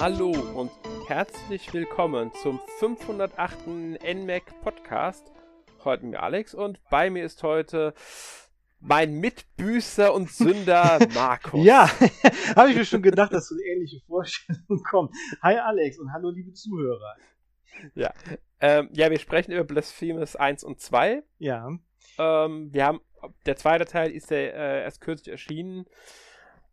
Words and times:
Hallo 0.00 0.30
und 0.30 0.70
herzlich 1.08 1.74
willkommen 1.74 2.32
zum 2.42 2.58
508. 2.78 3.66
NMAC 3.66 4.62
Podcast. 4.62 5.30
Heute 5.84 6.04
mit 6.04 6.12
mir 6.12 6.22
Alex 6.22 6.54
und 6.54 6.80
bei 6.88 7.10
mir 7.10 7.22
ist 7.22 7.42
heute 7.42 7.92
mein 8.80 9.20
Mitbüßer 9.20 10.14
und 10.14 10.30
Sünder 10.30 11.00
Markus. 11.14 11.62
ja, 11.62 11.86
habe 12.56 12.70
ich 12.70 12.76
mir 12.76 12.86
schon 12.86 13.02
gedacht, 13.02 13.34
dass 13.34 13.48
so 13.48 13.54
eine 13.54 13.62
ähnliche 13.64 14.00
Vorstellung 14.06 14.82
kommt. 14.88 15.14
Hi 15.42 15.58
Alex 15.58 15.98
und 15.98 16.10
hallo 16.14 16.30
liebe 16.30 16.54
Zuhörer. 16.54 17.16
Ja, 17.94 18.14
ähm, 18.58 18.88
ja 18.94 19.10
wir 19.10 19.18
sprechen 19.18 19.52
über 19.52 19.64
Blasphemous 19.64 20.34
1 20.34 20.64
und 20.64 20.80
2. 20.80 21.22
Ja. 21.36 21.76
Ähm, 22.16 22.72
wir 22.72 22.86
haben, 22.86 23.00
der 23.44 23.56
zweite 23.56 23.84
Teil 23.84 24.12
ist 24.12 24.30
ja 24.30 24.38
äh, 24.38 24.82
erst 24.82 25.02
kürzlich 25.02 25.28
erschienen 25.28 25.84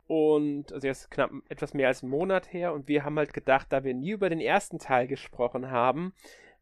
und 0.08 0.72
also 0.72 0.88
jetzt 0.88 1.12
knapp 1.12 1.32
etwas 1.50 1.74
mehr 1.74 1.90
als 1.90 2.02
einen 2.02 2.12
Monat 2.12 2.52
her 2.54 2.74
und 2.74 2.88
wir 2.88 3.04
haben 3.04 3.18
halt 3.18 3.34
gedacht, 3.34 3.68
da 3.70 3.84
wir 3.84 3.94
nie 3.94 4.12
über 4.12 4.30
den 4.30 4.40
ersten 4.40 4.80
Teil 4.80 5.08
gesprochen 5.08 5.70
haben, 5.70 6.14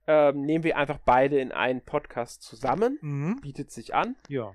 ähm, 0.07 0.41
nehmen 0.41 0.63
wir 0.63 0.77
einfach 0.77 0.99
beide 1.03 1.39
in 1.39 1.51
einen 1.51 1.81
Podcast 1.81 2.41
zusammen. 2.43 2.97
Mhm. 3.01 3.41
Bietet 3.41 3.71
sich 3.71 3.93
an. 3.93 4.15
Ja. 4.27 4.53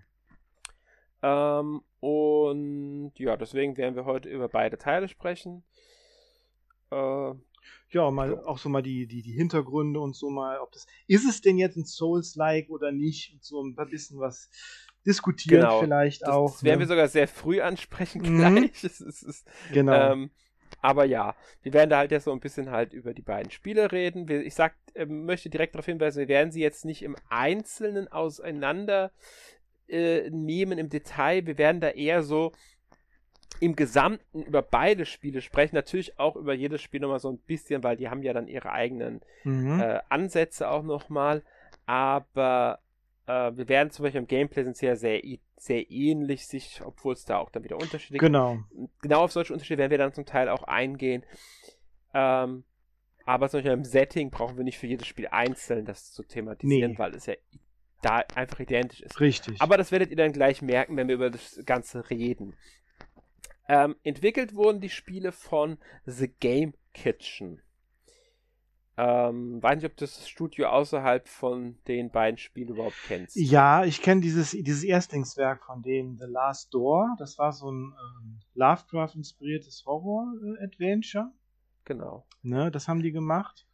Ähm, 1.22 1.82
und 2.00 3.12
ja, 3.16 3.36
deswegen 3.36 3.76
werden 3.76 3.94
wir 3.94 4.04
heute 4.04 4.28
über 4.28 4.48
beide 4.48 4.78
Teile 4.78 5.08
sprechen. 5.08 5.64
Äh, 6.90 7.34
ja, 7.90 8.10
mal 8.10 8.30
so. 8.30 8.44
auch 8.44 8.58
so 8.58 8.68
mal 8.68 8.82
die, 8.82 9.06
die, 9.06 9.22
die 9.22 9.32
Hintergründe 9.32 10.00
und 10.00 10.14
so 10.16 10.30
mal, 10.30 10.60
ob 10.60 10.72
das. 10.72 10.86
Ist 11.06 11.28
es 11.28 11.40
denn 11.40 11.58
jetzt 11.58 11.76
ein 11.76 11.84
Souls-like 11.84 12.70
oder 12.70 12.92
nicht? 12.92 13.32
Und 13.34 13.44
so 13.44 13.62
ein 13.62 13.74
bisschen 13.90 14.18
was 14.18 14.50
diskutieren 15.06 15.62
Genau. 15.62 15.80
vielleicht 15.80 16.22
das, 16.22 16.28
auch. 16.28 16.52
das 16.52 16.64
werden 16.64 16.78
ne? 16.78 16.84
wir 16.84 16.88
sogar 16.88 17.08
sehr 17.08 17.28
früh 17.28 17.60
ansprechen 17.60 18.20
Mhm. 18.22 18.38
gleich. 18.38 18.70
Es, 18.84 18.84
ist- 18.84 19.00
es, 19.00 19.22
ist, 19.22 19.48
Genau. 19.72 20.12
Ähm, 20.12 20.30
aber 20.82 21.04
ja, 21.04 21.34
wir 21.62 21.72
werden 21.72 21.90
da 21.90 21.98
halt 21.98 22.10
jetzt 22.10 22.24
so 22.24 22.32
ein 22.32 22.40
bisschen 22.40 22.70
halt 22.70 22.92
über 22.92 23.12
die 23.12 23.22
beiden 23.22 23.50
Spiele 23.50 23.92
reden. 23.92 24.28
Wir, 24.28 24.42
ich 24.44 24.54
sag, 24.54 24.74
äh, 24.94 25.04
möchte 25.04 25.50
direkt 25.50 25.74
darauf 25.74 25.86
hinweisen, 25.86 26.20
wir 26.20 26.28
werden 26.28 26.52
sie 26.52 26.60
jetzt 26.62 26.84
nicht 26.84 27.02
im 27.02 27.16
Einzelnen 27.28 28.10
auseinander 28.10 29.10
äh, 29.88 30.30
nehmen 30.30 30.78
im 30.78 30.88
Detail. 30.88 31.46
Wir 31.46 31.58
werden 31.58 31.80
da 31.80 31.88
eher 31.90 32.22
so 32.22 32.52
im 33.58 33.76
Gesamten 33.76 34.44
über 34.44 34.62
beide 34.62 35.04
Spiele 35.04 35.42
sprechen. 35.42 35.74
Natürlich 35.74 36.18
auch 36.18 36.36
über 36.36 36.54
jedes 36.54 36.80
Spiel 36.80 37.00
nochmal 37.00 37.18
so 37.20 37.30
ein 37.30 37.38
bisschen, 37.38 37.82
weil 37.82 37.96
die 37.96 38.08
haben 38.08 38.22
ja 38.22 38.32
dann 38.32 38.46
ihre 38.48 38.70
eigenen 38.72 39.20
mhm. 39.44 39.80
äh, 39.80 39.98
Ansätze 40.08 40.70
auch 40.70 40.82
nochmal. 40.82 41.42
Aber 41.84 42.78
äh, 43.30 43.56
wir 43.56 43.68
werden 43.68 43.90
zum 43.90 44.02
Beispiel 44.02 44.20
im 44.20 44.26
Gameplay 44.26 44.64
sind 44.64 44.76
sie 44.76 44.86
ja 44.86 44.96
sehr, 44.96 45.20
sehr 45.56 45.90
ähnlich 45.90 46.46
sich, 46.46 46.80
obwohl 46.84 47.14
es 47.14 47.24
da 47.24 47.38
auch 47.38 47.50
dann 47.50 47.62
wieder 47.62 47.76
Unterschiede 47.76 48.18
gibt 48.18 48.24
genau. 48.24 48.58
genau 49.02 49.22
auf 49.22 49.32
solche 49.32 49.52
Unterschiede 49.52 49.78
werden 49.78 49.90
wir 49.90 49.98
dann 49.98 50.12
zum 50.12 50.26
Teil 50.26 50.48
auch 50.48 50.64
eingehen. 50.64 51.24
Ähm, 52.12 52.64
aber 53.24 53.48
zum 53.48 53.58
Beispiel 53.58 53.72
im 53.72 53.84
Setting 53.84 54.30
brauchen 54.30 54.56
wir 54.56 54.64
nicht 54.64 54.78
für 54.78 54.88
jedes 54.88 55.06
Spiel 55.06 55.28
einzeln 55.28 55.84
das 55.84 56.12
zu 56.12 56.24
thematisieren, 56.24 56.92
Nee. 56.92 56.98
weil 56.98 57.14
es 57.14 57.26
ja 57.26 57.34
da 58.02 58.24
einfach 58.34 58.58
identisch 58.60 59.02
ist. 59.02 59.20
Richtig. 59.20 59.60
Aber 59.60 59.76
das 59.76 59.92
werdet 59.92 60.10
ihr 60.10 60.16
dann 60.16 60.32
gleich 60.32 60.62
merken, 60.62 60.96
wenn 60.96 61.06
wir 61.06 61.14
über 61.14 61.30
das 61.30 61.60
Ganze 61.66 62.08
reden. 62.10 62.56
Ähm, 63.68 63.94
entwickelt 64.02 64.54
wurden 64.54 64.80
die 64.80 64.88
Spiele 64.88 65.30
von 65.30 65.78
The 66.06 66.28
Game 66.28 66.74
Kitchen. 66.94 67.62
Ähm, 69.02 69.62
weiß 69.62 69.76
nicht, 69.76 69.86
ob 69.86 69.96
du 69.96 70.04
das 70.04 70.28
Studio 70.28 70.68
außerhalb 70.68 71.26
von 71.26 71.78
den 71.88 72.10
beiden 72.10 72.36
Spielen 72.36 72.68
überhaupt 72.68 72.98
kennst. 73.06 73.34
ja, 73.34 73.82
ich 73.82 74.02
kenne 74.02 74.20
dieses, 74.20 74.50
dieses 74.50 74.84
Erstlingswerk 74.84 75.64
von 75.64 75.80
denen, 75.80 76.18
The 76.18 76.26
Last 76.26 76.74
Door. 76.74 77.16
Das 77.18 77.38
war 77.38 77.52
so 77.52 77.70
ein 77.70 77.94
ähm, 77.94 78.40
Lovecraft-inspiriertes 78.52 79.86
Horror-Adventure. 79.86 81.32
Genau. 81.86 82.26
Ne, 82.42 82.70
das 82.70 82.88
haben 82.88 83.00
die 83.02 83.12
gemacht. 83.12 83.66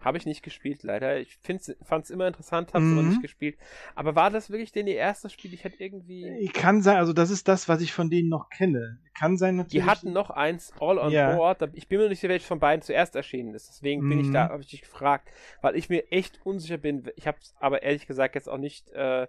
Habe 0.00 0.16
ich 0.16 0.26
nicht 0.26 0.42
gespielt, 0.42 0.84
leider. 0.84 1.18
Ich 1.18 1.38
fand 1.38 2.04
es 2.04 2.10
immer 2.10 2.28
interessant, 2.28 2.72
habe 2.72 2.84
es 2.84 2.92
aber 2.92 3.02
Mhm. 3.02 3.08
nicht 3.08 3.22
gespielt. 3.22 3.58
Aber 3.96 4.14
war 4.14 4.30
das 4.30 4.48
wirklich 4.48 4.70
denn 4.70 4.86
ihr 4.86 4.94
erstes 4.96 5.32
Spiel? 5.32 5.52
Ich 5.52 5.64
hätte 5.64 5.82
irgendwie. 5.82 6.48
Kann 6.54 6.82
sein, 6.82 6.96
also 6.98 7.12
das 7.12 7.30
ist 7.30 7.48
das, 7.48 7.68
was 7.68 7.80
ich 7.80 7.92
von 7.92 8.08
denen 8.08 8.28
noch 8.28 8.48
kenne. 8.48 9.00
Kann 9.18 9.36
sein 9.36 9.56
natürlich. 9.56 9.84
Die 9.84 9.90
hatten 9.90 10.12
noch 10.12 10.30
eins 10.30 10.72
All 10.80 10.98
on 10.98 11.12
Ja. 11.12 11.34
Board. 11.34 11.68
Ich 11.74 11.88
bin 11.88 11.98
mir 11.98 12.08
nicht 12.08 12.20
sicher, 12.20 12.30
welches 12.30 12.46
von 12.46 12.60
beiden 12.60 12.82
zuerst 12.82 13.16
erschienen 13.16 13.54
ist. 13.54 13.68
Deswegen 13.68 14.08
bin 14.08 14.20
ich 14.20 14.28
Mhm. 14.28 14.32
da, 14.34 14.48
habe 14.50 14.62
ich 14.62 14.68
dich 14.68 14.82
gefragt, 14.82 15.28
weil 15.62 15.74
ich 15.76 15.88
mir 15.88 16.12
echt 16.12 16.40
unsicher 16.46 16.78
bin. 16.78 17.10
Ich 17.16 17.26
habe 17.26 17.38
es 17.40 17.54
aber 17.58 17.82
ehrlich 17.82 18.06
gesagt 18.06 18.36
jetzt 18.36 18.48
auch 18.48 18.58
nicht 18.58 18.90
äh, 18.92 19.26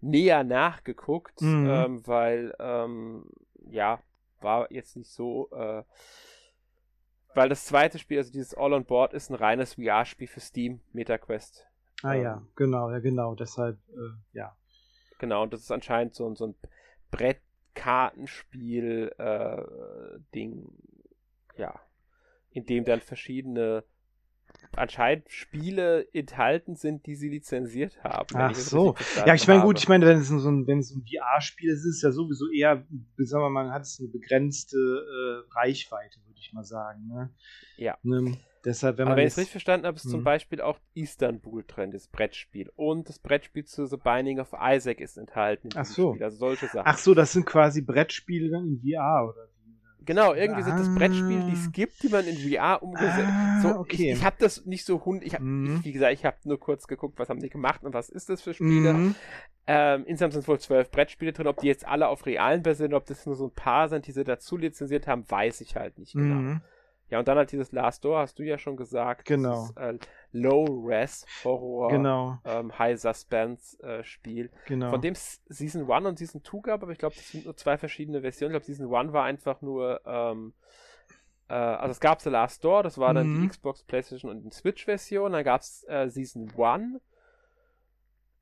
näher 0.00 0.44
nachgeguckt, 0.44 1.42
Mhm. 1.42 1.66
ähm, 1.68 2.06
weil 2.06 2.54
ähm, 2.58 3.26
ja 3.70 4.00
war 4.40 4.72
jetzt 4.72 4.96
nicht 4.96 5.10
so. 5.10 5.50
Äh, 5.52 5.82
weil 7.36 7.48
das 7.48 7.66
zweite 7.66 7.98
Spiel, 7.98 8.18
also 8.18 8.32
dieses 8.32 8.54
All 8.54 8.72
on 8.72 8.84
Board, 8.84 9.12
ist 9.12 9.30
ein 9.30 9.34
reines 9.34 9.74
VR-Spiel 9.74 10.26
für 10.26 10.40
Steam, 10.40 10.80
MetaQuest. 10.92 11.66
Ah 12.02 12.14
ähm, 12.14 12.22
ja, 12.22 12.42
genau, 12.56 12.90
ja 12.90 12.98
genau. 12.98 13.34
Deshalb, 13.34 13.78
äh, 13.90 14.14
ja. 14.32 14.56
Genau, 15.18 15.42
und 15.44 15.52
das 15.52 15.60
ist 15.60 15.70
anscheinend 15.70 16.14
so, 16.14 16.28
ein- 16.28 16.36
so 16.36 16.48
ein 16.48 16.54
Brettkartenspiel 17.10 19.12
äh, 19.18 20.18
Ding, 20.34 20.66
ja, 21.56 21.78
in 22.50 22.66
dem 22.66 22.84
dann 22.84 23.00
verschiedene 23.00 23.84
anscheinend 24.76 25.30
Spiele 25.30 26.06
enthalten 26.12 26.76
sind, 26.76 27.06
die 27.06 27.14
sie 27.14 27.28
lizenziert 27.28 28.02
haben. 28.04 28.26
Ach 28.34 28.54
so. 28.54 28.94
Ja, 29.24 29.34
ich 29.34 29.46
meine, 29.48 29.62
gut, 29.62 29.78
ich 29.78 29.88
meine, 29.88 30.06
wenn 30.06 30.18
es 30.18 30.28
so 30.28 30.48
ein, 30.50 30.66
wenn 30.66 30.78
es 30.78 30.90
ein 30.94 31.02
VR-Spiel 31.02 31.70
ist, 31.70 31.84
ist 31.84 31.96
es 31.96 32.02
ja 32.02 32.10
sowieso 32.12 32.50
eher, 32.50 32.84
sagen 33.18 33.42
wir 33.44 33.50
mal, 33.50 33.70
hat 33.72 33.82
es 33.82 33.98
eine 34.00 34.08
begrenzte 34.08 34.76
äh, 34.76 35.54
Reichweite, 35.58 36.20
würde 36.26 36.38
ich 36.40 36.52
mal 36.52 36.64
sagen. 36.64 37.06
Ne? 37.08 37.30
Ja. 37.76 37.96
Ne? 38.02 38.36
Deshalb, 38.64 38.98
wenn 38.98 39.04
Aber 39.04 39.10
man 39.12 39.18
wenn 39.18 39.26
ich 39.28 39.32
es 39.34 39.38
richtig 39.38 39.52
verstanden 39.52 39.86
habe, 39.86 39.96
ist 39.96 40.10
zum 40.10 40.20
Mhm. 40.20 40.24
Beispiel 40.24 40.60
auch 40.60 40.80
Istanbul 40.94 41.62
drin, 41.68 41.92
das 41.92 42.08
Brettspiel. 42.08 42.68
Und 42.74 43.08
das 43.08 43.20
Brettspiel 43.20 43.64
zu 43.64 43.86
The 43.86 43.96
Binding 43.96 44.40
of 44.40 44.52
Isaac 44.60 45.00
ist 45.00 45.16
enthalten 45.18 45.68
in 45.72 45.78
Ach 45.78 45.84
so. 45.84 46.14
Spiel. 46.14 46.24
Also 46.24 46.38
solche 46.38 46.66
Sachen. 46.66 46.82
ach 46.84 46.98
so, 46.98 47.14
das 47.14 47.32
sind 47.32 47.46
quasi 47.46 47.80
Brettspiele 47.80 48.50
dann 48.50 48.64
in 48.66 48.80
VR 48.80 49.28
oder? 49.28 49.48
Genau, 50.06 50.32
irgendwie 50.32 50.62
sind 50.62 50.78
das 50.78 50.88
Ah. 50.88 50.94
Brettspiele, 50.94 51.44
die 51.44 51.52
es 51.52 51.72
gibt, 51.72 52.02
die 52.02 52.08
man 52.08 52.24
in 52.26 52.36
VR 52.36 52.82
umgesetzt. 52.82 53.26
Ah, 53.28 53.60
so, 53.60 53.68
okay. 53.78 54.12
Ich, 54.12 54.18
ich 54.18 54.24
habe 54.24 54.36
das 54.38 54.64
nicht 54.64 54.84
so 54.86 55.04
hund. 55.04 55.22
Ich 55.24 55.34
hab, 55.34 55.42
Mhm. 55.42 55.80
wie 55.84 55.92
gesagt, 55.92 56.12
ich 56.14 56.24
habe 56.24 56.36
nur 56.44 56.58
kurz 56.58 56.86
geguckt, 56.86 57.18
was 57.18 57.28
haben 57.28 57.40
die 57.40 57.50
gemacht 57.50 57.82
und 57.84 57.92
was 57.92 58.08
ist 58.08 58.28
das 58.30 58.40
für 58.40 58.54
Spiele. 58.54 58.94
Mhm. 58.94 59.14
Ähm, 59.66 60.04
insgesamt 60.06 60.32
sind 60.34 60.46
wohl 60.48 60.60
zwölf 60.60 60.90
Brettspiele 60.92 61.32
drin. 61.32 61.48
Ob 61.48 61.58
die 61.60 61.66
jetzt 61.66 61.86
alle 61.86 62.08
auf 62.08 62.24
realen 62.24 62.62
basieren, 62.62 62.94
ob 62.94 63.04
das 63.06 63.26
nur 63.26 63.34
so 63.34 63.46
ein 63.48 63.54
paar 63.54 63.88
sind, 63.88 64.06
die 64.06 64.12
sie 64.12 64.22
dazu 64.24 64.56
lizenziert 64.56 65.06
haben, 65.08 65.28
weiß 65.28 65.60
ich 65.60 65.74
halt 65.76 65.98
nicht 65.98 66.12
genau. 66.12 66.36
Mhm. 66.36 66.60
Ja, 67.08 67.20
und 67.20 67.28
dann 67.28 67.38
halt 67.38 67.52
dieses 67.52 67.70
Last 67.72 68.04
Door, 68.04 68.18
hast 68.18 68.38
du 68.38 68.42
ja 68.42 68.58
schon 68.58 68.76
gesagt. 68.76 69.26
Genau. 69.26 69.68
Dieses, 69.68 69.76
äh, 69.76 69.98
Low 70.32 70.64
Res 70.84 71.24
Horror, 71.44 71.88
Genau, 71.90 72.38
ähm, 72.44 72.76
High 72.78 73.00
Suspense 73.00 73.80
äh, 73.82 74.02
Spiel. 74.04 74.50
genau. 74.66 74.90
Von 74.90 75.00
dem 75.00 75.12
es 75.12 75.40
Season 75.48 75.88
1 75.90 76.06
und 76.06 76.18
Season 76.18 76.42
2 76.42 76.58
gab, 76.62 76.82
aber 76.82 76.92
ich 76.92 76.98
glaube, 76.98 77.14
das 77.14 77.28
sind 77.30 77.44
nur 77.44 77.56
zwei 77.56 77.78
verschiedene 77.78 78.20
Versionen. 78.22 78.50
Ich 78.54 78.62
glaube, 78.62 78.66
Season 78.66 78.92
1 78.94 79.12
war 79.12 79.24
einfach 79.24 79.62
nur, 79.62 80.00
ähm, 80.04 80.52
äh, 81.48 81.54
also 81.54 81.92
es 81.92 82.00
gab 82.00 82.20
The 82.20 82.28
Last 82.30 82.64
Door, 82.64 82.82
das 82.82 82.98
war 82.98 83.14
dann 83.14 83.26
die 83.28 83.40
Mhm. 83.44 83.48
Xbox, 83.50 83.84
Playstation 83.84 84.30
und 84.30 84.42
die 84.42 84.50
Switch-Version. 84.50 85.32
Dann 85.32 85.44
gab 85.44 85.60
es 85.60 85.84
äh, 85.88 86.08
Season 86.10 86.50
1 86.58 87.00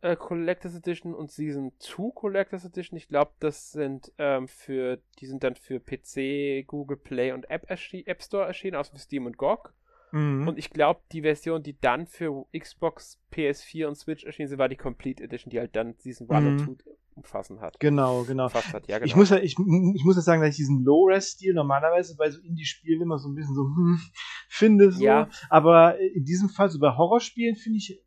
äh, 0.04 0.16
Collectors 0.16 0.74
Edition 0.76 1.14
und 1.14 1.30
Season 1.30 1.72
2 1.78 2.12
Collectors 2.14 2.64
Edition. 2.66 2.96
Ich 2.98 3.08
glaube, 3.08 3.32
das 3.40 3.72
sind 3.72 4.12
ähm, 4.18 4.48
für, 4.48 4.98
die 5.18 5.26
sind 5.26 5.42
dann 5.42 5.54
für 5.54 5.80
PC, 5.80 6.66
Google 6.66 6.98
Play 6.98 7.32
und 7.32 7.48
App, 7.48 7.70
App 7.70 8.22
Store 8.22 8.44
erschienen, 8.46 8.76
außer 8.76 8.92
für 8.92 8.98
Steam 8.98 9.24
und 9.24 9.38
GOG. 9.38 9.72
Mhm. 10.12 10.46
Und 10.46 10.58
ich 10.58 10.70
glaube, 10.70 11.00
die 11.10 11.22
Version, 11.22 11.62
die 11.62 11.80
dann 11.80 12.06
für 12.06 12.44
Xbox, 12.56 13.18
PS4 13.32 13.86
und 13.86 13.96
Switch 13.96 14.24
erschienen 14.24 14.48
sind, 14.48 14.58
war 14.58 14.68
die 14.68 14.76
Complete 14.76 15.24
Edition, 15.24 15.50
die 15.50 15.58
halt 15.58 15.74
dann 15.74 15.94
Season 15.96 16.30
1 16.30 16.62
Mhm. 16.62 16.68
und 16.68 16.82
2 16.82 16.90
umfassen 17.16 17.60
hat. 17.60 17.78
genau, 17.80 18.24
genau. 18.24 18.52
Hat. 18.52 18.88
Ja, 18.88 18.98
genau. 18.98 19.06
Ich 19.06 19.16
muss 19.16 19.30
ja, 19.30 19.38
ich, 19.38 19.52
ich 19.52 20.04
muss 20.04 20.16
ja 20.16 20.22
sagen, 20.22 20.42
dass 20.42 20.50
ich 20.50 20.56
diesen 20.56 20.82
Low-Res-Stil 20.84 21.54
normalerweise 21.54 22.16
bei 22.16 22.30
so 22.30 22.40
Indie-Spielen 22.40 23.00
immer 23.02 23.18
so 23.18 23.28
ein 23.28 23.34
bisschen 23.34 23.54
so 23.54 23.62
hm, 23.62 24.00
finde. 24.48 24.90
So. 24.90 25.02
Ja. 25.02 25.28
Aber 25.48 25.98
in 25.98 26.24
diesem 26.24 26.48
Fall, 26.48 26.68
so 26.68 26.78
bei 26.78 26.94
Horrorspielen, 26.96 27.56
finde 27.56 27.78
ich, 27.78 28.03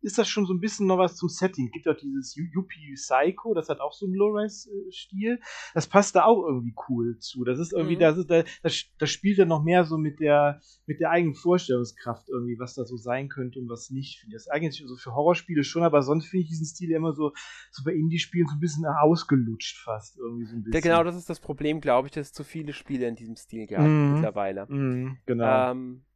ist 0.00 0.18
das 0.18 0.28
schon 0.28 0.46
so 0.46 0.52
ein 0.54 0.60
bisschen 0.60 0.86
noch 0.86 0.98
was 0.98 1.16
zum 1.16 1.28
Setting. 1.28 1.66
Es 1.66 1.72
gibt 1.72 1.88
auch 1.88 1.96
dieses 1.96 2.34
Yu- 2.34 2.48
Yuppie 2.52 2.94
Psycho, 2.94 3.54
das 3.54 3.68
hat 3.68 3.80
auch 3.80 3.92
so 3.92 4.06
einen 4.06 4.14
Low-Res-Stil. 4.14 5.40
Das 5.74 5.86
passt 5.86 6.16
da 6.16 6.24
auch 6.24 6.44
irgendwie 6.46 6.74
cool 6.88 7.18
zu. 7.18 7.44
Das 7.44 7.58
ist 7.58 7.72
irgendwie, 7.72 7.96
Mhm. 7.96 8.00
das, 8.00 8.18
ist, 8.18 8.30
das, 8.30 8.84
das 8.98 9.10
spielt 9.10 9.38
dann 9.38 9.48
noch 9.48 9.62
mehr 9.62 9.84
so 9.84 9.98
mit 9.98 10.20
der, 10.20 10.60
mit 10.86 11.00
der 11.00 11.10
eigenen 11.10 11.34
Vorstellungskraft 11.34 12.28
irgendwie, 12.28 12.58
was 12.58 12.74
da 12.74 12.84
so 12.84 12.96
sein 12.96 13.28
könnte 13.28 13.58
und 13.58 13.68
was 13.68 13.90
nicht. 13.90 14.18
Finde 14.20 14.36
das 14.36 14.48
eigentlich 14.48 14.82
so 14.86 14.96
für 14.96 15.14
Horrorspiele 15.14 15.64
schon, 15.64 15.82
aber 15.82 16.02
sonst 16.02 16.26
finde 16.26 16.42
ich 16.44 16.48
diesen 16.48 16.66
Stil 16.66 16.90
ja 16.90 16.96
immer 16.96 17.12
so, 17.12 17.32
so 17.70 17.84
bei 17.84 17.92
Indie-Spielen 17.92 18.46
so 18.48 18.54
ein 18.54 18.60
bisschen 18.60 18.84
ausgelutscht 18.86 19.78
fast 19.84 20.18
irgendwie 20.18 20.46
so 20.46 20.56
ein 20.56 20.58
Ja, 20.58 20.70
bisschen. 20.72 20.82
genau, 20.90 21.04
das 21.04 21.16
ist 21.16 21.30
das 21.30 21.40
Problem, 21.40 21.80
glaube 21.80 22.08
ich, 22.08 22.12
dass 22.12 22.28
es 22.28 22.32
zu 22.32 22.44
viele 22.44 22.72
Spiele 22.72 23.06
in 23.08 23.16
diesem 23.16 23.36
Stil 23.36 23.66
gab 23.66 23.86
Mhm. 23.86 24.12
mittlerweile. 24.14 24.66
Mhm, 24.68 25.18
genau. 25.26 25.70
Ähm, 25.70 26.04
ja. 26.04 26.13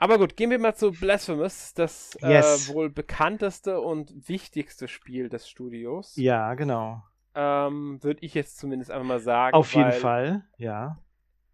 Aber 0.00 0.16
gut, 0.16 0.34
gehen 0.34 0.48
wir 0.48 0.58
mal 0.58 0.74
zu 0.74 0.92
Blasphemous, 0.92 1.74
das 1.74 2.16
Yes. 2.22 2.70
äh, 2.70 2.74
wohl 2.74 2.88
bekannteste 2.88 3.82
und 3.82 4.28
wichtigste 4.30 4.88
Spiel 4.88 5.28
des 5.28 5.46
Studios. 5.46 6.16
ja, 6.16 6.54
genau. 6.54 7.02
Ähm, 7.34 8.02
Würde 8.02 8.24
ich 8.24 8.32
jetzt 8.32 8.58
zumindest 8.58 8.90
einfach 8.90 9.06
mal 9.06 9.20
sagen. 9.20 9.54
Auf 9.54 9.74
jeden 9.74 9.92
Fall, 9.92 10.42
ja. 10.56 10.98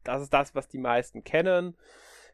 das 0.04 0.22
ist 0.22 0.32
das, 0.32 0.54
was 0.54 0.68
die 0.68 0.78
meisten 0.78 1.24
kennen. 1.24 1.76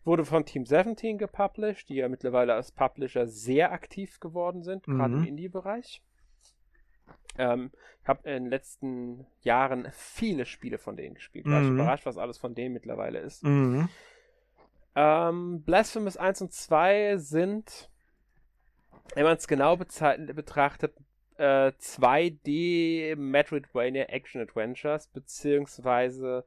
Wurde 0.04 0.26
von 0.26 0.44
Team 0.44 0.66
17 0.66 1.16
gepublished, 1.16 1.88
die 1.88 1.94
ja 1.94 2.08
mittlerweile 2.10 2.54
als 2.54 2.72
Publisher 2.72 3.26
sehr 3.26 3.72
aktiv 3.72 4.20
geworden 4.20 4.62
sind, 4.62 4.86
mhm. 4.86 4.98
gerade 4.98 5.14
im 5.14 5.24
Indie-Bereich. 5.24 6.02
Ähm, 7.38 7.70
ich 8.02 8.08
habe 8.08 8.28
in 8.28 8.44
den 8.44 8.50
letzten 8.50 9.26
Jahren 9.40 9.88
viele 9.92 10.44
Spiele 10.44 10.76
von 10.76 10.96
denen 10.96 11.14
gespielt. 11.14 11.46
War 11.46 11.62
ich 11.62 11.68
mhm. 11.68 11.76
überrascht, 11.76 12.04
was 12.04 12.18
alles 12.18 12.36
von 12.36 12.54
denen 12.54 12.74
mittlerweile 12.74 13.20
ist. 13.20 13.44
Mhm. 13.44 13.88
Ähm, 14.94 15.62
Blasphemous 15.62 16.16
1 16.16 16.42
und 16.42 16.52
2 16.52 17.16
sind, 17.18 17.90
wenn 19.14 19.24
man 19.24 19.36
es 19.36 19.48
genau 19.48 19.76
betrachtet, 19.76 20.94
äh, 21.38 21.72
2D 21.78 23.16
Metroidvania 23.16 24.04
Action 24.04 24.40
Adventures, 24.42 25.08
beziehungsweise 25.08 26.44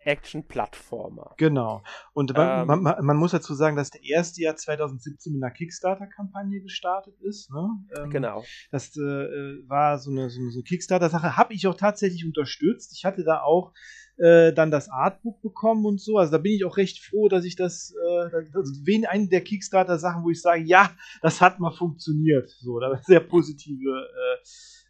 Action-Plattformer. 0.00 1.34
Genau. 1.36 1.82
Und 2.12 2.32
man, 2.34 2.62
ähm, 2.62 2.82
man, 2.82 3.04
man, 3.04 3.16
muss 3.16 3.32
dazu 3.32 3.54
sagen, 3.54 3.76
dass 3.76 3.90
der 3.90 4.02
erste 4.04 4.42
Jahr 4.42 4.56
2017 4.56 5.32
mit 5.32 5.42
einer 5.42 5.52
Kickstarter-Kampagne 5.52 6.60
gestartet 6.60 7.14
ist. 7.20 7.50
Ne? 7.50 7.68
Ähm, 7.96 8.10
genau. 8.10 8.44
Das 8.70 8.96
äh, 8.96 9.68
war 9.68 9.98
so 9.98 10.10
eine, 10.10 10.30
so 10.30 10.40
eine 10.40 10.62
Kickstarter-Sache. 10.62 11.36
Habe 11.36 11.54
ich 11.54 11.66
auch 11.66 11.76
tatsächlich 11.76 12.24
unterstützt. 12.24 12.92
Ich 12.96 13.04
hatte 13.04 13.24
da 13.24 13.42
auch 13.42 13.72
äh, 14.18 14.52
dann 14.52 14.70
das 14.70 14.88
Artbook 14.88 15.40
bekommen 15.42 15.86
und 15.86 16.00
so. 16.00 16.18
Also 16.18 16.32
da 16.32 16.38
bin 16.38 16.52
ich 16.52 16.64
auch 16.64 16.76
recht 16.76 16.98
froh, 17.04 17.28
dass 17.28 17.44
ich 17.44 17.56
das, 17.56 17.92
äh, 17.92 18.30
das 18.52 18.80
wen 18.84 19.06
eine 19.06 19.28
der 19.28 19.42
Kickstarter-Sachen, 19.42 20.24
wo 20.24 20.30
ich 20.30 20.40
sage, 20.40 20.62
ja, 20.62 20.90
das 21.22 21.40
hat 21.40 21.60
mal 21.60 21.70
funktioniert. 21.70 22.50
So, 22.50 22.80
da 22.80 23.00
sehr 23.04 23.20
positive, 23.20 24.08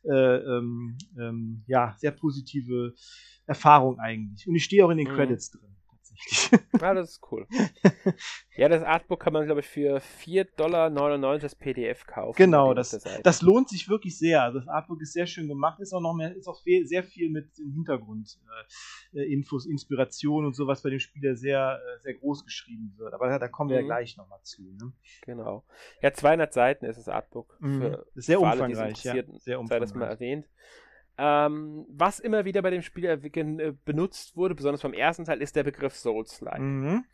äh, 0.04 0.10
äh, 0.10 0.56
ähm, 0.56 0.96
ähm, 1.18 1.64
ja, 1.66 1.94
sehr 1.98 2.12
positive 2.12 2.94
Erfahrung 3.46 3.98
eigentlich. 3.98 4.48
Und 4.48 4.54
ich 4.54 4.64
stehe 4.64 4.84
auch 4.84 4.90
in 4.90 4.98
den 4.98 5.08
mhm. 5.08 5.16
Credits 5.16 5.50
drin. 5.50 5.77
Ja, 6.80 6.94
das 6.94 7.10
ist 7.10 7.20
cool. 7.32 7.46
ja, 8.56 8.68
das 8.68 8.82
Artbook 8.82 9.20
kann 9.20 9.32
man, 9.32 9.46
glaube 9.46 9.60
ich, 9.60 9.66
für 9.66 9.98
4,99 9.98 10.56
Dollar 10.56 11.38
das 11.38 11.54
PDF 11.54 12.06
kaufen. 12.06 12.36
Genau, 12.36 12.74
das, 12.74 12.90
das 13.22 13.42
lohnt 13.42 13.68
sich 13.68 13.88
wirklich 13.88 14.18
sehr. 14.18 14.42
Also 14.42 14.60
das 14.60 14.68
Artbook 14.68 15.00
ist 15.00 15.12
sehr 15.12 15.26
schön 15.26 15.48
gemacht, 15.48 15.80
ist 15.80 15.92
auch 15.92 16.00
noch 16.00 16.14
mehr, 16.14 16.34
ist 16.34 16.48
auch 16.48 16.62
sehr 16.84 17.02
viel 17.02 17.30
mit 17.30 17.58
den 17.58 17.72
Hintergrundinfos, 17.72 19.66
äh, 19.66 19.70
Inspiration 19.70 20.46
und 20.46 20.54
sowas 20.54 20.82
bei 20.82 20.90
dem 20.90 21.00
Spieler 21.00 21.34
sehr, 21.36 21.80
äh, 21.80 22.00
sehr 22.00 22.14
groß 22.14 22.44
geschrieben 22.44 22.94
wird. 22.96 23.14
Aber 23.14 23.28
da, 23.28 23.38
da 23.38 23.48
kommen 23.48 23.70
wir 23.70 23.78
mhm. 23.78 23.88
ja 23.88 23.94
gleich 23.96 24.16
nochmal 24.16 24.40
zu. 24.42 24.62
Ne? 24.62 24.92
Genau. 25.22 25.64
Ja, 26.02 26.12
200 26.12 26.52
Seiten 26.52 26.84
ist 26.84 26.98
das 26.98 27.08
Artbook. 27.08 27.56
Mhm. 27.60 27.80
Für, 27.80 28.06
sehr 28.14 28.40
umfangreich, 28.40 29.04
ja. 29.04 29.14
Sehr 29.38 29.60
umfangreich. 29.60 29.68
Sei 29.68 29.78
das 29.80 29.94
mal 29.94 30.06
erwähnt. 30.06 30.46
Ähm, 31.18 31.84
was 31.88 32.20
immer 32.20 32.44
wieder 32.44 32.62
bei 32.62 32.70
dem 32.70 32.82
Spiel 32.82 33.04
äh, 33.04 33.72
benutzt 33.84 34.36
wurde, 34.36 34.54
besonders 34.54 34.82
beim 34.82 34.92
ersten 34.92 35.24
Teil, 35.24 35.42
ist 35.42 35.56
der 35.56 35.64
Begriff 35.64 35.96
Souls-like. 35.96 36.60
Mhm. 36.60 37.04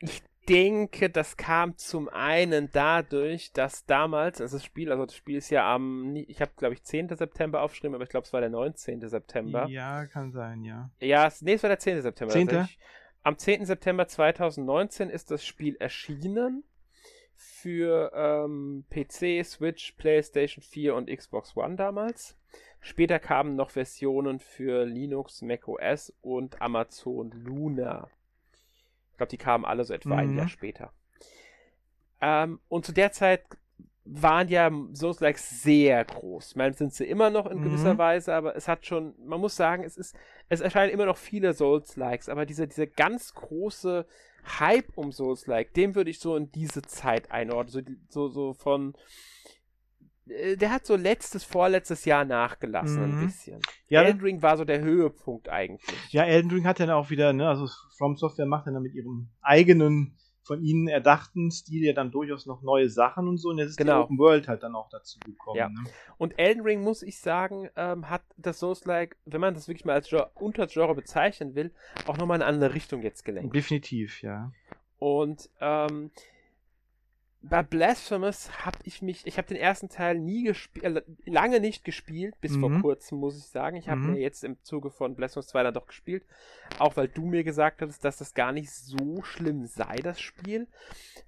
Ich 0.00 0.20
denke, 0.48 1.08
das 1.08 1.36
kam 1.36 1.76
zum 1.78 2.08
einen 2.08 2.70
dadurch, 2.72 3.52
dass 3.52 3.86
damals, 3.86 4.40
also 4.40 4.56
das 4.56 4.64
Spiel, 4.64 4.90
also 4.90 5.06
das 5.06 5.14
Spiel 5.14 5.36
ist 5.36 5.50
ja 5.50 5.72
am, 5.72 6.16
ich 6.16 6.40
habe 6.40 6.50
glaube 6.56 6.74
ich 6.74 6.82
10. 6.82 7.16
September 7.16 7.62
aufgeschrieben, 7.62 7.94
aber 7.94 8.02
ich 8.04 8.10
glaube 8.10 8.26
es 8.26 8.32
war 8.32 8.40
der 8.40 8.50
19. 8.50 9.08
September. 9.08 9.68
Ja, 9.68 10.06
kann 10.06 10.32
sein, 10.32 10.64
ja. 10.64 10.90
Ja, 10.98 11.30
nee, 11.40 11.54
es 11.54 11.62
war 11.62 11.68
der 11.68 11.78
10. 11.78 12.02
September. 12.02 12.32
10. 12.32 12.48
Also 12.48 12.62
ich, 12.62 12.78
am 13.22 13.38
10. 13.38 13.66
September 13.66 14.08
2019 14.08 15.08
ist 15.10 15.30
das 15.30 15.46
Spiel 15.46 15.76
erschienen 15.76 16.64
für 17.36 18.12
ähm, 18.14 18.84
PC, 18.90 19.44
Switch, 19.44 19.92
PlayStation 19.92 20.62
4 20.62 20.94
und 20.96 21.08
Xbox 21.08 21.56
One 21.56 21.76
damals. 21.76 22.36
Später 22.84 23.20
kamen 23.20 23.54
noch 23.54 23.70
Versionen 23.70 24.40
für 24.40 24.84
Linux, 24.84 25.40
macOS 25.40 26.12
und 26.20 26.60
Amazon 26.60 27.30
Luna. 27.30 28.08
Ich 29.12 29.16
glaube, 29.16 29.30
die 29.30 29.38
kamen 29.38 29.64
alle 29.64 29.84
so 29.84 29.94
etwa 29.94 30.14
mhm. 30.14 30.18
ein 30.18 30.36
Jahr 30.36 30.48
später. 30.48 30.92
Ähm, 32.20 32.58
und 32.68 32.84
zu 32.84 32.92
der 32.92 33.12
Zeit 33.12 33.44
waren 34.04 34.48
ja 34.48 34.68
Souls-Likes 34.94 35.62
sehr 35.62 36.04
groß. 36.04 36.50
Ich 36.50 36.56
meine, 36.56 36.74
sind 36.74 36.92
sie 36.92 37.04
immer 37.04 37.30
noch 37.30 37.46
in 37.46 37.62
gewisser 37.62 37.94
mhm. 37.94 37.98
Weise, 37.98 38.34
aber 38.34 38.56
es 38.56 38.66
hat 38.66 38.84
schon, 38.84 39.14
man 39.24 39.40
muss 39.40 39.54
sagen, 39.54 39.84
es 39.84 39.96
ist, 39.96 40.16
es 40.48 40.60
erscheinen 40.60 40.90
immer 40.90 41.06
noch 41.06 41.16
viele 41.16 41.54
Souls-Likes, 41.54 42.28
aber 42.28 42.46
dieser, 42.46 42.66
dieser 42.66 42.88
ganz 42.88 43.32
große 43.34 44.06
Hype 44.58 44.90
um 44.96 45.12
Souls-Like, 45.12 45.72
dem 45.74 45.94
würde 45.94 46.10
ich 46.10 46.18
so 46.18 46.34
in 46.34 46.50
diese 46.50 46.82
Zeit 46.82 47.30
einordnen. 47.30 48.00
So, 48.08 48.28
so, 48.28 48.28
so 48.28 48.52
von 48.54 48.94
der 50.56 50.70
hat 50.70 50.86
so 50.86 50.96
letztes, 50.96 51.44
vorletztes 51.44 52.04
Jahr 52.04 52.24
nachgelassen 52.24 52.96
mhm. 52.96 53.18
ein 53.18 53.26
bisschen. 53.26 53.60
Ja, 53.88 54.02
Elden 54.02 54.20
Ring 54.20 54.42
war 54.42 54.56
so 54.56 54.64
der 54.64 54.80
Höhepunkt 54.80 55.48
eigentlich. 55.48 55.82
Ja, 56.10 56.24
Elden 56.24 56.50
Ring 56.50 56.66
hat 56.66 56.80
dann 56.80 56.90
auch 56.90 57.10
wieder, 57.10 57.32
ne, 57.32 57.48
also 57.48 57.68
From 57.96 58.16
Software 58.16 58.46
macht 58.46 58.66
dann 58.66 58.80
mit 58.82 58.94
ihrem 58.94 59.28
eigenen, 59.40 60.16
von 60.44 60.62
ihnen 60.62 60.88
erdachten 60.88 61.50
Stil 61.50 61.84
ja 61.84 61.92
dann 61.92 62.10
durchaus 62.10 62.46
noch 62.46 62.62
neue 62.62 62.88
Sachen 62.88 63.28
und 63.28 63.38
so. 63.38 63.50
Und 63.50 63.58
jetzt 63.58 63.70
ist 63.70 63.76
genau. 63.76 64.00
die 64.00 64.04
Open 64.04 64.18
World 64.18 64.48
halt 64.48 64.62
dann 64.62 64.74
auch 64.74 64.88
dazu 64.90 65.18
gekommen. 65.20 65.56
Ja. 65.56 65.68
Ne? 65.68 65.84
Und 66.18 66.38
Elden 66.38 66.62
Ring, 66.62 66.82
muss 66.82 67.02
ich 67.02 67.20
sagen, 67.20 67.68
ähm, 67.76 68.10
hat 68.10 68.22
das 68.36 68.58
Souls-like, 68.58 69.16
wenn 69.24 69.40
man 69.40 69.54
das 69.54 69.68
wirklich 69.68 69.84
mal 69.84 69.94
als 69.94 70.08
Genre, 70.08 70.30
Untergenre 70.34 70.94
bezeichnen 70.94 71.54
will, 71.54 71.72
auch 72.06 72.16
nochmal 72.16 72.38
in 72.38 72.42
eine 72.42 72.52
andere 72.52 72.74
Richtung 72.74 73.02
jetzt 73.02 73.24
gelenkt. 73.24 73.54
Definitiv, 73.54 74.22
ja. 74.22 74.52
Und 74.98 75.48
ähm, 75.60 76.10
bei 77.42 77.62
Blasphemous 77.62 78.64
habe 78.64 78.78
ich 78.84 79.02
mich, 79.02 79.26
ich 79.26 79.36
habe 79.36 79.48
den 79.48 79.56
ersten 79.56 79.88
Teil 79.88 80.18
nie 80.18 80.44
gespielt, 80.44 80.84
äh, 80.84 81.02
lange 81.24 81.58
nicht 81.58 81.84
gespielt, 81.84 82.40
bis 82.40 82.52
mhm. 82.52 82.60
vor 82.60 82.80
kurzem, 82.80 83.18
muss 83.18 83.36
ich 83.36 83.46
sagen. 83.46 83.76
Ich 83.76 83.88
habe 83.88 84.00
mhm. 84.00 84.12
mir 84.12 84.20
jetzt 84.20 84.44
im 84.44 84.62
Zuge 84.62 84.90
von 84.90 85.16
Blasphemous 85.16 85.48
2 85.48 85.64
dann 85.64 85.74
doch 85.74 85.86
gespielt, 85.86 86.24
auch 86.78 86.96
weil 86.96 87.08
du 87.08 87.26
mir 87.26 87.42
gesagt 87.42 87.82
hattest, 87.82 88.04
dass 88.04 88.18
das 88.18 88.34
gar 88.34 88.52
nicht 88.52 88.70
so 88.70 89.22
schlimm 89.22 89.66
sei, 89.66 89.96
das 89.96 90.20
Spiel. 90.20 90.68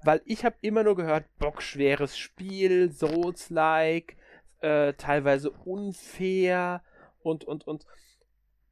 Weil 0.04 0.22
ich 0.24 0.44
habe 0.44 0.56
immer 0.60 0.84
nur 0.84 0.94
gehört, 0.94 1.24
bockschweres 1.38 2.16
Spiel, 2.16 2.92
Souls-like, 2.92 4.16
äh, 4.60 4.94
teilweise 4.94 5.50
unfair 5.50 6.82
und, 7.22 7.44
und, 7.44 7.66
und. 7.66 7.86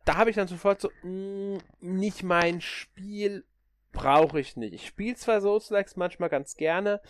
Da 0.05 0.17
habe 0.17 0.31
ich 0.31 0.37
dann 0.37 0.49
sofort 0.49 0.81
so, 0.81 0.91
mh, 1.03 1.09
mm, 1.09 1.59
nicht 1.81 2.23
mein 2.23 2.61
Spiel 2.61 3.45
brauche 3.93 4.41
ich 4.41 4.57
nicht. 4.57 4.73
Ich 4.73 4.87
spiele 4.87 5.15
zwar 5.17 5.41
Souls-Likes 5.41 5.97
manchmal 5.97 6.29
ganz 6.29 6.57
gerne, 6.57 7.01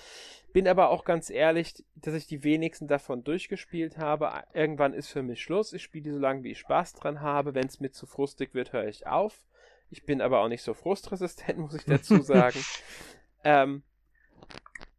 bin 0.53 0.69
aber 0.69 0.91
auch 0.91 1.05
ganz 1.05 1.31
ehrlich, 1.31 1.85
dass 1.95 2.15
ich 2.15 2.27
die 2.27 2.45
wenigsten 2.45 2.89
davon 2.89 3.25
durchgespielt 3.25 3.99
habe. 3.99 4.31
Irgendwann 4.53 4.93
ist 4.93 5.09
für 5.09 5.23
mich 5.23 5.43
Schluss. 5.43 5.73
Ich 5.73 5.83
spiele 5.83 6.05
die 6.05 6.11
so 6.11 6.19
lange, 6.19 6.43
wie 6.43 6.51
ich 6.51 6.59
Spaß 6.59 6.95
dran 6.95 7.21
habe. 7.21 7.55
Wenn 7.55 7.67
es 7.67 7.81
mir 7.81 7.91
zu 7.91 8.07
frustig 8.07 8.53
wird, 8.55 8.73
höre 8.73 8.89
ich 8.89 9.07
auf. 9.07 9.45
Ich 9.89 10.05
bin 10.05 10.21
aber 10.21 10.41
auch 10.41 10.49
nicht 10.49 10.63
so 10.63 10.75
frustresistent, 10.75 11.59
muss 11.59 11.75
ich 11.75 11.85
dazu 11.85 12.21
sagen. 12.23 12.59
ähm, 13.45 13.83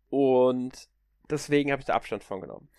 und 0.09 0.87
deswegen 1.29 1.71
habe 1.71 1.81
ich 1.81 1.85
da 1.85 1.93
Abstand 1.93 2.23
von 2.23 2.41
genommen. 2.41 2.69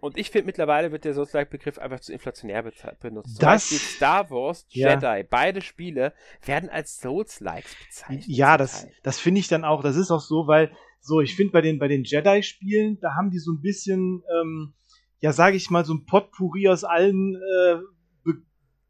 Und 0.00 0.16
ich 0.18 0.30
finde, 0.30 0.46
mittlerweile 0.46 0.92
wird 0.92 1.04
der 1.04 1.14
Souls-like-Begriff 1.14 1.78
einfach 1.78 2.00
zu 2.00 2.12
inflationär 2.12 2.62
benutzt. 3.00 3.36
Zum 3.36 3.40
das, 3.40 3.70
Beispiel 3.70 3.78
Star 3.78 4.30
Wars, 4.30 4.66
Jedi, 4.70 5.04
ja. 5.04 5.22
beide 5.28 5.60
Spiele 5.60 6.14
werden 6.44 6.70
als 6.70 6.98
Souls-likes 7.00 7.76
bezeichnet. 7.86 8.24
Ja, 8.26 8.56
das, 8.56 8.86
das 9.02 9.18
finde 9.18 9.40
ich 9.40 9.48
dann 9.48 9.64
auch, 9.64 9.82
das 9.82 9.96
ist 9.96 10.10
auch 10.10 10.20
so, 10.20 10.46
weil, 10.46 10.72
so, 11.00 11.20
ich 11.20 11.36
finde 11.36 11.52
bei 11.52 11.60
den, 11.60 11.78
bei 11.78 11.88
den 11.88 12.04
Jedi-Spielen, 12.04 12.98
da 13.00 13.14
haben 13.14 13.30
die 13.30 13.38
so 13.38 13.52
ein 13.52 13.60
bisschen, 13.60 14.22
ähm, 14.40 14.74
ja, 15.20 15.32
sage 15.32 15.56
ich 15.56 15.70
mal, 15.70 15.84
so 15.84 15.94
ein 15.94 16.06
Potpourri 16.06 16.68
aus 16.68 16.84
allen 16.84 17.36
äh, 17.36 17.76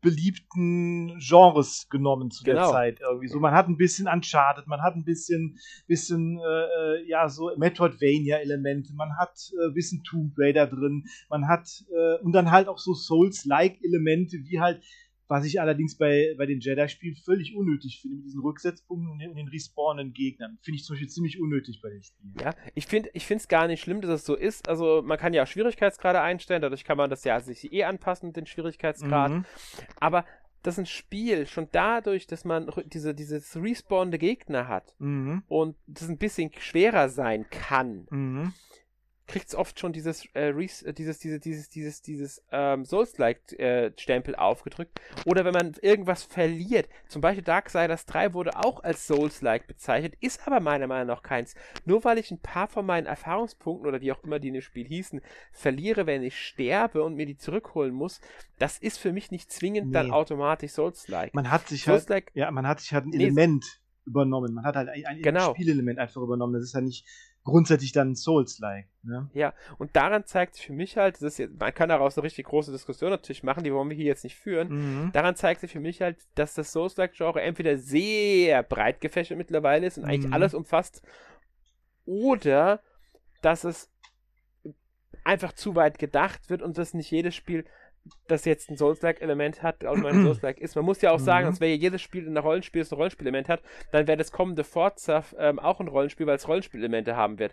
beliebten 0.00 1.18
Genres 1.18 1.88
genommen 1.88 2.30
zu 2.30 2.44
genau. 2.44 2.60
der 2.60 2.70
Zeit 2.70 3.00
irgendwie. 3.00 3.28
So, 3.28 3.38
man 3.38 3.52
hat 3.52 3.68
ein 3.68 3.76
bisschen 3.76 4.08
Uncharted, 4.08 4.66
man 4.66 4.82
hat 4.82 4.94
ein 4.94 5.04
bisschen, 5.04 5.58
bisschen 5.86 6.38
äh, 6.38 6.42
äh 6.42 7.08
ja 7.08 7.28
so 7.28 7.50
Metroidvania-Elemente, 7.56 8.94
man 8.94 9.16
hat 9.18 9.50
äh, 9.58 9.66
ein 9.66 9.74
bisschen 9.74 10.02
Tomb 10.04 10.32
Raider 10.36 10.66
drin, 10.66 11.04
man 11.28 11.48
hat 11.48 11.84
äh, 11.90 12.18
und 12.22 12.32
dann 12.32 12.50
halt 12.50 12.68
auch 12.68 12.78
so 12.78 12.94
Souls-like-Elemente 12.94 14.38
wie 14.44 14.60
halt 14.60 14.82
was 15.30 15.44
ich 15.44 15.60
allerdings 15.60 15.96
bei, 15.96 16.34
bei 16.36 16.44
den 16.44 16.58
Jedi-Spielen 16.58 17.14
völlig 17.14 17.54
unnötig 17.54 18.00
finde, 18.02 18.16
mit 18.16 18.26
diesen 18.26 18.40
Rücksetzpunkten 18.40 19.08
und 19.12 19.20
den, 19.20 19.30
und 19.30 19.36
den 19.36 19.46
respawnenden 19.46 20.12
Gegnern. 20.12 20.58
Finde 20.60 20.76
ich 20.76 20.84
zum 20.84 20.94
Beispiel 20.94 21.08
ziemlich 21.08 21.40
unnötig 21.40 21.80
bei 21.80 21.88
den 21.88 22.02
Spielen. 22.02 22.34
Ja, 22.40 22.52
ich 22.74 22.88
finde 22.88 23.10
es 23.14 23.46
gar 23.46 23.68
nicht 23.68 23.80
schlimm, 23.80 24.00
dass 24.00 24.10
es 24.10 24.24
so 24.24 24.34
ist. 24.34 24.68
Also 24.68 25.02
man 25.02 25.18
kann 25.18 25.32
ja 25.32 25.44
auch 25.44 25.46
Schwierigkeitsgrade 25.46 26.20
einstellen, 26.20 26.62
dadurch 26.62 26.82
kann 26.82 26.96
man 26.96 27.10
das 27.10 27.22
ja 27.22 27.38
sich 27.38 27.72
eh 27.72 27.84
anpassen, 27.84 28.32
den 28.32 28.46
Schwierigkeitsgrad. 28.46 29.30
Mhm. 29.30 29.44
Aber 30.00 30.24
dass 30.64 30.80
ein 30.80 30.86
Spiel 30.86 31.46
schon 31.46 31.68
dadurch, 31.70 32.26
dass 32.26 32.44
man 32.44 32.68
diese, 32.86 33.14
dieses 33.14 33.54
respawnende 33.54 34.18
Gegner 34.18 34.66
hat 34.66 34.96
mhm. 34.98 35.44
und 35.46 35.76
das 35.86 36.08
ein 36.08 36.18
bisschen 36.18 36.50
schwerer 36.58 37.08
sein 37.08 37.48
kann, 37.50 38.08
mhm 38.10 38.52
kriegt 39.30 39.48
es 39.48 39.54
oft 39.54 39.78
schon 39.78 39.92
dieses, 39.92 40.26
äh, 40.34 40.46
Res 40.46 40.82
äh, 40.82 40.92
dieses, 40.92 41.20
dieses, 41.20 41.40
dieses, 41.40 41.68
dieses, 41.70 42.02
dieses 42.02 42.42
ähm, 42.50 42.84
Souls-like-Stempel 42.84 44.34
äh, 44.34 44.36
aufgedrückt. 44.36 45.00
Oder 45.24 45.44
wenn 45.44 45.54
man 45.54 45.74
irgendwas 45.80 46.24
verliert. 46.24 46.88
Zum 47.06 47.22
Beispiel 47.22 47.44
Darksiders 47.44 48.06
3 48.06 48.34
wurde 48.34 48.56
auch 48.56 48.82
als 48.82 49.06
Souls-like 49.06 49.68
bezeichnet, 49.68 50.14
ist 50.20 50.46
aber 50.46 50.58
meiner 50.58 50.88
Meinung 50.88 51.06
nach 51.06 51.22
keins. 51.22 51.54
Nur 51.84 52.02
weil 52.02 52.18
ich 52.18 52.32
ein 52.32 52.40
paar 52.40 52.66
von 52.66 52.84
meinen 52.84 53.06
Erfahrungspunkten 53.06 53.86
oder 53.86 54.00
wie 54.00 54.10
auch 54.10 54.22
immer 54.24 54.40
die 54.40 54.48
in 54.48 54.54
dem 54.54 54.62
Spiel 54.62 54.86
hießen, 54.86 55.20
verliere, 55.52 56.06
wenn 56.06 56.24
ich 56.24 56.36
sterbe 56.36 57.04
und 57.04 57.14
mir 57.14 57.26
die 57.26 57.36
zurückholen 57.36 57.94
muss, 57.94 58.20
das 58.58 58.78
ist 58.78 58.98
für 58.98 59.12
mich 59.12 59.30
nicht 59.30 59.52
zwingend 59.52 59.88
nee. 59.88 59.92
dann 59.92 60.10
automatisch 60.10 60.72
Souls-like. 60.72 61.34
Man 61.34 61.52
hat 61.52 61.68
sich 61.68 61.86
halt, 61.86 62.08
ja, 62.34 62.50
man 62.50 62.66
hat 62.66 62.80
sich 62.80 62.92
halt 62.92 63.06
ein 63.06 63.10
nee, 63.10 63.22
Element 63.22 63.80
übernommen. 64.06 64.54
Man 64.54 64.64
hat 64.64 64.74
halt 64.74 64.88
ein, 64.88 65.06
ein 65.06 65.22
genau. 65.22 65.54
Spielelement 65.54 65.98
einfach 65.98 66.20
übernommen. 66.20 66.54
Das 66.54 66.62
ist 66.62 66.74
ja 66.74 66.80
nicht 66.80 67.06
grundsätzlich 67.50 67.92
dann 67.92 68.14
Souls-like. 68.14 68.86
Ne? 69.02 69.28
Ja, 69.34 69.52
und 69.78 69.94
daran 69.96 70.24
zeigt 70.24 70.54
sich 70.54 70.66
für 70.66 70.72
mich 70.72 70.96
halt, 70.96 71.16
das 71.16 71.22
ist 71.22 71.38
jetzt, 71.38 71.58
man 71.58 71.74
kann 71.74 71.88
daraus 71.88 72.16
eine 72.16 72.24
richtig 72.24 72.46
große 72.46 72.72
Diskussion 72.72 73.10
natürlich 73.10 73.42
machen, 73.42 73.64
die 73.64 73.72
wollen 73.72 73.88
wir 73.90 73.96
hier 73.96 74.06
jetzt 74.06 74.24
nicht 74.24 74.36
führen. 74.36 74.68
Mhm. 75.04 75.12
Daran 75.12 75.36
zeigt 75.36 75.60
sich 75.60 75.72
für 75.72 75.80
mich 75.80 76.00
halt, 76.00 76.18
dass 76.34 76.54
das 76.54 76.72
Souls-like-Genre 76.72 77.40
entweder 77.40 77.76
sehr 77.78 78.62
breit 78.62 79.00
gefächert 79.00 79.38
mittlerweile 79.38 79.86
ist 79.86 79.98
und 79.98 80.04
mhm. 80.04 80.10
eigentlich 80.10 80.32
alles 80.32 80.54
umfasst, 80.54 81.02
oder 82.06 82.80
dass 83.42 83.64
es 83.64 83.90
einfach 85.24 85.52
zu 85.52 85.76
weit 85.76 85.98
gedacht 85.98 86.50
wird 86.50 86.62
und 86.62 86.78
dass 86.78 86.94
nicht 86.94 87.10
jedes 87.10 87.34
Spiel 87.34 87.64
das 88.28 88.44
jetzt 88.44 88.70
ein 88.70 88.76
Souls-like-Element 88.76 89.62
hat, 89.62 89.84
auch 89.84 89.96
mein 89.96 90.22
Souls-like 90.24 90.58
ist. 90.58 90.76
Man 90.76 90.84
muss 90.84 91.02
ja 91.02 91.10
auch 91.12 91.18
sagen, 91.18 91.46
mhm. 91.46 91.50
dass 91.50 91.60
wenn 91.60 91.78
jedes 91.78 92.02
Spiel 92.02 92.26
in 92.26 92.34
der 92.34 92.42
Rollenspiel 92.42 92.82
ein 92.82 92.94
Rollenspielelement 92.94 93.48
hat, 93.48 93.62
dann 93.92 94.06
wäre 94.06 94.18
das 94.18 94.32
kommende 94.32 94.64
Forza 94.64 95.24
ähm, 95.38 95.58
auch 95.58 95.80
ein 95.80 95.88
Rollenspiel, 95.88 96.26
weil 96.26 96.36
es 96.36 96.48
Rollenspielelemente 96.48 97.16
haben 97.16 97.38
wird. 97.38 97.52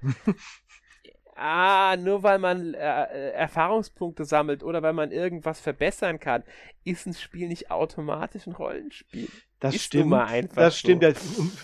ah, 1.35 1.97
nur 1.97 2.23
weil 2.23 2.39
man 2.39 2.73
äh, 2.73 2.77
äh, 2.77 3.31
Erfahrungspunkte 3.31 4.25
sammelt 4.25 4.63
oder 4.63 4.81
weil 4.81 4.93
man 4.93 5.11
irgendwas 5.11 5.59
verbessern 5.59 6.19
kann, 6.19 6.43
ist 6.83 7.05
ein 7.05 7.13
Spiel 7.13 7.47
nicht 7.47 7.71
automatisch 7.71 8.47
ein 8.47 8.53
Rollenspiel. 8.53 9.27
Das 9.59 9.75
ist 9.75 9.85
stimmt. 9.85 10.13
das 10.55 10.73
so. 10.75 10.79
stimmt. 10.79 11.13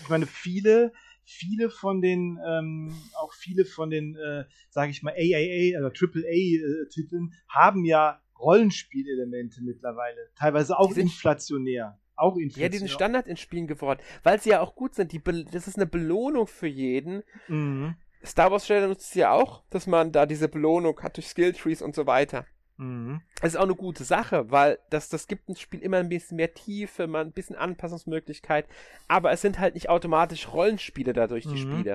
Ich 0.02 0.08
meine, 0.08 0.26
viele 0.26 0.92
viele 1.24 1.70
von 1.70 2.00
den, 2.00 2.38
ähm, 2.46 2.94
auch 3.18 3.32
viele 3.32 3.64
von 3.64 3.90
den, 3.90 4.16
äh, 4.16 4.44
sage 4.70 4.90
ich 4.90 5.02
mal, 5.02 5.14
AAA 5.14 5.78
oder 5.78 5.90
AAA-Titeln 5.90 7.32
äh, 7.32 7.36
haben 7.48 7.84
ja 7.84 8.20
Rollenspielelemente 8.38 9.62
mittlerweile. 9.62 10.30
Teilweise 10.36 10.78
auch 10.78 10.94
inflationär. 10.96 11.98
Auch 12.16 12.36
inflationär. 12.36 12.66
Ja, 12.66 12.68
die 12.68 12.78
sind 12.78 12.90
Standard 12.90 13.26
in 13.26 13.36
Spielen 13.36 13.66
geworden, 13.66 14.00
weil 14.22 14.40
sie 14.40 14.50
ja 14.50 14.60
auch 14.60 14.74
gut 14.74 14.94
sind. 14.94 15.12
Die 15.12 15.22
das 15.22 15.68
ist 15.68 15.76
eine 15.76 15.86
Belohnung 15.86 16.46
für 16.46 16.66
jeden. 16.66 17.22
Mhm. 17.48 17.96
Star 18.24 18.50
Wars 18.50 18.64
Stelle 18.64 18.88
nutzt 18.88 19.10
es 19.10 19.14
ja 19.14 19.32
auch, 19.32 19.62
dass 19.70 19.86
man 19.86 20.12
da 20.12 20.26
diese 20.26 20.48
Belohnung 20.48 20.98
hat 21.02 21.16
durch 21.16 21.28
Skilltrees 21.28 21.82
und 21.82 21.94
so 21.94 22.06
weiter. 22.06 22.46
Mhm. 22.76 23.20
Das 23.40 23.52
ist 23.52 23.56
auch 23.56 23.64
eine 23.64 23.74
gute 23.74 24.04
Sache, 24.04 24.50
weil 24.50 24.78
das, 24.90 25.08
das 25.08 25.28
gibt 25.28 25.48
ein 25.48 25.56
Spiel 25.56 25.80
immer 25.80 25.98
ein 25.98 26.08
bisschen 26.08 26.36
mehr 26.36 26.54
Tiefe, 26.54 27.06
mal 27.06 27.24
ein 27.24 27.32
bisschen 27.32 27.56
Anpassungsmöglichkeit, 27.56 28.66
aber 29.06 29.30
es 29.32 29.42
sind 29.42 29.58
halt 29.58 29.74
nicht 29.74 29.88
automatisch 29.88 30.52
Rollenspiele 30.52 31.12
dadurch, 31.12 31.44
die 31.44 31.64
mhm. 31.64 31.72
Spiele. 31.72 31.94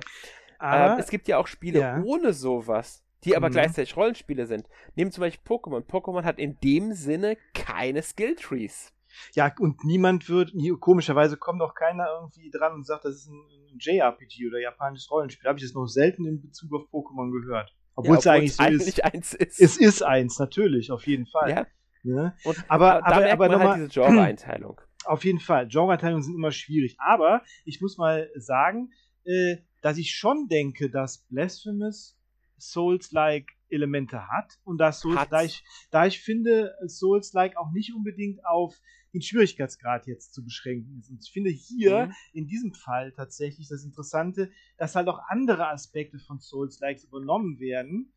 Ähm, 0.61 0.99
es 0.99 1.09
gibt 1.09 1.27
ja 1.27 1.37
auch 1.37 1.47
Spiele 1.47 1.79
ja. 1.79 2.01
ohne 2.03 2.33
sowas 2.33 3.03
die 3.23 3.35
aber 3.35 3.49
mhm. 3.49 3.53
gleichzeitig 3.53 3.95
Rollenspiele 3.95 4.45
sind. 4.45 4.67
Nehmen 4.95 5.11
zum 5.11 5.21
Beispiel 5.21 5.43
Pokémon. 5.45 5.81
Pokémon 5.81 6.23
hat 6.23 6.39
in 6.39 6.59
dem 6.61 6.93
Sinne 6.93 7.37
keine 7.53 8.01
Skilltrees. 8.01 8.93
Ja, 9.33 9.51
und 9.59 9.83
niemand 9.83 10.29
wird, 10.29 10.53
komischerweise 10.79 11.37
kommt 11.37 11.61
auch 11.61 11.73
keiner 11.73 12.07
irgendwie 12.21 12.51
dran 12.51 12.73
und 12.73 12.85
sagt, 12.85 13.05
das 13.05 13.15
ist 13.15 13.27
ein, 13.27 13.41
ein 13.73 13.77
JRPG 13.79 14.47
oder 14.47 14.59
japanisches 14.59 15.09
Rollenspiel. 15.09 15.47
Habe 15.47 15.57
ich 15.57 15.65
das 15.65 15.73
noch 15.73 15.87
selten 15.87 16.25
in 16.25 16.41
Bezug 16.41 16.73
auf 16.73 16.83
Pokémon 16.91 17.31
gehört. 17.31 17.75
Obwohl 17.95 18.15
ja, 18.15 18.19
es 18.19 18.27
eigentlich 18.27 18.55
so 18.55 18.63
eigentlich 18.63 18.97
ist. 18.99 19.03
eins 19.03 19.33
ist. 19.33 19.59
Es 19.59 19.77
ist 19.77 20.03
eins, 20.03 20.39
natürlich, 20.39 20.91
auf 20.91 21.05
jeden 21.05 21.25
Fall. 21.25 21.49
Ja. 21.49 21.67
Ne? 22.03 22.33
Und, 22.45 22.63
aber, 22.69 23.05
aber, 23.05 23.15
aber, 23.15 23.31
aber 23.31 23.49
nochmal. 23.49 23.75
diese 23.75 23.89
Genre-Einteilung. 23.89 24.79
Auf 25.05 25.23
jeden 25.23 25.39
Fall. 25.39 25.67
Genre-Einteilungen 25.67 26.23
sind 26.23 26.35
immer 26.35 26.51
schwierig. 26.51 26.95
Aber 26.99 27.41
ich 27.65 27.81
muss 27.81 27.97
mal 27.97 28.29
sagen, 28.35 28.91
äh, 29.23 29.57
dass 29.81 29.97
ich 29.97 30.11
schon 30.11 30.47
denke, 30.49 30.89
dass 30.89 31.25
Blasphemous 31.29 32.18
Souls-like 32.59 33.51
Elemente 33.69 34.27
hat 34.27 34.59
und 34.63 34.77
dass 34.77 35.01
Souls, 35.01 35.27
da 35.29 35.43
ich, 35.43 35.63
da 35.91 36.05
ich 36.05 36.19
finde, 36.19 36.75
Souls-like 36.85 37.57
auch 37.57 37.71
nicht 37.71 37.93
unbedingt 37.93 38.45
auf 38.45 38.79
den 39.13 39.21
Schwierigkeitsgrad 39.21 40.07
jetzt 40.07 40.33
zu 40.33 40.43
beschränken 40.43 40.99
ist. 40.99 41.09
Und 41.09 41.23
ich 41.23 41.31
finde 41.31 41.49
hier 41.49 42.07
mhm. 42.07 42.13
in 42.33 42.47
diesem 42.47 42.73
Fall 42.73 43.11
tatsächlich 43.11 43.67
das 43.67 43.83
Interessante, 43.83 44.51
dass 44.77 44.95
halt 44.95 45.07
auch 45.07 45.19
andere 45.27 45.67
Aspekte 45.69 46.19
von 46.19 46.39
Souls-likes 46.39 47.05
übernommen 47.05 47.59
werden, 47.59 48.13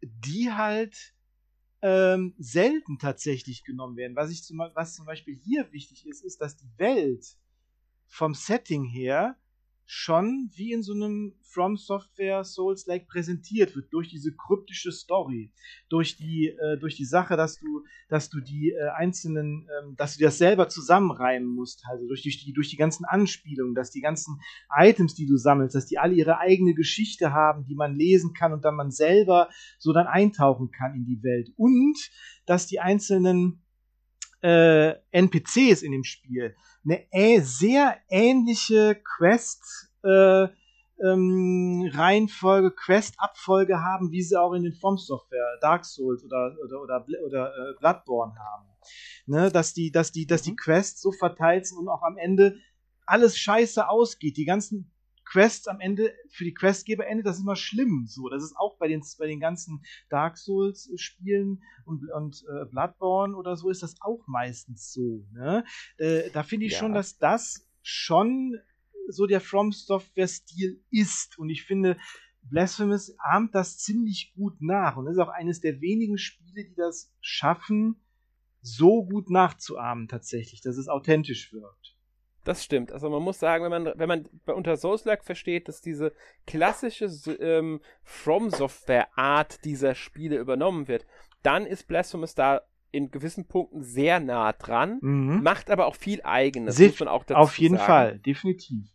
die 0.00 0.50
halt 0.52 1.14
ähm, 1.82 2.34
selten 2.38 2.98
tatsächlich 2.98 3.64
genommen 3.64 3.96
werden. 3.96 4.16
Was, 4.16 4.30
ich 4.30 4.44
zum, 4.44 4.58
was 4.74 4.94
zum 4.94 5.06
Beispiel 5.06 5.36
hier 5.36 5.70
wichtig 5.72 6.06
ist, 6.06 6.24
ist, 6.24 6.40
dass 6.40 6.56
die 6.56 6.70
Welt 6.78 7.36
vom 8.06 8.34
Setting 8.34 8.84
her 8.84 9.36
schon 9.90 10.50
wie 10.54 10.72
in 10.72 10.82
so 10.82 10.92
einem 10.92 11.32
From 11.40 11.78
Software 11.78 12.44
Souls-like 12.44 13.08
präsentiert 13.08 13.74
wird 13.74 13.90
durch 13.90 14.10
diese 14.10 14.34
kryptische 14.36 14.92
Story, 14.92 15.50
durch 15.88 16.18
die 16.18 16.48
äh, 16.48 16.76
durch 16.78 16.94
die 16.96 17.06
Sache, 17.06 17.38
dass 17.38 17.58
du 17.58 17.84
dass 18.10 18.28
du 18.28 18.40
die 18.40 18.72
äh, 18.72 18.90
einzelnen, 18.90 19.66
ähm, 19.80 19.96
dass 19.96 20.18
du 20.18 20.24
das 20.24 20.36
selber 20.36 20.68
zusammenreimen 20.68 21.48
musst, 21.48 21.84
also 21.90 22.06
durch 22.06 22.20
die 22.20 22.52
durch 22.52 22.68
die 22.68 22.76
ganzen 22.76 23.06
Anspielungen, 23.06 23.74
dass 23.74 23.90
die 23.90 24.02
ganzen 24.02 24.38
Items, 24.76 25.14
die 25.14 25.26
du 25.26 25.38
sammelst, 25.38 25.74
dass 25.74 25.86
die 25.86 25.98
alle 25.98 26.12
ihre 26.12 26.38
eigene 26.38 26.74
Geschichte 26.74 27.32
haben, 27.32 27.64
die 27.64 27.74
man 27.74 27.96
lesen 27.96 28.34
kann 28.34 28.52
und 28.52 28.66
dann 28.66 28.76
man 28.76 28.90
selber 28.90 29.48
so 29.78 29.94
dann 29.94 30.06
eintauchen 30.06 30.70
kann 30.70 30.94
in 30.94 31.06
die 31.06 31.22
Welt. 31.22 31.50
Und 31.56 31.96
dass 32.44 32.66
die 32.66 32.78
einzelnen 32.78 33.62
äh, 34.42 34.94
NPCs 35.10 35.82
in 35.82 35.92
dem 35.92 36.04
Spiel 36.04 36.54
eine 36.84 37.06
äh, 37.12 37.40
sehr 37.40 37.96
ähnliche 38.08 39.00
Quest 39.16 39.90
äh, 40.04 40.48
ähm, 41.00 41.88
Reihenfolge, 41.92 42.72
Quest-Abfolge 42.72 43.80
haben, 43.80 44.10
wie 44.10 44.22
sie 44.22 44.40
auch 44.40 44.52
in 44.52 44.64
den 44.64 44.72
From 44.72 44.98
Software, 44.98 45.58
Dark 45.60 45.84
Souls 45.84 46.24
oder, 46.24 46.56
oder, 46.64 46.82
oder, 46.82 47.06
oder 47.24 47.52
äh, 47.52 47.78
Bloodborne 47.78 48.34
haben. 48.34 48.66
Ne, 49.26 49.50
dass 49.50 49.74
die, 49.74 49.92
dass 49.92 50.12
die, 50.12 50.26
dass 50.26 50.42
die 50.42 50.52
mhm. 50.52 50.56
Quests 50.56 51.02
so 51.02 51.12
verteilt 51.12 51.66
sind 51.66 51.78
und 51.78 51.88
auch 51.88 52.02
am 52.02 52.16
Ende 52.16 52.56
alles 53.06 53.36
scheiße 53.38 53.88
ausgeht. 53.88 54.36
Die 54.36 54.46
ganzen 54.46 54.90
Quests 55.30 55.68
am 55.68 55.80
Ende, 55.80 56.14
für 56.30 56.44
die 56.44 56.54
Questgeber 56.54 57.06
endet 57.06 57.26
das 57.26 57.40
immer 57.40 57.56
schlimm. 57.56 58.06
So, 58.06 58.28
das 58.28 58.42
ist 58.42 58.56
auch 58.56 58.78
bei 58.78 58.88
den, 58.88 59.02
bei 59.18 59.26
den 59.26 59.40
ganzen 59.40 59.82
Dark 60.08 60.38
Souls-Spielen 60.38 61.62
und, 61.84 62.10
und 62.10 62.44
äh, 62.48 62.64
Bloodborne 62.66 63.36
oder 63.36 63.56
so 63.56 63.68
ist 63.68 63.82
das 63.82 63.96
auch 64.00 64.26
meistens 64.26 64.92
so. 64.92 65.26
Ne? 65.32 65.64
Äh, 65.98 66.30
da 66.30 66.42
finde 66.42 66.66
ich 66.66 66.72
ja. 66.72 66.78
schon, 66.78 66.94
dass 66.94 67.18
das 67.18 67.68
schon 67.82 68.58
so 69.08 69.26
der 69.26 69.40
From 69.40 69.72
Software-Stil 69.72 70.82
ist. 70.90 71.38
Und 71.38 71.50
ich 71.50 71.64
finde, 71.64 71.98
Blasphemous 72.42 73.14
ahmt 73.18 73.54
das 73.54 73.78
ziemlich 73.78 74.32
gut 74.34 74.60
nach. 74.60 74.96
Und 74.96 75.04
das 75.04 75.14
ist 75.14 75.20
auch 75.20 75.28
eines 75.28 75.60
der 75.60 75.80
wenigen 75.80 76.16
Spiele, 76.16 76.64
die 76.64 76.74
das 76.74 77.12
schaffen, 77.20 78.00
so 78.60 79.04
gut 79.04 79.30
nachzuahmen 79.30 80.08
tatsächlich, 80.08 80.62
dass 80.62 80.76
es 80.76 80.88
authentisch 80.88 81.52
wirkt. 81.52 81.97
Das 82.48 82.64
stimmt. 82.64 82.92
Also 82.92 83.10
man 83.10 83.22
muss 83.22 83.38
sagen, 83.38 83.62
wenn 83.62 83.70
man, 83.70 83.92
wenn 83.94 84.08
man 84.08 84.26
unter 84.46 84.78
Souls-like 84.78 85.22
versteht, 85.22 85.68
dass 85.68 85.82
diese 85.82 86.14
klassische 86.46 87.04
ähm, 87.40 87.82
From-Software-Art 88.04 89.66
dieser 89.66 89.94
Spiele 89.94 90.38
übernommen 90.38 90.88
wird, 90.88 91.04
dann 91.42 91.66
ist 91.66 91.86
Blasphemous 91.88 92.34
da 92.34 92.62
in 92.90 93.10
gewissen 93.10 93.46
Punkten 93.48 93.82
sehr 93.82 94.18
nah 94.18 94.54
dran, 94.54 94.96
mhm. 95.02 95.42
macht 95.42 95.70
aber 95.70 95.84
auch 95.84 95.94
viel 95.94 96.22
Eigenes, 96.22 96.76
Sif 96.76 96.92
muss 96.92 97.00
man 97.00 97.08
auch 97.08 97.24
dazu 97.24 97.38
Auf 97.38 97.58
jeden 97.58 97.76
sagen. 97.76 97.86
Fall, 97.86 98.18
definitiv. 98.20 98.94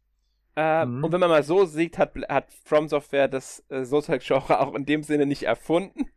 Äh, 0.56 0.88
mhm. 0.88 1.04
Und 1.04 1.12
wenn 1.12 1.20
man 1.20 1.30
mal 1.30 1.44
so 1.44 1.66
sieht, 1.66 2.00
hat, 2.00 2.16
hat 2.28 2.52
From 2.66 2.88
Software 2.88 3.28
das 3.28 3.64
äh, 3.70 3.86
Souls-like-Genre 3.86 4.62
auch 4.62 4.74
in 4.74 4.88
dem 4.88 5.04
Sinne 5.04 5.28
nicht 5.28 5.44
erfunden. 5.44 6.08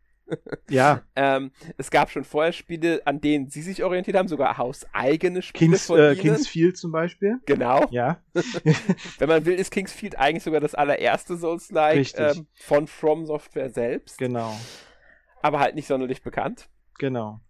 Ja. 0.69 1.03
ähm, 1.17 1.53
es 1.77 1.91
gab 1.91 2.11
schon 2.11 2.25
vorher 2.25 2.53
Spiele, 2.53 3.03
an 3.05 3.21
denen 3.21 3.49
sie 3.49 3.63
sich 3.63 3.83
orientiert 3.83 4.17
haben, 4.17 4.29
sogar 4.29 4.59
hauseigene 4.59 5.43
Spiele 5.43 5.71
Kings, 5.71 5.87
von 5.87 5.99
äh, 5.99 6.13
ihnen. 6.13 6.21
Kingsfield 6.21 6.77
zum 6.77 6.93
Beispiel. 6.93 7.41
Genau. 7.47 7.87
Ja. 7.91 8.21
Wenn 9.19 9.29
man 9.29 9.45
will, 9.45 9.55
ist 9.55 9.71
Kingsfield 9.71 10.19
eigentlich 10.19 10.43
sogar 10.43 10.61
das 10.61 10.75
allererste 10.75 11.37
Souls-like 11.37 12.13
ähm, 12.19 12.47
von 12.55 12.87
From 12.87 13.27
Software 13.27 13.71
selbst. 13.71 14.19
Genau. 14.19 14.55
Aber 15.43 15.61
halt 15.61 15.75
nicht 15.75 15.87
sonderlich 15.87 16.23
bekannt. 16.23 16.69
Genau. 16.99 17.41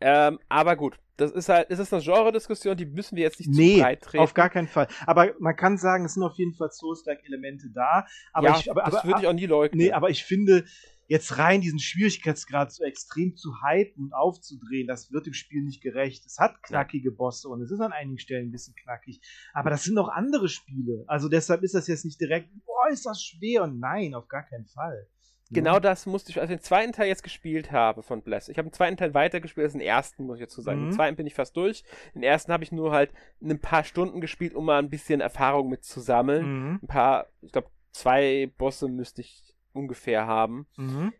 Ähm, 0.00 0.38
aber 0.48 0.76
gut, 0.76 0.98
das 1.16 1.30
ist 1.30 1.48
halt, 1.48 1.70
es 1.70 1.78
ist 1.78 1.92
eine 1.92 2.02
Genre-Diskussion, 2.02 2.76
die 2.76 2.86
müssen 2.86 3.16
wir 3.16 3.22
jetzt 3.22 3.38
nicht 3.38 3.50
nee, 3.50 3.76
zu 3.76 3.82
breit 3.82 4.02
treten. 4.02 4.22
auf 4.22 4.34
gar 4.34 4.50
keinen 4.50 4.66
Fall. 4.66 4.88
Aber 5.06 5.32
man 5.38 5.54
kann 5.54 5.78
sagen, 5.78 6.04
es 6.04 6.14
sind 6.14 6.22
auf 6.24 6.36
jeden 6.36 6.54
Fall 6.54 6.70
Souls-like-Elemente 6.70 7.70
da. 7.72 8.06
Aber 8.32 8.48
ja, 8.48 8.58
ich, 8.58 8.70
aber, 8.70 8.82
das 8.82 9.04
würde 9.04 9.20
ich 9.20 9.26
auch 9.26 9.32
nie 9.32 9.46
leugnen. 9.46 9.80
Nee, 9.80 9.92
aber 9.92 10.10
ich 10.10 10.24
finde, 10.24 10.64
jetzt 11.06 11.38
rein 11.38 11.60
diesen 11.60 11.78
Schwierigkeitsgrad 11.78 12.72
so 12.72 12.84
extrem 12.84 13.36
zu 13.36 13.62
hypen 13.62 14.04
und 14.04 14.12
aufzudrehen, 14.12 14.86
das 14.86 15.12
wird 15.12 15.26
dem 15.26 15.34
Spiel 15.34 15.62
nicht 15.62 15.82
gerecht. 15.82 16.24
Es 16.26 16.38
hat 16.38 16.62
knackige 16.62 17.10
Bosse 17.10 17.48
und 17.48 17.60
es 17.62 17.70
ist 17.70 17.80
an 17.80 17.92
einigen 17.92 18.18
Stellen 18.18 18.48
ein 18.48 18.52
bisschen 18.52 18.74
knackig. 18.74 19.20
Aber 19.52 19.70
das 19.70 19.84
sind 19.84 19.98
auch 19.98 20.08
andere 20.08 20.48
Spiele. 20.48 21.04
Also 21.06 21.28
deshalb 21.28 21.62
ist 21.62 21.74
das 21.74 21.86
jetzt 21.86 22.04
nicht 22.04 22.20
direkt, 22.20 22.48
boah, 22.64 22.88
ist 22.90 23.06
das 23.06 23.22
schwer. 23.22 23.64
Und 23.64 23.78
nein, 23.78 24.14
auf 24.14 24.28
gar 24.28 24.44
keinen 24.44 24.66
Fall. 24.66 25.08
Genau 25.50 25.78
das 25.78 26.06
musste 26.06 26.30
ich, 26.30 26.40
als 26.40 26.50
ich 26.50 26.56
den 26.56 26.62
zweiten 26.62 26.92
Teil 26.92 27.08
jetzt 27.08 27.22
gespielt 27.22 27.70
habe 27.70 28.02
von 28.02 28.22
Bless. 28.22 28.48
Ich 28.48 28.58
habe 28.58 28.68
den 28.68 28.72
zweiten 28.72 28.96
Teil 28.96 29.14
weitergespielt 29.14 29.64
als 29.64 29.72
den 29.72 29.82
ersten, 29.82 30.24
muss 30.24 30.38
ich 30.38 30.44
dazu 30.44 30.62
sagen. 30.62 30.80
Mhm. 30.80 30.84
Den 30.86 30.92
zweiten 30.92 31.16
bin 31.16 31.26
ich 31.26 31.34
fast 31.34 31.56
durch. 31.56 31.84
Den 32.14 32.22
ersten 32.22 32.52
habe 32.52 32.64
ich 32.64 32.72
nur 32.72 32.92
halt 32.92 33.12
ein 33.42 33.60
paar 33.60 33.84
Stunden 33.84 34.20
gespielt, 34.20 34.54
um 34.54 34.64
mal 34.64 34.78
ein 34.78 34.90
bisschen 34.90 35.20
Erfahrung 35.20 35.68
mit 35.68 35.84
zu 35.84 36.00
sammeln. 36.00 36.46
Mhm. 36.46 36.80
Ein 36.82 36.86
paar, 36.86 37.26
ich 37.42 37.52
glaube, 37.52 37.68
zwei 37.92 38.50
Bosse 38.56 38.88
müsste 38.88 39.20
ich 39.20 39.53
ungefähr 39.74 40.26
haben. 40.26 40.66
Mhm. 40.76 41.12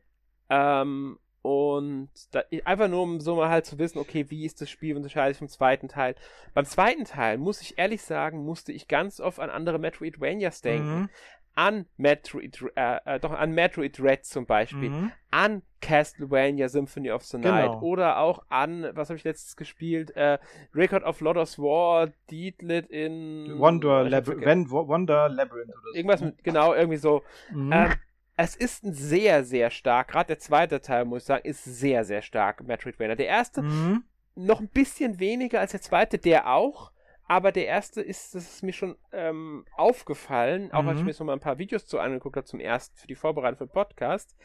Ähm, 0.49 1.19
und 1.43 2.09
da, 2.31 2.43
einfach 2.65 2.89
nur, 2.89 3.03
um 3.03 3.21
so 3.21 3.37
mal 3.37 3.51
halt 3.51 3.67
zu 3.67 3.79
wissen, 3.79 3.99
okay, 3.99 4.31
wie 4.31 4.47
ist 4.47 4.63
das 4.63 4.71
Spiel 4.71 4.97
unterscheidet 4.97 5.35
sich 5.35 5.41
vom 5.41 5.49
zweiten 5.49 5.89
Teil. 5.89 6.15
Beim 6.55 6.65
zweiten 6.65 7.05
Teil, 7.05 7.37
muss 7.37 7.61
ich 7.61 7.77
ehrlich 7.77 8.01
sagen, 8.01 8.45
musste 8.45 8.73
ich 8.73 8.89
ganz 8.89 9.21
oft 9.21 9.41
an 9.41 9.51
andere 9.51 9.79
Metroidvanias 9.79 10.63
denken. 10.63 11.01
Mhm 11.03 11.09
an 11.55 11.87
Metroid, 11.97 12.65
äh, 12.75 12.99
äh, 13.05 13.21
doch 13.21 13.33
an 13.33 13.53
Metroid 13.53 14.01
Red 14.01 14.25
zum 14.25 14.47
Beispiel, 14.47 14.91
mhm. 14.91 15.13
an 15.31 15.63
Castlevania 15.81 16.69
Symphony 16.69 17.11
of 17.11 17.23
the 17.25 17.39
Night 17.39 17.67
genau. 17.67 17.81
oder 17.83 18.19
auch 18.19 18.43
an, 18.49 18.89
was 18.95 19.11
habe 19.11 19.19
ich 19.19 19.25
letztes 19.25 19.57
gespielt, 19.57 20.11
äh, 20.17 20.39
Record 20.75 21.05
of 21.05 21.21
Lotus 21.21 21.59
War, 21.59 22.09
Deedlit 22.31 22.87
in 22.89 23.59
Wonder, 23.59 24.09
Lab 24.09 24.27
Wonder 24.27 25.29
Labyrinth 25.29 25.71
oder 25.71 25.83
so. 25.91 25.97
Irgendwas 25.97 26.21
mit, 26.23 26.43
genau, 26.43 26.75
irgendwie 26.75 26.99
so. 26.99 27.23
Mhm. 27.53 27.73
Ähm, 27.73 27.93
es 28.37 28.57
ist 28.57 28.85
ein 28.85 28.93
sehr, 28.93 29.45
sehr 29.45 29.71
stark, 29.71 30.09
gerade 30.09 30.29
der 30.29 30.39
zweite 30.39 30.81
Teil, 30.81 31.05
muss 31.05 31.23
ich 31.23 31.27
sagen, 31.27 31.49
ist 31.49 31.65
sehr, 31.65 32.05
sehr 32.05 32.23
stark, 32.23 32.65
Metroidvania. 32.65 33.15
Der 33.15 33.27
erste 33.27 33.63
mhm. 33.63 34.05
noch 34.35 34.61
ein 34.61 34.69
bisschen 34.69 35.21
weniger 35.21 35.61
als 35.61 35.71
der 35.71 35.83
zweite, 35.83 36.19
der 36.19 36.51
auch, 36.51 36.91
aber 37.27 37.53
der 37.53 37.67
erste 37.67 38.03
ist, 38.03 38.35
das 38.35 38.55
ist 38.55 38.63
mir 38.63 38.73
schon 38.73 38.97
ähm, 39.13 39.65
aufgefallen, 39.77 40.73
auch 40.73 40.83
mhm. 40.83 40.89
als 40.89 40.97
ich 40.97 41.03
mhm. 41.03 41.07
mir 41.07 41.15
so 41.15 41.25
mal 41.25 41.33
ein 41.35 41.41
paar 41.41 41.59
Videos 41.59 41.87
zu 41.87 42.01
angeguckt 42.01 42.37
habe 42.37 42.47
zum 42.47 42.61
ersten, 42.61 42.97
für 42.97 43.07
die 43.07 43.15
Vorbereitung 43.15 43.59
für 43.59 43.67
den 43.67 43.73
Podcast, 43.73 44.37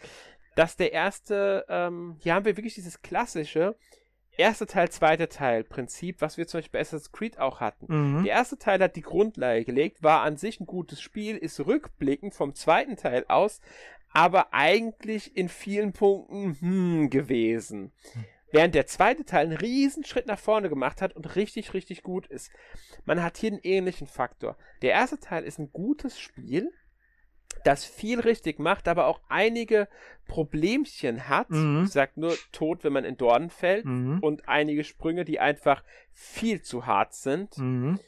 dass 0.55 0.77
der 0.77 0.93
erste, 0.93 1.65
ähm, 1.67 2.17
hier 2.19 2.36
haben 2.36 2.46
wir 2.46 2.58
wirklich 2.58 2.75
dieses 2.75 3.01
klassische 3.01 3.75
erste 4.39 4.65
Teil, 4.65 4.89
zweite 4.89 5.29
Teil 5.29 5.63
Prinzip, 5.63 6.22
was 6.22 6.38
wir 6.38 6.48
zum 6.48 6.60
Beispiel 6.60 6.79
bei 6.79 6.81
Assassin's 6.81 7.12
Creed 7.12 7.39
auch 7.39 7.60
hatten. 7.60 7.86
Mhm. 7.88 8.24
Der 8.24 8.34
erste 8.34 8.58
Teil 8.58 8.81
hat 8.81 8.96
die 8.96 9.01
Grundlage 9.01 9.65
gelegt, 9.65 10.01
war 10.01 10.22
an 10.22 10.38
sich 10.38 10.60
ein 10.60 10.65
gutes 10.65 11.01
Spiel, 11.01 11.38
ist 11.38 11.60
rückblickend 11.60 12.34
vom 12.34 12.55
zweiten 12.55 12.96
Teil 12.96 13.25
aus, 13.27 13.62
aber 14.12 14.53
eigentlich 14.53 15.36
in 15.38 15.50
vielen 15.50 15.93
Punkten 15.93 16.58
hm 16.60 17.10
gewesen. 17.10 17.91
Mhm. 18.15 18.25
Während 18.51 18.74
der 18.74 18.88
zweite 18.88 19.25
Teil 19.25 19.46
einen 19.46 19.58
riesen 19.58 20.03
Schritt 20.03 20.25
nach 20.25 20.39
vorne 20.39 20.69
gemacht 20.69 21.01
hat 21.01 21.15
und 21.15 21.36
richtig, 21.36 21.74
richtig 21.74 22.01
gut 22.01 22.25
ist. 22.27 22.51
Man 23.05 23.22
hat 23.22 23.38
hier 23.38 23.51
einen 23.51 23.62
ähnlichen 23.62 24.08
Faktor. 24.08 24.58
Der 24.81 24.91
erste 24.91 25.19
Teil 25.19 25.43
ist 25.43 25.60
ein 25.60 25.72
gutes 25.72 26.19
Spiel, 26.19 26.72
das 27.63 27.83
viel 27.83 28.19
richtig 28.19 28.59
macht, 28.59 28.87
aber 28.87 29.07
auch 29.07 29.19
einige 29.27 29.87
Problemchen 30.27 31.27
hat. 31.27 31.49
Mhm. 31.49 31.83
Ich 31.85 31.91
sag 31.91 32.15
nur 32.15 32.33
tot, 32.51 32.83
wenn 32.83 32.93
man 32.93 33.05
in 33.05 33.17
Dornen 33.17 33.49
fällt 33.49 33.85
mhm. 33.85 34.19
und 34.21 34.47
einige 34.47 34.83
Sprünge, 34.83 35.25
die 35.25 35.39
einfach 35.39 35.83
viel 36.13 36.61
zu 36.61 36.85
hart 36.85 37.13
sind. 37.13 37.57
Mhm 37.57 37.99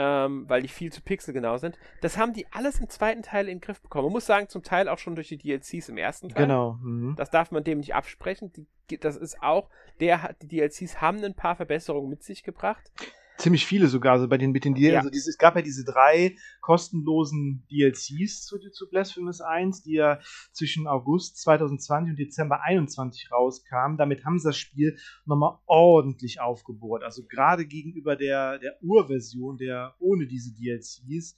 ähm, 0.00 0.48
weil 0.48 0.62
die 0.62 0.68
viel 0.68 0.92
zu 0.92 1.02
pixelgenau 1.02 1.58
sind. 1.58 1.76
Das 2.00 2.16
haben 2.16 2.32
die 2.32 2.46
alles 2.52 2.78
im 2.78 2.88
zweiten 2.88 3.22
Teil 3.22 3.48
in 3.48 3.56
den 3.56 3.60
Griff 3.60 3.80
bekommen. 3.82 4.04
Man 4.04 4.12
muss 4.12 4.26
sagen, 4.26 4.48
zum 4.48 4.62
Teil 4.62 4.88
auch 4.88 4.98
schon 4.98 5.16
durch 5.16 5.26
die 5.26 5.38
DLCs 5.38 5.88
im 5.88 5.96
ersten 5.96 6.28
Teil. 6.28 6.44
Genau. 6.44 6.78
Mhm. 6.80 7.16
Das 7.16 7.30
darf 7.30 7.50
man 7.50 7.64
dem 7.64 7.78
nicht 7.78 7.96
absprechen. 7.96 8.52
Die, 8.88 8.98
das 8.98 9.16
ist 9.16 9.42
auch, 9.42 9.68
der 9.98 10.36
die 10.40 10.46
DLCs 10.46 11.00
haben 11.00 11.24
ein 11.24 11.34
paar 11.34 11.56
Verbesserungen 11.56 12.08
mit 12.08 12.22
sich 12.22 12.44
gebracht 12.44 12.92
ziemlich 13.38 13.64
viele 13.66 13.86
sogar, 13.86 14.14
also 14.14 14.28
bei 14.28 14.36
den 14.36 14.50
mit 14.50 14.64
den 14.64 14.74
DLCs. 14.74 14.92
Ja. 14.92 15.00
Also 15.00 15.10
es 15.10 15.38
gab 15.38 15.56
ja 15.56 15.62
diese 15.62 15.84
drei 15.84 16.36
kostenlosen 16.60 17.64
DLCs 17.70 18.44
zu, 18.44 18.58
zu 18.58 18.90
Blasphemous 18.90 19.40
1, 19.40 19.82
die 19.82 19.94
ja 19.94 20.20
zwischen 20.52 20.86
August 20.86 21.38
2020 21.38 22.10
und 22.10 22.18
Dezember 22.18 22.56
2021 22.56 23.32
rauskamen. 23.32 23.96
Damit 23.96 24.24
haben 24.24 24.38
sie 24.38 24.48
das 24.48 24.58
Spiel 24.58 24.98
nochmal 25.24 25.58
ordentlich 25.66 26.40
aufgebohrt. 26.40 27.04
Also 27.04 27.22
gerade 27.26 27.64
gegenüber 27.64 28.16
der, 28.16 28.58
der 28.58 28.82
Urversion, 28.82 29.56
der 29.56 29.94
ohne 30.00 30.26
diese 30.26 30.52
DLCs, 30.52 31.36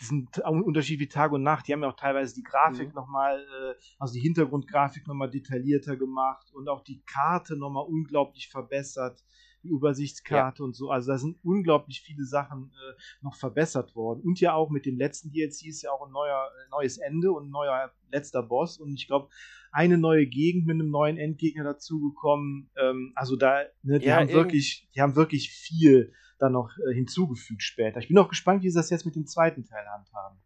sind 0.00 0.38
Unterschied 0.40 0.98
wie 0.98 1.08
Tag 1.08 1.30
und 1.30 1.44
Nacht. 1.44 1.68
Die 1.68 1.72
haben 1.72 1.82
ja 1.82 1.88
auch 1.88 1.96
teilweise 1.96 2.34
die 2.34 2.42
Grafik 2.42 2.88
mhm. 2.88 2.94
nochmal, 2.94 3.38
äh, 3.38 3.74
also 4.00 4.14
die 4.14 4.20
Hintergrundgrafik 4.20 5.06
nochmal 5.06 5.30
detaillierter 5.30 5.96
gemacht 5.96 6.50
und 6.52 6.68
auch 6.68 6.82
die 6.82 7.02
Karte 7.04 7.56
nochmal 7.56 7.84
unglaublich 7.86 8.48
verbessert 8.48 9.22
die 9.62 9.68
Übersichtskarte 9.68 10.62
ja. 10.62 10.64
und 10.64 10.74
so. 10.74 10.90
Also 10.90 11.12
da 11.12 11.18
sind 11.18 11.38
unglaublich 11.42 12.02
viele 12.02 12.24
Sachen 12.24 12.70
äh, 12.70 13.00
noch 13.22 13.36
verbessert 13.36 13.94
worden. 13.94 14.22
Und 14.22 14.40
ja 14.40 14.54
auch 14.54 14.70
mit 14.70 14.86
dem 14.86 14.96
letzten 14.96 15.30
DLC 15.30 15.66
ist 15.66 15.82
ja 15.82 15.90
auch 15.90 16.06
ein 16.06 16.12
neuer, 16.12 16.46
äh, 16.46 16.70
neues 16.70 16.98
Ende 16.98 17.32
und 17.32 17.48
ein 17.48 17.50
neuer 17.50 17.92
letzter 18.10 18.42
Boss. 18.42 18.78
Und 18.78 18.94
ich 18.94 19.06
glaube, 19.06 19.28
eine 19.70 19.98
neue 19.98 20.26
Gegend 20.26 20.66
mit 20.66 20.74
einem 20.74 20.90
neuen 20.90 21.16
Endgegner 21.16 21.64
dazugekommen. 21.64 22.70
Ähm, 22.76 23.12
also 23.14 23.36
da, 23.36 23.62
ne, 23.82 23.98
die 23.98 24.06
ja, 24.06 24.16
haben 24.16 24.28
wirklich, 24.28 24.88
die 24.94 25.00
haben 25.00 25.16
wirklich 25.16 25.50
viel 25.50 26.12
da 26.38 26.50
noch 26.50 26.70
äh, 26.78 26.94
hinzugefügt 26.94 27.62
später. 27.62 28.00
Ich 28.00 28.08
bin 28.08 28.18
auch 28.18 28.28
gespannt, 28.28 28.62
wie 28.62 28.70
sie 28.70 28.76
das 28.76 28.90
jetzt 28.90 29.06
mit 29.06 29.14
dem 29.14 29.26
zweiten 29.26 29.64
Teil 29.64 29.86
handhaben. 29.86 30.38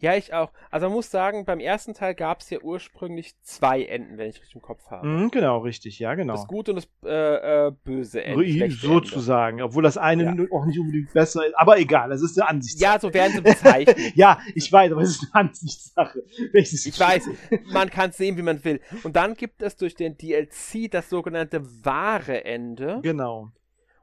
Ja, 0.00 0.16
ich 0.16 0.32
auch. 0.32 0.50
Also 0.70 0.86
man 0.86 0.94
muss 0.94 1.10
sagen, 1.10 1.44
beim 1.44 1.60
ersten 1.60 1.92
Teil 1.92 2.14
gab 2.14 2.40
es 2.40 2.48
ja 2.48 2.58
ursprünglich 2.60 3.34
zwei 3.42 3.84
Enden, 3.84 4.16
wenn 4.16 4.30
ich 4.30 4.40
richtig 4.40 4.54
im 4.54 4.62
Kopf 4.62 4.90
habe. 4.90 5.06
Mhm, 5.06 5.30
genau, 5.30 5.58
richtig, 5.58 5.98
ja, 5.98 6.14
genau. 6.14 6.32
Das 6.32 6.46
gute 6.46 6.72
und 6.72 6.76
das 6.76 6.88
äh, 7.04 7.66
äh, 7.66 7.72
böse 7.84 8.24
Ende. 8.24 8.70
Sozusagen, 8.70 9.60
obwohl 9.60 9.82
das 9.82 9.98
eine 9.98 10.24
ja. 10.24 10.46
auch 10.52 10.64
nicht 10.64 10.78
unbedingt 10.78 11.12
besser 11.12 11.46
ist, 11.46 11.54
aber 11.54 11.78
egal, 11.78 12.08
das 12.08 12.22
ist 12.22 12.40
eine 12.40 12.48
Ansichtssache. 12.48 12.92
Ja, 12.94 12.98
so 12.98 13.12
werden 13.12 13.32
sie 13.34 13.40
bezeichnet. 13.42 13.98
ja, 14.14 14.40
ich 14.54 14.72
weiß, 14.72 14.90
aber 14.92 15.02
es 15.02 15.10
ist 15.10 15.28
eine 15.32 15.48
Ansichtssache. 15.48 16.22
ich 16.54 16.98
weiß, 16.98 17.28
man 17.66 17.90
kann 17.90 18.10
es 18.10 18.16
sehen, 18.16 18.38
wie 18.38 18.42
man 18.42 18.64
will. 18.64 18.80
Und 19.02 19.16
dann 19.16 19.34
gibt 19.34 19.60
es 19.60 19.76
durch 19.76 19.94
den 19.94 20.16
DLC 20.16 20.90
das 20.90 21.10
sogenannte 21.10 21.62
wahre 21.84 22.44
Ende. 22.44 23.00
Genau. 23.02 23.52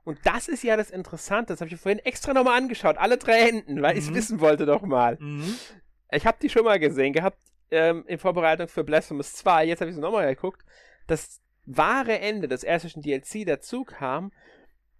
Und 0.07 0.19
das 0.23 0.47
ist 0.47 0.63
ja 0.63 0.77
das 0.77 0.89
Interessante, 0.89 1.51
das 1.51 1.59
habe 1.59 1.69
ich 1.69 1.77
vorhin 1.77 1.99
extra 1.99 2.33
nochmal 2.33 2.57
angeschaut, 2.57 2.97
alle 2.97 3.17
drei 3.17 3.49
Enden, 3.49 3.81
weil 3.81 3.93
mhm. 3.95 3.99
ich 3.99 4.07
es 4.07 4.13
wissen 4.13 4.39
wollte 4.39 4.65
doch 4.65 4.83
mal. 4.83 5.17
Mhm. 5.19 5.53
Ich 6.11 6.25
habe 6.25 6.37
die 6.41 6.49
schon 6.49 6.63
mal 6.63 6.79
gesehen 6.79 7.13
gehabt 7.13 7.37
ähm, 7.71 8.03
in 8.07 8.17
Vorbereitung 8.17 8.67
für 8.67 8.83
Blasphemous 8.83 9.33
2. 9.33 9.65
Jetzt 9.65 9.81
habe 9.81 9.89
ich 9.89 9.95
sie 9.95 10.01
nochmal 10.01 10.33
geguckt. 10.33 10.63
Das 11.07 11.41
wahre 11.65 12.19
Ende 12.19 12.47
des 12.47 12.63
ersten 12.63 13.01
DLC 13.01 13.45
dazu 13.45 13.83
kam, 13.83 14.31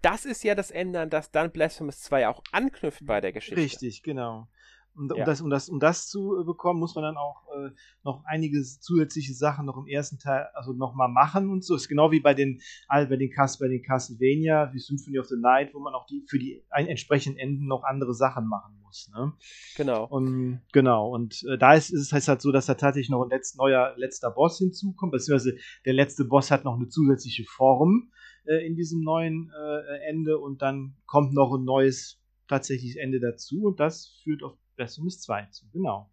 das 0.01 0.25
ist 0.25 0.43
ja 0.43 0.53
das 0.53 0.69
Ende, 0.69 0.99
an 0.99 1.09
das 1.09 1.31
dann 1.31 1.51
Blasphemous 1.51 2.01
2 2.01 2.27
auch 2.27 2.43
anknüpft 2.51 3.05
bei 3.05 3.21
der 3.21 3.31
Geschichte. 3.31 3.61
Richtig, 3.61 4.03
genau. 4.03 4.47
Und, 4.97 5.11
um, 5.11 5.19
ja. 5.19 5.25
das, 5.25 5.41
um, 5.41 5.49
das, 5.49 5.69
um 5.69 5.79
das 5.79 6.07
zu 6.07 6.43
bekommen, 6.45 6.79
muss 6.79 6.95
man 6.95 7.03
dann 7.03 7.17
auch 7.17 7.43
äh, 7.55 7.69
noch 8.03 8.23
einige 8.25 8.61
zusätzliche 8.63 9.33
Sachen 9.33 9.65
noch 9.65 9.77
im 9.77 9.87
ersten 9.87 10.17
Teil 10.17 10.47
also 10.53 10.73
nochmal 10.73 11.07
machen 11.07 11.49
und 11.49 11.63
so. 11.63 11.75
Ist 11.75 11.87
genau 11.87 12.11
wie 12.11 12.19
bei 12.19 12.33
den, 12.33 12.59
bei 12.89 13.05
den, 13.05 13.29
Cast, 13.29 13.59
bei 13.59 13.67
den 13.67 13.83
Castlevania, 13.83 14.73
wie 14.73 14.79
Symphony 14.79 15.19
of 15.19 15.27
the 15.27 15.37
Night, 15.37 15.73
wo 15.73 15.79
man 15.79 15.93
auch 15.93 16.07
die 16.07 16.25
für 16.27 16.39
die 16.39 16.63
entsprechenden 16.71 17.37
Enden 17.37 17.67
noch 17.67 17.83
andere 17.83 18.13
Sachen 18.13 18.47
machen 18.47 18.79
muss. 18.81 19.09
Ne? 19.15 19.33
Genau. 19.75 20.05
Und, 20.05 20.61
genau. 20.73 21.13
Und 21.13 21.43
äh, 21.47 21.57
da 21.57 21.73
ist, 21.73 21.91
ist 21.91 22.11
es 22.11 22.27
halt 22.27 22.41
so, 22.41 22.51
dass 22.51 22.65
da 22.65 22.73
tatsächlich 22.73 23.09
noch 23.09 23.23
ein 23.23 23.29
letzt, 23.29 23.57
neuer 23.57 23.93
letzter 23.97 24.31
Boss 24.31 24.57
hinzukommt, 24.57 25.11
beziehungsweise 25.11 25.57
der 25.85 25.93
letzte 25.93 26.25
Boss 26.25 26.49
hat 26.49 26.65
noch 26.65 26.75
eine 26.75 26.87
zusätzliche 26.87 27.43
Form 27.43 28.11
äh, 28.45 28.65
in 28.65 28.75
diesem 28.75 29.01
neuen 29.01 29.51
äh, 29.51 30.09
Ende 30.09 30.39
und 30.39 30.61
dann 30.61 30.95
kommt 31.05 31.33
noch 31.33 31.53
ein 31.53 31.63
neues 31.63 32.19
tatsächliches 32.47 32.95
Ende 32.95 33.19
dazu 33.19 33.63
und 33.65 33.79
das 33.79 34.19
führt 34.23 34.41
auf 34.43 34.57
Blasphemous 34.77 35.19
2 35.21 35.47
zu, 35.47 35.69
genau. 35.71 36.09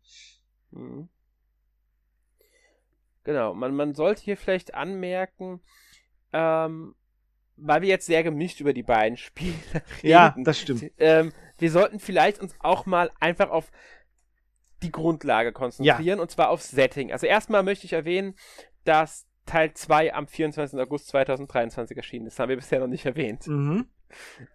Mhm. 0.73 1.09
Genau, 3.23 3.55
man, 3.55 3.75
man 3.75 3.95
sollte 3.95 4.23
hier 4.23 4.37
vielleicht 4.37 4.75
anmerken, 4.75 5.61
ähm, 6.33 6.95
weil 7.57 7.83
wir 7.83 7.89
jetzt 7.89 8.07
sehr 8.07 8.23
gemischt 8.23 8.61
über 8.61 8.73
die 8.73 8.83
beiden 8.83 9.17
Spiele 9.17 9.55
reden. 10.03 10.09
Ja, 10.09 10.35
das 10.37 10.61
stimmt. 10.61 10.91
Ähm, 10.99 11.33
wir 11.59 11.71
sollten 11.71 12.01
vielleicht 12.01 12.41
uns 12.41 12.55
auch 12.59 12.85
mal 12.85 13.11
einfach 13.21 13.51
auf 13.51 13.71
die 14.83 14.91
Grundlage 14.91 15.53
konzentrieren 15.53 16.19
ja. 16.19 16.23
und 16.23 16.31
zwar 16.31 16.51
auf 16.51 16.61
Setting. 16.61 17.13
Also 17.13 17.27
erstmal 17.27 17.63
möchte 17.63 17.87
ich 17.87 17.93
erwähnen, 17.93 18.35
dass 18.85 19.27
Teil 19.47 19.73
2 19.73 20.13
am 20.13 20.27
24. 20.27 20.79
August 20.79 21.09
2023 21.09 21.97
erschienen 21.97 22.27
ist. 22.27 22.35
Das 22.35 22.41
haben 22.41 22.49
wir 22.51 22.57
bisher 22.57 22.81
noch 22.81 22.89
nicht 22.89 23.07
erwähnt. 23.07 23.47
Mhm. 23.47 23.87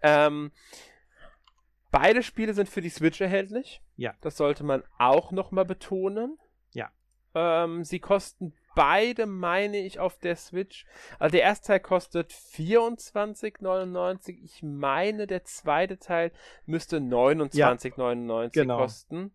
Ähm, 0.03 0.51
Beide 1.91 2.23
Spiele 2.23 2.53
sind 2.53 2.69
für 2.69 2.81
die 2.81 2.89
Switch 2.89 3.19
erhältlich. 3.19 3.81
Ja. 3.95 4.13
Das 4.21 4.37
sollte 4.37 4.63
man 4.63 4.83
auch 4.97 5.31
nochmal 5.31 5.65
betonen. 5.65 6.37
Ja. 6.73 6.91
Ähm, 7.33 7.83
sie 7.83 7.99
kosten 7.99 8.53
beide, 8.75 9.25
meine 9.25 9.77
ich, 9.77 9.99
auf 9.99 10.17
der 10.19 10.35
Switch. 10.35 10.85
Also 11.17 11.33
der 11.33 11.41
erste 11.41 11.67
Teil 11.67 11.79
kostet 11.79 12.31
24,99. 12.31 14.37
Ich 14.43 14.63
meine, 14.63 15.27
der 15.27 15.43
zweite 15.43 15.97
Teil 15.97 16.31
müsste 16.65 16.97
29,99 16.97 18.43
ja, 18.43 18.49
genau. 18.49 18.77
kosten. 18.77 19.31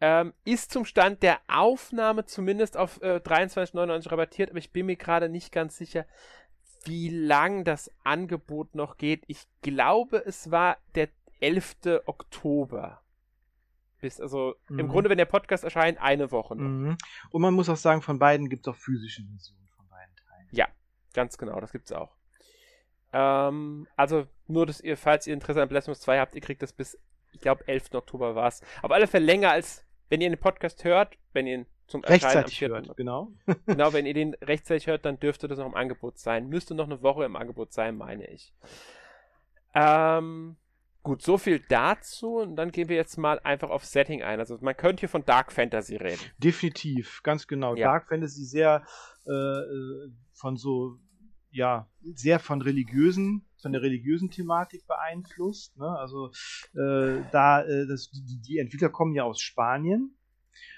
Ähm, 0.00 0.34
ist 0.44 0.70
zum 0.70 0.84
Stand 0.84 1.22
der 1.22 1.38
Aufnahme 1.48 2.26
zumindest 2.26 2.76
auf 2.76 3.00
äh, 3.00 3.16
23,99 3.16 4.10
rabattiert, 4.10 4.50
aber 4.50 4.58
ich 4.58 4.70
bin 4.70 4.86
mir 4.86 4.96
gerade 4.96 5.28
nicht 5.28 5.50
ganz 5.50 5.76
sicher, 5.76 6.04
wie 6.84 7.08
lang 7.08 7.64
das 7.64 7.90
Angebot 8.04 8.74
noch 8.74 8.98
geht. 8.98 9.22
Ich 9.26 9.46
glaube, 9.62 10.22
es 10.26 10.50
war 10.50 10.76
der 10.94 11.08
11. 11.44 11.76
Oktober. 12.06 13.02
Bis, 14.00 14.20
also 14.20 14.54
mhm. 14.68 14.78
im 14.80 14.88
Grunde, 14.88 15.10
wenn 15.10 15.18
der 15.18 15.24
Podcast 15.24 15.64
erscheint, 15.64 16.00
eine 16.00 16.30
Woche 16.30 16.56
noch. 16.56 16.64
Mhm. 16.64 16.98
Und 17.30 17.42
man 17.42 17.54
muss 17.54 17.68
auch 17.68 17.76
sagen, 17.76 18.02
von 18.02 18.18
beiden 18.18 18.48
gibt 18.48 18.66
es 18.66 18.72
auch 18.72 18.76
physische 18.76 19.22
Versionen 19.22 19.68
von 19.76 19.86
beiden 19.88 20.14
Teilen. 20.16 20.48
Ja, 20.52 20.68
ganz 21.12 21.38
genau, 21.38 21.60
das 21.60 21.72
gibt 21.72 21.86
es 21.86 21.92
auch. 21.92 22.16
Ähm, 23.12 23.86
also 23.96 24.26
nur, 24.46 24.66
dass 24.66 24.80
ihr, 24.80 24.96
falls 24.96 25.26
ihr 25.26 25.34
Interesse 25.34 25.62
an 25.62 25.68
Blasphemous 25.68 26.00
2 26.00 26.18
habt, 26.18 26.34
ihr 26.34 26.40
kriegt 26.40 26.62
das 26.62 26.72
bis, 26.72 26.98
ich 27.32 27.40
glaube, 27.40 27.66
11. 27.68 27.94
Oktober 27.94 28.34
war 28.34 28.48
es. 28.48 28.62
Auf 28.82 28.90
alle 28.90 29.06
Fälle 29.06 29.26
länger 29.26 29.50
als, 29.50 29.84
wenn 30.08 30.20
ihr 30.20 30.30
den 30.30 30.40
Podcast 30.40 30.84
hört, 30.84 31.16
wenn 31.32 31.46
ihr 31.46 31.54
ihn 31.58 31.66
zum 31.86 32.02
rechtzeitig 32.02 32.60
hört, 32.62 32.96
genau. 32.96 33.32
genau, 33.66 33.92
wenn 33.92 34.06
ihr 34.06 34.14
den 34.14 34.34
rechtzeitig 34.34 34.86
hört, 34.86 35.04
dann 35.04 35.20
dürfte 35.20 35.48
das 35.48 35.58
noch 35.58 35.66
im 35.66 35.74
Angebot 35.74 36.18
sein. 36.18 36.48
Müsste 36.48 36.74
noch 36.74 36.86
eine 36.86 37.02
Woche 37.02 37.24
im 37.24 37.36
Angebot 37.36 37.72
sein, 37.72 37.96
meine 37.96 38.26
ich. 38.28 38.54
Ähm, 39.74 40.56
gut, 41.04 41.22
so 41.22 41.38
viel 41.38 41.60
dazu. 41.68 42.38
Und 42.38 42.56
dann 42.56 42.72
gehen 42.72 42.88
wir 42.88 42.96
jetzt 42.96 43.16
mal 43.16 43.38
einfach 43.40 43.70
auf 43.70 43.84
Setting 43.84 44.22
ein. 44.22 44.40
Also 44.40 44.58
man 44.60 44.76
könnte 44.76 45.00
hier 45.00 45.08
von 45.08 45.24
Dark 45.24 45.52
Fantasy 45.52 45.96
reden. 45.96 46.20
Definitiv, 46.38 47.20
ganz 47.22 47.46
genau. 47.46 47.76
Ja. 47.76 47.92
Dark 47.92 48.08
Fantasy 48.08 48.44
sehr 48.44 48.84
äh, 49.26 49.30
äh 49.30 50.10
von 50.32 50.56
so 50.56 50.98
ja, 51.54 51.88
sehr 52.02 52.40
von 52.40 52.60
religiösen, 52.60 53.46
von 53.62 53.70
der 53.70 53.80
religiösen 53.80 54.28
Thematik 54.28 54.88
beeinflusst. 54.88 55.78
Ne? 55.78 55.86
Also 55.86 56.32
äh, 56.74 57.22
da, 57.30 57.62
äh, 57.62 57.86
das, 57.86 58.10
die, 58.10 58.40
die, 58.40 58.58
Entwickler 58.58 58.88
kommen 58.88 59.14
ja 59.14 59.22
aus 59.22 59.40
Spanien 59.40 60.16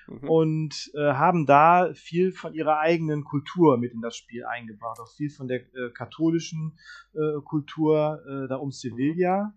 mhm. 0.07 0.29
und 0.29 0.91
äh, 0.95 1.15
haben 1.15 1.47
da 1.47 1.95
viel 1.95 2.31
von 2.31 2.53
ihrer 2.53 2.79
eigenen 2.79 3.25
Kultur 3.25 3.79
mit 3.79 3.95
in 3.95 4.03
das 4.03 4.17
Spiel 4.17 4.45
eingebracht, 4.45 5.01
auch 5.01 5.11
viel 5.17 5.31
von 5.31 5.49
der 5.49 5.61
äh, 5.61 5.91
katholischen 5.95 6.79
äh, 7.15 7.41
Kultur 7.43 8.21
äh, 8.29 8.47
da 8.49 8.57
um 8.57 8.71
Sevilla 8.71 9.55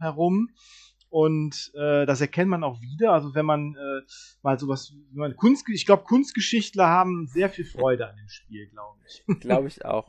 herum. 0.00 0.50
Und 1.14 1.70
äh, 1.74 2.06
das 2.06 2.20
erkennt 2.20 2.50
man 2.50 2.64
auch 2.64 2.80
wieder. 2.80 3.12
Also 3.12 3.36
wenn 3.36 3.46
man 3.46 3.76
äh, 3.76 4.00
mal 4.42 4.58
sowas, 4.58 4.94
wenn 5.12 5.20
man 5.20 5.36
Kunst, 5.36 5.68
ich 5.68 5.86
glaube, 5.86 6.02
Kunstgeschichtler 6.02 6.88
haben 6.88 7.28
sehr 7.28 7.48
viel 7.48 7.64
Freude 7.64 8.08
an 8.08 8.16
dem 8.16 8.28
Spiel, 8.28 8.68
glaube 8.68 8.98
ich. 9.06 9.22
Glaube 9.40 9.68
ich 9.68 9.84
auch. 9.84 10.08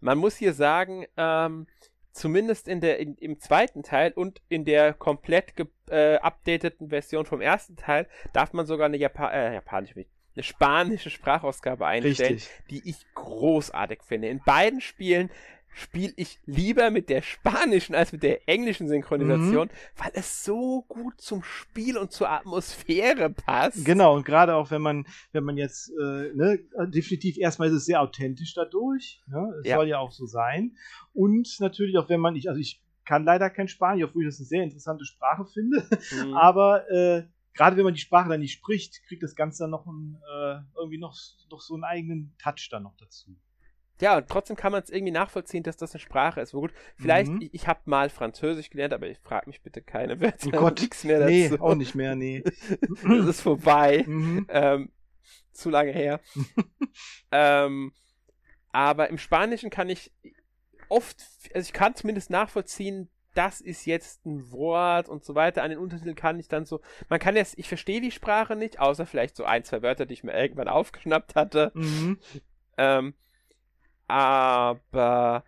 Man 0.00 0.18
muss 0.18 0.36
hier 0.36 0.52
sagen, 0.52 1.06
ähm, 1.16 1.68
zumindest 2.10 2.66
in 2.66 2.80
der, 2.80 2.98
in, 2.98 3.14
im 3.18 3.38
zweiten 3.38 3.84
Teil 3.84 4.10
und 4.14 4.42
in 4.48 4.64
der 4.64 4.94
komplett 4.94 5.54
geupdateten 5.54 6.88
äh, 6.88 6.90
Version 6.90 7.24
vom 7.24 7.40
ersten 7.40 7.76
Teil 7.76 8.08
darf 8.32 8.52
man 8.52 8.66
sogar 8.66 8.86
eine 8.86 8.96
Japan 8.96 9.32
äh, 9.32 9.54
japanische, 9.54 9.94
eine 10.34 10.42
spanische 10.42 11.10
Sprachausgabe 11.10 11.86
einstellen, 11.86 12.34
Richtig. 12.34 12.50
die 12.68 12.82
ich 12.88 12.96
großartig 13.14 14.02
finde. 14.02 14.26
In 14.26 14.40
beiden 14.44 14.80
Spielen 14.80 15.30
spiele 15.72 16.12
ich 16.16 16.38
lieber 16.44 16.90
mit 16.90 17.08
der 17.08 17.22
spanischen 17.22 17.94
als 17.94 18.12
mit 18.12 18.22
der 18.22 18.48
englischen 18.48 18.88
Synchronisation, 18.88 19.68
mhm. 19.68 20.02
weil 20.02 20.10
es 20.14 20.44
so 20.44 20.82
gut 20.88 21.20
zum 21.20 21.42
Spiel 21.42 21.96
und 21.98 22.12
zur 22.12 22.30
Atmosphäre 22.30 23.30
passt. 23.30 23.84
Genau, 23.84 24.14
und 24.16 24.24
gerade 24.24 24.54
auch 24.54 24.70
wenn 24.70 24.82
man, 24.82 25.06
wenn 25.32 25.44
man 25.44 25.56
jetzt, 25.56 25.90
äh, 26.00 26.32
ne, 26.34 26.60
definitiv 26.88 27.38
erstmal 27.38 27.68
ist 27.68 27.74
es 27.74 27.84
sehr 27.84 28.00
authentisch 28.00 28.54
dadurch, 28.54 29.22
ne? 29.26 29.54
es 29.60 29.68
ja. 29.68 29.76
soll 29.76 29.88
ja 29.88 29.98
auch 29.98 30.12
so 30.12 30.26
sein. 30.26 30.76
Und 31.12 31.48
natürlich 31.60 31.98
auch 31.98 32.08
wenn 32.08 32.20
man, 32.20 32.36
ich, 32.36 32.48
also 32.48 32.60
ich 32.60 32.82
kann 33.04 33.24
leider 33.24 33.50
kein 33.50 33.68
Spanisch, 33.68 34.04
obwohl 34.04 34.22
ich 34.22 34.28
das 34.28 34.38
eine 34.38 34.46
sehr 34.46 34.62
interessante 34.62 35.04
Sprache 35.04 35.44
finde, 35.46 35.86
mhm. 36.12 36.34
aber 36.34 36.90
äh, 36.90 37.24
gerade 37.54 37.76
wenn 37.76 37.84
man 37.84 37.94
die 37.94 38.00
Sprache 38.00 38.28
dann 38.28 38.40
nicht 38.40 38.52
spricht, 38.52 39.02
kriegt 39.06 39.22
das 39.22 39.34
Ganze 39.34 39.64
dann 39.64 39.70
noch 39.70 39.86
ein, 39.86 40.20
äh, 40.34 40.60
irgendwie 40.76 40.98
noch, 40.98 41.16
noch 41.50 41.60
so 41.60 41.74
einen 41.74 41.84
eigenen 41.84 42.34
Touch 42.38 42.68
dann 42.70 42.84
noch 42.84 42.96
dazu. 42.96 43.36
Ja, 44.02 44.16
und 44.16 44.28
trotzdem 44.28 44.56
kann 44.56 44.72
man 44.72 44.82
es 44.82 44.90
irgendwie 44.90 45.12
nachvollziehen, 45.12 45.62
dass 45.62 45.76
das 45.76 45.92
eine 45.92 46.00
Sprache 46.00 46.40
ist. 46.40 46.54
Wo 46.54 46.62
gut, 46.62 46.72
vielleicht, 46.96 47.30
mhm. 47.30 47.40
ich, 47.40 47.54
ich 47.54 47.68
habe 47.68 47.82
mal 47.84 48.10
Französisch 48.10 48.68
gelernt, 48.68 48.92
aber 48.92 49.06
ich 49.06 49.20
frage 49.20 49.46
mich 49.46 49.62
bitte 49.62 49.80
keine 49.80 50.20
Wörter. 50.20 50.48
Oh 50.48 50.50
Gott, 50.50 50.80
nichts 50.80 51.04
mehr 51.04 51.20
dazu. 51.20 51.30
Nee, 51.30 51.58
auch 51.60 51.76
nicht 51.76 51.94
mehr, 51.94 52.16
nee. 52.16 52.42
das 53.04 53.26
ist 53.26 53.40
vorbei. 53.42 54.02
Mhm. 54.04 54.46
Ähm, 54.48 54.90
zu 55.52 55.70
lange 55.70 55.92
her. 55.92 56.18
ähm, 57.30 57.92
aber 58.72 59.08
im 59.08 59.18
Spanischen 59.18 59.70
kann 59.70 59.88
ich 59.88 60.10
oft, 60.88 61.24
also 61.54 61.64
ich 61.64 61.72
kann 61.72 61.94
zumindest 61.94 62.28
nachvollziehen, 62.28 63.08
das 63.34 63.60
ist 63.60 63.86
jetzt 63.86 64.26
ein 64.26 64.50
Wort 64.50 65.08
und 65.08 65.24
so 65.24 65.36
weiter. 65.36 65.62
An 65.62 65.70
den 65.70 65.78
Untertiteln 65.78 66.16
kann 66.16 66.40
ich 66.40 66.48
dann 66.48 66.64
so, 66.64 66.80
man 67.08 67.20
kann 67.20 67.36
jetzt, 67.36 67.56
ich 67.56 67.68
verstehe 67.68 68.00
die 68.00 68.10
Sprache 68.10 68.56
nicht, 68.56 68.80
außer 68.80 69.06
vielleicht 69.06 69.36
so 69.36 69.44
ein, 69.44 69.62
zwei 69.62 69.80
Wörter, 69.80 70.06
die 70.06 70.14
ich 70.14 70.24
mir 70.24 70.34
irgendwann 70.34 70.66
aufgeschnappt 70.66 71.36
hatte. 71.36 71.70
Mhm. 71.74 72.18
Ähm, 72.76 73.14
aber 74.12 75.42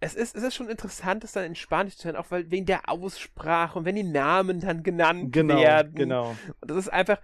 es 0.00 0.14
ist, 0.14 0.34
es 0.34 0.42
ist 0.42 0.54
schon 0.54 0.70
interessant, 0.70 1.24
das 1.24 1.32
dann 1.32 1.44
in 1.44 1.54
Spanisch 1.54 1.96
zu 1.96 2.06
hören, 2.06 2.16
auch 2.16 2.30
weil 2.30 2.50
wegen 2.50 2.64
der 2.64 2.88
Aussprache 2.88 3.78
und 3.78 3.84
wenn 3.84 3.96
die 3.96 4.02
Namen 4.02 4.60
dann 4.60 4.82
genannt 4.82 5.30
genau, 5.32 5.58
werden. 5.58 5.94
Genau. 5.94 6.34
Und 6.60 6.70
das 6.70 6.78
ist 6.78 6.88
einfach, 6.88 7.20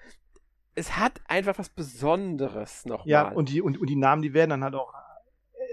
es 0.75 0.99
hat 0.99 1.23
einfach 1.27 1.59
was 1.59 1.71
Besonderes 1.71 2.85
nochmal. 2.85 3.09
Ja, 3.09 3.29
und 3.31 3.49
die, 3.49 3.63
und, 3.63 3.81
und 3.81 3.89
die 3.89 3.97
Namen, 3.97 4.21
die 4.21 4.35
werden 4.35 4.51
dann 4.51 4.65
halt 4.65 4.75
auch 4.75 4.93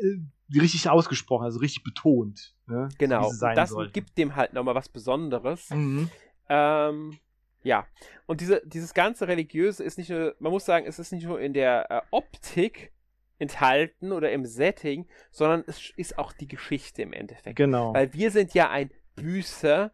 äh, 0.01 0.59
richtig 0.59 0.89
ausgesprochen, 0.89 1.43
also 1.43 1.59
richtig 1.59 1.83
betont. 1.83 2.55
Ne? 2.67 2.87
Genau. 2.97 3.29
Das 3.53 3.71
sollten. 3.71 3.91
gibt 3.91 4.17
dem 4.17 4.37
halt 4.37 4.53
nochmal 4.53 4.75
was 4.75 4.87
Besonderes. 4.87 5.69
Mhm. 5.71 6.09
Ähm, 6.47 7.17
ja. 7.63 7.85
Und 8.27 8.39
diese, 8.39 8.61
dieses 8.65 8.93
ganze 8.93 9.27
Religiöse 9.27 9.83
ist 9.83 9.97
nicht 9.97 10.09
nur, 10.09 10.35
man 10.39 10.53
muss 10.53 10.63
sagen, 10.63 10.85
es 10.85 10.99
ist 10.99 11.11
nicht 11.11 11.25
nur 11.25 11.41
in 11.41 11.53
der 11.53 11.91
äh, 11.91 12.01
Optik, 12.11 12.93
enthalten 13.39 14.11
oder 14.11 14.31
im 14.31 14.45
Setting, 14.45 15.07
sondern 15.31 15.63
es 15.65 15.91
ist 15.97 16.17
auch 16.19 16.33
die 16.33 16.47
Geschichte 16.47 17.01
im 17.01 17.13
Endeffekt. 17.13 17.55
Genau. 17.55 17.93
Weil 17.93 18.13
wir 18.13 18.31
sind 18.31 18.53
ja 18.53 18.69
ein 18.69 18.91
Büßer 19.15 19.91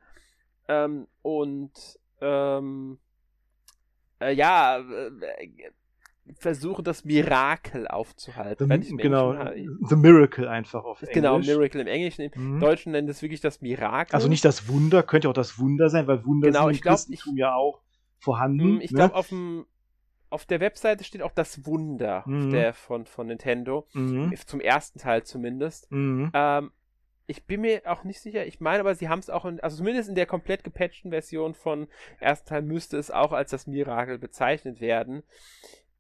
ähm, 0.68 1.08
und 1.22 1.72
ähm, 2.22 2.98
äh, 4.20 4.34
ja, 4.34 4.80
äh, 4.80 5.12
versuchen 6.38 6.84
das 6.84 7.06
Mirakel 7.06 7.88
aufzuhalten. 7.88 8.68
The, 8.82 8.96
genau, 8.96 9.36
The 9.88 9.96
Miracle 9.96 10.48
einfach 10.48 10.84
auf 10.84 11.00
genau, 11.02 11.36
Englisch. 11.36 11.48
Genau, 11.48 11.60
Miracle 11.60 11.82
im 11.82 11.88
Englischen. 11.88 12.22
Im 12.22 12.56
mhm. 12.56 12.60
Deutschen 12.60 12.92
nennen 12.94 13.08
es 13.10 13.22
wirklich 13.22 13.42
das 13.42 13.62
Mirakel. 13.62 14.16
Also 14.16 14.28
nicht 14.28 14.44
das 14.44 14.68
Wunder, 14.68 15.04
könnte 15.04 15.30
auch 15.30 15.34
das 15.34 15.60
Wunder 15.60 15.90
sein, 15.90 16.08
weil 16.08 16.26
Wunder 16.26 16.48
genau, 16.48 16.68
sind 16.68 16.78
im 16.78 16.82
Christentum 16.82 17.38
ja 17.38 17.54
auch 17.54 17.82
vorhanden. 18.18 18.78
Mm, 18.78 18.82
ich 18.82 18.92
ne? 18.92 18.98
glaube, 18.98 19.16
auf 19.16 19.30
dem 19.30 19.66
auf 20.36 20.46
der 20.46 20.60
Webseite 20.60 21.06
steht 21.06 21.22
auch 21.22 21.32
das 21.32 21.66
Wunder 21.66 22.24
mhm. 22.26 22.52
der 22.52 22.74
von, 22.74 23.06
von 23.06 23.28
Nintendo. 23.28 23.88
Mhm. 23.94 24.36
Zum 24.46 24.60
ersten 24.60 25.00
Teil 25.00 25.24
zumindest. 25.24 25.90
Mhm. 25.92 26.30
Ähm, 26.34 26.72
ich 27.26 27.46
bin 27.46 27.62
mir 27.62 27.84
auch 27.86 28.04
nicht 28.04 28.20
sicher, 28.20 28.46
ich 28.46 28.60
meine 28.60 28.82
aber, 28.82 28.94
sie 28.96 29.08
haben 29.08 29.20
es 29.20 29.30
auch, 29.30 29.46
in, 29.46 29.62
also 29.62 29.78
zumindest 29.78 30.10
in 30.10 30.16
der 30.16 30.26
komplett 30.26 30.66
gepatchten 30.66 31.12
Version 31.12 31.56
von 31.56 31.88
ersten 32.20 32.50
Teil 32.50 32.62
müsste 32.64 32.98
es 32.98 33.12
auch 33.12 33.32
als 33.32 33.50
das 33.50 33.66
Mirakel 33.66 34.20
bezeichnet 34.20 34.82
werden. 34.82 35.24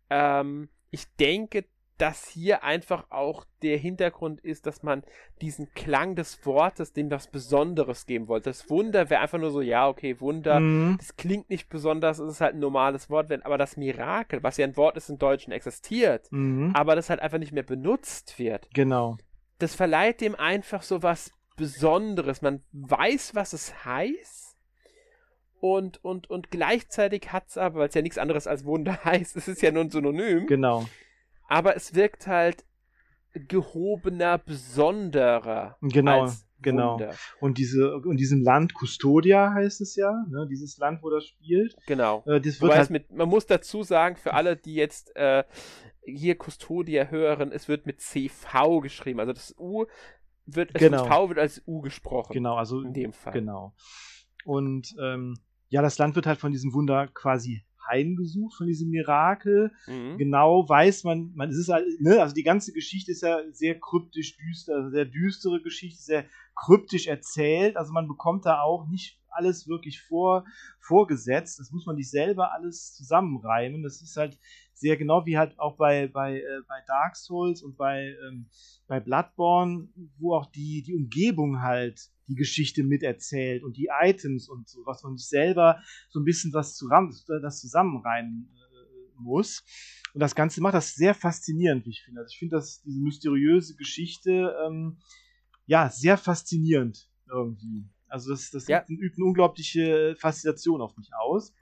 Ähm, 0.10 0.68
ich 0.92 1.08
denke, 1.16 1.64
dass 1.98 2.28
hier 2.28 2.64
einfach 2.64 3.10
auch 3.10 3.46
der 3.62 3.78
Hintergrund 3.78 4.42
ist, 4.42 4.66
dass 4.66 4.84
man 4.84 5.04
diesen 5.42 5.72
Klang 5.72 6.16
des 6.16 6.46
Wortes 6.46 6.92
dem 6.92 7.10
was 7.10 7.28
Besonderes 7.28 8.06
geben 8.06 8.28
wollte. 8.28 8.50
Das 8.50 8.70
Wunder 8.70 9.10
wäre 9.10 9.22
einfach 9.22 9.40
nur 9.40 9.52
so, 9.52 9.62
ja, 9.62 9.88
okay, 9.88 10.20
Wunder, 10.20 10.60
mhm. 10.60 10.98
das 10.98 11.16
klingt 11.16 11.50
nicht 11.50 11.70
besonders, 11.70 12.20
es 12.20 12.34
ist 12.34 12.42
halt 12.42 12.56
ein 12.56 12.60
normales 12.60 13.10
Wort, 13.10 13.32
aber 13.46 13.58
das 13.58 13.78
Mirakel, 13.78 14.44
was 14.44 14.58
ja 14.58 14.66
ein 14.66 14.76
Wort 14.76 14.98
ist 14.98 15.10
im 15.10 15.18
Deutschen, 15.18 15.54
existiert, 15.54 16.28
mhm. 16.32 16.72
aber 16.74 16.96
das 16.96 17.10
halt 17.10 17.22
einfach 17.22 17.38
nicht 17.38 17.54
mehr 17.54 17.64
benutzt 17.64 18.38
wird. 18.40 18.68
Genau. 18.74 19.18
Das 19.60 19.74
verleiht 19.74 20.20
dem 20.20 20.36
einfach 20.36 20.82
so 20.82 21.02
was 21.02 21.32
Besonderes. 21.56 22.42
Man 22.42 22.64
weiß, 22.74 23.36
was 23.36 23.54
es 23.54 23.86
heißt. 23.86 24.58
Und, 25.62 26.04
und, 26.04 26.30
und 26.30 26.52
gleichzeitig 26.52 27.32
hat 27.32 27.48
es 27.48 27.58
aber, 27.58 27.80
weil 27.80 27.88
es 27.88 27.96
ja 27.96 28.02
nichts 28.02 28.18
anderes 28.18 28.46
als 28.46 28.66
Wunder 28.66 29.02
heißt, 29.06 29.38
es 29.38 29.48
ist 29.48 29.62
ja 29.62 29.72
nur 29.72 29.84
ein 29.84 29.90
Synonym. 29.90 30.46
Genau 30.48 30.86
aber 31.48 31.76
es 31.76 31.96
wirkt 31.96 32.28
halt 32.28 32.66
gehobener, 33.34 34.38
besonderer. 34.38 35.78
Genau, 35.82 36.32
genau. 36.62 36.94
Wunder. 36.94 37.14
Und 37.40 37.58
diese 37.58 37.98
und 37.98 38.18
diesem 38.18 38.42
Land 38.42 38.74
Custodia 38.74 39.54
heißt 39.54 39.82
es 39.82 39.96
ja, 39.96 40.26
ne, 40.30 40.48
dieses 40.50 40.78
Land, 40.78 41.04
wo 41.04 41.10
das 41.10 41.26
spielt. 41.26 41.76
Genau. 41.86 42.24
Äh, 42.26 42.40
das 42.40 42.62
wird 42.62 42.76
halt 42.76 42.90
mit, 42.90 43.12
man 43.12 43.30
muss 43.30 43.46
dazu 43.46 43.84
sagen, 43.84 44.16
für 44.16 44.34
alle, 44.34 44.56
die 44.56 44.76
jetzt 44.76 45.16
äh, 45.16 45.44
hier 46.06 46.36
Custodia 46.36 47.06
hören, 47.06 47.52
es 47.52 47.68
wird 47.68 47.86
mit 47.86 48.02
CV 48.02 48.80
geschrieben. 48.80 49.20
Also 49.20 49.34
das 49.34 49.56
U 49.58 49.86
wird, 50.46 50.74
genau. 50.74 51.06
V 51.06 51.30
wird 51.30 51.40
als 51.40 51.62
U 51.66 51.82
gesprochen. 51.82 52.34
Genau, 52.34 52.56
also 52.56 52.82
in 52.82 52.94
dem 52.94 53.14
Fall. 53.14 53.34
Genau. 53.34 53.74
Und 54.46 54.96
ähm, 55.02 55.36
ja, 55.70 55.82
das 55.82 55.98
Land 55.98 56.16
wird 56.16 56.28
halt 56.28 56.40
von 56.40 56.52
diesem 56.52 56.74
Wunder 56.74 57.08
quasi 57.08 57.66
heimgesucht 57.88 58.56
von 58.56 58.68
diesem 58.68 58.90
Mirakel. 58.90 59.72
Mhm. 59.88 60.18
Genau 60.18 60.68
weiß 60.68 61.04
man, 61.04 61.32
man 61.36 61.50
es 61.50 61.58
ist 61.58 61.70
halt, 61.70 61.86
ne, 62.00 62.22
also 62.22 62.34
die 62.34 62.44
ganze 62.44 62.74
Geschichte 62.74 63.12
ist 63.12 63.22
ja 63.22 63.40
sehr 63.52 63.80
kryptisch 63.80 64.38
düster, 64.38 64.76
also 64.76 64.90
sehr 64.90 65.06
düstere 65.06 65.62
Geschichte, 65.62 66.02
sehr 66.02 66.26
kryptisch 66.56 67.08
erzählt. 67.08 67.78
Also 67.78 67.94
man 67.94 68.08
bekommt 68.08 68.46
da 68.46 68.62
auch 68.62 68.88
nicht 68.88 69.20
alles 69.30 69.68
wirklich 69.68 70.02
vor, 70.02 70.46
vorgesetzt. 70.80 71.60
Das 71.60 71.72
muss 71.72 71.86
man 71.86 71.96
nicht 71.96 72.10
selber 72.10 72.54
alles 72.54 72.94
zusammenreimen. 72.94 73.84
Das 73.84 74.02
ist 74.02 74.18
halt 74.18 74.38
sehr 74.76 74.98
genau 74.98 75.26
wie 75.26 75.38
halt 75.38 75.58
auch 75.58 75.78
bei, 75.78 76.08
bei, 76.08 76.40
äh, 76.40 76.62
bei 76.68 76.82
Dark 76.86 77.16
Souls 77.16 77.64
und 77.64 77.78
bei, 77.78 78.16
ähm, 78.28 78.50
bei 78.88 79.00
Bloodborne, 79.00 79.88
wo 80.18 80.36
auch 80.36 80.46
die, 80.48 80.84
die 80.84 80.94
Umgebung 80.94 81.62
halt 81.62 82.10
die 82.28 82.36
Geschichte 82.36 82.84
miterzählt 82.84 83.64
und 83.64 83.78
die 83.78 83.90
Items 84.02 84.50
und 84.50 84.68
so, 84.68 84.86
was 84.86 85.04
man 85.04 85.18
sich 85.18 85.28
selber 85.28 85.82
so 86.10 86.20
ein 86.20 86.26
bisschen 86.26 86.54
was 86.54 86.76
zusammen, 86.76 87.16
das 87.42 87.62
zusammenreimen 87.62 88.50
äh, 88.52 89.22
muss. 89.22 89.64
Und 90.14 90.20
das 90.20 90.36
Ganze 90.36 90.62
macht 90.62 90.74
das 90.74 90.96
sehr 90.96 91.14
faszinierend, 91.14 91.86
wie 91.86 91.92
ich 91.92 92.04
finde. 92.04 92.22
Also 92.22 92.32
ich 92.32 92.40
finde 92.40 92.56
das, 92.56 92.82
diese 92.82 93.00
mysteriöse 93.02 93.76
Geschichte, 93.76 94.56
ähm, 94.66 94.98
ja, 95.66 95.90
sehr 95.90 96.18
faszinierend 96.18 97.10
irgendwie. 97.28 97.90
Also 98.08 98.32
das, 98.32 98.50
das 98.52 98.68
ja. 98.68 98.86
übt 98.88 99.16
eine 99.18 99.26
unglaubliche 99.26 100.16
Faszination 100.18 100.82
auf 100.82 100.96
mich 100.98 101.10
aus. 101.20 101.54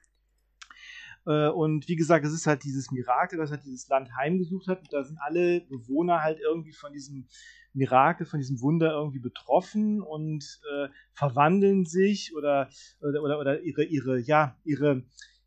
Äh, 1.25 1.49
und 1.49 1.87
wie 1.87 1.95
gesagt, 1.95 2.25
es 2.25 2.33
ist 2.33 2.47
halt 2.47 2.63
dieses 2.63 2.91
Mirakel, 2.91 3.39
was 3.39 3.51
halt 3.51 3.63
dieses 3.63 3.87
Land 3.87 4.09
heimgesucht 4.15 4.67
hat. 4.67 4.79
Und 4.79 4.93
da 4.93 5.03
sind 5.03 5.17
alle 5.19 5.61
Bewohner 5.61 6.21
halt 6.21 6.39
irgendwie 6.39 6.73
von 6.73 6.93
diesem 6.93 7.27
Mirakel, 7.73 8.25
von 8.25 8.39
diesem 8.39 8.61
Wunder 8.61 8.91
irgendwie 8.91 9.19
betroffen 9.19 10.01
und 10.01 10.61
äh, 10.71 10.89
verwandeln 11.13 11.85
sich 11.85 12.35
oder, 12.35 12.69
oder, 13.01 13.23
oder, 13.23 13.39
oder 13.39 13.61
ihre, 13.61 13.83
ihre, 13.83 14.19
ja, 14.19 14.57
ihre, 14.63 15.03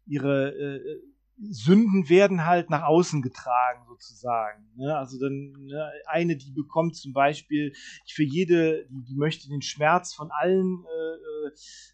ihre 0.07 0.51
äh, 0.51 1.01
Sünden 1.39 2.09
werden 2.09 2.47
halt 2.47 2.71
nach 2.71 2.85
außen 2.85 3.21
getragen, 3.21 3.85
sozusagen. 3.87 4.65
Ne? 4.77 4.97
Also 4.97 5.19
dann 5.19 5.53
ne, 5.67 5.91
eine, 6.07 6.37
die 6.37 6.51
bekommt 6.51 6.97
zum 6.97 7.13
Beispiel 7.13 7.75
für 8.07 8.23
jede, 8.23 8.87
die, 8.89 9.05
die 9.05 9.17
möchte 9.17 9.49
den 9.49 9.61
Schmerz 9.61 10.15
von 10.15 10.31
allen 10.31 10.85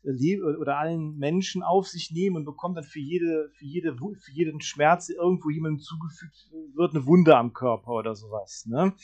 äh, 0.05 0.09
äh 0.09 0.41
oder 0.61 0.79
allen 0.79 1.17
Menschen 1.19 1.63
auf 1.63 1.89
sich 1.89 2.13
nehmen 2.13 2.37
und 2.37 2.45
bekommt 2.45 2.77
dann 2.77 2.85
für 2.85 3.01
jede, 3.01 3.51
für 3.55 3.65
jede, 3.65 3.97
für 3.97 4.33
jeden 4.33 4.61
Schmerz, 4.61 5.09
irgendwo 5.09 5.51
jemandem 5.51 5.81
zugefügt 5.81 6.49
wird, 6.75 6.95
eine 6.95 7.07
Wunde 7.07 7.37
am 7.37 7.53
Körper 7.53 7.93
oder 7.93 8.15
sowas. 8.15 8.65
Ne? 8.67 8.95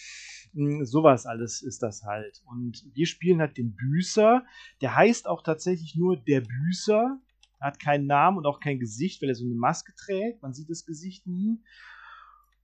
Hm, 0.54 0.84
sowas 0.84 1.26
alles 1.26 1.62
ist 1.62 1.82
das 1.82 2.04
halt. 2.04 2.42
Und 2.46 2.84
wir 2.94 3.06
spielen 3.06 3.40
halt 3.40 3.56
den 3.56 3.74
Büßer. 3.74 4.44
Der 4.80 4.94
heißt 4.94 5.26
auch 5.26 5.42
tatsächlich 5.42 5.96
nur 5.96 6.16
der 6.16 6.42
Büßer 6.42 7.20
er 7.60 7.68
hat 7.68 7.80
keinen 7.80 8.06
Namen 8.06 8.38
und 8.38 8.46
auch 8.46 8.60
kein 8.60 8.78
Gesicht, 8.78 9.20
weil 9.20 9.28
er 9.28 9.34
so 9.34 9.44
eine 9.44 9.54
Maske 9.54 9.94
trägt. 9.94 10.42
Man 10.42 10.52
sieht 10.52 10.70
das 10.70 10.84
Gesicht 10.84 11.26
nie. 11.26 11.60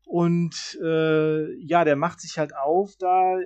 Und 0.04 0.78
äh, 0.82 1.54
ja, 1.64 1.84
der 1.84 1.96
macht 1.96 2.20
sich 2.20 2.38
halt 2.38 2.54
auf, 2.56 2.94
da 2.98 3.38
äh, 3.38 3.44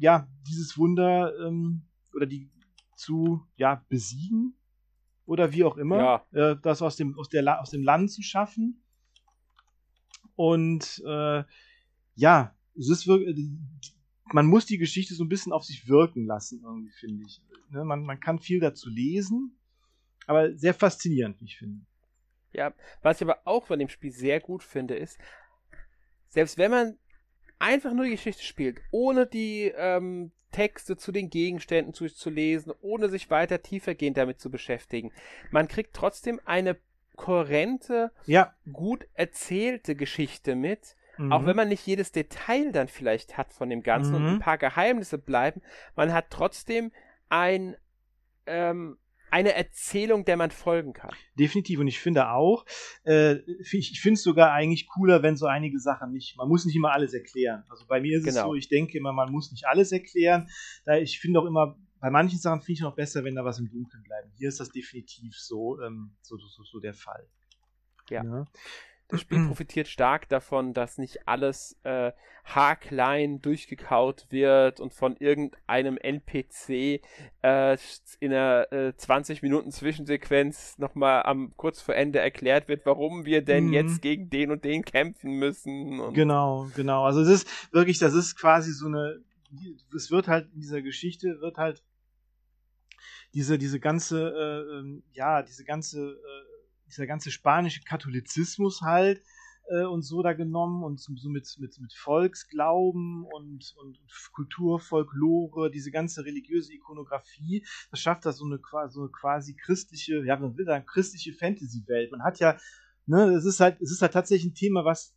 ja 0.00 0.26
dieses 0.48 0.78
Wunder 0.78 1.32
ähm, 1.46 1.82
oder 2.14 2.26
die 2.26 2.50
zu 2.96 3.46
ja 3.56 3.84
besiegen 3.88 4.56
oder 5.26 5.52
wie 5.52 5.64
auch 5.64 5.76
immer, 5.76 6.24
ja. 6.32 6.50
äh, 6.50 6.56
das 6.60 6.82
aus 6.82 6.96
dem 6.96 7.18
aus 7.18 7.28
der 7.28 7.60
aus 7.60 7.70
dem 7.70 7.82
Land 7.82 8.10
zu 8.10 8.22
schaffen. 8.22 8.82
Und 10.36 11.02
äh, 11.06 11.44
ja, 12.14 12.54
es 12.76 12.88
ist 12.88 13.06
wirklich, 13.06 13.50
man 14.32 14.46
muss 14.46 14.66
die 14.66 14.78
Geschichte 14.78 15.14
so 15.14 15.24
ein 15.24 15.28
bisschen 15.28 15.52
auf 15.52 15.64
sich 15.64 15.88
wirken 15.88 16.26
lassen, 16.26 16.62
irgendwie, 16.64 16.92
finde 16.92 17.24
ich. 17.26 17.40
Ne? 17.70 17.84
Man, 17.84 18.04
man 18.04 18.18
kann 18.18 18.38
viel 18.38 18.60
dazu 18.60 18.88
lesen, 18.88 19.56
aber 20.26 20.54
sehr 20.54 20.74
faszinierend, 20.74 21.40
wie 21.40 21.46
ich 21.46 21.58
finde. 21.58 21.84
Ja, 22.52 22.72
was 23.02 23.20
ich 23.20 23.22
aber 23.26 23.40
auch 23.44 23.66
von 23.66 23.78
dem 23.78 23.88
Spiel 23.88 24.12
sehr 24.12 24.40
gut 24.40 24.62
finde, 24.62 24.94
ist, 24.94 25.18
selbst 26.28 26.58
wenn 26.58 26.70
man 26.70 26.98
einfach 27.58 27.92
nur 27.92 28.04
die 28.04 28.12
Geschichte 28.12 28.42
spielt, 28.42 28.80
ohne 28.90 29.26
die 29.26 29.72
ähm, 29.76 30.30
Texte 30.52 30.96
zu 30.96 31.10
den 31.10 31.30
Gegenständen 31.30 31.94
zu, 31.94 32.06
zu 32.06 32.30
lesen, 32.30 32.72
ohne 32.80 33.08
sich 33.08 33.30
weiter 33.30 33.62
tiefergehend 33.62 34.16
damit 34.16 34.40
zu 34.40 34.50
beschäftigen, 34.50 35.12
man 35.50 35.66
kriegt 35.66 35.94
trotzdem 35.94 36.40
eine 36.44 36.76
kohärente, 37.16 38.12
ja. 38.26 38.54
gut 38.72 39.06
erzählte 39.14 39.94
Geschichte 39.96 40.54
mit, 40.54 40.96
Mhm. 41.16 41.32
Auch 41.32 41.46
wenn 41.46 41.56
man 41.56 41.68
nicht 41.68 41.86
jedes 41.86 42.12
Detail 42.12 42.72
dann 42.72 42.88
vielleicht 42.88 43.36
hat 43.36 43.52
von 43.52 43.70
dem 43.70 43.82
Ganzen 43.82 44.10
mhm. 44.10 44.16
und 44.16 44.32
ein 44.34 44.38
paar 44.40 44.58
Geheimnisse 44.58 45.18
bleiben, 45.18 45.62
man 45.96 46.12
hat 46.12 46.26
trotzdem 46.30 46.92
ein, 47.28 47.76
ähm, 48.46 48.98
eine 49.34 49.52
Erzählung, 49.52 50.24
der 50.24 50.36
man 50.36 50.52
folgen 50.52 50.92
kann. 50.92 51.10
Definitiv. 51.36 51.80
Und 51.80 51.88
ich 51.88 51.98
finde 51.98 52.30
auch, 52.30 52.64
äh, 53.02 53.38
ich 53.72 54.00
finde 54.00 54.14
es 54.14 54.22
sogar 54.22 54.52
eigentlich 54.52 54.86
cooler, 54.86 55.24
wenn 55.24 55.36
so 55.36 55.46
einige 55.46 55.80
Sachen 55.80 56.12
nicht, 56.12 56.36
man 56.36 56.48
muss 56.48 56.64
nicht 56.64 56.76
immer 56.76 56.92
alles 56.92 57.14
erklären. 57.14 57.64
Also 57.68 57.84
bei 57.88 58.00
mir 58.00 58.18
ist 58.18 58.24
genau. 58.24 58.36
es 58.36 58.44
so, 58.44 58.54
ich 58.54 58.68
denke 58.68 58.96
immer, 58.96 59.12
man 59.12 59.32
muss 59.32 59.50
nicht 59.50 59.66
alles 59.66 59.90
erklären. 59.90 60.48
Da 60.84 60.98
ich 60.98 61.18
finde 61.18 61.40
auch 61.40 61.46
immer, 61.46 61.76
bei 61.98 62.10
manchen 62.10 62.38
Sachen 62.38 62.60
finde 62.60 62.72
ich 62.74 62.80
noch 62.82 62.94
besser, 62.94 63.24
wenn 63.24 63.34
da 63.34 63.44
was 63.44 63.58
im 63.58 63.68
Dunkeln 63.68 64.04
bleibt. 64.04 64.28
Hier 64.36 64.48
ist 64.48 64.60
das 64.60 64.70
definitiv 64.70 65.36
so, 65.36 65.80
ähm, 65.80 66.14
so, 66.22 66.36
so, 66.36 66.62
so 66.62 66.78
der 66.78 66.94
Fall. 66.94 67.26
Ja. 68.10 68.22
ja. 68.22 68.44
Das 69.14 69.20
Spiel 69.22 69.46
profitiert 69.46 69.88
stark 69.88 70.28
davon, 70.28 70.74
dass 70.74 70.98
nicht 70.98 71.26
alles 71.26 71.78
äh, 71.84 72.12
haarklein 72.44 73.40
durchgekaut 73.40 74.26
wird 74.30 74.80
und 74.80 74.92
von 74.92 75.16
irgendeinem 75.16 75.96
NPC 75.96 77.00
äh, 77.42 77.76
in 78.20 78.32
einer 78.32 78.72
äh, 78.72 78.96
20 78.96 79.42
Minuten 79.42 79.70
Zwischensequenz 79.70 80.78
nochmal 80.78 81.22
am 81.22 81.54
kurz 81.56 81.80
vor 81.80 81.94
Ende 81.94 82.18
erklärt 82.18 82.68
wird, 82.68 82.84
warum 82.84 83.24
wir 83.24 83.42
denn 83.42 83.66
mhm. 83.66 83.72
jetzt 83.72 84.02
gegen 84.02 84.28
den 84.28 84.50
und 84.50 84.64
den 84.64 84.84
kämpfen 84.84 85.32
müssen. 85.38 86.12
genau, 86.12 86.68
genau. 86.76 87.04
Also 87.04 87.22
es 87.22 87.28
ist 87.28 87.72
wirklich, 87.72 87.98
das 87.98 88.14
ist 88.14 88.36
quasi 88.36 88.72
so 88.72 88.86
eine, 88.86 89.22
es 89.94 90.10
wird 90.10 90.28
halt 90.28 90.48
in 90.52 90.60
dieser 90.60 90.82
Geschichte 90.82 91.40
wird 91.40 91.56
halt 91.56 91.82
diese 93.32 93.58
diese 93.58 93.80
ganze 93.80 94.30
äh, 94.30 94.78
ähm, 94.78 95.02
ja 95.12 95.42
diese 95.42 95.64
ganze 95.64 96.12
äh, 96.12 96.53
dieser 96.94 97.06
ganze 97.06 97.30
spanische 97.30 97.82
Katholizismus 97.82 98.82
halt 98.82 99.22
äh, 99.68 99.84
und 99.84 100.02
so 100.02 100.22
da 100.22 100.32
genommen 100.32 100.82
und 100.82 101.00
so 101.00 101.28
mit, 101.28 101.46
mit, 101.58 101.78
mit 101.80 101.92
Volksglauben 101.92 103.24
und, 103.24 103.74
und 103.76 103.98
Kultur, 104.32 104.80
Folklore, 104.80 105.70
diese 105.70 105.90
ganze 105.90 106.24
religiöse 106.24 106.72
Ikonografie, 106.72 107.66
das 107.90 108.00
schafft 108.00 108.26
da 108.26 108.32
so 108.32 108.44
eine, 108.44 108.60
so 108.88 109.02
eine 109.02 109.10
quasi 109.10 109.54
christliche, 109.54 110.24
ja, 110.24 110.36
man 110.36 110.56
will 110.56 110.66
sagen, 110.66 110.86
christliche 110.86 111.32
Fantasy-Welt. 111.32 112.12
Man 112.12 112.22
hat 112.22 112.38
ja, 112.40 112.56
ne, 113.06 113.34
es 113.34 113.44
ist 113.44 113.60
halt, 113.60 113.80
es 113.80 113.90
ist 113.90 114.02
halt 114.02 114.12
tatsächlich 114.12 114.52
ein 114.52 114.54
Thema, 114.54 114.84
was 114.84 115.14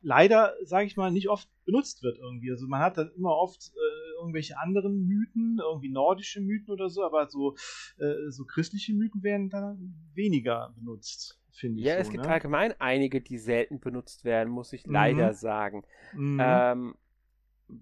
leider, 0.00 0.54
sage 0.62 0.86
ich 0.86 0.96
mal, 0.96 1.10
nicht 1.10 1.28
oft 1.28 1.48
benutzt 1.64 2.02
wird 2.02 2.18
irgendwie. 2.18 2.50
Also 2.50 2.66
man 2.66 2.80
hat 2.80 2.98
dann 2.98 3.10
immer 3.16 3.36
oft 3.36 3.72
äh, 3.74 4.20
irgendwelche 4.20 4.58
anderen 4.58 5.06
Mythen, 5.06 5.58
irgendwie 5.60 5.90
nordische 5.90 6.40
Mythen 6.40 6.70
oder 6.72 6.88
so, 6.88 7.04
aber 7.04 7.28
so, 7.28 7.56
äh, 7.98 8.30
so 8.30 8.44
christliche 8.44 8.94
Mythen 8.94 9.22
werden 9.22 9.50
dann 9.50 9.94
weniger 10.14 10.72
benutzt, 10.76 11.40
finde 11.52 11.80
ich. 11.80 11.86
Ja, 11.86 11.94
so, 11.96 12.00
es 12.00 12.10
gibt 12.10 12.24
ne? 12.24 12.30
allgemein 12.30 12.74
einige, 12.78 13.20
die 13.20 13.38
selten 13.38 13.80
benutzt 13.80 14.24
werden, 14.24 14.52
muss 14.52 14.72
ich 14.72 14.86
mhm. 14.86 14.92
leider 14.92 15.34
sagen. 15.34 15.84
Mhm. 16.14 16.40
Ähm, 16.42 16.94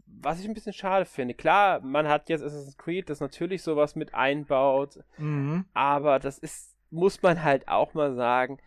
was 0.07 0.41
ich 0.41 0.49
ein 0.49 0.55
bisschen 0.55 0.73
schade 0.73 1.05
finde. 1.05 1.35
Klar, 1.35 1.81
man 1.81 2.09
hat 2.09 2.29
jetzt 2.29 2.43
Assassin's 2.43 2.77
Creed, 2.77 3.09
das 3.09 3.21
natürlich 3.21 3.63
sowas 3.63 3.95
mit 3.95 4.15
einbaut, 4.15 4.99
mhm. 5.19 5.65
aber 5.75 6.19
das 6.19 6.39
ist, 6.39 6.77
muss 6.91 7.23
man 7.23 7.45
halt 7.45 7.69
auch 7.69 7.95
mal 7.95 8.15
sagen, 8.15 8.59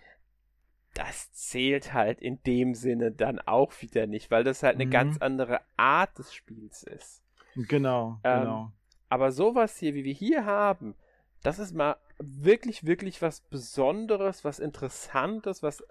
das 0.93 1.32
zählt 1.34 1.93
halt 1.93 2.21
in 2.21 2.41
dem 2.43 2.75
Sinne 2.75 3.12
dann 3.12 3.39
auch 3.39 3.73
wieder 3.82 4.08
nicht, 4.08 4.32
weil 4.32 4.43
das 4.43 4.63
halt 4.63 4.75
eine 4.75 4.86
mhm. 4.86 4.91
ganz 4.91 5.17
andere 5.17 5.62
Art 5.78 6.17
des 6.17 6.34
Spiels 6.34 6.84
ist. 6.84 7.23
Genau, 7.56 8.19
ähm, 8.23 8.39
genau. 8.41 8.71
Aber 9.10 9.32
sowas 9.32 9.78
hier, 9.78 9.95
wie 9.95 10.04
wir 10.04 10.13
hier 10.13 10.45
haben, 10.45 10.95
das 11.41 11.60
ist 11.60 11.73
mal 11.73 11.97
wirklich, 12.19 12.86
wirklich 12.86 13.21
was 13.21 13.41
Besonderes, 13.41 14.43
was 14.43 14.60
Interessantes, 14.60 15.63
was 15.63 15.84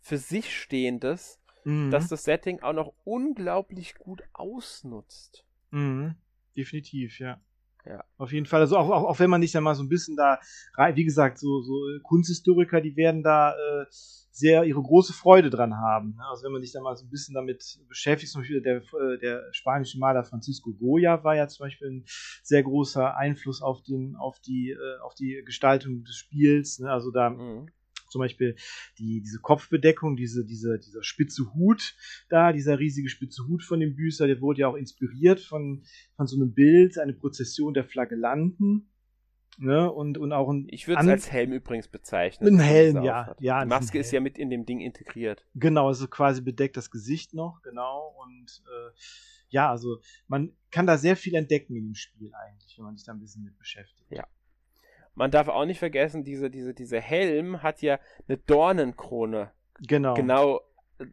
für 0.00 0.18
sich 0.18 0.56
Stehendes, 0.56 1.40
mhm. 1.64 1.90
dass 1.90 2.08
das 2.08 2.24
Setting 2.24 2.60
auch 2.60 2.72
noch 2.72 2.92
unglaublich 3.04 3.94
gut 3.94 4.22
ausnutzt. 4.32 5.44
Mhm. 5.70 6.16
Definitiv, 6.56 7.18
ja. 7.20 7.40
Ja. 7.88 8.04
Auf 8.18 8.32
jeden 8.32 8.46
Fall. 8.46 8.60
Also 8.60 8.76
auch, 8.76 8.90
auch, 8.90 9.04
auch 9.04 9.18
wenn 9.18 9.30
man 9.30 9.40
nicht 9.40 9.54
dann 9.54 9.64
mal 9.64 9.74
so 9.74 9.82
ein 9.82 9.88
bisschen 9.88 10.16
da, 10.16 10.38
wie 10.94 11.04
gesagt, 11.04 11.38
so, 11.38 11.62
so 11.62 11.72
Kunsthistoriker, 12.02 12.80
die 12.80 12.96
werden 12.96 13.22
da 13.22 13.52
äh, 13.52 13.86
sehr 14.30 14.64
ihre 14.64 14.82
große 14.82 15.14
Freude 15.14 15.48
dran 15.48 15.74
haben. 15.76 16.14
Ne? 16.16 16.24
Also 16.28 16.44
wenn 16.44 16.52
man 16.52 16.60
sich 16.60 16.72
da 16.72 16.80
mal 16.80 16.96
so 16.96 17.06
ein 17.06 17.10
bisschen 17.10 17.34
damit 17.34 17.80
beschäftigt, 17.88 18.30
zum 18.30 18.42
Beispiel 18.42 18.60
der, 18.60 18.76
äh, 18.76 19.18
der 19.20 19.42
spanische 19.52 19.98
Maler 19.98 20.24
Francisco 20.24 20.72
Goya 20.72 21.24
war 21.24 21.34
ja 21.34 21.48
zum 21.48 21.64
Beispiel 21.64 21.88
ein 21.88 22.04
sehr 22.42 22.62
großer 22.62 23.16
Einfluss 23.16 23.62
auf, 23.62 23.82
den, 23.82 24.16
auf, 24.16 24.38
die, 24.40 24.70
äh, 24.70 25.00
auf 25.00 25.14
die 25.14 25.42
Gestaltung 25.46 26.04
des 26.04 26.16
Spiels. 26.16 26.78
Ne? 26.80 26.90
Also 26.90 27.10
da 27.10 27.30
mhm 27.30 27.68
zum 28.08 28.20
Beispiel 28.20 28.56
die, 28.98 29.20
diese 29.20 29.40
Kopfbedeckung, 29.40 30.16
diese, 30.16 30.44
diese, 30.44 30.78
dieser 30.78 31.02
spitze 31.02 31.54
Hut 31.54 31.94
da, 32.28 32.52
dieser 32.52 32.78
riesige 32.78 33.08
spitze 33.08 33.46
Hut 33.46 33.62
von 33.62 33.80
dem 33.80 33.94
Büßer, 33.94 34.26
der 34.26 34.40
wurde 34.40 34.60
ja 34.60 34.68
auch 34.68 34.76
inspiriert 34.76 35.40
von, 35.40 35.82
von 36.16 36.26
so 36.26 36.36
einem 36.36 36.52
Bild, 36.54 36.98
eine 36.98 37.12
Prozession 37.12 37.74
der 37.74 37.84
Flagellanten. 37.84 38.90
Ne, 39.60 39.90
und, 39.90 40.18
und 40.18 40.32
auch 40.32 40.48
ein 40.50 40.68
ich 40.70 40.86
würde 40.86 41.02
es 41.02 41.08
als 41.08 41.32
Helm 41.32 41.52
übrigens 41.52 41.88
bezeichnen. 41.88 42.54
Ein 42.54 42.60
Helm, 42.60 43.02
ja, 43.02 43.34
ja. 43.40 43.64
Die 43.64 43.68
Maske 43.68 43.98
ist 43.98 44.12
ja 44.12 44.20
mit 44.20 44.38
in 44.38 44.50
dem 44.50 44.64
Ding 44.64 44.78
integriert. 44.78 45.44
Genau, 45.56 45.88
also 45.88 46.06
quasi 46.06 46.42
bedeckt 46.42 46.76
das 46.76 46.92
Gesicht 46.92 47.34
noch, 47.34 47.60
genau. 47.62 48.14
Und 48.22 48.62
äh, 48.66 48.92
ja, 49.48 49.68
also 49.68 50.00
man 50.28 50.52
kann 50.70 50.86
da 50.86 50.96
sehr 50.96 51.16
viel 51.16 51.34
entdecken 51.34 51.74
in 51.74 51.86
dem 51.86 51.94
Spiel 51.96 52.30
eigentlich, 52.34 52.78
wenn 52.78 52.84
man 52.84 52.96
sich 52.96 53.04
da 53.04 53.12
ein 53.12 53.18
bisschen 53.18 53.42
mit 53.42 53.58
beschäftigt. 53.58 54.08
Ja. 54.10 54.28
Man 55.18 55.32
darf 55.32 55.48
auch 55.48 55.64
nicht 55.64 55.80
vergessen, 55.80 56.22
diese, 56.22 56.48
diese, 56.48 56.72
diese 56.72 57.00
Helm 57.00 57.62
hat 57.62 57.82
ja 57.82 57.98
eine 58.28 58.38
Dornenkrone. 58.38 59.50
Genau. 59.80 60.14
Genau. 60.14 60.60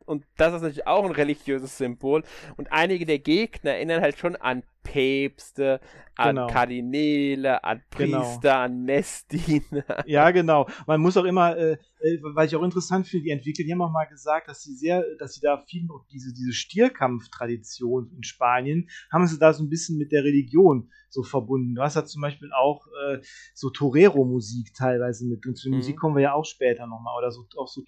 Und 0.06 0.26
das 0.38 0.54
ist 0.54 0.62
natürlich 0.62 0.88
auch 0.88 1.06
ein 1.06 1.12
religiöses 1.12 1.78
Symbol. 1.78 2.24
Und 2.56 2.72
einige 2.72 3.06
der 3.06 3.20
Gegner 3.20 3.72
erinnern 3.72 4.02
halt 4.02 4.18
schon 4.18 4.36
an 4.36 4.64
Päpste, 4.84 5.80
an 6.18 6.36
Genau. 6.36 6.48
Kardinäle, 6.48 7.64
an 7.64 7.82
Genau. 7.98 8.20
Priester, 8.22 8.56
an 8.58 8.84
Messdiener. 8.84 9.84
Ja, 10.08 10.32
genau. 10.32 10.68
Man 10.88 11.02
muss 11.02 11.18
auch 11.18 11.26
immer, 11.26 11.56
äh, 11.58 11.74
äh, 12.00 12.20
weil 12.36 12.48
ich 12.48 12.56
auch 12.56 12.64
interessant 12.64 13.08
finde, 13.08 13.24
die 13.26 13.32
Entwickler, 13.32 13.66
die 13.66 13.72
haben 13.72 13.82
auch 13.82 13.92
mal 13.92 14.06
gesagt, 14.06 14.48
dass 14.48 14.62
sie 14.64 14.74
sehr, 14.76 15.04
dass 15.20 15.34
sie 15.36 15.42
da 15.42 15.58
viel 15.68 15.84
noch 15.86 16.06
diese, 16.12 16.34
diese 16.34 16.54
Stierkampftradition 16.54 18.12
in 18.16 18.24
Spanien, 18.24 18.90
haben 19.12 19.28
sie 19.28 19.38
da 19.40 19.54
so 19.54 19.64
ein 19.64 19.70
bisschen 19.70 19.98
mit 19.98 20.12
der 20.12 20.24
Religion 20.24 20.90
so 21.10 21.24
verbunden. 21.24 21.76
Du 21.76 21.82
hast 21.82 21.96
da 21.96 22.06
zum 22.06 22.22
Beispiel 22.22 22.50
auch 22.54 22.86
äh, 23.08 23.20
so 23.54 23.70
Torero-Musik 23.70 24.74
teilweise 24.74 25.26
mit 25.26 25.44
drin. 25.46 25.56
Zu 25.56 25.64
der 25.70 25.72
Mhm. 25.72 25.78
Musik 25.78 25.98
kommen 25.98 26.16
wir 26.16 26.24
ja 26.24 26.34
auch 26.34 26.46
später 26.46 26.88
nochmal. 26.88 27.18
Oder 27.18 27.32
so, 27.32 27.46
auch 27.58 27.68
so 27.70 27.82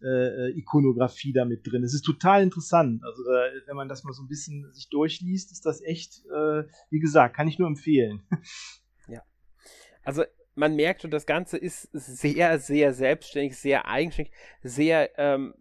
Torero-Ikonografie 0.00 1.32
da 1.32 1.44
mit 1.44 1.66
drin. 1.66 1.82
Es 1.84 1.94
ist 1.94 2.02
total 2.02 2.42
interessant. 2.42 3.02
Also 3.04 3.22
da, 3.24 3.46
wenn 3.66 3.76
man 3.76 3.88
das 3.88 4.04
mal 4.04 4.12
so 4.12 4.22
ein 4.22 4.28
bisschen 4.28 4.72
sich 4.72 4.88
durchliest, 4.88 5.52
ist 5.52 5.66
das 5.66 5.82
echt, 5.82 6.24
äh, 6.34 6.64
wie 6.90 7.00
gesagt, 7.00 7.36
kann 7.36 7.48
ich 7.48 7.58
nur 7.58 7.68
empfehlen. 7.68 8.26
Also 10.06 10.22
man 10.54 10.76
merkt 10.76 11.02
schon, 11.02 11.10
das 11.10 11.26
Ganze 11.26 11.58
ist 11.58 11.90
sehr, 11.92 12.58
sehr 12.60 12.94
selbstständig, 12.94 13.58
sehr 13.58 13.88
eigenständig, 13.88 14.32
sehr 14.62 15.10
ähm, 15.18 15.52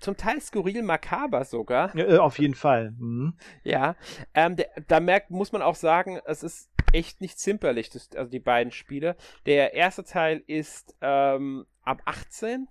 zum 0.00 0.16
Teil 0.16 0.40
skurril 0.40 0.82
makaber 0.82 1.44
sogar. 1.44 1.94
Ja, 1.94 2.06
äh, 2.06 2.18
auf 2.18 2.38
jeden 2.38 2.54
Fall. 2.54 2.92
Mhm. 2.98 3.34
Ja, 3.62 3.96
ähm, 4.34 4.56
der, 4.56 4.68
da 4.88 4.98
merkt, 4.98 5.30
muss 5.30 5.52
man 5.52 5.60
auch 5.60 5.74
sagen, 5.74 6.18
es 6.24 6.42
ist 6.42 6.70
echt 6.92 7.20
nicht 7.20 7.38
zimperlich, 7.38 7.90
das, 7.90 8.08
also 8.16 8.30
die 8.30 8.40
beiden 8.40 8.72
Spiele. 8.72 9.14
Der 9.44 9.74
erste 9.74 10.04
Teil 10.04 10.42
ist 10.46 10.96
ähm, 11.02 11.66
ab 11.82 12.00
18, 12.06 12.66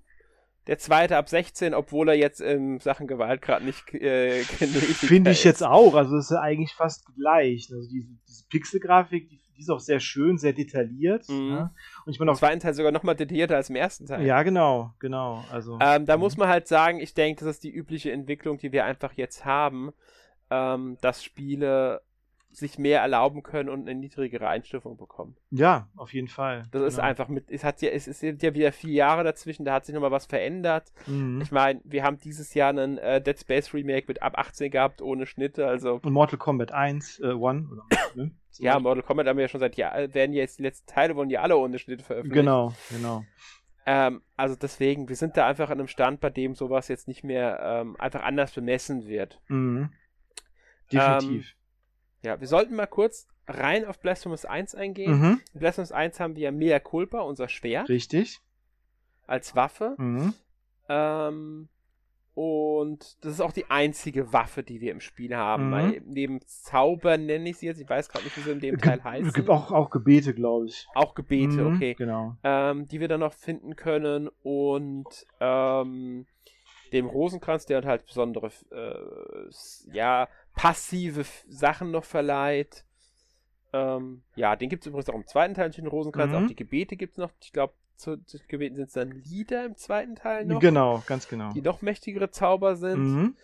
der 0.69 0.77
zweite 0.77 1.17
ab 1.17 1.27
16, 1.27 1.73
obwohl 1.73 2.10
er 2.10 2.15
jetzt 2.15 2.41
in 2.41 2.77
Sachen 2.79 3.08
Gewalt 3.08 3.41
gerade 3.41 3.65
nicht 3.65 3.91
äh, 3.95 4.43
Finde 4.43 5.32
ich 5.32 5.43
jetzt 5.43 5.63
auch. 5.63 5.95
Also 5.95 6.15
das 6.15 6.25
ist 6.25 6.32
ja 6.32 6.41
eigentlich 6.41 6.73
fast 6.73 7.05
gleich. 7.15 7.69
Also 7.73 7.89
diese, 7.89 8.08
diese 8.27 8.45
Pixelgrafik, 8.49 9.27
die, 9.29 9.38
die 9.55 9.60
ist 9.62 9.71
auch 9.71 9.79
sehr 9.79 9.99
schön, 9.99 10.38
sehr 10.38 10.53
detailliert. 10.53 11.27
Mhm. 11.27 11.49
Ja. 11.49 11.73
Und 12.05 12.13
ich 12.13 12.19
meine 12.19 12.29
Im 12.29 12.36
auch. 12.36 12.39
zweiten 12.39 12.60
Teil 12.60 12.75
sogar 12.75 12.91
nochmal 12.91 13.15
detaillierter 13.15 13.55
als 13.55 13.71
im 13.71 13.75
ersten 13.77 14.05
Teil. 14.05 14.23
Ja, 14.25 14.43
genau, 14.43 14.93
genau. 14.99 15.43
Also. 15.51 15.79
Ähm, 15.82 16.05
da 16.05 16.15
Mhm. 16.17 16.21
muss 16.21 16.38
man 16.38 16.47
halt 16.49 16.67
sagen, 16.67 16.99
ich 16.99 17.15
denke, 17.15 17.43
das 17.43 17.55
ist 17.55 17.63
die 17.63 17.71
übliche 17.73 18.12
Entwicklung, 18.12 18.60
die 18.60 18.71
wir 18.71 18.86
einfach 18.86 19.13
jetzt 19.13 19.45
haben, 19.45 19.91
ähm, 20.51 20.97
dass 21.01 21.23
Spiele 21.23 22.01
sich 22.51 22.79
mehr 22.79 23.01
erlauben 23.01 23.43
können 23.43 23.69
und 23.69 23.88
eine 23.88 23.99
niedrigere 23.99 24.47
Einstufung 24.47 24.97
bekommen. 24.97 25.35
ja, 25.51 25.88
auf 25.95 26.13
jeden 26.13 26.27
Fall. 26.27 26.63
Das 26.71 26.81
ist 26.81 26.95
Genau. 26.95 27.07
einfach 27.07 27.27
mit, 27.27 27.51
es 27.51 27.63
hat 27.63 27.81
ja, 27.81 27.89
es 27.91 28.07
ist 28.07 28.23
ja 28.23 28.53
wieder 28.53 28.71
vier 28.71 28.93
Jahre 28.93 29.23
dazwischen, 29.23 29.65
da 29.65 29.73
hat 29.73 29.85
sich 29.85 29.93
nochmal 29.93 30.12
was 30.12 30.25
verändert. 30.25 30.91
Mhm. 31.05 31.41
Ich 31.41 31.51
meine, 31.51 31.79
wir 31.83 32.03
haben 32.03 32.17
dieses 32.17 32.53
Jahr 32.55 32.69
einen 32.69 32.97
äh, 32.97 33.21
Dead 33.21 33.39
Space 33.39 33.73
Remake 33.73 34.05
mit 34.07 34.21
ab 34.23 34.38
18 34.38 34.71
gehabt, 34.71 35.01
ohne 35.01 35.25
Schnitte, 35.27 35.67
also 35.67 35.99
Und 36.03 36.12
Mortal 36.12 36.39
Kombat 36.39 36.71
1, 36.71 37.19
äh, 37.19 37.27
One, 37.33 37.67
oder, 37.71 37.83
ne? 38.15 38.31
Ja, 38.57 38.77
Mortal 38.79 39.03
Kombat 39.03 39.27
haben 39.27 39.38
wir 39.38 39.43
ja 39.43 39.47
schon 39.47 39.59
seit 39.62 39.75
Jahren, 39.77 40.13
werden 40.13 40.33
ja 40.33 40.41
jetzt 40.41 40.57
die 40.59 40.63
letzten 40.63 40.88
Teile, 40.91 41.15
wurden 41.15 41.29
ja 41.29 41.41
alle 41.41 41.55
ohne 41.55 41.77
Schnitte 41.79 42.03
veröffentlicht. 42.03 42.35
Genau, 42.41 42.73
genau. 42.89 43.23
Ähm, 43.85 44.21
also 44.35 44.55
deswegen, 44.55 45.07
wir 45.07 45.15
sind 45.15 45.38
da 45.38 45.47
einfach 45.47 45.69
an 45.69 45.79
einem 45.79 45.88
Stand, 45.88 46.19
bei 46.19 46.29
dem 46.29 46.55
sowas 46.55 46.88
jetzt 46.89 47.07
nicht 47.07 47.23
mehr 47.23 47.59
ähm, 47.63 47.95
einfach 47.99 48.23
anders 48.23 48.51
bemessen 48.51 49.07
wird. 49.07 49.39
Mhm. 49.47 49.91
Definitiv. 50.91 51.53
Ja, 52.23 52.39
wir 52.39 52.47
sollten 52.47 52.75
mal 52.75 52.88
kurz 52.88 53.27
rein 53.47 53.86
auf 53.86 53.99
Blasphemous 53.99 54.45
1 54.45 54.75
eingehen. 54.75 55.19
mhm. 55.19 55.41
In 55.53 55.60
Blasphemous 55.60 55.91
1 55.91 56.19
haben 56.19 56.36
wir 56.36 56.51
Mea 56.51 56.79
Culpa, 56.79 57.19
unser 57.21 57.47
Schwert, 57.49 57.89
Richtig. 57.89 58.39
als 59.27 59.55
Waffe. 59.55 59.95
Mhm. 59.97 60.34
Ähm, 60.89 61.69
und 62.36 63.17
das 63.25 63.34
ist 63.34 63.41
auch 63.41 63.51
die 63.51 63.69
einzige 63.69 64.32
Waffe, 64.32 64.63
die 64.63 64.79
wir 64.79 64.91
im 64.91 65.01
Spiel 65.01 65.36
haben. 65.36 65.67
Mhm. 65.67 65.71
Weil 65.71 66.01
Neben 66.05 66.39
Zauber 66.45 67.17
nenne 67.17 67.49
ich 67.49 67.58
sie 67.58 67.65
jetzt, 67.65 67.82
ich 67.82 67.89
weiß 67.89 68.08
gerade 68.10 68.23
nicht, 68.25 68.38
wie 68.38 68.41
sie 68.41 68.51
in 68.51 68.60
dem 68.60 68.77
Teil 68.77 68.97
Ge- 68.97 69.03
heißen. 69.03 69.34
gibt 69.34 69.49
auch, 69.49 69.71
auch 69.71 69.89
Gebete, 69.89 70.34
glaube 70.34 70.67
ich. 70.67 70.88
Auch 70.95 71.15
Gebete, 71.15 71.63
Mhm, 71.63 71.75
okay. 71.75 71.95
Genau. 71.95 72.36
Ähm, 72.43 72.88
die 72.88 72.99
wir 73.01 73.08
dann 73.10 73.19
noch 73.21 73.34
finden 73.34 73.75
können 73.75 74.29
und 74.43 75.25
ähm, 75.41 76.27
dem 76.89 77.08
Rosenkranz, 77.08 77.65
der 77.65 77.84
halt 77.84 78.06
besondere, 78.06 78.52
äh, 78.71 79.93
ja, 79.93 80.28
passive 80.56 81.25
Sachen 81.47 81.91
noch 81.91 82.04
verleiht. 82.04 82.86
Ähm, 83.71 84.23
ja, 84.36 84.56
den 84.56 84.69
gibt 84.69 84.84
es 84.84 84.88
übrigens 84.88 85.10
auch 85.10 85.15
im 85.15 85.28
zweiten 85.28 85.54
Teil, 85.54 85.69
den 85.69 85.88
Rosenkranz. 85.88 86.32
Mhm. 86.32 86.38
Auch 86.43 86.47
die 86.47 86.56
Gebete 86.56 86.95
gibt 86.95 87.13
es 87.13 87.17
noch. 87.17 87.32
Ich 87.41 87.54
glaube, 87.54 87.73
zu, 87.95 88.17
zu 88.25 88.38
den 88.38 88.47
Gebeten 88.47 88.75
sind 88.75 88.88
es 88.88 88.93
dann 88.93 89.12
Lieder 89.12 89.65
im 89.65 89.75
zweiten 89.75 90.15
Teil 90.15 90.45
noch, 90.45 90.60
Genau, 90.60 91.04
ganz 91.06 91.28
genau. 91.28 91.52
die 91.52 91.62
noch 91.62 91.82
mächtigere 91.82 92.32
Zauber 92.32 92.75
sind. 92.75 92.99
Mhm. 92.99 93.36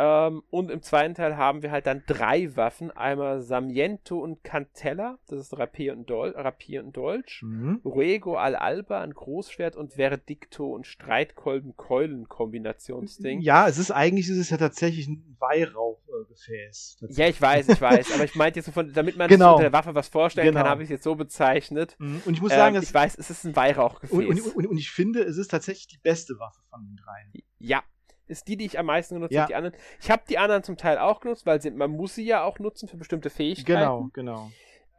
Ähm, 0.00 0.44
und 0.50 0.70
im 0.70 0.80
zweiten 0.80 1.14
Teil 1.14 1.36
haben 1.36 1.62
wir 1.62 1.72
halt 1.72 1.86
dann 1.86 2.04
drei 2.06 2.54
Waffen. 2.56 2.92
Einmal 2.92 3.40
Samiento 3.40 4.20
und 4.20 4.44
Cantella, 4.44 5.18
das 5.26 5.40
ist 5.40 5.58
Rapier 5.58 5.92
und, 5.92 6.08
Dol 6.08 6.30
Rapier 6.36 6.84
und 6.84 6.96
Dolch. 6.96 7.40
Mhm. 7.42 7.80
Ruego 7.84 8.36
al 8.36 8.54
Alba, 8.54 9.00
ein 9.02 9.12
Großschwert 9.12 9.74
und 9.74 9.94
Verdicto 9.94 10.72
und 10.72 10.86
Streitkolben-Keulen-Kombinationsding. 10.86 13.40
Ja, 13.40 13.68
es 13.68 13.78
ist 13.78 13.90
eigentlich, 13.90 14.28
ist 14.28 14.38
es 14.38 14.50
ja 14.50 14.56
tatsächlich 14.56 15.08
ein 15.08 15.36
Weihrauchgefäß. 15.40 16.98
Ja, 17.10 17.26
ich 17.28 17.40
weiß, 17.40 17.68
ich 17.68 17.80
weiß, 17.80 18.12
aber 18.14 18.24
ich 18.24 18.34
meinte 18.34 18.58
jetzt 18.60 18.66
so 18.66 18.72
von, 18.72 18.92
damit 18.92 19.16
man 19.16 19.28
Genau. 19.28 19.56
sich 19.56 19.66
unter 19.66 19.70
der 19.70 19.72
Waffe 19.72 19.94
was 19.94 20.08
vorstellen 20.08 20.46
Genau. 20.48 20.60
kann, 20.60 20.68
habe 20.70 20.82
ich 20.82 20.86
es 20.86 20.90
jetzt 20.90 21.04
so 21.04 21.14
bezeichnet. 21.16 21.96
Mhm. 21.98 22.22
Und 22.24 22.34
ich 22.34 22.40
muss 22.40 22.52
Ähm, 22.52 22.58
sagen, 22.58 22.74
dass 22.74 22.84
ich 22.84 22.94
weiß, 22.94 23.16
es 23.18 23.30
ist 23.30 23.44
ein 23.44 23.54
Weihrauchgefäß. 23.56 24.16
Und, 24.16 24.26
und, 24.28 24.56
und, 24.56 24.66
und 24.66 24.78
ich 24.78 24.90
finde, 24.90 25.22
es 25.22 25.36
ist 25.36 25.50
tatsächlich 25.50 25.88
die 25.88 25.98
beste 25.98 26.38
Waffe 26.38 26.60
von 26.70 26.84
den 26.84 26.96
dreien. 26.96 27.32
ja, 27.58 27.82
ist 28.28 28.48
die, 28.48 28.56
die 28.56 28.66
ich 28.66 28.78
am 28.78 28.86
meisten 28.86 29.14
genutzt 29.16 29.32
Ja. 29.32 29.42
habe. 29.42 29.48
Die 29.52 29.54
anderen, 29.56 29.76
ich 30.00 30.10
habe 30.10 30.22
die 30.28 30.38
anderen 30.38 30.62
zum 30.62 30.76
Teil 30.76 30.98
auch 30.98 31.20
genutzt, 31.20 31.46
weil 31.46 31.60
sie, 31.60 31.70
man 31.70 31.90
muss 31.90 32.14
sie 32.14 32.24
ja 32.24 32.44
auch 32.44 32.58
nutzen 32.58 32.88
für 32.88 32.96
bestimmte 32.96 33.30
Fähigkeiten. 33.30 33.80
Genau, 33.80 34.08
genau. 34.12 34.50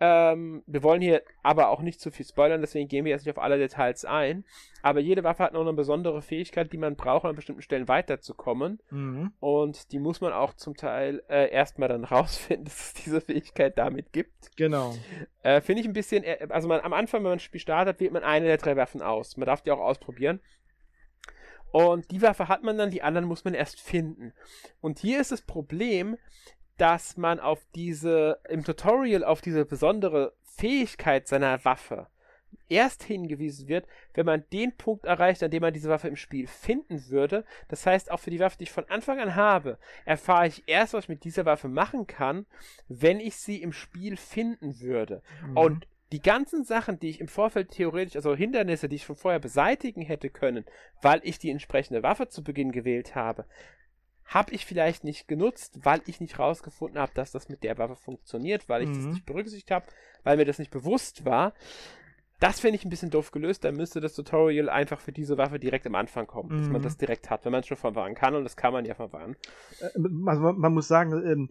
Ähm, 0.01 0.63
wir 0.65 0.81
wollen 0.81 1.01
hier 1.01 1.23
aber 1.43 1.69
auch 1.69 1.81
nicht 1.81 1.99
zu 1.99 2.09
viel 2.09 2.25
spoilern, 2.25 2.61
deswegen 2.61 2.87
gehen 2.87 3.03
wir 3.03 3.11
jetzt 3.11 3.25
nicht 3.25 3.35
auf 3.37 3.43
alle 3.43 3.57
Details 3.57 4.05
ein. 4.05 4.45
Aber 4.81 5.01
jede 5.01 5.25
Waffe 5.25 5.43
hat 5.43 5.51
noch 5.51 5.59
eine 5.59 5.73
besondere 5.73 6.21
Fähigkeit, 6.21 6.71
die 6.71 6.77
man 6.77 6.95
braucht, 6.95 7.25
um 7.25 7.31
an 7.31 7.35
bestimmten 7.35 7.61
Stellen 7.61 7.89
weiterzukommen. 7.89 8.79
Mhm. 8.91 9.33
Und 9.41 9.91
die 9.91 9.99
muss 9.99 10.21
man 10.21 10.31
auch 10.31 10.53
zum 10.53 10.77
Teil 10.77 11.21
äh, 11.27 11.51
erstmal 11.51 11.89
dann 11.89 12.03
rausfinden, 12.05 12.63
dass 12.63 12.79
es 12.79 12.93
diese 12.93 13.19
Fähigkeit 13.19 13.77
damit 13.77 14.13
gibt. 14.13 14.55
Genau. 14.55 14.95
Äh, 15.43 15.59
Finde 15.59 15.81
ich 15.81 15.87
ein 15.87 15.93
bisschen, 15.93 16.23
äh, 16.23 16.47
also 16.49 16.69
man, 16.69 16.79
am 16.79 16.93
Anfang, 16.93 17.19
wenn 17.19 17.31
man 17.31 17.33
ein 17.33 17.39
Spiel 17.39 17.59
startet, 17.59 17.99
wählt 17.99 18.13
man 18.13 18.23
eine 18.23 18.45
der 18.45 18.57
drei 18.57 18.77
Waffen 18.77 19.01
aus. 19.01 19.35
Man 19.35 19.47
darf 19.47 19.61
die 19.61 19.71
auch 19.71 19.79
ausprobieren. 19.81 20.39
Und 21.71 22.09
die 22.11 22.21
Waffe 22.21 22.47
hat 22.47 22.63
man 22.63 22.77
dann, 22.77 22.91
die 22.91 23.03
anderen 23.03 23.27
muss 23.27 23.45
man 23.45 23.53
erst 23.53 23.79
finden. 23.79 24.33
Und 24.81 24.99
hier 24.99 25.21
ist 25.21 25.31
das 25.31 25.41
Problem, 25.41 26.17
dass 26.77 27.17
man 27.17 27.39
auf 27.39 27.65
diese, 27.75 28.39
im 28.49 28.63
Tutorial 28.63 29.23
auf 29.23 29.41
diese 29.41 29.65
besondere 29.65 30.33
Fähigkeit 30.43 31.27
seiner 31.27 31.63
Waffe 31.65 32.07
erst 32.69 33.03
hingewiesen 33.03 33.67
wird, 33.67 33.85
wenn 34.13 34.25
man 34.25 34.43
den 34.51 34.75
Punkt 34.75 35.05
erreicht, 35.05 35.43
an 35.43 35.51
dem 35.51 35.61
man 35.61 35.73
diese 35.73 35.89
Waffe 35.89 36.07
im 36.07 36.15
Spiel 36.15 36.47
finden 36.47 37.09
würde. 37.09 37.43
Das 37.67 37.85
heißt, 37.85 38.11
auch 38.11 38.19
für 38.19 38.29
die 38.29 38.39
Waffe, 38.39 38.57
die 38.57 38.63
ich 38.63 38.71
von 38.71 38.89
Anfang 38.89 39.19
an 39.19 39.35
habe, 39.35 39.77
erfahre 40.05 40.47
ich 40.47 40.67
erst, 40.67 40.93
was 40.93 41.05
ich 41.05 41.09
mit 41.09 41.23
dieser 41.23 41.45
Waffe 41.45 41.67
machen 41.67 42.07
kann, 42.07 42.45
wenn 42.87 43.19
ich 43.19 43.35
sie 43.35 43.61
im 43.61 43.73
Spiel 43.73 44.17
finden 44.17 44.79
würde. 44.79 45.21
Mhm. 45.47 45.57
Und 45.57 45.87
die 46.11 46.21
ganzen 46.21 46.63
Sachen, 46.63 46.99
die 46.99 47.09
ich 47.09 47.19
im 47.19 47.27
Vorfeld 47.27 47.71
theoretisch, 47.71 48.15
also 48.15 48.35
Hindernisse, 48.35 48.89
die 48.89 48.95
ich 48.97 49.03
schon 49.03 49.15
vorher 49.15 49.39
beseitigen 49.39 50.01
hätte 50.01 50.29
können, 50.29 50.65
weil 51.01 51.21
ich 51.23 51.37
die 51.37 51.51
entsprechende 51.51 52.01
Waffe 52.03 52.27
zu 52.29 52.43
Beginn 52.43 52.71
gewählt 52.71 53.15
habe, 53.15 53.45
habe 54.25 54.53
ich 54.53 54.65
vielleicht 54.65 55.03
nicht 55.03 55.27
genutzt, 55.27 55.79
weil 55.83 56.01
ich 56.05 56.19
nicht 56.19 56.37
rausgefunden 56.37 56.99
habe, 56.99 57.11
dass 57.15 57.31
das 57.31 57.49
mit 57.49 57.63
der 57.63 57.77
Waffe 57.77 57.95
funktioniert, 57.95 58.69
weil 58.69 58.83
ich 58.83 58.89
das 58.89 59.05
Mhm. 59.05 59.11
nicht 59.11 59.25
berücksichtigt 59.25 59.71
habe, 59.71 59.85
weil 60.23 60.37
mir 60.37 60.45
das 60.45 60.59
nicht 60.59 60.71
bewusst 60.71 61.25
war. 61.25 61.53
Das 62.39 62.59
finde 62.59 62.77
ich 62.77 62.85
ein 62.85 62.89
bisschen 62.89 63.09
doof 63.09 63.31
gelöst. 63.31 63.63
Da 63.65 63.71
müsste 63.71 63.99
das 63.99 64.13
Tutorial 64.13 64.69
einfach 64.69 65.01
für 65.01 65.11
diese 65.11 65.37
Waffe 65.37 65.59
direkt 65.59 65.85
am 65.87 65.95
Anfang 65.95 66.25
kommen, 66.25 66.49
dass 66.49 66.69
man 66.69 66.79
Mhm. 66.79 66.83
das 66.83 66.97
direkt 66.97 67.29
hat, 67.29 67.43
wenn 67.43 67.51
man 67.51 67.61
es 67.61 67.67
schon 67.67 67.97
an 67.97 68.15
kann 68.15 68.35
und 68.35 68.43
das 68.43 68.55
kann 68.55 68.71
man 68.71 68.85
ja 68.85 68.95
an. 68.95 69.35
Äh, 69.81 69.89
Also 70.27 70.41
man, 70.41 70.57
man 70.57 70.73
muss 70.73 70.87
sagen, 70.87 71.11
ähm, 71.25 71.49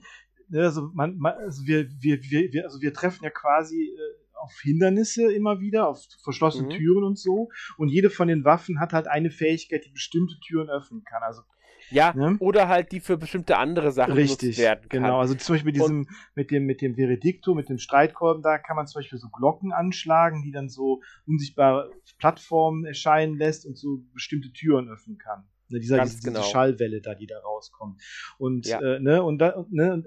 ne, 0.48 0.62
also, 0.62 0.90
man, 0.94 1.18
man, 1.18 1.34
also 1.34 1.66
wir, 1.66 1.88
wir, 2.00 2.22
wir, 2.22 2.52
wir, 2.52 2.64
also 2.64 2.80
wir 2.80 2.94
treffen 2.94 3.24
ja 3.24 3.30
quasi 3.30 3.92
äh, 3.94 4.27
auf 4.40 4.52
Hindernisse 4.62 5.32
immer 5.32 5.60
wieder, 5.60 5.88
auf 5.88 6.02
verschlossene 6.22 6.66
Mhm. 6.68 6.70
Türen 6.70 7.04
und 7.04 7.18
so. 7.18 7.48
Und 7.76 7.88
jede 7.88 8.10
von 8.10 8.28
den 8.28 8.44
Waffen 8.44 8.80
hat 8.80 8.92
halt 8.92 9.06
eine 9.08 9.30
Fähigkeit, 9.30 9.84
die 9.84 9.90
bestimmte 9.92 10.34
Türen 10.46 10.68
öffnen 10.70 11.04
kann. 11.04 11.22
Also 11.22 11.42
Ja, 11.90 12.12
Ne? 12.14 12.36
oder 12.40 12.68
halt 12.68 12.92
die 12.92 13.00
für 13.00 13.16
bestimmte 13.16 13.56
andere 13.56 13.92
Sachen 13.92 14.12
richtig, 14.12 14.58
werden 14.58 14.88
kann. 14.88 15.02
genau. 15.04 15.20
Also 15.20 15.34
zum 15.34 15.54
Beispiel 15.54 15.72
mit 15.72 15.76
diesem, 15.76 16.06
mit 16.34 16.50
dem, 16.50 16.66
mit 16.66 16.82
dem 16.82 16.96
Veredikto, 16.96 17.54
mit 17.54 17.68
dem 17.70 17.78
Streitkolben, 17.78 18.42
da 18.42 18.58
kann 18.58 18.76
man 18.76 18.86
zum 18.86 18.98
Beispiel 19.00 19.18
so 19.18 19.28
Glocken 19.30 19.72
anschlagen, 19.72 20.42
die 20.42 20.50
dann 20.52 20.68
so 20.68 21.00
unsichtbare 21.26 21.90
Plattformen 22.18 22.84
erscheinen 22.84 23.38
lässt 23.38 23.64
und 23.64 23.78
so 23.78 24.02
bestimmte 24.12 24.52
Türen 24.52 24.88
öffnen 24.90 25.16
kann. 25.18 25.44
Ne, 25.70 25.80
dieser, 25.80 26.02
diese, 26.02 26.20
genau. 26.22 26.40
diese 26.40 26.50
Schallwelle 26.50 27.00
da, 27.00 27.14
die 27.14 27.26
da 27.26 27.38
rauskommt. 27.38 28.00
Und, 28.38 28.66
Ja. 28.66 28.80
äh, 28.80 29.00
ne, 29.00 29.22
und, 29.22 29.38
da, 29.38 29.50
und, 29.50 29.72
ne, 29.72 29.92
und 29.94 30.06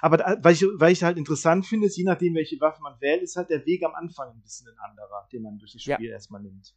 Aber 0.00 0.16
da, 0.16 0.36
weil, 0.42 0.52
ich, 0.52 0.64
weil 0.74 0.92
ich 0.92 1.02
halt 1.02 1.18
interessant 1.18 1.66
finde, 1.66 1.86
ist, 1.86 1.96
je 1.96 2.04
nachdem, 2.04 2.34
welche 2.34 2.60
Waffe 2.60 2.82
man 2.82 3.00
wählt, 3.00 3.22
ist 3.22 3.36
halt 3.36 3.50
der 3.50 3.64
Weg 3.66 3.84
am 3.84 3.94
Anfang 3.94 4.30
ein 4.30 4.40
bisschen 4.42 4.68
ein 4.68 4.78
anderer, 4.78 5.28
den 5.32 5.42
man 5.42 5.58
durch 5.58 5.72
das 5.72 5.82
Spiel 5.82 5.96
ja. 6.06 6.12
erstmal 6.12 6.42
nimmt. 6.42 6.74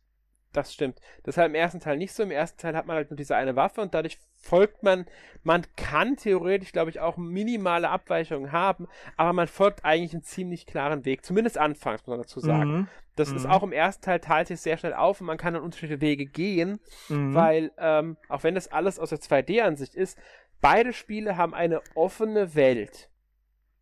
Das 0.54 0.74
stimmt. 0.74 1.00
Das 1.24 1.36
ist 1.36 1.38
halt 1.38 1.50
im 1.50 1.56
ersten 1.56 1.80
Teil 1.80 1.98
nicht 1.98 2.14
so. 2.14 2.24
Im 2.24 2.32
ersten 2.32 2.60
Teil 2.60 2.76
hat 2.76 2.88
man 2.88 2.96
halt 2.96 3.12
nur 3.12 3.18
diese 3.18 3.36
eine 3.36 3.56
Waffe 3.56 3.82
und 3.82 3.94
dadurch 3.94 4.18
folgt 4.36 4.82
man, 4.82 5.06
man 5.44 5.66
kann 5.76 6.16
theoretisch, 6.16 6.72
glaube 6.72 6.90
ich, 6.90 7.00
auch 7.00 7.18
minimale 7.18 7.90
Abweichungen 7.90 8.52
haben, 8.52 8.88
aber 9.18 9.34
man 9.34 9.48
folgt 9.48 9.86
eigentlich 9.86 10.14
einen 10.14 10.24
ziemlich 10.24 10.66
klaren 10.66 11.06
Weg. 11.06 11.26
Zumindest 11.26 11.58
anfangs, 11.58 12.02
muss 12.02 12.08
man 12.08 12.20
dazu 12.20 12.40
sagen. 12.40 12.72
Mhm. 12.72 12.88
Das 13.16 13.32
mhm. 13.32 13.38
ist 13.38 13.46
auch 13.46 13.64
im 13.64 13.72
ersten 13.72 14.04
Teil 14.04 14.20
teilt 14.20 14.48
sich 14.48 14.62
sehr 14.62 14.78
schnell 14.78 14.94
auf 14.94 15.22
und 15.22 15.28
man 15.28 15.38
kann 15.38 15.54
dann 15.54 15.64
unterschiedliche 15.64 16.02
Wege 16.02 16.26
gehen, 16.26 16.80
mhm. 17.10 17.34
weil, 17.34 17.72
ähm, 17.78 18.18
auch 18.30 18.44
wenn 18.44 18.56
das 18.56 18.72
alles 18.72 19.00
aus 19.00 19.10
der 19.10 19.20
2D-Ansicht 19.20 19.96
ist, 19.96 20.18
beide 20.62 20.94
Spiele 20.94 21.38
haben 21.38 21.54
eine 21.54 21.82
offene 21.96 22.56
Welt. 22.56 23.10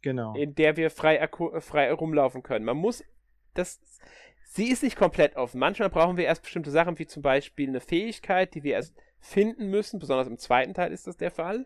Genau. 0.01 0.35
In 0.35 0.55
der 0.55 0.77
wir 0.77 0.91
frei, 0.91 1.27
frei 1.59 1.91
rumlaufen 1.91 2.43
können. 2.43 2.65
Man 2.65 2.77
muss 2.77 3.03
das 3.55 3.79
sie 4.43 4.69
ist 4.69 4.83
nicht 4.83 4.97
komplett 4.97 5.35
offen. 5.35 5.59
Manchmal 5.59 5.89
brauchen 5.89 6.17
wir 6.17 6.25
erst 6.25 6.43
bestimmte 6.43 6.71
Sachen, 6.71 6.99
wie 6.99 7.07
zum 7.07 7.21
Beispiel 7.21 7.67
eine 7.67 7.81
Fähigkeit, 7.81 8.53
die 8.53 8.63
wir 8.63 8.73
erst 8.73 8.95
finden 9.19 9.69
müssen. 9.69 9.99
Besonders 9.99 10.27
im 10.27 10.37
zweiten 10.37 10.73
Teil 10.73 10.91
ist 10.91 11.07
das 11.07 11.17
der 11.17 11.31
Fall. 11.31 11.65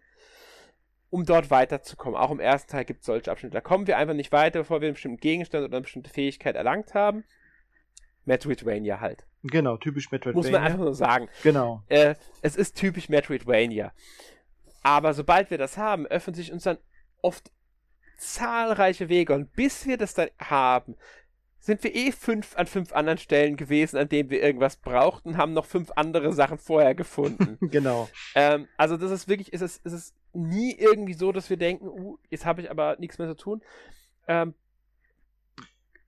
Um 1.09 1.25
dort 1.25 1.49
weiterzukommen. 1.49 2.19
Auch 2.19 2.31
im 2.31 2.39
ersten 2.39 2.71
Teil 2.71 2.85
gibt 2.85 3.01
es 3.01 3.07
solche 3.07 3.31
Abschnitte. 3.31 3.53
Da 3.53 3.61
kommen 3.61 3.87
wir 3.87 3.97
einfach 3.97 4.13
nicht 4.13 4.31
weiter, 4.31 4.59
bevor 4.59 4.81
wir 4.81 4.87
einen 4.87 4.93
bestimmten 4.93 5.19
Gegenstand 5.19 5.65
oder 5.65 5.75
eine 5.75 5.81
bestimmte 5.81 6.09
Fähigkeit 6.09 6.55
erlangt 6.55 6.93
haben. 6.93 7.23
Metroidvania 8.25 8.99
halt. 8.99 9.25
Genau, 9.43 9.77
typisch 9.77 10.11
Metroidvania. 10.11 10.49
Muss 10.49 10.51
man 10.51 10.61
einfach 10.61 10.83
so 10.83 10.93
sagen. 10.93 11.29
Genau. 11.41 11.83
Äh, 11.87 12.13
es 12.41 12.55
ist 12.55 12.77
typisch 12.77 13.09
Metroidvania. 13.09 13.91
Aber 14.81 15.13
sobald 15.13 15.51
wir 15.51 15.57
das 15.57 15.77
haben, 15.77 16.07
öffnen 16.07 16.33
sich 16.33 16.51
uns 16.51 16.63
dann 16.63 16.77
oft 17.21 17.51
zahlreiche 18.17 19.09
Wege. 19.09 19.33
Und 19.33 19.53
bis 19.53 19.85
wir 19.85 19.97
das 19.97 20.13
dann 20.13 20.29
haben, 20.39 20.95
sind 21.59 21.83
wir 21.83 21.93
eh 21.93 22.11
fünf 22.11 22.57
an 22.57 22.67
fünf 22.67 22.93
anderen 22.93 23.17
Stellen 23.17 23.57
gewesen, 23.57 23.97
an 23.97 24.09
denen 24.09 24.29
wir 24.29 24.41
irgendwas 24.41 24.77
brauchten, 24.77 25.37
haben 25.37 25.53
noch 25.53 25.65
fünf 25.65 25.91
andere 25.95 26.31
Sachen 26.33 26.57
vorher 26.57 26.95
gefunden. 26.95 27.57
genau. 27.69 28.09
Ähm, 28.35 28.67
also 28.77 28.97
das 28.97 29.11
ist 29.11 29.27
wirklich, 29.27 29.51
ist 29.51 29.61
es, 29.61 29.77
ist 29.77 29.93
es 29.93 30.13
nie 30.33 30.75
irgendwie 30.77 31.13
so, 31.13 31.31
dass 31.31 31.49
wir 31.49 31.57
denken, 31.57 31.87
uh, 31.87 32.17
jetzt 32.29 32.45
habe 32.45 32.61
ich 32.61 32.71
aber 32.71 32.95
nichts 32.99 33.17
mehr 33.17 33.27
zu 33.27 33.35
tun. 33.35 33.61
Ähm, 34.27 34.53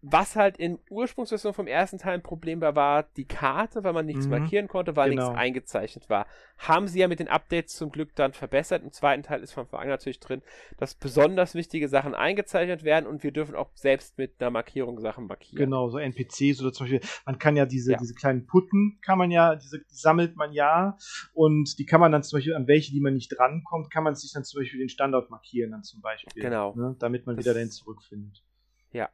was 0.04 0.36
halt 0.36 0.58
in 0.58 0.80
Ursprungsversion 0.90 1.54
vom 1.54 1.68
ersten 1.68 2.00
Teil 2.00 2.16
ein 2.16 2.24
Problem 2.24 2.60
war, 2.60 2.76
war 2.76 3.04
die 3.04 3.26
Karte, 3.26 3.84
weil 3.84 3.94
man 3.94 4.08
nichts 4.08 4.26
mhm. 4.26 4.32
markieren 4.32 4.68
konnte, 4.68 4.96
weil 4.96 5.12
genau. 5.12 5.28
nichts 5.28 5.38
eingezeichnet 5.40 6.10
war. 6.10 6.26
Haben 6.58 6.88
sie 6.88 7.00
ja 7.00 7.08
mit 7.08 7.20
den 7.20 7.28
Updates 7.28 7.76
zum 7.76 7.92
Glück 7.92 8.16
dann 8.16 8.34
verbessert. 8.34 8.82
Im 8.84 8.92
zweiten 8.92 9.22
Teil 9.22 9.44
ist 9.44 9.54
von 9.54 9.64
Anfang 9.64 9.82
an 9.82 9.90
natürlich 9.90 10.20
drin, 10.20 10.42
dass 10.78 10.96
besonders 10.96 11.54
wichtige 11.54 11.88
Sachen 11.88 12.16
eingezeichnet 12.16 12.84
werden 12.84 13.06
und 13.06 13.24
wir 13.24 13.32
dürfen 13.32 13.56
auch 13.56 13.70
selbst 13.76 14.18
mit 14.18 14.42
einer 14.42 14.50
Markierung 14.50 15.00
Sachen 15.00 15.28
markieren. 15.28 15.66
Genau, 15.66 15.90
so 15.90 16.00
NPCs 16.00 16.62
oder 16.62 16.74
zum 16.74 16.86
Beispiel, 16.86 17.02
man 17.26 17.38
kann 17.38 17.56
ja 17.56 17.68
diese, 17.68 17.92
ja. 17.92 17.98
diese 18.00 18.16
kleinen 18.16 18.48
Putten, 18.48 19.00
kann 19.04 19.20
man 19.20 19.30
ja, 19.30 19.56
diese 19.56 19.80
die 19.80 19.96
sammelt 19.96 20.36
man 20.36 20.52
ja 20.52 20.98
und 21.34 21.78
die 21.78 21.86
kann 21.86 22.02
man 22.02 22.12
dann 22.12 22.24
zum 22.24 22.38
Beispiel, 22.38 22.56
an 22.56 22.68
welche, 22.68 22.92
die 22.92 23.02
man 23.02 23.14
nicht 23.14 23.30
drankommt, 23.30 23.92
kann 23.92 24.04
man 24.04 24.16
sich 24.16 24.34
dann 24.34 24.44
zum 24.44 24.62
Beispiel 24.62 24.80
den 24.80 24.90
Standort 24.90 25.30
markieren 25.30 25.72
dann 25.72 25.84
zum 25.84 26.02
Beispiel. 26.02 26.42
Genau. 26.42 26.74
Ne, 26.76 26.96
damit 26.98 27.28
man 27.28 27.36
das 27.36 27.46
wieder 27.46 27.54
dahin 27.54 27.70
zurückfindet. 27.70 28.44
Ja, 28.92 29.10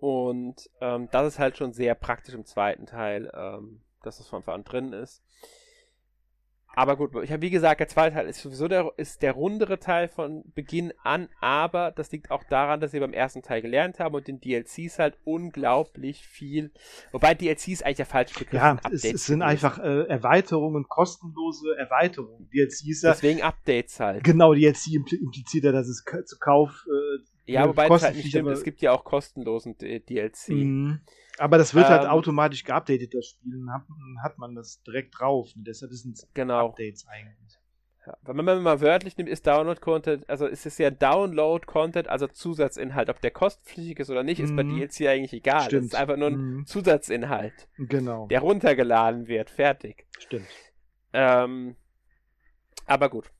und 0.00 0.70
ähm, 0.80 1.08
das 1.10 1.34
ist 1.34 1.38
halt 1.38 1.56
schon 1.56 1.72
sehr 1.72 1.94
praktisch 1.94 2.34
im 2.34 2.44
zweiten 2.44 2.86
Teil, 2.86 3.30
ähm, 3.34 3.80
dass 4.02 4.18
das 4.18 4.28
von 4.28 4.38
Anfang 4.38 4.54
an 4.54 4.64
drin 4.64 4.92
ist. 4.92 5.22
Aber 6.78 6.98
gut, 6.98 7.10
ich 7.24 7.32
habe 7.32 7.40
wie 7.40 7.48
gesagt, 7.48 7.80
der 7.80 7.88
zweite 7.88 8.16
Teil 8.16 8.28
ist 8.28 8.42
sowieso 8.42 8.68
der, 8.68 8.92
ist 8.98 9.22
der 9.22 9.32
rundere 9.32 9.78
Teil 9.78 10.08
von 10.08 10.44
Beginn 10.54 10.92
an, 11.02 11.30
aber 11.40 11.90
das 11.90 12.12
liegt 12.12 12.30
auch 12.30 12.44
daran, 12.44 12.80
dass 12.80 12.92
wir 12.92 13.00
beim 13.00 13.14
ersten 13.14 13.40
Teil 13.40 13.62
gelernt 13.62 13.98
haben 13.98 14.14
und 14.14 14.28
den 14.28 14.42
DLCs 14.42 14.98
halt 14.98 15.16
unglaublich 15.24 16.26
viel, 16.26 16.70
wobei 17.12 17.34
DLCs 17.34 17.80
eigentlich 17.80 17.96
der 17.96 18.04
falsche 18.04 18.38
Begriff 18.38 18.60
Ja, 18.60 18.78
es, 18.92 19.04
es, 19.04 19.24
sind 19.24 19.40
einfach 19.40 19.78
äh, 19.78 20.02
Erweiterungen, 20.02 20.84
kostenlose 20.86 21.74
Erweiterungen. 21.78 22.50
DLCs 22.50 23.00
Deswegen 23.00 23.40
Updates 23.40 23.98
halt. 23.98 24.22
Genau, 24.22 24.52
DLC 24.52 24.96
impliziert 24.96 25.64
ja, 25.64 25.72
dass 25.72 25.88
es 25.88 26.04
zu 26.04 26.36
Kauf 26.38 26.84
äh, 26.86 27.35
ja, 27.46 27.68
wobei 27.68 27.88
das 27.88 28.02
halt 28.02 28.16
nicht 28.16 28.28
stimmt, 28.28 28.48
es 28.48 28.64
gibt 28.64 28.82
ja 28.82 28.92
auch 28.92 29.04
kostenlosen 29.04 29.76
DLC. 29.78 30.48
Mhm. 30.48 31.00
Aber 31.38 31.58
das 31.58 31.74
wird 31.74 31.86
halt 31.86 32.02
ähm, 32.02 32.08
halt 32.08 32.18
automatisch 32.18 32.64
geupdatet, 32.64 33.14
das 33.14 33.26
Spiel, 33.26 33.66
hat, 33.70 33.82
hat 34.22 34.38
man 34.38 34.54
das 34.54 34.82
direkt 34.82 35.18
drauf. 35.18 35.50
Und 35.54 35.66
deshalb 35.66 35.92
sind 35.92 36.16
es 36.16 36.28
genau. 36.34 36.68
Updates 36.68 37.06
eigentlich. 37.06 37.58
Ja, 38.06 38.16
wenn 38.22 38.44
man 38.44 38.62
mal 38.62 38.80
wörtlich 38.80 39.16
nimmt, 39.16 39.28
ist 39.28 39.46
Download-Content, 39.46 40.30
also 40.30 40.46
ist 40.46 40.64
es 40.64 40.78
ja 40.78 40.90
Download-Content, 40.90 42.08
also 42.08 42.28
Zusatzinhalt. 42.28 43.10
Ob 43.10 43.20
der 43.20 43.32
kostenpflichtig 43.32 43.98
ist 43.98 44.10
oder 44.10 44.22
nicht, 44.22 44.40
ist 44.40 44.54
bei 44.54 44.62
mhm. 44.62 44.76
DLC 44.76 45.08
eigentlich 45.08 45.32
egal. 45.32 45.62
Stimmt. 45.62 45.86
Das 45.86 45.92
ist 45.92 46.00
einfach 46.00 46.16
nur 46.16 46.28
ein 46.28 46.36
mhm. 46.36 46.66
Zusatzinhalt. 46.66 47.68
Genau. 47.76 48.28
Der 48.28 48.40
runtergeladen 48.40 49.26
wird. 49.26 49.50
Fertig. 49.50 50.06
Stimmt. 50.18 50.46
Ähm, 51.12 51.76
aber 52.86 53.10
gut. 53.10 53.30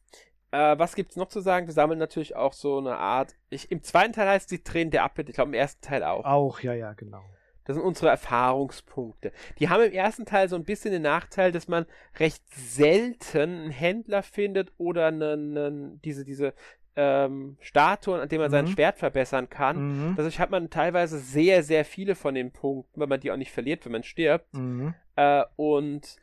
Äh, 0.57 0.79
was 0.79 0.95
gibt's 0.95 1.17
noch 1.17 1.29
zu 1.29 1.41
sagen? 1.41 1.67
Wir 1.67 1.75
sammeln 1.75 1.99
natürlich 1.99 2.35
auch 2.35 2.55
so 2.55 2.79
eine 2.79 2.97
Art. 2.97 3.35
Ich, 3.51 3.71
Im 3.71 3.83
zweiten 3.83 4.15
Teil 4.15 4.29
heißt 4.29 4.51
die 4.51 4.63
Tränen 4.63 4.91
der 4.91 5.05
Abbitte. 5.05 5.31
Ich 5.31 5.35
glaube, 5.35 5.51
im 5.51 5.55
ersten 5.55 5.83
Teil 5.83 6.03
auch. 6.03 6.25
Auch, 6.25 6.61
ja, 6.61 6.73
ja, 6.73 6.95
genau. 6.95 7.23
Das 7.65 7.77
sind 7.77 7.85
unsere 7.85 8.09
Erfahrungspunkte. 8.09 9.33
Die 9.59 9.69
haben 9.69 9.83
im 9.83 9.93
ersten 9.93 10.25
Teil 10.25 10.49
so 10.49 10.57
ein 10.57 10.65
bisschen 10.65 10.93
den 10.93 11.03
Nachteil, 11.03 11.53
dass 11.53 11.69
man 11.69 11.85
recht 12.19 12.43
selten 12.55 13.41
einen 13.41 13.71
Händler 13.71 14.23
findet 14.23 14.73
oder 14.79 15.09
einen, 15.09 15.59
einen 15.59 16.01
diese, 16.03 16.25
diese 16.25 16.55
ähm, 16.95 17.59
Statuen, 17.61 18.21
an 18.21 18.29
denen 18.29 18.41
man 18.41 18.51
mhm. 18.51 18.53
sein 18.53 18.67
Schwert 18.69 18.99
verbessern 18.99 19.51
kann. 19.51 20.11
Mhm. 20.11 20.17
Dadurch 20.17 20.41
hat 20.41 20.51
man 20.51 20.71
teilweise 20.71 21.19
sehr, 21.19 21.65
sehr 21.65 21.85
viele 21.85 22.15
von 22.15 22.35
den 22.35 22.51
Punkten, 22.53 22.99
weil 22.99 23.09
man 23.09 23.21
die 23.21 23.31
auch 23.31 23.37
nicht 23.37 23.53
verliert, 23.53 23.85
wenn 23.85 23.93
man 23.93 24.05
stirbt. 24.05 24.55
Mhm. 24.55 24.95
Äh, 25.17 25.45
und 25.57 26.17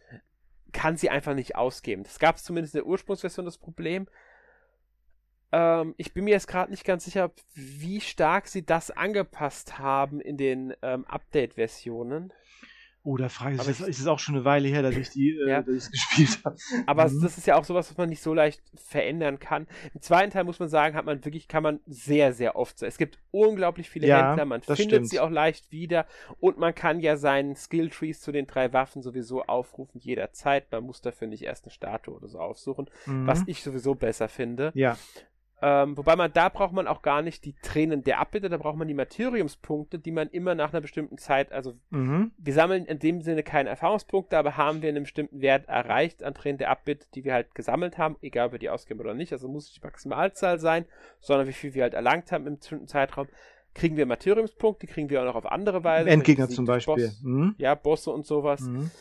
kann 0.71 0.97
sie 0.97 1.09
einfach 1.09 1.35
nicht 1.35 1.55
ausgeben. 1.55 2.03
Das 2.03 2.19
gab 2.19 2.35
es 2.35 2.43
zumindest 2.43 2.73
in 2.73 2.79
der 2.79 2.87
Ursprungsversion 2.87 3.45
das 3.45 3.57
Problem. 3.57 4.07
Ähm, 5.53 5.93
ich 5.97 6.13
bin 6.13 6.25
mir 6.25 6.31
jetzt 6.31 6.47
gerade 6.47 6.71
nicht 6.71 6.83
ganz 6.83 7.05
sicher, 7.05 7.31
wie 7.53 8.01
stark 8.01 8.47
sie 8.47 8.65
das 8.65 8.89
angepasst 8.89 9.77
haben 9.77 10.19
in 10.19 10.35
den 10.35 10.73
ähm, 10.81 11.05
Update-Versionen. 11.05 12.33
Oh, 13.05 13.17
da 13.17 13.27
frage 13.27 13.55
ich 13.55 13.67
mich, 13.67 13.81
ist 13.81 13.99
es 13.99 14.07
auch 14.07 14.17
schon 14.17 14.35
eine 14.35 14.45
Weile 14.45 14.69
her, 14.69 14.81
dass 14.81 14.95
ich 14.95 15.09
die 15.09 15.31
äh, 15.31 15.49
ja. 15.49 15.61
dass 15.61 15.91
gespielt 15.91 16.39
habe. 16.45 16.55
Aber 16.85 17.09
mhm. 17.09 17.21
das 17.21 17.37
ist 17.37 17.45
ja 17.45 17.57
auch 17.57 17.65
sowas, 17.65 17.89
was 17.89 17.97
man 17.97 18.07
nicht 18.07 18.21
so 18.21 18.33
leicht 18.33 18.61
verändern 18.75 19.39
kann. 19.39 19.67
Im 19.93 20.01
zweiten 20.01 20.31
Teil 20.31 20.45
muss 20.45 20.59
man 20.59 20.69
sagen, 20.69 20.95
hat 20.95 21.05
man 21.05 21.23
wirklich, 21.23 21.49
kann 21.49 21.63
man 21.63 21.81
sehr, 21.85 22.31
sehr 22.31 22.55
oft. 22.55 22.81
Es 22.81 22.97
gibt 22.97 23.19
unglaublich 23.29 23.89
viele 23.89 24.07
ja, 24.07 24.29
Händler, 24.29 24.45
man 24.45 24.61
findet 24.61 24.87
stimmt. 24.87 25.09
sie 25.09 25.19
auch 25.19 25.29
leicht 25.29 25.71
wieder 25.71 26.07
und 26.39 26.57
man 26.57 26.73
kann 26.73 27.01
ja 27.01 27.17
seinen 27.17 27.57
Skill-Trees 27.57 28.21
zu 28.21 28.31
den 28.31 28.47
drei 28.47 28.71
Waffen 28.71 29.01
sowieso 29.03 29.43
aufrufen 29.43 29.99
jederzeit. 29.99 30.71
Man 30.71 30.85
muss 30.85 31.01
dafür 31.01 31.27
nicht 31.27 31.43
erst 31.43 31.65
eine 31.65 31.71
Statue 31.71 32.15
oder 32.15 32.29
so 32.29 32.39
aufsuchen, 32.39 32.89
mhm. 33.05 33.27
was 33.27 33.43
ich 33.47 33.61
sowieso 33.61 33.95
besser 33.95 34.29
finde. 34.29 34.71
Ja. 34.75 34.97
Ähm, 35.65 35.95
wobei 35.95 36.17
man, 36.17 36.33
da 36.33 36.49
braucht 36.49 36.73
man 36.73 36.87
auch 36.87 37.01
gar 37.01 37.21
nicht 37.21 37.45
die 37.45 37.55
Tränen 37.61 38.03
der 38.03 38.19
Abbitte, 38.19 38.49
da 38.49 38.57
braucht 38.57 38.75
man 38.75 38.89
die 38.89 38.93
Materiumspunkte, 38.93 39.97
die 39.97 40.11
man 40.11 40.27
immer 40.27 40.55
nach 40.55 40.73
einer 40.73 40.81
bestimmten 40.81 41.17
Zeit, 41.17 41.53
also 41.53 41.75
mhm. 41.89 42.31
wir 42.37 42.53
sammeln 42.53 42.83
in 42.83 42.99
dem 42.99 43.21
Sinne 43.21 43.43
keine 43.43 43.69
Erfahrungspunkte, 43.69 44.37
aber 44.37 44.57
haben 44.57 44.81
wir 44.81 44.89
einen 44.89 45.03
bestimmten 45.03 45.39
Wert 45.39 45.69
erreicht 45.69 46.21
an 46.21 46.33
Tränen 46.33 46.57
der 46.57 46.69
Abbitte, 46.69 47.07
die 47.15 47.23
wir 47.23 47.33
halt 47.33 47.55
gesammelt 47.55 47.97
haben, 47.97 48.17
egal 48.21 48.47
ob 48.47 48.51
wir 48.51 48.59
die 48.59 48.69
ausgeben 48.69 48.99
oder 48.99 49.13
nicht, 49.13 49.31
also 49.31 49.47
muss 49.47 49.67
nicht 49.67 49.81
die 49.81 49.87
Maximalzahl 49.87 50.59
sein, 50.59 50.83
sondern 51.21 51.47
wie 51.47 51.53
viel 51.53 51.73
wir 51.73 51.83
halt 51.83 51.93
erlangt 51.93 52.33
haben 52.33 52.45
im 52.45 52.57
bestimmten 52.57 52.89
Zeitraum, 52.89 53.29
kriegen 53.73 53.95
wir 53.95 54.05
Materiumspunkte, 54.05 54.85
kriegen 54.85 55.09
wir 55.09 55.21
auch 55.21 55.25
noch 55.25 55.35
auf 55.35 55.45
andere 55.45 55.85
Weise. 55.85 56.09
Endgegner 56.09 56.49
zum 56.49 56.65
Beispiel. 56.65 57.07
Boss, 57.07 57.21
mhm. 57.23 57.55
Ja, 57.57 57.73
Bosse 57.75 58.11
und 58.11 58.25
sowas. 58.25 58.59
Mhm. 58.59 58.91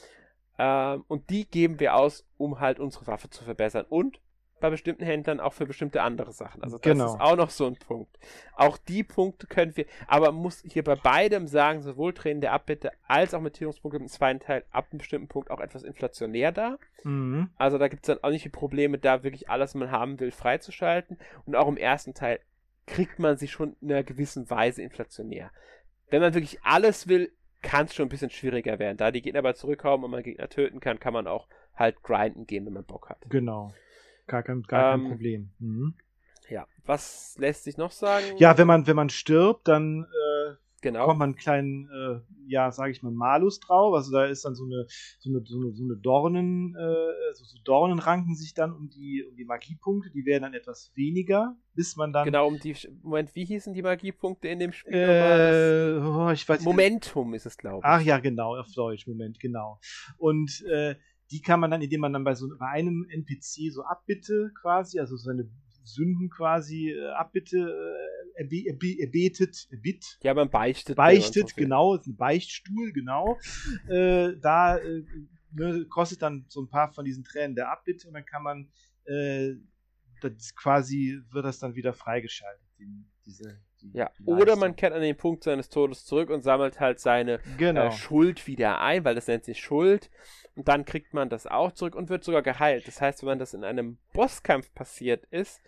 Ähm, 0.61 1.05
und 1.09 1.29
die 1.29 1.45
geben 1.45 1.81
wir 1.81 1.97
aus, 1.97 2.25
um 2.37 2.61
halt 2.61 2.79
unsere 2.79 3.09
Waffe 3.09 3.29
zu 3.31 3.43
verbessern. 3.43 3.85
Und 3.89 4.21
bei 4.63 4.71
bestimmten 4.71 5.05
Händlern 5.05 5.41
auch 5.41 5.53
für 5.53 5.67
bestimmte 5.67 6.03
andere 6.03 6.33
Sachen. 6.33 6.63
Also 6.63 6.79
das 6.79 6.85
genau. 6.85 7.07
ist 7.07 7.21
auch 7.21 7.37
noch 7.37 7.51
so 7.51 7.67
ein 7.67 7.75
Punkt. 7.75 8.17
Auch 8.55 8.79
die 8.79 9.03
Punkte 9.03 9.49
können 9.49 9.77
wir, 9.77 9.87
aber 10.07 10.31
man 10.31 10.41
muss 10.41 10.63
hier 10.65 10.85
bei 10.85 10.95
beidem 10.95 11.49
sagen, 11.49 11.83
sowohl 11.83 12.15
Tränen 12.15 12.41
der 12.41 12.53
Abbitte 12.53 12.93
als 13.09 13.35
auch 13.35 13.41
Metierungspunkte 13.41 13.99
im 14.01 14.07
zweiten 14.07 14.39
Teil 14.39 14.65
ab 14.71 14.87
einem 14.91 14.99
bestimmten 14.99 15.27
Punkt 15.27 15.51
auch 15.51 15.59
etwas 15.59 15.83
inflationär 15.83 16.53
da. 16.53 16.79
Mhm. 17.03 17.51
Also 17.57 17.77
da 17.77 17.89
gibt 17.89 18.05
es 18.05 18.07
dann 18.07 18.23
auch 18.23 18.31
nicht 18.31 18.45
die 18.45 18.51
Probleme, 18.51 18.99
da 18.99 19.25
wirklich 19.25 19.51
alles, 19.51 19.71
was 19.71 19.81
man 19.81 19.91
haben 19.91 20.21
will, 20.21 20.31
freizuschalten. 20.31 21.19
Und 21.45 21.57
auch 21.57 21.67
im 21.67 21.77
ersten 21.77 22.15
Teil 22.15 22.39
kriegt 22.87 23.19
man 23.19 23.37
sie 23.37 23.49
schon 23.49 23.77
in 23.81 23.91
einer 23.91 24.05
gewissen 24.05 24.49
Weise 24.49 24.81
inflationär. 24.81 25.51
Wenn 26.09 26.21
man 26.21 26.35
wirklich 26.35 26.63
alles 26.63 27.09
will, 27.09 27.33
kann 27.63 27.87
es 27.87 27.95
schon 27.95 28.07
ein 28.07 28.11
bisschen 28.11 28.31
schwieriger 28.31 28.79
werden. 28.79 28.97
Da 28.97 29.11
die 29.11 29.23
Gegner 29.23 29.41
aber 29.41 29.57
zurückkommen 29.57 30.05
und 30.05 30.13
man 30.13 30.23
Gegner 30.23 30.49
töten 30.49 30.79
kann, 30.79 31.01
kann 31.01 31.13
man 31.13 31.27
auch 31.27 31.49
halt 31.75 32.03
grinden 32.03 32.47
gehen, 32.47 32.65
wenn 32.67 32.75
man 32.75 32.85
Bock 32.85 33.09
hat. 33.09 33.25
Genau. 33.29 33.73
Gar 34.27 34.43
kein, 34.43 34.63
gar 34.63 34.95
ähm, 34.95 35.01
kein 35.01 35.11
Problem. 35.11 35.51
Mhm. 35.59 35.95
Ja, 36.49 36.67
was 36.85 37.37
lässt 37.39 37.65
sich 37.65 37.77
noch 37.77 37.93
sagen? 37.93 38.37
Ja, 38.39 38.59
wenn 38.59 38.67
man, 38.67 38.87
wenn 38.87 38.97
man 38.97 39.09
stirbt, 39.09 39.69
dann 39.69 40.05
äh, 40.05 40.55
Genau. 40.83 41.07
Kommt 41.07 41.21
man 41.21 41.29
einen 41.31 41.37
kleinen, 41.37 41.89
äh, 41.91 42.21
ja, 42.49 42.73
sage 42.73 42.91
ich 42.91 43.03
mal, 43.03 43.13
Malus 43.13 43.61
drauf. 43.61 43.95
Also 43.95 44.11
da 44.11 44.27
ist 44.27 44.45
dann 44.45 44.57
so 44.57 44.65
eine, 44.65 44.87
so 45.21 45.31
eine, 45.31 45.41
so 45.47 45.57
eine, 45.57 45.73
so 45.73 45.85
eine 45.85 45.97
Dornen, 45.97 46.75
äh, 46.75 47.35
so, 47.35 47.45
so 47.45 47.57
Dornen 47.65 48.01
ranken 48.01 48.35
sich 48.35 48.53
dann 48.53 48.73
um 48.73 48.91
die, 48.91 49.25
um 49.25 49.37
die 49.37 49.45
Magiepunkte. 49.45 50.11
Die 50.11 50.27
werden 50.27 50.43
dann 50.43 50.55
etwas 50.55 50.91
weniger, 50.97 51.57
bis 51.75 51.95
man 51.95 52.13
dann. 52.13 52.25
Genau, 52.25 52.49
um 52.49 52.59
die. 52.59 52.75
Moment, 53.03 53.33
wie 53.37 53.45
hießen 53.45 53.73
die 53.73 53.83
Magiepunkte 53.83 54.49
in 54.49 54.59
dem 54.59 54.73
Spiel? 54.73 54.93
Äh, 54.93 56.05
oh, 56.05 56.31
ich 56.31 56.49
weiß, 56.49 56.63
Momentum 56.63 57.33
ist 57.35 57.47
es, 57.47 57.57
glaube 57.57 57.79
ich. 57.79 57.85
Ach 57.85 58.01
ja, 58.01 58.19
genau, 58.19 58.57
auf 58.59 58.73
Deutsch, 58.75 59.07
Moment, 59.07 59.39
genau. 59.39 59.79
Und 60.19 60.65
äh, 60.69 60.97
die 61.33 61.41
kann 61.41 61.61
man 61.61 61.71
dann, 61.71 61.83
indem 61.83 62.03
man 62.03 62.13
dann 62.13 62.25
bei 62.25 62.35
so 62.35 62.49
bei 62.59 62.69
einem 62.69 63.07
NPC 63.09 63.73
so 63.73 63.83
Abbitte 63.85 64.53
quasi, 64.61 65.01
also 65.01 65.17
seine 65.17 65.49
Sünden 65.85 66.29
quasi 66.29 66.91
äh, 66.91 67.11
Abbitte 67.13 67.59
äh, 67.59 68.41
erbe, 68.43 68.67
erbe, 68.67 69.01
erbetet, 69.01 69.67
erbit. 69.71 70.19
Ja, 70.23 70.35
man 70.35 70.51
beichtet. 70.51 70.97
Beichtet, 70.97 71.57
genau, 71.57 71.97
ist 71.97 72.07
ein 72.07 72.17
Beichtstuhl, 72.17 72.93
genau. 72.93 73.39
Äh, 73.89 74.35
da 74.41 74.77
äh, 74.77 75.05
ne, 75.53 75.87
kostet 75.89 76.23
dann 76.23 76.45
so 76.49 76.61
ein 76.61 76.69
paar 76.69 76.93
von 76.93 77.05
diesen 77.05 77.25
Tränen 77.25 77.57
der 77.57 77.73
Abbitte 77.73 78.07
und 78.09 78.15
dann 78.15 78.27
kann 78.27 78.43
man 78.43 78.69
äh, 79.05 79.55
das 80.21 80.55
quasi 80.55 81.21
wird 81.31 81.45
das 81.45 81.59
dann 81.59 81.75
wieder 81.75 81.95
freigeschaltet. 81.95 82.67
Die, 82.79 83.05
diese, 83.25 83.59
die, 83.83 83.99
ja, 83.99 84.11
die 84.19 84.25
oder 84.25 84.57
man 84.57 84.77
kehrt 84.77 84.93
an 84.93 85.03
den 85.03 85.17
Punkt 85.17 85.45
seines 85.45 85.69
Todes 85.69 86.05
zurück 86.05 86.31
und 86.31 86.43
sammelt 86.43 86.81
halt 86.81 87.01
seine 87.01 87.41
genau. 87.59 87.87
äh, 87.87 87.93
Schuld 87.93 88.47
wieder 88.47 88.81
ein, 88.81 89.05
weil 89.05 89.15
das 89.15 89.27
nennt 89.27 89.45
sich 89.45 89.61
Schuld 89.61 90.11
und 90.55 90.69
dann 90.69 90.85
kriegt 90.85 91.15
man 91.15 91.29
das 91.29 91.47
auch 91.47 91.73
zurück 91.73 91.95
und 91.95 92.09
wird 92.09 92.25
sogar 92.25 92.43
geheilt. 92.43 92.87
Das 92.87 93.01
heißt, 93.01 93.23
wenn 93.23 93.29
man 93.29 93.39
das 93.39 93.55
in 93.55 93.65
einem 93.65 93.99
Bosskampf 94.13 94.73
passiert 94.75 95.25
ist, 95.31 95.61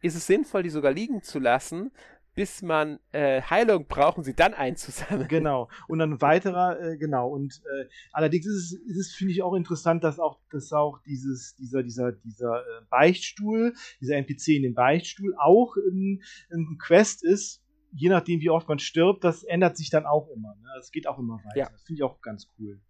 ist 0.00 0.16
es 0.16 0.26
sinnvoll, 0.26 0.62
die 0.62 0.70
sogar 0.70 0.92
liegen 0.92 1.22
zu 1.22 1.38
lassen, 1.38 1.90
bis 2.34 2.62
man 2.62 3.00
äh, 3.12 3.42
Heilung 3.42 3.86
braucht 3.86 4.18
und 4.18 4.24
sie 4.24 4.34
dann 4.34 4.54
einzusammeln. 4.54 5.28
Genau. 5.28 5.68
Und 5.88 5.98
dann 5.98 6.20
weiterer, 6.20 6.80
äh, 6.80 6.96
genau. 6.96 7.28
Und 7.28 7.60
äh, 7.64 7.86
allerdings 8.12 8.46
ist 8.46 8.54
es, 8.54 8.72
ist 8.72 8.96
es 8.98 9.14
finde 9.14 9.32
ich, 9.32 9.42
auch 9.42 9.54
interessant, 9.54 10.04
dass 10.04 10.18
auch, 10.18 10.38
dass 10.50 10.72
auch 10.72 11.00
dieses, 11.02 11.56
dieser, 11.56 11.82
dieser, 11.82 12.12
dieser 12.12 12.60
äh, 12.60 12.82
Beichtstuhl, 12.88 13.74
dieser 14.00 14.16
NPC 14.16 14.48
in 14.48 14.62
dem 14.62 14.74
Beichtstuhl 14.74 15.34
auch 15.36 15.76
ein, 15.76 16.22
ein 16.50 16.78
Quest 16.78 17.24
ist, 17.24 17.59
je 17.92 18.08
nachdem, 18.08 18.40
wie 18.40 18.50
oft 18.50 18.68
man 18.68 18.78
stirbt, 18.78 19.24
das 19.24 19.42
ändert 19.42 19.76
sich 19.76 19.90
dann 19.90 20.06
auch 20.06 20.28
immer. 20.28 20.54
Ne? 20.56 20.68
Das 20.76 20.90
geht 20.90 21.06
auch 21.06 21.18
immer 21.18 21.40
weiter. 21.44 21.58
Ja. 21.58 21.68
Das 21.70 21.82
finde 21.82 21.98
ich 21.98 22.02
auch 22.02 22.20
ganz 22.20 22.48
cool. 22.58 22.80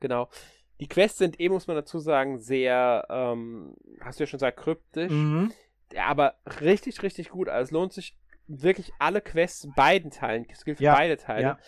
Genau. 0.00 0.28
Die 0.80 0.88
Quests 0.88 1.18
sind 1.18 1.38
eh, 1.38 1.48
muss 1.48 1.66
man 1.66 1.76
dazu 1.76 1.98
sagen, 1.98 2.40
sehr, 2.40 3.06
ähm, 3.08 3.76
hast 4.00 4.18
du 4.18 4.24
ja 4.24 4.26
schon 4.26 4.38
gesagt, 4.38 4.58
kryptisch. 4.58 5.12
Mhm. 5.12 5.52
Aber 5.96 6.34
richtig, 6.60 7.02
richtig 7.02 7.28
gut. 7.28 7.48
Also 7.48 7.64
es 7.64 7.70
lohnt 7.70 7.92
sich 7.92 8.16
wirklich 8.46 8.92
alle 8.98 9.20
Quests 9.20 9.68
beiden 9.76 10.10
Teilen, 10.10 10.46
es 10.50 10.64
gilt 10.64 10.78
für 10.78 10.84
ja, 10.84 10.94
beide 10.94 11.16
Teile, 11.16 11.42
ja. 11.42 11.58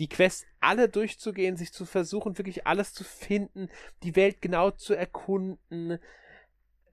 die 0.00 0.08
Quests 0.08 0.46
alle 0.60 0.88
durchzugehen, 0.88 1.56
sich 1.56 1.72
zu 1.72 1.84
versuchen, 1.84 2.38
wirklich 2.38 2.66
alles 2.66 2.92
zu 2.92 3.04
finden, 3.04 3.68
die 4.02 4.16
Welt 4.16 4.42
genau 4.42 4.70
zu 4.70 4.94
erkunden. 4.94 5.98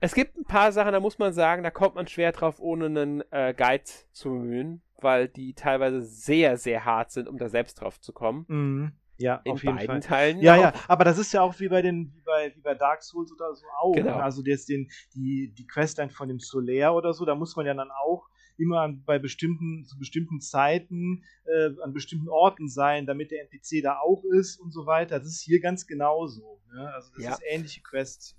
Es 0.03 0.13
gibt 0.13 0.35
ein 0.37 0.43
paar 0.43 0.73
Sachen, 0.73 0.91
da 0.91 0.99
muss 0.99 1.17
man 1.17 1.31
sagen, 1.31 1.63
da 1.63 1.71
kommt 1.71 1.95
man 1.95 2.07
schwer 2.07 2.33
drauf, 2.33 2.59
ohne 2.59 2.87
einen 2.87 3.23
äh, 3.31 3.53
Guide 3.57 3.85
zu 4.11 4.31
bemühen, 4.31 4.81
weil 4.97 5.29
die 5.29 5.53
teilweise 5.53 6.01
sehr, 6.01 6.57
sehr 6.57 6.83
hart 6.83 7.11
sind, 7.11 7.29
um 7.29 7.37
da 7.37 7.47
selbst 7.47 7.75
drauf 7.75 8.01
zu 8.01 8.11
kommen. 8.11 8.43
Mhm. 8.49 8.91
Ja, 9.15 9.39
in 9.45 9.53
auf 9.53 9.63
jeden 9.63 9.77
beiden 9.77 9.87
Fall. 9.87 9.99
Teilen. 10.01 10.41
Ja, 10.41 10.55
auch. 10.55 10.61
ja, 10.61 10.73
aber 10.89 11.05
das 11.05 11.17
ist 11.17 11.31
ja 11.31 11.41
auch 11.41 11.57
wie 11.61 11.69
bei 11.69 11.81
den, 11.81 12.11
wie 12.13 12.21
bei, 12.21 12.51
wie 12.53 12.59
bei 12.59 12.75
Dark 12.75 13.01
Souls 13.01 13.31
oder 13.31 13.55
so 13.55 13.65
auch. 13.79 13.93
Genau. 13.93 14.17
Ne? 14.17 14.23
Also 14.23 14.43
jetzt 14.43 14.67
den, 14.67 14.91
die, 15.13 15.53
die 15.57 15.65
Questline 15.65 16.09
von 16.09 16.27
dem 16.27 16.39
Solaire 16.41 16.91
oder 16.91 17.13
so, 17.13 17.23
da 17.23 17.33
muss 17.33 17.55
man 17.55 17.65
ja 17.65 17.73
dann 17.73 17.89
auch 17.89 18.27
immer 18.57 18.81
an, 18.81 19.03
bei 19.05 19.19
bestimmten, 19.19 19.85
zu 19.85 19.97
bestimmten 19.97 20.39
Zeiten 20.41 21.23
äh, 21.45 21.69
an 21.81 21.93
bestimmten 21.93 22.29
Orten 22.29 22.67
sein, 22.69 23.05
damit 23.05 23.31
der 23.31 23.41
NPC 23.43 23.81
da 23.83 23.99
auch 23.99 24.23
ist 24.25 24.59
und 24.59 24.71
so 24.71 24.85
weiter. 24.85 25.19
Das 25.19 25.27
ist 25.27 25.41
hier 25.41 25.59
ganz 25.59 25.87
genauso. 25.87 26.61
Ne? 26.71 26.91
Also 26.93 27.11
das 27.15 27.23
Ja. 27.23 27.31
ist 27.33 27.41
ähnliche 27.49 27.81
Quest. 27.81 28.37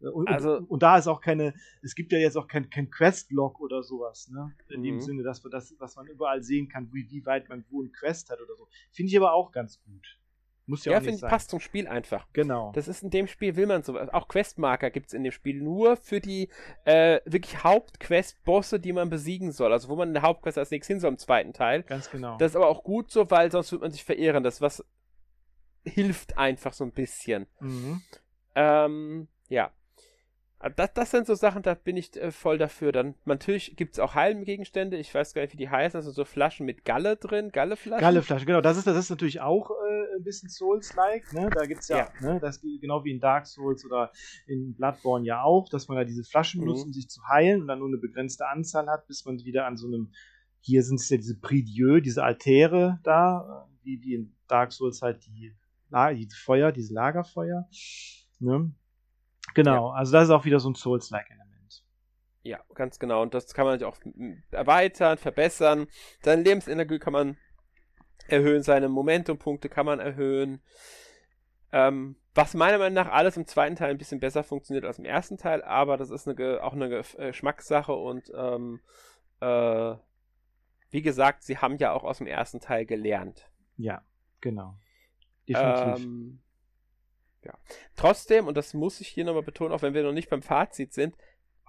Äh, 0.00 0.06
und, 0.08 0.28
Also- 0.28 0.58
und, 0.58 0.66
und 0.70 0.82
da 0.82 0.98
ist 0.98 1.06
auch 1.06 1.20
keine, 1.20 1.54
es 1.82 1.94
gibt 1.94 2.12
ja 2.12 2.18
jetzt 2.18 2.36
auch 2.36 2.46
kein, 2.48 2.68
kein 2.70 2.90
Quest-Log 2.90 3.60
oder 3.60 3.82
sowas, 3.82 4.28
ne? 4.28 4.54
In 4.68 4.82
dem 4.82 4.96
Mhm. 4.96 5.00
Sinne, 5.00 5.22
dass 5.22 5.42
wir 5.44 5.50
das, 5.50 5.74
was 5.78 5.96
man 5.96 6.06
überall 6.06 6.42
sehen 6.42 6.68
kann, 6.68 6.92
wie, 6.92 7.08
wie 7.10 7.24
weit 7.24 7.48
man 7.48 7.64
wo 7.70 7.82
ein 7.82 7.92
Quest 7.92 8.30
hat 8.30 8.40
oder 8.40 8.54
so. 8.56 8.68
Finde 8.92 9.10
ich 9.10 9.16
aber 9.16 9.32
auch 9.32 9.52
ganz 9.52 9.80
gut. 9.82 10.18
Muss 10.66 10.84
ja, 10.84 10.92
Ja, 10.92 10.98
auch 10.98 11.00
nicht 11.02 11.06
finde 11.06 11.16
ich, 11.16 11.20
sein. 11.20 11.30
passt 11.30 11.50
zum 11.50 11.60
Spiel 11.60 11.86
einfach. 11.86 12.26
Genau. 12.32 12.72
Das 12.74 12.88
ist 12.88 13.02
in 13.02 13.10
dem 13.10 13.26
Spiel, 13.26 13.56
will 13.56 13.66
man 13.66 13.82
sowas. 13.82 14.08
Auch 14.14 14.28
Questmarker 14.28 14.90
gibt 14.90 15.08
es 15.08 15.12
in 15.12 15.22
dem 15.22 15.32
Spiel 15.32 15.60
nur 15.60 15.96
für 15.96 16.20
die 16.20 16.48
äh, 16.84 17.20
wirklich 17.26 17.62
Hauptquest-Bosse, 17.62 18.80
die 18.80 18.92
man 18.92 19.10
besiegen 19.10 19.52
soll. 19.52 19.72
Also 19.72 19.88
wo 19.88 19.96
man 19.96 20.08
in 20.08 20.14
der 20.14 20.22
Hauptquest 20.22 20.56
als 20.56 20.70
nächstes 20.70 20.88
hin 20.94 21.00
soll 21.00 21.10
im 21.12 21.18
zweiten 21.18 21.52
Teil. 21.52 21.82
Ganz 21.82 22.10
genau. 22.10 22.38
Das 22.38 22.52
ist 22.52 22.56
aber 22.56 22.68
auch 22.68 22.82
gut 22.82 23.10
so, 23.10 23.30
weil 23.30 23.50
sonst 23.50 23.72
wird 23.72 23.82
man 23.82 23.90
sich 23.92 24.04
verehren. 24.04 24.42
Das 24.42 24.60
was 24.60 24.84
hilft 25.84 26.38
einfach 26.38 26.72
so 26.72 26.84
ein 26.84 26.92
bisschen. 26.92 27.46
mhm. 27.60 28.00
Ähm, 28.54 29.28
ja. 29.48 29.70
Aber 30.64 30.74
Das, 30.74 30.94
das 30.94 31.10
sind 31.10 31.26
so 31.26 31.34
Sachen, 31.34 31.62
da 31.62 31.74
bin 31.74 31.96
ich 31.98 32.16
äh, 32.16 32.30
voll 32.30 32.56
dafür. 32.56 32.90
Dann 32.90 33.14
natürlich 33.26 33.76
gibt 33.76 33.92
es 33.92 33.98
auch 33.98 34.14
Heilgegenstände. 34.14 34.96
Ich 34.96 35.14
weiß 35.14 35.34
gar 35.34 35.42
nicht, 35.42 35.52
wie 35.52 35.58
die 35.58 35.68
heißen. 35.68 35.98
Also 35.98 36.10
so 36.10 36.24
Flaschen 36.24 36.64
mit 36.64 36.86
Galle 36.86 37.16
drin, 37.16 37.50
Galleflaschen. 37.52 38.00
Galleflasche, 38.00 38.46
genau. 38.46 38.62
Das 38.62 38.78
ist, 38.78 38.86
das 38.86 38.96
ist 38.96 39.10
natürlich 39.10 39.42
auch 39.42 39.70
äh, 39.70 40.16
ein 40.16 40.24
bisschen 40.24 40.48
Souls-like. 40.48 41.30
Ne? 41.34 41.50
Da 41.54 41.66
gibt 41.66 41.82
es 41.82 41.88
ja, 41.88 41.98
Ja. 41.98 42.32
Ne? 42.32 42.40
das 42.40 42.62
genau 42.62 43.04
wie 43.04 43.10
in 43.12 43.20
Dark 43.20 43.46
Souls 43.46 43.84
oder 43.84 44.10
in 44.46 44.74
Bloodborne 44.74 45.26
ja 45.26 45.42
auch, 45.42 45.68
dass 45.68 45.88
man 45.88 45.98
da 45.98 46.04
diese 46.04 46.24
Flaschen 46.24 46.60
Mhm. 46.60 46.64
benutzt, 46.64 46.86
um 46.86 46.92
sich 46.94 47.08
zu 47.10 47.20
heilen 47.28 47.60
und 47.60 47.66
dann 47.68 47.80
nur 47.80 47.88
eine 47.88 47.98
begrenzte 47.98 48.48
Anzahl 48.48 48.86
hat, 48.88 49.06
bis 49.06 49.26
man 49.26 49.38
wieder 49.44 49.66
an 49.66 49.76
so 49.76 49.86
einem, 49.86 50.12
hier 50.60 50.82
sind 50.82 50.98
es 50.98 51.10
ja 51.10 51.18
diese 51.18 51.38
Prie-Dieu, 51.38 52.00
diese 52.00 52.24
Altäre 52.24 53.00
da, 53.04 53.66
äh, 53.68 53.84
wie, 53.84 54.00
wie 54.00 54.14
in 54.14 54.34
Dark 54.48 54.72
Souls 54.72 55.02
halt 55.02 55.26
die, 55.26 55.54
die 55.92 56.28
Feuer, 56.42 56.72
diese 56.72 56.94
Lagerfeuer. 56.94 57.68
Ne? 58.38 58.72
Genau, 59.52 59.90
also 59.90 60.12
das 60.12 60.24
ist 60.24 60.30
auch 60.30 60.44
wieder 60.44 60.60
so 60.60 60.70
ein 60.70 60.74
Souls-like 60.74 61.30
Element. 61.30 61.84
Ja, 62.42 62.60
ganz 62.74 62.98
genau. 62.98 63.22
Und 63.22 63.34
das 63.34 63.54
kann 63.54 63.64
man 63.64 63.74
natürlich 63.78 63.94
auch 63.94 64.04
m- 64.04 64.42
erweitern, 64.50 65.16
verbessern. 65.18 65.86
Seine 66.22 66.42
Lebensenergie 66.42 66.98
kann 66.98 67.12
man 67.12 67.36
erhöhen, 68.28 68.62
seine 68.62 68.88
Momentumpunkte 68.88 69.68
kann 69.68 69.86
man 69.86 70.00
erhöhen. 70.00 70.62
Ähm, 71.72 72.16
was 72.34 72.54
meiner 72.54 72.78
Meinung 72.78 72.94
nach 72.94 73.10
alles 73.10 73.36
im 73.36 73.46
zweiten 73.46 73.76
Teil 73.76 73.90
ein 73.90 73.98
bisschen 73.98 74.20
besser 74.20 74.44
funktioniert 74.44 74.84
als 74.84 74.98
im 74.98 75.04
ersten 75.04 75.38
Teil, 75.38 75.62
aber 75.62 75.96
das 75.96 76.10
ist 76.10 76.28
eine, 76.28 76.62
auch 76.62 76.72
eine 76.72 76.86
äh, 76.98 77.28
Geschmackssache 77.28 77.92
und 77.92 78.30
ähm, 78.34 78.80
äh, 79.40 79.94
wie 80.90 81.02
gesagt, 81.02 81.42
sie 81.44 81.58
haben 81.58 81.76
ja 81.78 81.92
auch 81.92 82.04
aus 82.04 82.18
dem 82.18 82.26
ersten 82.26 82.60
Teil 82.60 82.86
gelernt. 82.86 83.48
Ja, 83.76 84.02
genau. 84.40 84.76
Definitiv. 85.48 86.06
Ähm, 86.06 86.40
ja. 87.44 87.54
Trotzdem, 87.96 88.46
und 88.46 88.56
das 88.56 88.74
muss 88.74 89.00
ich 89.00 89.08
hier 89.08 89.24
nochmal 89.24 89.42
betonen, 89.42 89.72
auch 89.72 89.82
wenn 89.82 89.94
wir 89.94 90.02
noch 90.02 90.12
nicht 90.12 90.30
beim 90.30 90.42
Fazit 90.42 90.92
sind, 90.92 91.14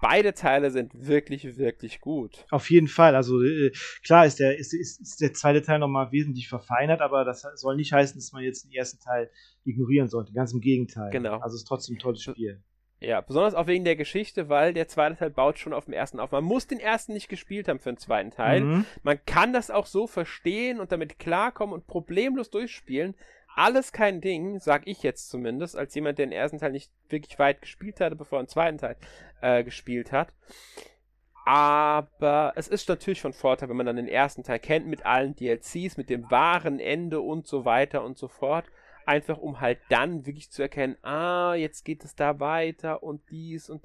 beide 0.00 0.34
Teile 0.34 0.70
sind 0.70 0.92
wirklich, 1.06 1.56
wirklich 1.56 2.00
gut. 2.00 2.44
Auf 2.50 2.70
jeden 2.70 2.88
Fall. 2.88 3.14
Also 3.14 3.42
äh, 3.42 3.72
klar 4.04 4.26
ist 4.26 4.38
der, 4.38 4.58
ist, 4.58 4.74
ist, 4.74 5.00
ist 5.00 5.20
der 5.20 5.32
zweite 5.32 5.62
Teil 5.62 5.78
nochmal 5.78 6.12
wesentlich 6.12 6.48
verfeinert, 6.48 7.00
aber 7.00 7.24
das 7.24 7.46
soll 7.54 7.76
nicht 7.76 7.92
heißen, 7.92 8.18
dass 8.18 8.32
man 8.32 8.42
jetzt 8.42 8.64
den 8.64 8.72
ersten 8.72 8.98
Teil 9.00 9.30
ignorieren 9.64 10.08
sollte. 10.08 10.32
Ganz 10.32 10.52
im 10.52 10.60
Gegenteil. 10.60 11.10
Genau. 11.10 11.38
Also 11.38 11.54
es 11.54 11.62
ist 11.62 11.68
trotzdem 11.68 11.96
ein 11.96 12.00
tolles 12.00 12.22
Spiel. 12.22 12.62
Ja, 12.98 13.20
besonders 13.20 13.54
auch 13.54 13.66
wegen 13.66 13.84
der 13.84 13.96
Geschichte, 13.96 14.48
weil 14.48 14.72
der 14.72 14.88
zweite 14.88 15.16
Teil 15.16 15.30
baut 15.30 15.58
schon 15.58 15.74
auf 15.74 15.84
dem 15.84 15.92
ersten 15.92 16.18
auf. 16.18 16.32
Man 16.32 16.44
muss 16.44 16.66
den 16.66 16.80
ersten 16.80 17.12
nicht 17.12 17.28
gespielt 17.28 17.68
haben 17.68 17.78
für 17.78 17.92
den 17.92 17.98
zweiten 17.98 18.30
Teil. 18.30 18.62
Mhm. 18.62 18.86
Man 19.02 19.22
kann 19.26 19.52
das 19.52 19.70
auch 19.70 19.84
so 19.84 20.06
verstehen 20.06 20.80
und 20.80 20.92
damit 20.92 21.18
klarkommen 21.18 21.74
und 21.74 21.86
problemlos 21.86 22.50
durchspielen. 22.50 23.14
Alles 23.56 23.90
kein 23.90 24.20
Ding, 24.20 24.60
sag 24.60 24.86
ich 24.86 25.02
jetzt 25.02 25.30
zumindest, 25.30 25.76
als 25.76 25.94
jemand, 25.94 26.18
der 26.18 26.26
den 26.26 26.32
ersten 26.32 26.58
Teil 26.58 26.72
nicht 26.72 26.92
wirklich 27.08 27.38
weit 27.38 27.62
gespielt 27.62 28.00
hatte, 28.00 28.14
bevor 28.14 28.38
er 28.38 28.42
den 28.42 28.50
zweiten 28.50 28.76
Teil 28.76 28.96
äh, 29.40 29.64
gespielt 29.64 30.12
hat. 30.12 30.28
Aber 31.46 32.52
es 32.56 32.68
ist 32.68 32.86
natürlich 32.90 33.22
von 33.22 33.32
Vorteil, 33.32 33.70
wenn 33.70 33.76
man 33.78 33.86
dann 33.86 33.96
den 33.96 34.08
ersten 34.08 34.42
Teil 34.42 34.58
kennt, 34.58 34.86
mit 34.86 35.06
allen 35.06 35.34
DLCs, 35.34 35.96
mit 35.96 36.10
dem 36.10 36.30
wahren 36.30 36.80
Ende 36.80 37.22
und 37.22 37.46
so 37.46 37.64
weiter 37.64 38.04
und 38.04 38.18
so 38.18 38.28
fort. 38.28 38.66
Einfach 39.06 39.38
um 39.38 39.58
halt 39.58 39.78
dann 39.88 40.26
wirklich 40.26 40.50
zu 40.50 40.60
erkennen, 40.60 40.98
ah, 41.00 41.54
jetzt 41.54 41.86
geht 41.86 42.04
es 42.04 42.14
da 42.14 42.38
weiter 42.38 43.02
und 43.02 43.22
dies 43.30 43.70
und. 43.70 43.82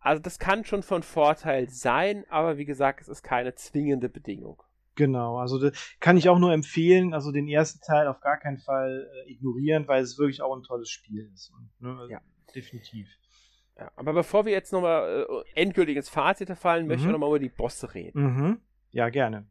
Also 0.00 0.20
das 0.20 0.38
kann 0.38 0.66
schon 0.66 0.82
von 0.82 1.02
Vorteil 1.02 1.70
sein, 1.70 2.26
aber 2.28 2.58
wie 2.58 2.66
gesagt, 2.66 3.00
es 3.00 3.08
ist 3.08 3.22
keine 3.22 3.54
zwingende 3.54 4.10
Bedingung. 4.10 4.62
Genau, 4.96 5.38
also 5.38 5.58
das 5.58 5.96
kann 6.00 6.16
ich 6.16 6.28
auch 6.28 6.38
nur 6.38 6.52
empfehlen, 6.52 7.14
also 7.14 7.32
den 7.32 7.48
ersten 7.48 7.80
Teil 7.84 8.06
auf 8.06 8.20
gar 8.20 8.38
keinen 8.38 8.58
Fall 8.58 9.10
äh, 9.26 9.32
ignorieren, 9.32 9.88
weil 9.88 10.02
es 10.02 10.18
wirklich 10.18 10.40
auch 10.40 10.54
ein 10.56 10.62
tolles 10.62 10.88
Spiel 10.90 11.30
ist. 11.34 11.50
Und, 11.50 11.70
ne, 11.80 12.06
Ja. 12.10 12.20
Definitiv. 12.54 13.08
Ja, 13.76 13.90
aber 13.96 14.12
bevor 14.12 14.44
wir 14.44 14.52
jetzt 14.52 14.72
nochmal 14.72 15.26
äh, 15.28 15.60
endgültig 15.60 15.96
ins 15.96 16.08
Fazit 16.08 16.48
fallen, 16.56 16.86
möchte 16.86 17.00
ich 17.00 17.06
Mhm. 17.06 17.12
nochmal 17.12 17.30
über 17.30 17.40
die 17.40 17.48
Bosse 17.48 17.92
reden. 17.92 18.22
Mhm. 18.22 18.60
Ja, 18.92 19.08
gerne. 19.08 19.46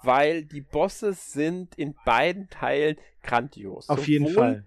Weil 0.00 0.44
die 0.44 0.60
Bosse 0.60 1.12
sind 1.12 1.74
in 1.74 1.92
beiden 2.04 2.48
Teilen 2.50 2.96
grandios. 3.20 3.88
Auf 3.88 4.06
jeden 4.06 4.28
Sowohl 4.28 4.34
Fall. 4.44 4.66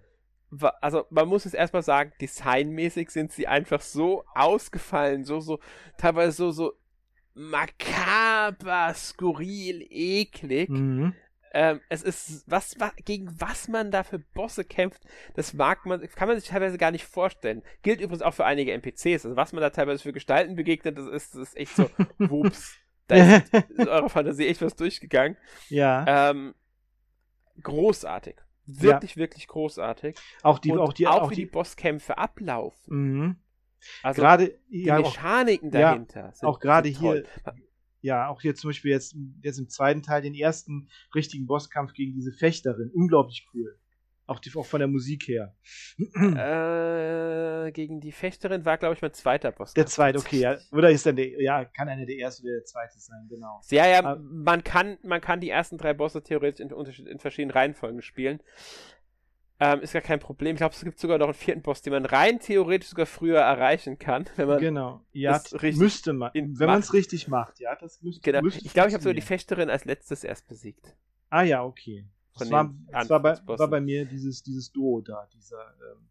wa- 0.50 0.74
Also 0.82 1.06
man 1.08 1.26
muss 1.26 1.46
es 1.46 1.54
erstmal 1.54 1.82
sagen, 1.82 2.12
designmäßig 2.20 3.08
sind 3.08 3.32
sie 3.32 3.46
einfach 3.46 3.80
so 3.80 4.24
ausgefallen, 4.34 5.24
so, 5.24 5.40
so, 5.40 5.58
teilweise 5.96 6.32
so, 6.32 6.50
so 6.50 6.72
makaber, 7.34 8.92
skurril, 8.94 9.86
eklig. 9.90 10.68
Mhm. 10.68 11.14
ähm, 11.54 11.80
es 11.88 12.02
ist, 12.02 12.44
was, 12.50 12.78
was, 12.78 12.92
gegen 13.04 13.28
was 13.40 13.68
man 13.68 13.90
da 13.90 14.02
für 14.02 14.18
Bosse 14.18 14.64
kämpft, 14.64 15.02
das 15.34 15.54
mag 15.54 15.84
man, 15.86 16.00
kann 16.08 16.28
man 16.28 16.38
sich 16.38 16.48
teilweise 16.48 16.78
gar 16.78 16.90
nicht 16.90 17.04
vorstellen. 17.04 17.62
Gilt 17.82 18.00
übrigens 18.00 18.22
auch 18.22 18.34
für 18.34 18.44
einige 18.44 18.72
NPCs. 18.72 19.26
Also 19.26 19.36
was 19.36 19.52
man 19.52 19.62
da 19.62 19.70
teilweise 19.70 20.02
für 20.02 20.12
Gestalten 20.12 20.56
begegnet, 20.56 20.98
das 20.98 21.06
ist, 21.06 21.34
das 21.34 21.48
ist 21.48 21.56
echt 21.56 21.76
so, 21.76 21.90
wups. 22.18 22.76
Da 23.06 23.16
ist, 23.16 23.54
ist 23.54 23.88
eure 23.88 24.08
Fantasie 24.08 24.46
echt 24.46 24.62
was 24.62 24.76
durchgegangen. 24.76 25.36
Ja. 25.68 26.30
Ähm, 26.30 26.54
großartig. 27.62 28.36
Wirklich, 28.64 29.16
ja. 29.16 29.16
wirklich 29.16 29.48
großartig. 29.48 30.16
Auch 30.42 30.58
die, 30.58 30.70
Und 30.70 30.78
auch 30.78 30.92
die, 30.92 31.06
auch, 31.06 31.22
auch 31.22 31.30
wie 31.30 31.34
die, 31.34 31.44
die 31.44 31.50
Bosskämpfe 31.50 32.16
ablaufen. 32.16 32.96
Mhm. 32.96 33.36
Also 34.02 34.20
Gerade, 34.20 34.58
die 34.70 34.84
ja, 34.84 34.98
auch, 34.98 35.14
Mechaniken 35.14 35.70
ja, 35.72 35.92
dahinter. 35.92 36.32
sind, 36.32 36.48
auch 36.48 36.58
gerade 36.60 36.88
hier, 36.88 37.24
ja, 38.00 38.28
auch 38.28 38.40
hier 38.40 38.54
zum 38.54 38.70
Beispiel 38.70 38.90
jetzt, 38.90 39.16
jetzt 39.42 39.58
im 39.58 39.68
zweiten 39.68 40.02
Teil 40.02 40.22
den 40.22 40.34
ersten 40.34 40.88
richtigen 41.14 41.46
Bosskampf 41.46 41.92
gegen 41.94 42.14
diese 42.14 42.32
Fechterin. 42.32 42.90
Unglaublich 42.94 43.46
cool. 43.54 43.78
Auch, 44.26 44.38
die, 44.38 44.50
auch 44.54 44.64
von 44.64 44.78
der 44.78 44.88
Musik 44.88 45.26
her. 45.26 45.54
Äh, 45.98 47.72
gegen 47.72 48.00
die 48.00 48.12
Fechterin 48.12 48.64
war, 48.64 48.78
glaube 48.78 48.94
ich, 48.94 49.02
mein 49.02 49.12
zweiter 49.12 49.50
Boss. 49.52 49.74
Der 49.74 49.86
zweite, 49.86 50.18
okay, 50.18 50.38
ja. 50.38 50.56
Oder 50.70 50.90
ist 50.90 51.04
dann 51.04 51.16
der, 51.16 51.40
ja, 51.42 51.64
kann 51.64 51.88
einer 51.88 52.06
der 52.06 52.16
erste 52.16 52.44
oder 52.44 52.52
der 52.52 52.64
zweite 52.64 52.98
sein, 52.98 53.26
genau. 53.28 53.60
Ja, 53.70 53.86
ja, 53.86 53.98
Aber- 53.98 54.20
man 54.20 54.62
kann, 54.64 54.96
man 55.02 55.20
kann 55.20 55.40
die 55.40 55.50
ersten 55.50 55.76
drei 55.76 55.92
Bosse 55.92 56.22
theoretisch 56.22 56.60
in, 56.64 57.06
in 57.06 57.18
verschiedenen 57.18 57.50
Reihenfolgen 57.50 58.00
spielen. 58.00 58.40
Ähm, 59.64 59.80
ist 59.80 59.92
gar 59.92 60.02
kein 60.02 60.18
Problem. 60.18 60.56
Ich 60.56 60.58
glaube, 60.58 60.74
es 60.74 60.82
gibt 60.82 60.98
sogar 60.98 61.18
noch 61.18 61.26
einen 61.26 61.34
vierten 61.34 61.62
Boss, 61.62 61.82
den 61.82 61.92
man 61.92 62.04
rein 62.04 62.40
theoretisch 62.40 62.88
sogar 62.88 63.06
früher 63.06 63.38
erreichen 63.38 63.96
kann, 63.96 64.28
wenn 64.34 64.48
man. 64.48 64.58
Genau. 64.58 65.04
Ja, 65.12 65.38
das 65.38 65.52
müsste 65.76 66.12
man. 66.12 66.32
Wenn 66.34 66.56
man 66.58 66.80
es 66.80 66.92
richtig 66.92 67.28
macht, 67.28 67.60
ja, 67.60 67.76
das 67.76 68.02
müsste. 68.02 68.22
Genau. 68.22 68.42
müsste 68.42 68.64
Ich 68.64 68.72
glaube, 68.72 68.88
ich 68.88 68.94
habe 68.94 69.04
sogar 69.04 69.14
die. 69.14 69.20
Fechterin 69.20 69.70
als 69.70 69.84
letztes 69.84 70.24
erst 70.24 70.48
besiegt. 70.48 70.96
Ah 71.30 71.42
ja, 71.42 71.62
okay. 71.62 72.08
Das 72.32 72.48
Von 72.48 72.52
war, 72.52 72.64
den 72.64 72.88
das 72.90 73.08
war, 73.08 73.22
bei, 73.22 73.38
war 73.46 73.68
bei 73.68 73.80
mir 73.80 74.04
dieses, 74.04 74.42
dieses 74.42 74.72
Duo 74.72 75.00
da, 75.00 75.28
dieser 75.32 75.62
ähm, 75.92 76.08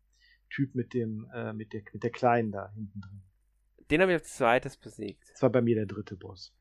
Typ 0.50 0.74
mit 0.74 0.94
dem, 0.94 1.30
äh, 1.34 1.52
mit 1.52 1.74
der, 1.74 1.82
mit 1.92 2.04
der 2.04 2.12
Kleinen 2.12 2.54
da 2.54 2.72
hinten 2.74 3.02
drin. 3.02 3.22
Den 3.90 4.02
habe 4.02 4.14
ich 4.14 4.20
als 4.20 4.38
zweites 4.38 4.78
besiegt. 4.78 5.30
Das 5.34 5.42
war 5.42 5.50
bei 5.50 5.62
mir 5.62 5.76
der 5.76 5.88
dritte 5.88 6.16
Boss. 6.16 6.54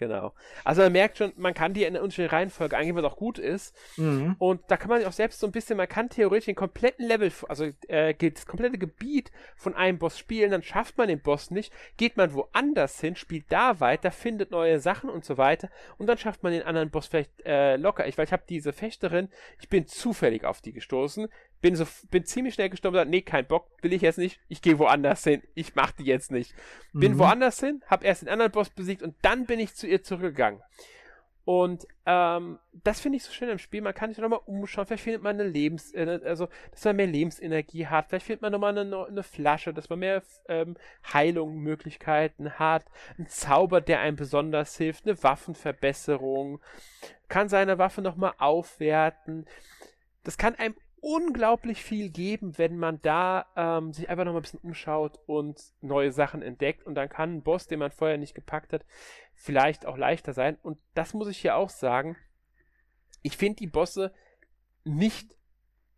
Genau. 0.00 0.32
Also 0.64 0.80
man 0.80 0.92
merkt 0.92 1.18
schon, 1.18 1.34
man 1.36 1.52
kann 1.52 1.74
die 1.74 1.84
in 1.84 1.92
der 1.92 2.02
unterschiedlichen 2.02 2.34
Reihenfolge 2.34 2.74
eingeben, 2.74 2.96
was 2.96 3.04
auch 3.04 3.18
gut 3.18 3.38
ist. 3.38 3.76
Mhm. 3.98 4.34
Und 4.38 4.62
da 4.68 4.78
kann 4.78 4.88
man 4.88 4.98
sich 4.98 5.06
auch 5.06 5.12
selbst 5.12 5.40
so 5.40 5.46
ein 5.46 5.52
bisschen, 5.52 5.76
man 5.76 5.90
kann 5.90 6.08
theoretisch 6.08 6.46
den 6.46 6.54
kompletten 6.54 7.06
Level, 7.06 7.30
also 7.50 7.66
äh, 7.88 8.14
das 8.14 8.46
komplette 8.46 8.78
Gebiet 8.78 9.30
von 9.56 9.74
einem 9.74 9.98
Boss 9.98 10.18
spielen, 10.18 10.52
dann 10.52 10.62
schafft 10.62 10.96
man 10.96 11.08
den 11.08 11.20
Boss 11.20 11.50
nicht, 11.50 11.70
geht 11.98 12.16
man 12.16 12.32
woanders 12.32 12.98
hin, 12.98 13.14
spielt 13.14 13.52
da 13.52 13.78
weiter, 13.80 14.10
findet 14.10 14.52
neue 14.52 14.80
Sachen 14.80 15.10
und 15.10 15.26
so 15.26 15.36
weiter 15.36 15.68
und 15.98 16.06
dann 16.06 16.16
schafft 16.16 16.42
man 16.42 16.52
den 16.52 16.62
anderen 16.62 16.88
Boss 16.88 17.08
vielleicht 17.08 17.44
äh, 17.44 17.76
locker. 17.76 18.08
Ich, 18.08 18.16
weil 18.16 18.24
ich 18.24 18.32
habe 18.32 18.44
diese 18.48 18.72
Fechterin, 18.72 19.28
ich 19.60 19.68
bin 19.68 19.86
zufällig 19.86 20.46
auf 20.46 20.62
die 20.62 20.72
gestoßen, 20.72 21.28
bin 21.60 21.76
so, 21.76 21.86
bin 22.10 22.24
ziemlich 22.24 22.54
schnell 22.54 22.70
gestorben, 22.70 22.96
und 22.96 23.00
gesagt, 23.00 23.10
nee, 23.10 23.22
kein 23.22 23.46
Bock, 23.46 23.68
will 23.82 23.92
ich 23.92 24.02
jetzt 24.02 24.18
nicht, 24.18 24.40
ich 24.48 24.62
gehe 24.62 24.78
woanders 24.78 25.24
hin, 25.24 25.42
ich 25.54 25.74
mach 25.74 25.92
die 25.92 26.04
jetzt 26.04 26.30
nicht. 26.30 26.54
Bin 26.92 27.12
Mhm. 27.12 27.18
woanders 27.18 27.60
hin, 27.60 27.82
hab 27.86 28.04
erst 28.04 28.22
den 28.22 28.28
anderen 28.28 28.52
Boss 28.52 28.70
besiegt 28.70 29.02
und 29.02 29.14
dann 29.22 29.46
bin 29.46 29.60
ich 29.60 29.74
zu 29.74 29.86
ihr 29.86 30.02
zurückgegangen. 30.02 30.62
Und 31.44 31.86
ähm, 32.06 32.58
das 32.84 33.00
finde 33.00 33.16
ich 33.16 33.24
so 33.24 33.32
schön 33.32 33.48
im 33.48 33.58
Spiel. 33.58 33.80
Man 33.80 33.94
kann 33.94 34.10
sich 34.10 34.18
nochmal 34.18 34.40
umschauen. 34.44 34.86
Vielleicht 34.86 35.02
findet 35.02 35.22
man 35.22 35.40
eine 35.40 35.48
Lebens, 35.48 35.92
äh, 35.94 36.20
also 36.24 36.48
dass 36.70 36.84
man 36.84 36.96
mehr 36.96 37.06
Lebensenergie 37.08 37.86
hat. 37.86 38.08
Vielleicht 38.08 38.26
findet 38.26 38.42
man 38.42 38.52
nochmal 38.52 38.78
eine, 38.78 39.06
eine 39.06 39.22
Flasche, 39.24 39.74
dass 39.74 39.88
man 39.88 39.98
mehr 39.98 40.22
ähm, 40.48 40.76
Heilungsmöglichkeiten 41.12 42.58
hat. 42.58 42.84
Ein 43.18 43.26
Zauber, 43.26 43.80
der 43.80 44.00
einem 44.00 44.16
besonders 44.16 44.76
hilft. 44.76 45.06
Eine 45.06 45.20
Waffenverbesserung. 45.22 46.60
Kann 47.28 47.48
seine 47.48 47.78
Waffe 47.78 48.02
nochmal 48.02 48.34
aufwerten. 48.38 49.46
Das 50.22 50.36
kann 50.38 50.54
einem 50.54 50.76
unglaublich 51.00 51.82
viel 51.82 52.10
geben, 52.10 52.56
wenn 52.58 52.76
man 52.78 53.00
da 53.02 53.46
ähm, 53.56 53.92
sich 53.92 54.08
einfach 54.08 54.24
nochmal 54.24 54.40
ein 54.40 54.42
bisschen 54.42 54.60
umschaut 54.62 55.18
und 55.26 55.60
neue 55.80 56.12
Sachen 56.12 56.42
entdeckt. 56.42 56.84
Und 56.86 56.94
dann 56.94 57.08
kann 57.08 57.36
ein 57.36 57.42
Boss, 57.42 57.66
den 57.66 57.78
man 57.78 57.90
vorher 57.90 58.18
nicht 58.18 58.34
gepackt 58.34 58.72
hat, 58.72 58.84
vielleicht 59.34 59.86
auch 59.86 59.96
leichter 59.96 60.32
sein. 60.32 60.58
Und 60.62 60.78
das 60.94 61.14
muss 61.14 61.28
ich 61.28 61.38
hier 61.38 61.56
auch 61.56 61.70
sagen. 61.70 62.16
Ich 63.22 63.36
finde 63.36 63.56
die 63.56 63.66
Bosse 63.66 64.12
nicht 64.84 65.36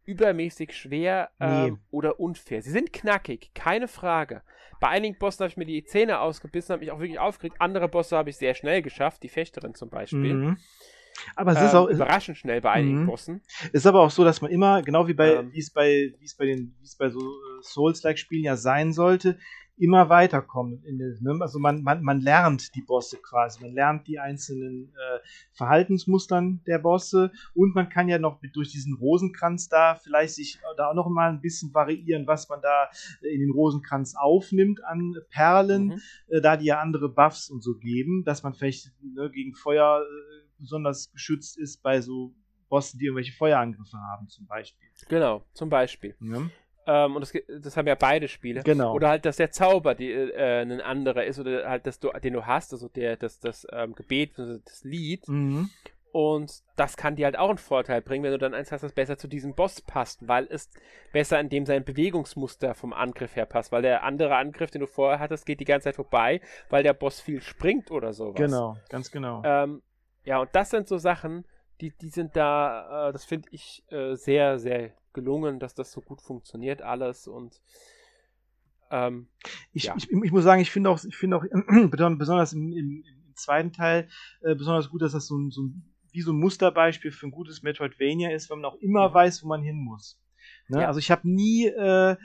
übermäßig 0.04 0.74
schwer 0.76 1.30
ähm, 1.40 1.64
Nee. 1.64 1.78
oder 1.90 2.18
unfair. 2.18 2.62
Sie 2.62 2.70
sind 2.72 2.92
knackig, 2.92 3.52
keine 3.54 3.86
Frage. 3.88 4.42
Bei 4.80 4.88
einigen 4.88 5.16
Bossen 5.16 5.44
habe 5.44 5.50
ich 5.50 5.56
mir 5.56 5.64
die 5.64 5.84
Zähne 5.84 6.18
ausgebissen, 6.20 6.72
habe 6.72 6.80
mich 6.80 6.90
auch 6.90 6.98
wirklich 6.98 7.20
aufgeregt. 7.20 7.56
Andere 7.60 7.88
Bosse 7.88 8.16
habe 8.16 8.30
ich 8.30 8.36
sehr 8.36 8.54
schnell 8.54 8.82
geschafft, 8.82 9.22
die 9.22 9.28
Fechterin 9.28 9.74
zum 9.74 9.90
Beispiel. 9.90 10.34
Mhm. 10.34 10.58
Aber 11.36 11.52
es 11.52 11.58
Ähm, 11.58 11.66
ist 11.66 11.74
auch, 11.74 11.88
überraschend 11.88 12.36
schnell 12.38 12.60
bei 12.60 12.70
einigen 12.72 13.02
Mhm. 13.02 13.06
Bossen. 13.06 13.40
ist 13.72 13.86
aber 13.86 14.00
auch 14.00 14.10
so, 14.10 14.24
dass 14.24 14.40
man 14.40 14.50
immer, 14.50 14.82
genau 14.82 15.06
wie 15.08 15.14
bei, 15.14 15.34
Ähm. 15.36 15.52
wie 15.52 15.58
es 15.60 15.70
bei, 15.70 16.14
wie 16.18 16.24
es 16.24 16.36
bei 16.36 16.46
den, 16.46 16.74
wie 16.80 16.84
es 16.84 16.96
bei 16.96 17.08
so 17.10 17.18
äh, 17.20 17.62
Souls-like-Spielen 17.62 18.44
ja 18.44 18.56
sein 18.56 18.92
sollte, 18.92 19.38
immer 19.78 20.08
der, 20.98 21.16
ne? 21.20 21.38
Also 21.40 21.58
man, 21.58 21.82
man, 21.82 22.02
man 22.02 22.20
lernt 22.20 22.74
die 22.74 22.82
Bosse 22.82 23.16
quasi, 23.16 23.62
man 23.62 23.72
lernt 23.72 24.06
die 24.06 24.18
einzelnen 24.18 24.92
äh, 24.94 25.18
Verhaltensmustern 25.52 26.60
der 26.66 26.78
Bosse 26.78 27.32
und 27.54 27.74
man 27.74 27.88
kann 27.88 28.06
ja 28.08 28.18
noch 28.18 28.40
mit, 28.42 28.54
durch 28.54 28.70
diesen 28.70 28.94
Rosenkranz 28.94 29.68
da 29.68 29.94
vielleicht 29.94 30.34
sich 30.34 30.60
da 30.76 30.90
auch 30.90 30.94
noch 30.94 31.08
mal 31.08 31.30
ein 31.30 31.40
bisschen 31.40 31.72
variieren, 31.72 32.26
was 32.26 32.48
man 32.50 32.60
da 32.60 32.90
in 33.22 33.40
den 33.40 33.50
Rosenkranz 33.50 34.14
aufnimmt 34.14 34.84
an 34.84 35.16
Perlen, 35.30 35.86
Mhm. 35.86 36.00
äh, 36.28 36.40
da 36.42 36.56
die 36.58 36.66
ja 36.66 36.78
andere 36.80 37.08
Buffs 37.08 37.48
und 37.50 37.62
so 37.62 37.74
geben, 37.74 38.24
dass 38.24 38.42
man 38.42 38.52
vielleicht 38.54 38.92
ne, 39.02 39.30
gegen 39.30 39.54
Feuer 39.54 40.02
äh, 40.02 40.41
besonders 40.62 41.12
geschützt 41.12 41.58
ist 41.58 41.82
bei 41.82 42.00
so 42.00 42.34
Bossen, 42.68 42.98
die 42.98 43.06
irgendwelche 43.06 43.32
Feuerangriffe 43.32 43.98
haben, 43.98 44.28
zum 44.28 44.46
Beispiel. 44.46 44.88
Genau, 45.08 45.44
zum 45.52 45.68
Beispiel. 45.68 46.16
Ne? 46.20 46.50
Ähm, 46.86 47.14
und 47.14 47.20
das, 47.20 47.32
das 47.60 47.76
haben 47.76 47.86
ja 47.86 47.94
beide 47.94 48.28
Spiele. 48.28 48.62
Genau. 48.62 48.94
Oder 48.94 49.10
halt, 49.10 49.24
dass 49.24 49.36
der 49.36 49.50
Zauber 49.50 49.94
die, 49.94 50.10
äh, 50.10 50.62
ein 50.62 50.80
anderer 50.80 51.24
ist 51.24 51.38
oder 51.38 51.68
halt, 51.68 51.86
dass 51.86 52.00
du, 52.00 52.08
den 52.08 52.32
du 52.32 52.46
hast, 52.46 52.72
also 52.72 52.88
der, 52.88 53.16
das, 53.16 53.40
das 53.40 53.66
ähm, 53.70 53.94
Gebet, 53.94 54.32
das 54.38 54.82
Lied. 54.84 55.28
Mhm. 55.28 55.70
Und 56.12 56.62
das 56.76 56.98
kann 56.98 57.16
dir 57.16 57.24
halt 57.24 57.38
auch 57.38 57.48
einen 57.48 57.58
Vorteil 57.58 58.02
bringen, 58.02 58.22
wenn 58.22 58.32
du 58.32 58.38
dann 58.38 58.52
eins 58.52 58.70
hast, 58.70 58.82
das 58.82 58.92
besser 58.92 59.16
zu 59.16 59.28
diesem 59.28 59.54
Boss 59.54 59.80
passt, 59.80 60.28
weil 60.28 60.46
es 60.50 60.68
besser 61.10 61.40
in 61.40 61.48
dem 61.48 61.64
sein 61.64 61.84
Bewegungsmuster 61.84 62.74
vom 62.74 62.92
Angriff 62.92 63.34
her 63.34 63.46
passt, 63.46 63.72
weil 63.72 63.80
der 63.80 64.02
andere 64.02 64.36
Angriff, 64.36 64.70
den 64.70 64.82
du 64.82 64.86
vorher 64.86 65.20
hattest, 65.20 65.46
geht 65.46 65.60
die 65.60 65.64
ganze 65.64 65.84
Zeit 65.84 65.96
vorbei, 65.96 66.42
weil 66.68 66.82
der 66.82 66.92
Boss 66.92 67.20
viel 67.20 67.40
springt 67.40 67.90
oder 67.90 68.12
sowas. 68.12 68.34
Genau, 68.34 68.76
ganz 68.90 69.10
genau. 69.10 69.42
Ähm, 69.44 69.82
ja, 70.24 70.38
und 70.40 70.50
das 70.54 70.70
sind 70.70 70.88
so 70.88 70.98
Sachen, 70.98 71.44
die, 71.80 71.90
die 72.00 72.08
sind 72.08 72.36
da, 72.36 73.08
äh, 73.08 73.12
das 73.12 73.24
finde 73.24 73.48
ich 73.50 73.82
äh, 73.90 74.14
sehr, 74.14 74.58
sehr 74.58 74.92
gelungen, 75.12 75.58
dass 75.58 75.74
das 75.74 75.92
so 75.92 76.00
gut 76.00 76.22
funktioniert 76.22 76.80
alles 76.82 77.26
und 77.28 77.60
ähm, 78.90 79.28
Ich, 79.72 79.84
ja. 79.84 79.94
ich, 79.96 80.10
ich 80.10 80.32
muss 80.32 80.44
sagen, 80.44 80.60
ich 80.60 80.70
finde 80.70 80.90
auch, 80.90 81.02
ich 81.04 81.16
finde 81.16 81.36
auch 81.38 81.44
beson- 81.90 82.18
besonders 82.18 82.52
im, 82.52 82.72
im, 82.72 83.02
im 83.06 83.34
zweiten 83.34 83.72
Teil 83.72 84.08
äh, 84.42 84.54
besonders 84.54 84.90
gut, 84.90 85.02
dass 85.02 85.12
das 85.12 85.26
so 85.26 85.36
ein, 85.36 85.50
so 85.50 85.62
ein 85.62 85.88
wie 86.14 86.20
so 86.20 86.32
ein 86.32 86.38
Musterbeispiel 86.38 87.10
für 87.10 87.26
ein 87.26 87.30
gutes 87.30 87.62
Metroidvania 87.62 88.30
ist, 88.32 88.50
wenn 88.50 88.58
man 88.60 88.70
auch 88.70 88.76
immer 88.76 89.08
Mhm. 89.08 89.14
weiß, 89.14 89.42
wo 89.42 89.48
man 89.48 89.62
hin 89.62 89.76
muss. 89.76 90.20
Ne? 90.68 90.82
Ja. 90.82 90.88
Also 90.88 90.98
ich 90.98 91.10
habe 91.10 91.26
nie, 91.26 91.66
äh, 91.68 92.16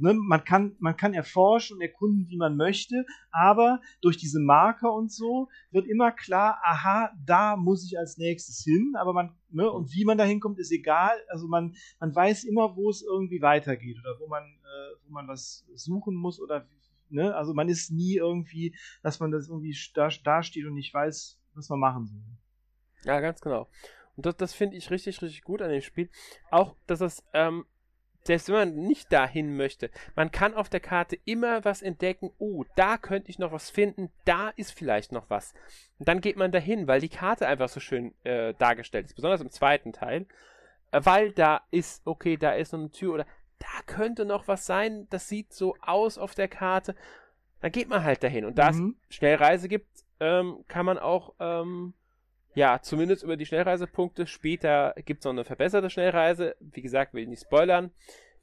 ne, 0.00 0.14
man 0.14 0.44
kann, 0.44 0.76
man 0.78 0.96
kann 0.96 1.14
erforschen 1.14 1.76
und 1.76 1.82
erkunden, 1.82 2.28
wie 2.28 2.36
man 2.36 2.56
möchte, 2.56 3.04
aber 3.30 3.80
durch 4.00 4.16
diese 4.16 4.40
Marker 4.40 4.92
und 4.92 5.10
so 5.12 5.48
wird 5.70 5.86
immer 5.86 6.12
klar, 6.12 6.58
aha, 6.62 7.12
da 7.24 7.56
muss 7.56 7.84
ich 7.84 7.98
als 7.98 8.18
nächstes 8.18 8.62
hin, 8.62 8.94
aber 8.98 9.12
man, 9.12 9.34
ne, 9.50 9.70
und 9.70 9.92
wie 9.92 10.04
man 10.04 10.18
da 10.18 10.24
hinkommt, 10.24 10.58
ist 10.58 10.72
egal. 10.72 11.16
Also 11.28 11.48
man, 11.48 11.74
man 12.00 12.14
weiß 12.14 12.44
immer, 12.44 12.76
wo 12.76 12.90
es 12.90 13.02
irgendwie 13.02 13.42
weitergeht 13.42 13.98
oder 14.00 14.18
wo 14.18 14.28
man, 14.28 14.44
äh, 14.44 14.96
wo 15.06 15.12
man 15.12 15.28
was 15.28 15.66
suchen 15.74 16.14
muss 16.14 16.40
oder 16.40 16.66
ne, 17.10 17.34
also 17.34 17.54
man 17.54 17.68
ist 17.68 17.90
nie 17.90 18.16
irgendwie, 18.16 18.76
dass 19.02 19.20
man 19.20 19.30
das 19.30 19.48
irgendwie 19.48 19.76
da, 19.94 20.08
da 20.24 20.42
steht 20.42 20.66
und 20.66 20.74
nicht 20.74 20.92
weiß, 20.92 21.40
was 21.54 21.68
man 21.68 21.80
machen 21.80 22.06
soll. 22.06 22.22
ja, 23.04 23.20
ganz 23.20 23.40
genau. 23.40 23.68
Und 24.16 24.26
das, 24.26 24.36
das 24.36 24.52
finde 24.52 24.76
ich 24.76 24.90
richtig, 24.90 25.22
richtig 25.22 25.42
gut 25.42 25.62
an 25.62 25.70
dem 25.70 25.80
Spiel. 25.80 26.10
Auch, 26.50 26.74
dass 26.88 27.00
es, 27.00 27.24
ähm, 27.32 27.64
selbst 28.28 28.48
wenn 28.48 28.54
man 28.54 28.74
nicht 28.86 29.10
dahin 29.12 29.56
möchte, 29.56 29.90
man 30.14 30.30
kann 30.30 30.54
auf 30.54 30.68
der 30.68 30.80
Karte 30.80 31.18
immer 31.24 31.64
was 31.64 31.80
entdecken. 31.82 32.30
Oh, 32.38 32.64
da 32.76 32.98
könnte 32.98 33.30
ich 33.30 33.38
noch 33.38 33.52
was 33.52 33.70
finden, 33.70 34.10
da 34.26 34.50
ist 34.50 34.70
vielleicht 34.72 35.12
noch 35.12 35.30
was. 35.30 35.54
Und 35.98 36.08
dann 36.08 36.20
geht 36.20 36.36
man 36.36 36.52
dahin, 36.52 36.86
weil 36.86 37.00
die 37.00 37.08
Karte 37.08 37.48
einfach 37.48 37.70
so 37.70 37.80
schön 37.80 38.14
äh, 38.24 38.52
dargestellt 38.58 39.06
ist, 39.06 39.14
besonders 39.14 39.40
im 39.40 39.50
zweiten 39.50 39.92
Teil. 39.94 40.26
Äh, 40.92 41.00
weil 41.04 41.32
da 41.32 41.62
ist, 41.70 42.06
okay, 42.06 42.36
da 42.36 42.52
ist 42.52 42.72
noch 42.72 42.80
eine 42.80 42.90
Tür 42.90 43.14
oder 43.14 43.26
da 43.58 43.82
könnte 43.86 44.24
noch 44.26 44.46
was 44.46 44.66
sein, 44.66 45.06
das 45.10 45.28
sieht 45.28 45.52
so 45.52 45.74
aus 45.80 46.18
auf 46.18 46.34
der 46.34 46.48
Karte. 46.48 46.94
Dann 47.60 47.72
geht 47.72 47.88
man 47.88 48.04
halt 48.04 48.22
dahin. 48.22 48.44
Und 48.44 48.58
da 48.58 48.70
Mhm. 48.72 48.96
es 49.08 49.16
Schnellreise 49.16 49.68
gibt, 49.68 49.88
ähm, 50.20 50.64
kann 50.68 50.84
man 50.86 50.98
auch, 50.98 51.34
ähm, 51.40 51.94
ja, 52.54 52.80
zumindest 52.82 53.22
über 53.22 53.36
die 53.36 53.46
Schnellreisepunkte. 53.46 54.26
Später 54.26 54.94
gibt 55.04 55.20
es 55.20 55.24
noch 55.24 55.32
eine 55.32 55.44
verbesserte 55.44 55.90
Schnellreise. 55.90 56.56
Wie 56.60 56.82
gesagt, 56.82 57.14
will 57.14 57.22
ich 57.22 57.28
nicht 57.28 57.42
spoilern. 57.42 57.90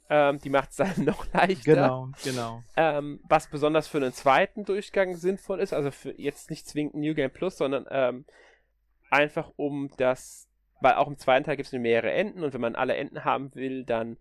Ähm, 0.09 0.39
die 0.39 0.49
macht 0.49 0.71
es 0.71 0.75
dann 0.77 1.05
noch 1.05 1.25
leichter. 1.33 1.73
Genau, 1.73 2.09
genau. 2.23 2.63
Ähm, 2.77 3.19
was 3.27 3.49
besonders 3.49 3.87
für 3.87 3.97
einen 3.97 4.13
zweiten 4.13 4.63
Durchgang 4.63 5.15
sinnvoll 5.15 5.59
ist. 5.59 5.73
Also 5.73 5.91
für 5.91 6.19
jetzt 6.19 6.49
nicht 6.49 6.67
zwingend 6.67 6.95
New 6.95 7.13
Game 7.13 7.31
Plus, 7.31 7.57
sondern 7.57 7.85
ähm, 7.89 8.25
einfach 9.09 9.51
um 9.55 9.89
das 9.97 10.47
weil 10.81 10.95
auch 10.95 11.07
im 11.07 11.17
zweiten 11.17 11.45
Teil 11.45 11.57
gibt 11.57 11.67
es 11.67 11.73
mehrere 11.73 12.11
Enden 12.11 12.43
und 12.43 12.53
wenn 12.53 12.61
man 12.61 12.75
alle 12.75 12.95
Enden 12.95 13.23
haben 13.23 13.53
will, 13.55 13.85
dann 13.85 14.17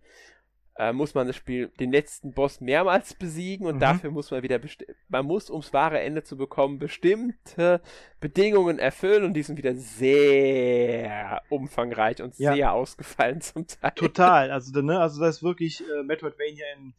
äh, 0.77 0.91
muss 0.91 1.13
man 1.13 1.27
das 1.27 1.35
Spiel, 1.35 1.69
den 1.79 1.91
letzten 1.91 2.33
Boss 2.33 2.59
mehrmals 2.59 3.13
besiegen 3.13 3.65
und 3.65 3.75
mhm. 3.75 3.79
dafür 3.79 4.11
muss 4.11 4.31
man 4.31 4.43
wieder, 4.43 4.59
man 5.07 5.25
muss, 5.25 5.49
ums 5.49 5.71
wahre 5.73 5.99
Ende 5.99 6.23
zu 6.23 6.37
bekommen, 6.37 6.79
bestimmte 6.79 7.81
Bedingungen 8.19 8.77
erfüllen 8.77 9.23
und 9.23 9.33
die 9.33 9.43
sind 9.43 9.57
wieder 9.57 9.73
sehr 9.75 11.41
umfangreich 11.49 12.21
und 12.21 12.37
ja. 12.37 12.53
sehr 12.53 12.73
ausgefallen 12.73 13.41
zum 13.41 13.67
Teil. 13.67 13.91
Total, 13.95 14.51
also, 14.51 14.81
ne, 14.81 14.99
also 14.99 15.21
das 15.21 15.37
ist 15.37 15.43
wirklich 15.43 15.81
äh, 15.81 16.03
Metroidvania 16.03 16.65
in, 16.77 16.93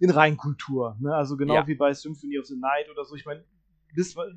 in 0.00 0.10
Reinkultur, 0.10 0.96
ne? 1.00 1.14
also 1.14 1.36
genau 1.36 1.54
ja. 1.54 1.66
wie 1.66 1.74
bei 1.74 1.92
Symphony 1.92 2.38
of 2.38 2.46
the 2.46 2.56
Night 2.56 2.88
oder 2.90 3.04
so, 3.04 3.14
ich 3.16 3.26
meine, 3.26 3.44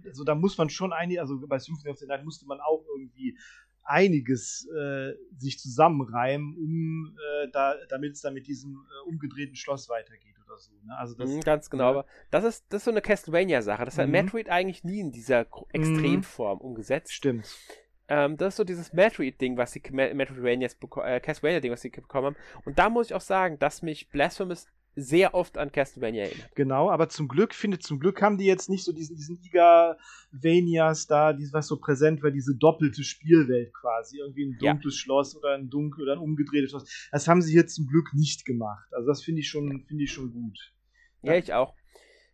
also 0.06 0.24
da 0.24 0.36
muss 0.36 0.58
man 0.58 0.70
schon 0.70 0.94
einige, 0.94 1.22
also 1.22 1.40
bei 1.48 1.60
Symphony 1.60 1.92
of 1.92 1.98
the 2.00 2.08
Night 2.08 2.26
musste 2.26 2.46
man 2.48 2.60
auch 2.60 2.84
irgendwie 2.96 3.38
einiges 3.84 4.68
äh, 4.76 5.14
sich 5.38 5.60
zusammenreimen, 5.60 6.56
um 6.56 7.18
äh, 7.18 7.50
da, 7.52 7.76
damit 7.90 8.14
es 8.14 8.22
dann 8.22 8.34
mit 8.34 8.48
diesem 8.48 8.74
äh, 8.74 9.10
umgedrehten 9.10 9.56
Schloss 9.56 9.90
weitergeht 9.90 10.36
oder 10.46 10.58
so. 10.58 10.72
Ne? 10.84 10.98
Also 10.98 11.16
das, 11.16 11.30
mhm, 11.30 11.42
ganz 11.42 11.70
genau, 11.70 11.90
aber 11.90 12.06
das 12.32 12.44
ist, 12.44 12.66
das 12.70 12.82
ist 12.82 12.86
so 12.86 12.92
eine 12.92 13.02
Castlevania-Sache. 13.02 13.86
Das 13.86 13.98
hat 13.98 14.08
mhm. 14.08 14.14
Metroid 14.14 14.50
eigentlich 14.50 14.84
nie 14.84 15.00
in 15.00 15.12
dieser 15.12 15.44
mhm. 15.44 15.66
Extremform 15.72 16.60
mhm. 16.60 16.66
umgesetzt. 16.66 17.14
Stimmt. 17.14 17.58
Ähm, 18.08 18.38
das 18.38 18.54
ist 18.54 18.58
so 18.58 18.64
dieses 18.64 18.94
Metroid-Ding, 18.94 19.58
was 19.58 19.72
die 19.72 19.82
Metroidvanias 19.92 20.78
äh, 21.04 21.20
Castlevania-Ding, 21.20 21.72
was 21.72 21.82
sie 21.82 21.90
bekommen 21.90 22.28
haben. 22.28 22.62
Und 22.66 22.80
da 22.80 22.90
muss 22.90 23.08
ich 23.08 23.14
auch 23.14 23.22
sagen, 23.22 23.60
dass 23.60 23.82
mich 23.82 24.10
Blasphemous 24.10 24.68
sehr 24.96 25.34
oft 25.34 25.58
an 25.58 25.72
Castlevania 25.72 26.24
erinnert. 26.24 26.56
Genau, 26.56 26.90
aber 26.90 27.10
zum 27.10 27.28
Glück, 27.28 27.54
finde 27.54 27.80
zum 27.80 28.00
Glück 28.00 28.22
haben 28.22 28.38
die 28.38 28.46
jetzt 28.46 28.70
nicht 28.70 28.84
so 28.84 28.92
diesen, 28.92 29.16
diesen 29.16 29.40
Iga-Vanias 29.42 31.08
da, 31.08 31.36
was 31.52 31.68
so 31.68 31.78
präsent 31.78 32.22
war, 32.22 32.32
diese 32.32 32.56
doppelte 32.56 33.04
Spielwelt 33.04 33.74
quasi. 33.74 34.20
Irgendwie 34.20 34.46
ein 34.46 34.58
dunkles 34.58 34.96
ja. 34.96 35.00
Schloss 35.00 35.36
oder 35.36 35.56
ein 35.56 35.70
dunkel 35.70 36.04
oder 36.04 36.14
ein 36.14 36.20
umgedrehtes 36.20 36.72
Schloss. 36.72 37.10
Das 37.12 37.28
haben 37.28 37.42
sie 37.42 37.56
jetzt 37.56 37.76
zum 37.76 37.88
Glück 37.88 38.14
nicht 38.14 38.46
gemacht. 38.46 38.88
Also 38.94 39.08
das 39.08 39.24
finde 39.24 39.42
ich 39.42 39.50
schon, 39.50 39.84
finde 39.88 40.04
ich 40.04 40.12
schon 40.12 40.32
gut. 40.32 40.74
Ja, 41.22 41.34
ja, 41.34 41.40
ich 41.40 41.54
auch. 41.54 41.74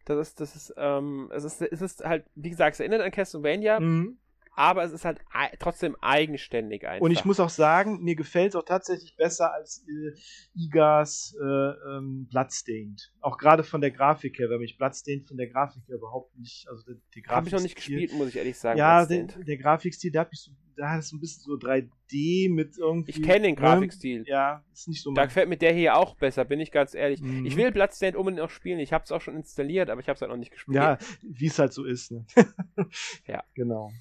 Das 0.06 0.28
ist, 0.28 0.40
das 0.42 0.56
ist, 0.56 0.74
ähm, 0.78 1.30
es 1.34 1.44
ist, 1.44 1.62
es 1.62 1.82
ist 1.82 2.04
halt, 2.04 2.26
wie 2.36 2.50
gesagt, 2.50 2.74
es 2.74 2.80
erinnert 2.80 3.02
an 3.02 3.12
Castlevania. 3.12 3.80
Mhm 3.80 4.18
aber 4.56 4.84
es 4.84 4.92
ist 4.92 5.06
halt 5.06 5.20
trotzdem 5.60 5.96
eigenständig 6.02 6.88
einfach. 6.88 7.02
Und 7.02 7.12
ich 7.12 7.26
muss 7.26 7.40
auch 7.40 7.50
sagen, 7.50 8.04
mir 8.04 8.16
gefällt 8.16 8.50
es 8.50 8.56
auch 8.56 8.66
tatsächlich 8.66 9.16
besser 9.16 9.54
als 9.54 9.86
äh, 9.88 10.20
Igas 10.54 11.36
äh, 11.42 11.46
ähm, 11.46 12.28
Bloodstained. 12.30 13.14
Auch 13.22 13.38
gerade 13.38 13.64
von 13.64 13.82
der 13.82 13.92
Grafik 13.92 14.38
her, 14.40 14.50
weil 14.50 14.60
mich 14.60 14.78
Bloodstained 14.78 15.28
von 15.28 15.38
der 15.38 15.48
Grafik 15.48 15.88
her 15.88 15.96
überhaupt 15.96 16.38
nicht, 16.38 16.68
also 16.70 16.84
der, 16.84 16.96
der 17.16 17.36
Habe 17.36 17.48
ich 17.48 17.54
noch 17.54 17.62
nicht 17.62 17.76
gespielt, 17.76 18.14
muss 18.14 18.30
ich 18.30 18.38
ehrlich 18.38 18.58
sagen. 18.58 18.78
Ja, 18.78 19.06
der, 19.06 19.28
der, 19.28 19.58
Grafikstil, 19.58 20.12
der 20.12 20.22
hat 20.22 20.32
mich 20.32 20.42
so, 20.42 20.52
da 20.76 20.92
hat 20.92 21.00
es 21.00 21.10
so 21.10 21.18
ein 21.18 21.20
bisschen 21.20 21.44
so 21.44 21.54
3D 21.54 22.54
mit 22.54 22.78
irgendwie. 22.78 23.12
Ich 23.12 23.24
kenne 23.24 23.48
den 23.48 23.56
ne? 23.56 23.62
Grafikstil. 23.62 24.24
Ja, 24.28 24.64
ist 24.74 24.88
nicht 24.88 25.02
so 25.02 25.14
Da 25.14 25.26
gefällt 25.26 25.50
mir 25.50 25.58
der 25.58 25.74
hier 25.74 25.96
auch 25.96 26.16
besser, 26.16 26.46
bin 26.46 26.60
ich 26.60 26.72
ganz 26.72 26.94
ehrlich. 26.94 27.22
Mhm. 27.22 27.46
Ich 27.46 27.56
will 27.56 27.72
Bloodstained 27.72 28.16
unbedingt 28.16 28.42
noch 28.42 28.50
spielen. 28.50 28.80
Ich 28.80 28.94
habe 28.94 29.04
es 29.04 29.12
auch 29.12 29.22
schon 29.22 29.36
installiert, 29.36 29.90
aber 29.90 30.02
ich 30.02 30.08
habe 30.08 30.16
es 30.16 30.22
halt 30.22 30.32
noch 30.32 30.38
nicht 30.38 30.52
gespielt. 30.52 30.76
Ja, 30.76 30.98
wie 31.22 31.48
es 31.48 31.60
halt 31.60 31.74
so 31.74 31.86
ist. 31.86 32.12
Ne? 32.12 32.26
ja. 33.28 33.44
Genau. 33.54 33.92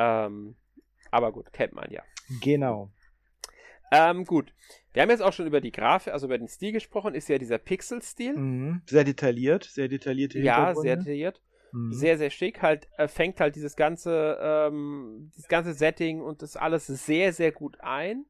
Ähm, 0.00 0.56
aber 1.10 1.30
gut, 1.32 1.52
kennt 1.52 1.74
man 1.74 1.90
ja. 1.90 2.02
Genau. 2.40 2.90
Ähm, 3.92 4.24
gut. 4.24 4.54
Wir 4.92 5.02
haben 5.02 5.10
jetzt 5.10 5.20
auch 5.20 5.32
schon 5.32 5.46
über 5.46 5.60
die 5.60 5.72
Grafik, 5.72 6.12
also 6.12 6.26
über 6.26 6.38
den 6.38 6.48
Stil 6.48 6.72
gesprochen. 6.72 7.14
Ist 7.14 7.28
ja 7.28 7.38
dieser 7.38 7.58
Pixel-Stil. 7.58 8.36
Mhm. 8.36 8.82
Sehr 8.86 9.04
detailliert, 9.04 9.64
sehr 9.64 9.88
detaillierte 9.88 10.38
Ja, 10.38 10.74
sehr 10.74 10.96
detailliert. 10.96 11.42
Mhm. 11.72 11.92
Sehr, 11.92 12.16
sehr 12.16 12.30
schick. 12.30 12.62
Halt, 12.62 12.88
äh, 12.96 13.08
fängt 13.08 13.40
halt 13.40 13.56
dieses 13.56 13.76
ganze, 13.76 14.38
ähm, 14.40 15.30
dieses 15.34 15.48
ganze 15.48 15.74
Setting 15.74 16.20
und 16.20 16.42
das 16.42 16.56
alles 16.56 16.86
sehr, 16.86 17.32
sehr 17.32 17.52
gut 17.52 17.80
ein. 17.80 18.24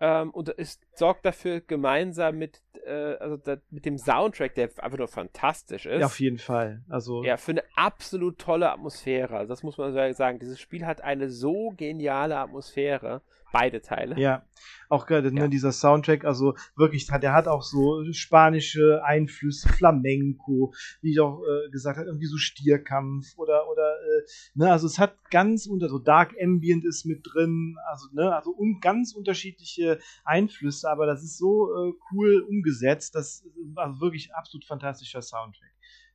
Ähm, 0.00 0.30
und 0.30 0.52
es 0.58 0.80
sorgt 0.94 1.24
dafür 1.24 1.60
gemeinsam 1.60 2.38
mit, 2.38 2.62
äh, 2.86 3.16
also 3.16 3.36
da, 3.36 3.56
mit 3.70 3.84
dem 3.84 3.98
Soundtrack, 3.98 4.54
der 4.54 4.70
einfach 4.78 4.98
nur 4.98 5.08
fantastisch 5.08 5.86
ist. 5.86 6.00
Ja, 6.00 6.06
auf 6.06 6.20
jeden 6.20 6.38
Fall. 6.38 6.82
Also 6.88 7.24
ja, 7.24 7.36
für 7.36 7.52
eine 7.52 7.64
absolut 7.74 8.38
tolle 8.38 8.70
Atmosphäre. 8.70 9.36
Also 9.36 9.48
das 9.48 9.62
muss 9.62 9.78
man 9.78 9.92
sagen. 10.14 10.38
Dieses 10.38 10.60
Spiel 10.60 10.86
hat 10.86 11.00
eine 11.00 11.30
so 11.30 11.72
geniale 11.76 12.38
Atmosphäre. 12.38 13.22
Beide 13.52 13.80
Teile. 13.80 14.18
Ja, 14.20 14.46
auch 14.88 15.06
gerade 15.06 15.32
ne, 15.32 15.40
ja. 15.40 15.44
ne, 15.44 15.50
dieser 15.50 15.72
Soundtrack, 15.72 16.24
also 16.24 16.54
wirklich, 16.76 17.06
der 17.06 17.32
hat 17.32 17.48
auch 17.48 17.62
so 17.62 18.04
spanische 18.12 19.02
Einflüsse, 19.04 19.68
Flamenco, 19.68 20.74
wie 21.00 21.12
ich 21.12 21.20
auch 21.20 21.42
äh, 21.42 21.70
gesagt 21.70 21.98
habe, 21.98 22.08
irgendwie 22.08 22.26
so 22.26 22.36
Stierkampf 22.36 23.26
oder, 23.36 23.68
oder, 23.70 23.94
äh, 24.00 24.22
ne, 24.54 24.70
also 24.70 24.86
es 24.86 24.98
hat 24.98 25.16
ganz 25.30 25.66
unter, 25.66 25.88
so 25.88 25.98
Dark 25.98 26.34
Ambient 26.42 26.84
ist 26.84 27.06
mit 27.06 27.22
drin, 27.24 27.76
also, 27.86 28.06
ne, 28.12 28.34
also 28.34 28.50
un, 28.50 28.80
ganz 28.80 29.14
unterschiedliche 29.14 29.98
Einflüsse, 30.24 30.90
aber 30.90 31.06
das 31.06 31.22
ist 31.22 31.38
so 31.38 31.70
äh, 31.72 31.92
cool 32.12 32.40
umgesetzt, 32.48 33.14
das 33.14 33.46
war 33.74 34.00
wirklich 34.00 34.34
absolut 34.34 34.66
fantastischer 34.66 35.22
Soundtrack. 35.22 35.72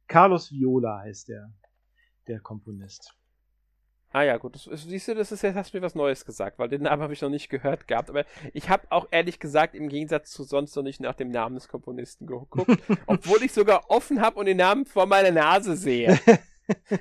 Carlos 0.08 0.52
Viola 0.52 1.00
heißt 1.00 1.30
der, 1.30 1.52
der 2.28 2.40
Komponist. 2.40 3.16
Ah 4.14 4.22
ja, 4.22 4.38
gut. 4.38 4.54
Das, 4.54 4.70
siehst 4.84 5.08
du, 5.08 5.16
das 5.16 5.32
ist 5.32 5.42
jetzt 5.42 5.56
hast 5.56 5.74
du 5.74 5.78
mir 5.78 5.84
was 5.84 5.96
Neues 5.96 6.24
gesagt, 6.24 6.60
weil 6.60 6.70
den 6.70 6.84
Namen 6.84 7.02
habe 7.02 7.14
ich 7.14 7.22
noch 7.22 7.32
nicht 7.32 7.50
gehört 7.50 7.88
gehabt. 7.88 8.12
Aber 8.12 8.26
ich 8.54 8.70
habe 8.70 8.86
auch 8.92 9.08
ehrlich 9.10 9.40
gesagt 9.40 9.74
im 9.74 9.90
Gegensatz 9.90 10.30
zu 10.30 10.44
sonst 10.44 10.76
noch 10.76 10.84
nicht 10.84 11.02
nach 11.02 11.16
dem 11.16 11.30
Namen 11.30 11.56
des 11.56 11.68
Komponisten 11.68 12.28
geguckt, 12.28 12.80
obwohl 13.08 13.42
ich 13.42 13.52
sogar 13.52 13.90
offen 13.90 14.22
habe 14.22 14.40
und 14.40 14.46
den 14.46 14.58
Namen 14.58 14.86
vor 14.86 15.08
meiner 15.08 15.32
Nase 15.32 15.76
sehe. 15.76 16.18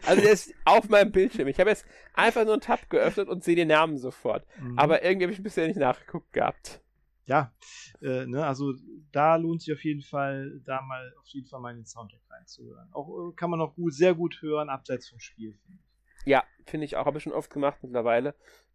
Also 0.07 0.21
der 0.21 0.33
ist 0.33 0.53
auf 0.65 0.89
meinem 0.89 1.13
Bildschirm. 1.13 1.47
Ich 1.47 1.61
habe 1.61 1.71
jetzt 1.71 1.87
einfach 2.15 2.43
nur 2.45 2.55
einen 2.55 2.61
Tab 2.61 2.91
geöffnet 2.91 3.29
und 3.29 3.45
sehe 3.45 3.55
den 3.55 3.69
Namen 3.69 3.97
sofort. 3.97 4.45
Mhm. 4.59 4.77
Aber 4.77 5.05
irgendwie 5.05 5.27
habe 5.27 5.33
ich 5.33 5.41
bisher 5.41 5.69
nicht 5.69 5.77
nachgeguckt 5.77 6.33
gehabt. 6.33 6.83
Ja, 7.27 7.55
äh, 8.01 8.27
ne, 8.27 8.45
also 8.45 8.75
da 9.13 9.37
lohnt 9.37 9.63
sich 9.63 9.73
auf 9.73 9.85
jeden 9.85 10.03
Fall, 10.03 10.61
da 10.65 10.83
mal 10.83 11.15
auf 11.17 11.29
jeden 11.29 11.47
Fall 11.47 11.61
mal 11.61 11.71
in 11.71 11.77
den 11.77 11.87
Soundtrack 11.87 12.23
reinzuhören. 12.29 12.89
Auch 12.93 13.09
äh, 13.09 13.33
kann 13.35 13.51
man 13.51 13.61
auch 13.61 13.77
gut, 13.77 13.95
sehr 13.95 14.17
gut 14.17 14.43
hören, 14.43 14.69
abseits 14.69 15.09
vom 15.09 15.21
Spiel, 15.21 15.55
finde 15.65 15.79
ich. 15.81 15.92
Ja, 16.25 16.45
finde 16.67 16.85
ich 16.85 16.97
auch. 16.97 17.07
Habe 17.07 17.19
ich 17.19 17.25
schon 17.25 17.33
oft 17.33 17.51
gemacht 17.51 17.79
mittlerweile. 17.83 18.35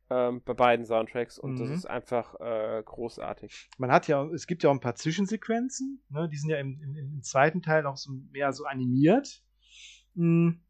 Ähm, 0.09 0.41
bei 0.45 0.53
beiden 0.53 0.85
Soundtracks 0.85 1.37
und 1.37 1.55
mhm. 1.55 1.59
das 1.59 1.69
ist 1.69 1.85
einfach 1.85 2.39
äh, 2.39 2.81
großartig. 2.85 3.69
Man 3.77 3.91
hat 3.91 4.07
ja, 4.07 4.23
es 4.27 4.47
gibt 4.47 4.63
ja 4.63 4.69
auch 4.69 4.73
ein 4.73 4.79
paar 4.79 4.95
Zwischensequenzen, 4.95 6.01
ne? 6.07 6.29
die 6.29 6.37
sind 6.37 6.49
ja 6.49 6.59
im, 6.59 6.79
im, 6.81 6.95
im 6.95 7.21
zweiten 7.23 7.61
Teil 7.61 7.85
auch 7.85 7.97
so 7.97 8.13
mehr 8.31 8.53
so 8.53 8.63
animiert. 8.63 9.43
Mhm. 10.13 10.61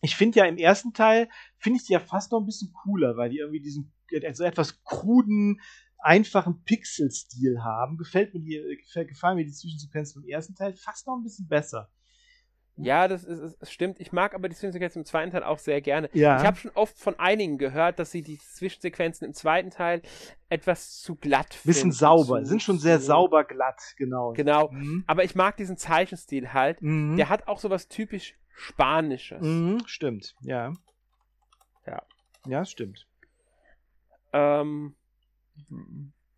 Ich 0.00 0.14
finde 0.14 0.38
ja 0.38 0.44
im 0.44 0.58
ersten 0.58 0.92
Teil, 0.92 1.28
finde 1.58 1.78
ich 1.78 1.86
die 1.86 1.94
ja 1.94 1.98
fast 1.98 2.30
noch 2.30 2.38
ein 2.38 2.46
bisschen 2.46 2.72
cooler, 2.72 3.16
weil 3.16 3.30
die 3.30 3.38
irgendwie 3.38 3.60
diesen 3.60 3.92
also 4.24 4.44
etwas 4.44 4.80
kruden, 4.84 5.60
einfachen 5.98 6.62
Pixel-Stil 6.62 7.64
haben. 7.64 7.96
Gefällt 7.96 8.32
mir 8.32 8.40
die, 8.40 8.78
gefallen 9.08 9.36
mir 9.36 9.44
die 9.44 9.52
Zwischensequenzen 9.52 10.22
im 10.22 10.28
ersten 10.28 10.54
Teil 10.54 10.72
fast 10.74 11.08
noch 11.08 11.16
ein 11.16 11.24
bisschen 11.24 11.48
besser. 11.48 11.90
Ja, 12.78 13.08
das 13.08 13.24
ist, 13.24 13.40
ist, 13.40 13.72
stimmt. 13.72 14.00
Ich 14.00 14.12
mag 14.12 14.34
aber 14.34 14.48
die 14.48 14.54
Zwischensequenzen 14.54 15.00
im 15.00 15.06
zweiten 15.06 15.30
Teil 15.30 15.42
auch 15.42 15.58
sehr 15.58 15.80
gerne. 15.80 16.10
Ja. 16.12 16.38
Ich 16.38 16.46
habe 16.46 16.56
schon 16.56 16.70
oft 16.74 16.98
von 16.98 17.18
einigen 17.18 17.56
gehört, 17.56 17.98
dass 17.98 18.10
sie 18.10 18.22
die 18.22 18.38
Zwischensequenzen 18.38 19.26
im 19.26 19.32
zweiten 19.32 19.70
Teil 19.70 20.02
etwas 20.50 21.00
zu 21.00 21.16
glatt 21.16 21.54
finden. 21.54 21.68
Bisschen 21.68 21.92
sauber, 21.92 22.42
zu, 22.42 22.50
sind 22.50 22.62
schon 22.62 22.78
sehr 22.78 23.00
zu, 23.00 23.06
sauber 23.06 23.44
glatt, 23.44 23.94
genau. 23.96 24.32
Genau. 24.32 24.70
Mhm. 24.70 25.04
Aber 25.06 25.24
ich 25.24 25.34
mag 25.34 25.56
diesen 25.56 25.78
Zeichenstil 25.78 26.52
halt. 26.52 26.82
Mhm. 26.82 27.16
Der 27.16 27.30
hat 27.30 27.48
auch 27.48 27.58
sowas 27.58 27.88
typisch 27.88 28.34
Spanisches. 28.54 29.42
Mhm, 29.42 29.82
stimmt, 29.86 30.34
ja. 30.40 30.72
Ja. 31.86 32.02
Ja, 32.46 32.64
stimmt. 32.64 33.06
Ähm, 34.32 34.94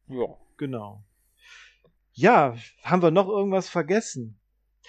ja. 0.09 0.27
Genau. 0.57 1.03
Ja, 2.13 2.57
haben 2.83 3.03
wir 3.03 3.11
noch 3.11 3.29
irgendwas 3.29 3.69
vergessen? 3.69 4.38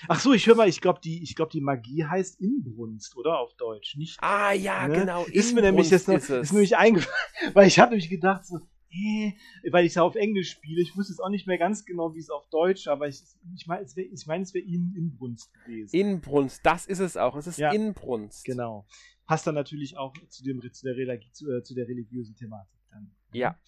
Ach 0.08 0.20
so, 0.20 0.34
ich 0.34 0.48
höre 0.48 0.56
mal, 0.56 0.70
ich 0.70 0.82
glaube, 0.82 1.00
die, 1.04 1.22
ich 1.24 1.36
die 1.36 1.62
Magie 1.62 2.06
heißt 2.06 2.40
Inbrunst, 2.40 3.16
oder? 3.18 3.40
Auf 3.40 3.54
Deutsch, 3.56 3.96
nicht? 3.96 4.18
Ah, 4.22 4.54
ja, 4.54 4.88
ne? 4.88 5.00
genau. 5.00 5.26
Ist 5.26 5.54
mir 5.54 5.62
nämlich 5.62 5.90
jetzt 5.90 6.08
noch, 6.08 6.16
ist, 6.16 6.30
ist 6.30 6.52
mir 6.52 6.60
nämlich 6.60 6.78
eingefallen, 6.78 7.16
weil 7.54 7.68
ich 7.68 7.80
habe 7.80 7.92
nämlich 7.92 8.10
gedacht, 8.10 8.46
so, 8.46 8.60
äh, 8.92 9.34
weil 9.72 9.86
ich 9.86 9.92
es 9.92 9.98
auf 9.98 10.16
Englisch 10.16 10.52
spiele. 10.52 10.82
Ich 10.82 10.96
wusste 10.96 11.14
jetzt 11.14 11.20
auch 11.20 11.30
nicht 11.30 11.48
mehr 11.48 11.58
ganz 11.58 11.86
genau, 11.86 12.14
wie 12.16 12.20
es 12.20 12.30
auf 12.30 12.48
Deutsch, 12.50 12.88
aber 12.88 13.08
ich, 13.08 13.22
ich 13.56 13.68
meine, 13.68 13.84
es 13.84 13.96
wäre 13.96 14.08
ich 14.08 14.26
mein, 14.26 14.46
wär 14.54 14.64
in, 14.64 14.94
Inbrunst 14.96 15.54
gewesen. 15.54 15.96
Inbrunst, 15.96 16.66
das 16.66 16.86
ist 16.86 17.00
es 17.00 17.18
auch. 17.18 17.36
Es 17.36 17.48
ist 17.48 17.60
ja, 17.60 17.72
Inbrunst. 17.72 18.46
Genau. 18.46 18.88
Passt 19.26 19.46
dann 19.46 19.56
natürlich 19.56 19.98
auch 19.98 20.14
zu, 20.30 20.44
dem, 20.44 20.62
zu, 20.72 20.86
der, 20.86 21.20
zu, 21.32 21.52
äh, 21.52 21.64
zu 21.64 21.76
der 21.76 21.88
religiösen 21.88 22.36
Thematik 22.36 22.80
dann. 22.90 23.12
Ja. 23.32 23.60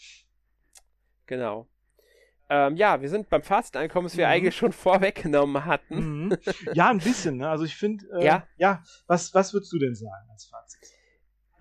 Genau. 1.27 1.67
Ähm, 2.53 2.75
ja, 2.75 3.01
wir 3.01 3.07
sind 3.07 3.29
beim 3.29 3.43
Fazit 3.43 3.77
angekommen, 3.77 4.07
was 4.07 4.17
wir 4.17 4.25
mhm. 4.25 4.33
eigentlich 4.33 4.57
schon 4.57 4.73
vorweggenommen 4.73 5.63
hatten. 5.63 6.25
Mhm. 6.25 6.37
Ja, 6.73 6.89
ein 6.89 6.97
bisschen. 6.97 7.37
Ne? 7.37 7.49
Also 7.49 7.63
ich 7.63 7.77
finde, 7.77 8.05
äh, 8.19 8.25
ja, 8.25 8.45
ja 8.57 8.83
was, 9.07 9.33
was 9.33 9.53
würdest 9.53 9.71
du 9.71 9.79
denn 9.79 9.95
sagen 9.95 10.29
als 10.29 10.47
Fazit? 10.47 10.81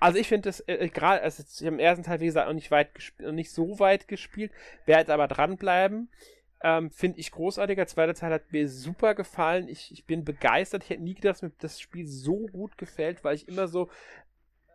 Also 0.01 0.19
ich 0.19 0.27
finde 0.27 0.49
das 0.49 0.65
äh, 0.67 0.89
gerade, 0.89 1.23
also 1.23 1.45
ich 1.47 1.65
habe 1.65 1.77
im 1.77 1.79
ersten 1.79 2.03
Teil, 2.03 2.19
wie 2.19 2.27
gesagt, 2.27 2.49
noch 2.49 2.55
nicht, 2.55 2.73
weit 2.73 2.91
noch 3.21 3.31
nicht 3.31 3.53
so 3.53 3.79
weit 3.79 4.09
gespielt, 4.09 4.51
werde 4.85 5.03
jetzt 5.03 5.11
aber 5.11 5.29
dranbleiben. 5.29 6.11
Ähm, 6.63 6.91
finde 6.91 7.21
ich 7.21 7.31
großartig. 7.31 7.77
Der 7.77 7.87
zweite 7.87 8.15
Teil 8.15 8.33
hat 8.33 8.51
mir 8.51 8.69
super 8.69 9.15
gefallen. 9.15 9.69
Ich, 9.69 9.93
ich 9.93 10.07
bin 10.07 10.25
begeistert. 10.25 10.83
Ich 10.83 10.91
hätte 10.91 11.05
nie 11.05 11.15
gedacht, 11.15 11.37
dass 11.37 11.43
mir 11.43 11.53
das 11.61 11.81
Spiel 11.81 12.09
so 12.09 12.49
gut 12.49 12.77
gefällt, 12.77 13.23
weil 13.23 13.37
ich 13.37 13.47
immer 13.47 13.69
so 13.69 13.89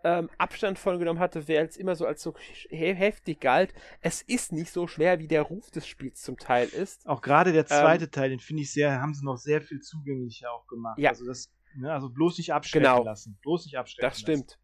ähm, 0.05 0.29
Abstand 0.37 0.77
von 0.77 0.99
genommen 0.99 1.19
hatte, 1.19 1.47
wer 1.47 1.63
es 1.63 1.77
immer 1.77 1.95
so 1.95 2.05
als 2.05 2.21
so 2.21 2.35
he 2.69 2.93
heftig 2.93 3.39
galt. 3.39 3.73
Es 4.01 4.21
ist 4.21 4.51
nicht 4.51 4.71
so 4.71 4.85
schwer, 4.85 5.17
wie 5.17 5.27
der 5.27 5.41
Ruf 5.41 5.71
des 5.71 5.87
Spiels 5.87 6.21
zum 6.21 6.37
Teil 6.37 6.67
ist. 6.67 7.07
Auch 7.07 7.21
gerade 7.21 7.51
der 7.51 7.65
zweite 7.65 8.05
ähm, 8.05 8.11
Teil, 8.11 8.29
den 8.29 8.39
finde 8.39 8.61
ich 8.61 8.71
sehr, 8.71 9.01
haben 9.01 9.15
sie 9.15 9.25
noch 9.25 9.37
sehr 9.37 9.61
viel 9.61 9.79
zugänglicher 9.79 10.51
auch 10.51 10.67
gemacht. 10.67 10.99
Ja. 10.99 11.09
Also 11.09 11.25
das, 11.25 11.51
ne, 11.75 11.91
also 11.91 12.09
bloß 12.09 12.37
nicht 12.37 12.53
abschrecken 12.53 12.83
genau. 12.83 13.03
lassen. 13.03 13.39
Bloß 13.41 13.65
nicht 13.65 13.79
abschrecken 13.79 14.07
Das 14.07 14.19
stimmt. 14.19 14.59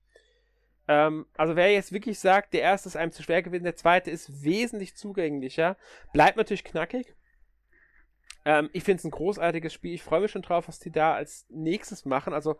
Ähm, 0.87 1.25
also 1.35 1.55
wer 1.55 1.73
jetzt 1.73 1.91
wirklich 1.91 2.19
sagt, 2.19 2.53
der 2.53 2.61
erste 2.61 2.89
ist 2.89 2.95
einem 2.95 3.11
zu 3.11 3.23
schwer 3.23 3.41
gewesen, 3.41 3.63
der 3.63 3.75
zweite 3.75 4.11
ist 4.11 4.43
wesentlich 4.43 4.95
zugänglicher, 4.95 5.75
bleibt 6.13 6.37
natürlich 6.37 6.63
knackig. 6.63 7.15
Ähm, 8.45 8.69
ich 8.73 8.83
finde 8.83 8.99
es 8.99 9.05
ein 9.05 9.11
großartiges 9.11 9.73
Spiel. 9.73 9.93
Ich 9.93 10.03
freue 10.03 10.21
mich 10.21 10.31
schon 10.31 10.41
drauf, 10.43 10.67
was 10.67 10.79
die 10.79 10.91
da 10.91 11.15
als 11.15 11.47
nächstes 11.49 12.05
machen. 12.05 12.33
Also 12.33 12.57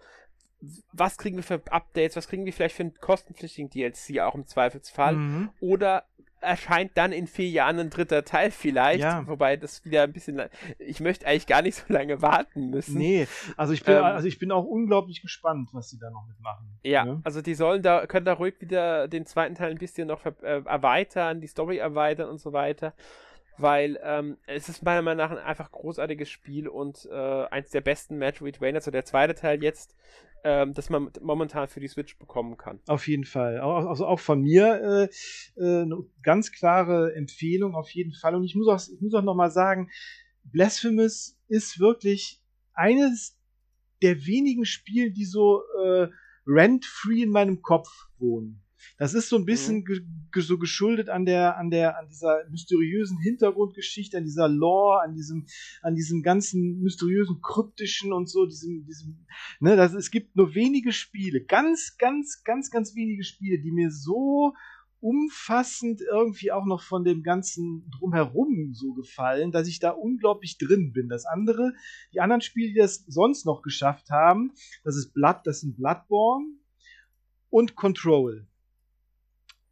was 0.93 1.17
kriegen 1.17 1.37
wir 1.37 1.43
für 1.43 1.61
Updates, 1.71 2.15
was 2.15 2.27
kriegen 2.27 2.45
wir 2.45 2.53
vielleicht 2.53 2.75
für 2.75 2.83
einen 2.83 2.95
kostenpflichtigen 2.95 3.69
DLC 3.69 4.19
auch 4.19 4.35
im 4.35 4.45
Zweifelsfall. 4.45 5.15
Mhm. 5.15 5.49
Oder 5.59 6.05
erscheint 6.41 6.91
dann 6.95 7.11
in 7.11 7.27
vier 7.27 7.49
Jahren 7.49 7.79
ein 7.79 7.89
dritter 7.89 8.25
Teil 8.25 8.51
vielleicht. 8.51 9.01
Ja. 9.01 9.25
Wobei 9.27 9.57
das 9.57 9.85
wieder 9.85 10.03
ein 10.03 10.11
bisschen. 10.11 10.41
Ich 10.79 10.99
möchte 10.99 11.27
eigentlich 11.27 11.47
gar 11.47 11.61
nicht 11.61 11.75
so 11.75 11.93
lange 11.93 12.21
warten 12.21 12.69
müssen. 12.69 12.97
Nee, 12.97 13.27
also 13.57 13.73
ich 13.73 13.83
bin, 13.83 13.95
ähm, 13.95 14.03
also 14.03 14.27
ich 14.27 14.39
bin 14.39 14.51
auch 14.51 14.65
unglaublich 14.65 15.21
gespannt, 15.21 15.69
was 15.71 15.89
sie 15.89 15.99
da 15.99 16.09
noch 16.09 16.25
mitmachen. 16.27 16.79
Ja, 16.83 17.05
ja, 17.05 17.21
also 17.23 17.41
die 17.41 17.53
sollen 17.53 17.83
da, 17.83 18.07
können 18.07 18.25
da 18.25 18.33
ruhig 18.33 18.59
wieder 18.59 19.07
den 19.07 19.25
zweiten 19.25 19.55
Teil 19.55 19.71
ein 19.71 19.77
bisschen 19.77 20.07
noch 20.07 20.25
äh, 20.25 20.31
erweitern, 20.41 21.41
die 21.41 21.47
Story 21.47 21.77
erweitern 21.77 22.29
und 22.29 22.39
so 22.39 22.53
weiter 22.53 22.93
weil 23.57 23.99
ähm, 24.01 24.37
es 24.47 24.69
ist 24.69 24.81
meiner 24.81 25.03
Meinung 25.03 25.17
nach 25.17 25.31
ein 25.31 25.37
einfach 25.37 25.71
großartiges 25.71 26.29
Spiel 26.29 26.67
und 26.67 27.07
äh, 27.11 27.45
eins 27.45 27.69
der 27.69 27.81
besten 27.81 28.17
Metroidvania, 28.17 28.77
also 28.77 28.89
der 28.89 29.05
zweite 29.05 29.35
Teil 29.35 29.61
jetzt, 29.61 29.95
ähm, 30.43 30.73
das 30.73 30.89
man 30.89 31.11
momentan 31.21 31.67
für 31.67 31.79
die 31.79 31.87
Switch 31.87 32.17
bekommen 32.17 32.57
kann. 32.57 32.79
Auf 32.87 33.07
jeden 33.07 33.25
Fall. 33.25 33.59
Also 33.59 34.05
auch 34.05 34.19
von 34.19 34.41
mir 34.41 35.09
äh, 35.57 35.61
äh, 35.61 35.81
eine 35.81 36.03
ganz 36.23 36.51
klare 36.51 37.13
Empfehlung 37.15 37.75
auf 37.75 37.89
jeden 37.91 38.13
Fall. 38.13 38.35
Und 38.35 38.43
ich 38.43 38.55
muss 38.55 38.67
auch, 38.67 38.93
ich 38.93 39.01
muss 39.01 39.13
auch 39.13 39.23
nochmal 39.23 39.51
sagen, 39.51 39.89
Blasphemous 40.43 41.37
ist 41.47 41.79
wirklich 41.79 42.41
eines 42.73 43.37
der 44.01 44.25
wenigen 44.25 44.65
Spiele, 44.65 45.11
die 45.11 45.25
so 45.25 45.61
äh, 45.83 46.07
rent-free 46.47 47.23
in 47.23 47.29
meinem 47.29 47.61
Kopf 47.61 47.89
wohnen. 48.17 48.60
Das 48.97 49.13
ist 49.13 49.29
so 49.29 49.37
ein 49.37 49.45
bisschen 49.45 49.77
mhm. 49.77 49.85
ge 49.85 50.01
ge 50.31 50.41
so 50.41 50.57
geschuldet 50.57 51.09
an 51.09 51.25
der, 51.25 51.57
an 51.57 51.69
der, 51.69 51.97
an 51.99 52.07
dieser 52.07 52.47
mysteriösen 52.49 53.17
Hintergrundgeschichte, 53.19 54.17
an 54.17 54.23
dieser 54.23 54.47
Lore, 54.47 55.01
an 55.01 55.13
diesem, 55.13 55.45
an 55.81 55.95
diesem 55.95 56.23
ganzen 56.23 56.81
mysteriösen, 56.81 57.41
kryptischen 57.41 58.13
und 58.13 58.29
so, 58.29 58.45
diesem, 58.45 58.85
diesem, 58.85 59.25
ne, 59.59 59.75
das, 59.75 59.93
es 59.93 60.09
gibt 60.09 60.35
nur 60.35 60.55
wenige 60.55 60.93
Spiele, 60.93 61.43
ganz, 61.43 61.97
ganz, 61.97 62.43
ganz, 62.43 62.71
ganz 62.71 62.95
wenige 62.95 63.23
Spiele, 63.23 63.59
die 63.59 63.71
mir 63.71 63.91
so 63.91 64.53
umfassend 65.01 66.01
irgendwie 66.01 66.51
auch 66.51 66.65
noch 66.65 66.83
von 66.83 67.03
dem 67.03 67.23
ganzen 67.23 67.89
drumherum 67.89 68.73
so 68.73 68.93
gefallen, 68.93 69.51
dass 69.51 69.67
ich 69.67 69.79
da 69.79 69.89
unglaublich 69.89 70.57
drin 70.59 70.93
bin. 70.93 71.09
Das 71.09 71.25
andere, 71.25 71.73
die 72.13 72.21
anderen 72.21 72.41
Spiele, 72.41 72.71
die 72.71 72.79
das 72.79 73.03
sonst 73.07 73.45
noch 73.45 73.63
geschafft 73.63 74.11
haben, 74.11 74.51
das 74.83 74.95
ist 74.95 75.11
Blood, 75.13 75.39
das 75.43 75.61
sind 75.61 75.75
Bloodborne 75.75 76.45
und 77.49 77.75
Control. 77.75 78.47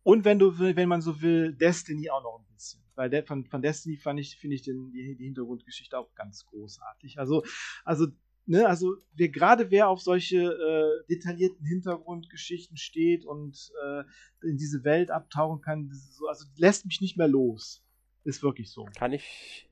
Und 0.10 0.26
wenn 0.26 0.40
du 0.40 0.58
wenn 0.58 0.90
man 0.90 1.04
so 1.04 1.22
will, 1.22 1.54
Destiny 1.54 2.10
auch 2.10 2.24
noch 2.24 2.40
ein 2.40 2.54
bisschen. 2.56 2.82
Weil 2.96 3.12
der, 3.12 3.24
von, 3.24 3.46
von 3.46 3.62
Destiny 3.62 3.96
fand 3.96 4.20
ich, 4.20 4.38
finde 4.38 4.56
ich 4.56 4.64
den, 4.64 4.92
die, 4.92 5.16
die 5.16 5.26
Hintergrundgeschichte 5.26 5.96
auch 5.96 6.16
ganz 6.16 6.48
großartig. 6.48 7.20
Also, 7.20 7.44
also, 7.86 8.08
ne, 8.48 8.68
also 8.68 8.96
wer 9.14 9.30
gerade 9.30 9.70
wer 9.70 9.88
auf 9.88 10.02
solche 10.02 10.38
äh, 10.38 11.06
detaillierten 11.14 11.64
Hintergrundgeschichten 11.64 12.76
steht 12.76 13.24
und 13.24 13.72
äh, 13.86 14.04
in 14.42 14.58
diese 14.58 14.84
Welt 14.84 15.12
abtauchen 15.12 15.62
kann, 15.62 15.92
so, 15.92 16.26
also 16.26 16.48
lässt 16.56 16.88
mich 16.88 17.02
nicht 17.02 17.16
mehr 17.16 17.28
los. 17.28 17.84
Ist 18.24 18.42
wirklich 18.42 18.72
so. 18.72 18.86
Kann 18.98 19.14
ich 19.14 19.69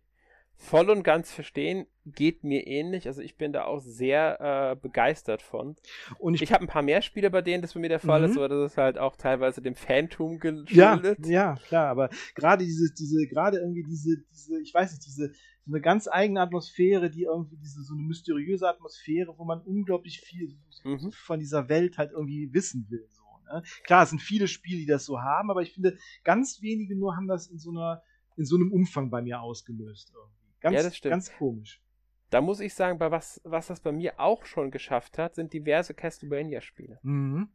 voll 0.57 0.89
und 0.89 1.03
ganz 1.03 1.31
verstehen, 1.31 1.85
geht 2.05 2.43
mir 2.43 2.65
ähnlich. 2.65 3.07
Also 3.07 3.21
ich 3.21 3.37
bin 3.37 3.53
da 3.53 3.65
auch 3.65 3.79
sehr 3.79 4.71
äh, 4.71 4.75
begeistert 4.75 5.41
von. 5.41 5.75
Und 6.17 6.33
ich, 6.33 6.41
ich 6.41 6.51
habe 6.51 6.63
ein 6.63 6.67
paar 6.67 6.81
mehr 6.81 7.01
Spiele, 7.01 7.29
bei 7.29 7.41
denen 7.41 7.61
das 7.61 7.73
bei 7.73 7.79
mir 7.79 7.89
der 7.89 7.99
Fall 7.99 8.21
mhm. 8.21 8.31
ist, 8.31 8.37
aber 8.37 8.49
das 8.49 8.71
ist 8.71 8.77
halt 8.77 8.97
auch 8.97 9.15
teilweise 9.15 9.61
dem 9.61 9.75
Phantom 9.75 10.39
geschuldet. 10.39 11.25
Ja, 11.25 11.53
ja, 11.53 11.55
klar, 11.67 11.87
aber 11.89 12.09
gerade 12.35 12.65
diese, 12.65 12.93
diese, 12.93 13.27
gerade 13.27 13.59
irgendwie 13.59 13.83
diese, 13.83 14.17
diese, 14.31 14.59
ich 14.59 14.73
weiß 14.73 14.91
nicht, 14.91 15.05
diese, 15.05 15.31
so 15.65 15.73
eine 15.73 15.81
ganz 15.81 16.07
eigene 16.07 16.41
Atmosphäre, 16.41 17.09
die 17.09 17.23
irgendwie 17.23 17.57
diese, 17.57 17.83
so 17.83 17.93
eine 17.93 18.03
mysteriöse 18.03 18.67
Atmosphäre, 18.67 19.37
wo 19.37 19.45
man 19.45 19.61
unglaublich 19.61 20.21
viel 20.21 20.57
mhm. 20.83 21.11
von 21.11 21.39
dieser 21.39 21.69
Welt 21.69 21.97
halt 21.97 22.11
irgendwie 22.11 22.53
wissen 22.53 22.87
will. 22.89 23.05
So, 23.09 23.23
ne? 23.53 23.63
Klar, 23.83 24.03
es 24.03 24.09
sind 24.09 24.21
viele 24.21 24.47
Spiele, 24.47 24.79
die 24.79 24.85
das 24.85 25.05
so 25.05 25.19
haben, 25.19 25.51
aber 25.51 25.61
ich 25.61 25.73
finde, 25.73 25.97
ganz 26.23 26.61
wenige 26.61 26.95
nur 26.95 27.15
haben 27.15 27.27
das 27.27 27.47
in 27.47 27.59
so 27.59 27.69
einer, 27.69 28.01
in 28.37 28.45
so 28.45 28.55
einem 28.55 28.71
Umfang 28.71 29.09
bei 29.09 29.21
mir 29.21 29.41
ausgelöst 29.41 30.13
irgendwie. 30.15 30.36
Ganz, 30.71 30.83
ja, 30.83 30.83
das 30.83 30.97
stimmt. 30.97 31.11
ganz 31.11 31.33
komisch. 31.37 31.81
Da 32.29 32.41
muss 32.41 32.59
ich 32.59 32.73
sagen, 32.73 32.99
bei 32.99 33.09
was, 33.09 33.39
was 33.45 33.67
das 33.67 33.79
bei 33.79 33.91
mir 33.91 34.19
auch 34.19 34.45
schon 34.45 34.69
geschafft 34.69 35.17
hat, 35.17 35.35
sind 35.35 35.53
diverse 35.53 35.93
Castlevania-Spiele. 35.93 36.99
Mhm. 37.01 37.49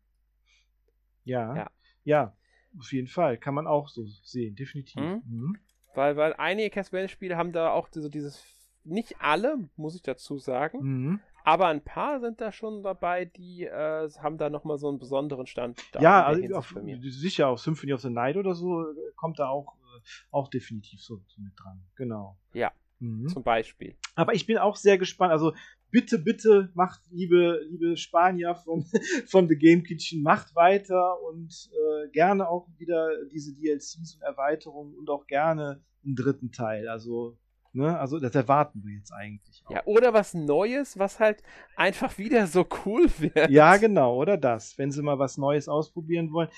Ja, 1.25 1.55
ja. 1.55 1.71
Ja, 2.05 2.37
auf 2.79 2.93
jeden 2.93 3.07
Fall. 3.07 3.37
Kann 3.37 3.55
man 3.55 3.67
auch 3.67 3.89
so 3.89 4.07
sehen, 4.07 4.57
definitiv. 4.57 5.01
Mhm. 5.01 5.23
Mhm. 5.27 5.59
Weil, 5.95 6.17
weil 6.17 6.33
einige 6.35 6.71
Castlevania-Spiele 6.71 7.37
haben 7.37 7.53
da 7.53 7.71
auch 7.73 7.89
so 7.91 8.09
dieses, 8.09 8.45
nicht 8.83 9.21
alle, 9.21 9.69
muss 9.77 9.95
ich 9.95 10.03
dazu 10.03 10.39
sagen, 10.39 10.79
mhm. 10.81 11.21
aber 11.45 11.67
ein 11.67 11.85
paar 11.85 12.21
sind 12.21 12.41
da 12.41 12.51
schon 12.51 12.83
dabei, 12.83 13.27
die 13.27 13.65
äh, 13.65 14.11
haben 14.19 14.39
da 14.39 14.49
nochmal 14.49 14.79
so 14.79 14.89
einen 14.89 14.99
besonderen 14.99 15.47
Stand. 15.47 15.83
ja, 16.01 16.25
also 16.25 16.43
auf, 16.55 16.75
sicher, 17.03 17.49
auch 17.49 17.59
Symphony 17.59 17.93
of 17.93 18.01
the 18.01 18.09
Night 18.09 18.37
oder 18.37 18.55
so 18.55 18.81
äh, 18.81 18.95
kommt 19.17 19.39
da 19.39 19.49
auch, 19.49 19.75
äh, 19.77 20.01
auch 20.31 20.49
definitiv 20.49 21.03
so 21.03 21.21
mit 21.37 21.53
dran. 21.57 21.85
Genau. 21.95 22.39
Ja, 22.55 22.73
Mhm. 23.03 23.29
Zum 23.29 23.43
Beispiel. 23.43 23.97
Aber 24.15 24.33
ich 24.33 24.47
bin 24.47 24.59
auch 24.59 24.77
sehr 24.77 24.97
gespannt. 24.97 25.33
Also 25.33 25.55
bitte, 25.91 26.21
bitte 26.21 26.71
macht, 26.75 27.01
liebe, 27.11 27.61
liebe 27.69 27.97
Spanier 27.97 28.55
von, 28.55 28.85
von 29.27 29.49
The 29.49 29.57
Game 29.57 29.83
Kitchen, 29.83 30.23
macht 30.23 30.55
weiter 30.55 31.21
und 31.23 31.69
äh, 31.73 32.09
gerne 32.11 32.49
auch 32.49 32.69
wieder 32.79 33.09
diese 33.27 33.55
DLCs 33.55 34.15
und 34.15 34.23
Erweiterungen 34.23 34.95
und 34.95 35.11
auch 35.11 35.27
gerne 35.27 35.83
einen 36.05 36.15
dritten 36.15 36.53
Teil. 36.53 36.89
Also, 36.89 37.37
ne, 37.73 37.99
also 37.99 38.21
das 38.21 38.37
erwarten 38.37 38.85
wir 38.85 38.95
jetzt 38.95 39.13
eigentlich. 39.13 39.65
Auch. 39.67 39.73
Ja, 39.73 39.83
oder 39.85 40.13
was 40.15 40.33
Neues, 40.33 40.97
was 40.97 41.19
halt 41.19 41.43
einfach 41.75 42.19
wieder 42.19 42.47
so 42.47 42.65
cool 42.87 43.11
wird. 43.19 43.51
Ja, 43.51 43.79
genau, 43.79 44.15
oder 44.17 44.37
das. 44.37 44.79
Wenn 44.79 44.93
sie 44.93 45.03
mal 45.03 45.19
was 45.19 45.39
Neues 45.39 45.69
ausprobieren 45.69 46.33
wollen. 46.33 46.51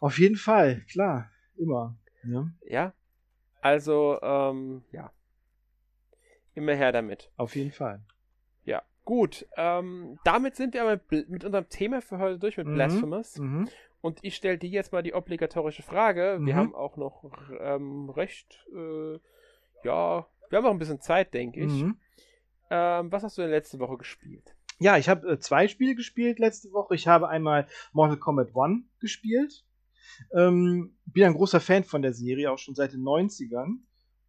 Auf 0.00 0.18
jeden 0.18 0.34
Fall, 0.34 0.80
klar, 0.90 1.30
immer. 1.56 1.96
Ja, 2.24 2.50
ja 2.66 2.92
also, 3.62 4.18
ähm, 4.20 4.82
ja. 4.90 5.12
Immer 6.54 6.74
her 6.74 6.92
damit. 6.92 7.30
Auf 7.36 7.56
jeden 7.56 7.72
Fall. 7.72 8.02
Ja, 8.64 8.82
gut. 9.04 9.46
Ähm, 9.56 10.18
damit 10.24 10.56
sind 10.56 10.74
wir 10.74 10.82
aber 10.82 11.00
mit 11.10 11.44
unserem 11.44 11.68
Thema 11.68 12.02
für 12.02 12.18
heute 12.18 12.38
durch 12.38 12.56
mit 12.56 12.66
mhm. 12.66 12.74
Blasphemous. 12.74 13.38
Mhm. 13.38 13.68
Und 14.00 14.18
ich 14.22 14.34
stelle 14.34 14.58
dir 14.58 14.68
jetzt 14.68 14.92
mal 14.92 15.02
die 15.02 15.14
obligatorische 15.14 15.82
Frage. 15.82 16.38
Wir 16.40 16.54
mhm. 16.54 16.58
haben 16.58 16.74
auch 16.74 16.96
noch 16.96 17.24
ähm, 17.60 18.10
recht, 18.10 18.66
äh, 18.74 19.18
ja, 19.84 20.26
wir 20.50 20.58
haben 20.58 20.66
auch 20.66 20.72
ein 20.72 20.78
bisschen 20.78 21.00
Zeit, 21.00 21.32
denke 21.34 21.60
ich. 21.60 21.72
Mhm. 21.72 21.96
Ähm, 22.70 23.12
was 23.12 23.22
hast 23.22 23.38
du 23.38 23.42
denn 23.42 23.50
letzte 23.50 23.78
Woche 23.78 23.96
gespielt? 23.96 24.54
Ja, 24.78 24.98
ich 24.98 25.08
habe 25.08 25.30
äh, 25.30 25.38
zwei 25.38 25.68
Spiele 25.68 25.94
gespielt 25.94 26.38
letzte 26.38 26.72
Woche. 26.72 26.94
Ich 26.94 27.06
habe 27.06 27.28
einmal 27.28 27.68
Mortal 27.92 28.16
Kombat 28.16 28.48
1 28.56 28.84
gespielt. 28.98 29.64
Ähm, 30.36 30.96
bin 31.06 31.24
ein 31.24 31.34
großer 31.34 31.60
Fan 31.60 31.84
von 31.84 32.02
der 32.02 32.12
Serie, 32.12 32.50
auch 32.50 32.58
schon 32.58 32.74
seit 32.74 32.92
den 32.92 33.02
90ern 33.02 33.78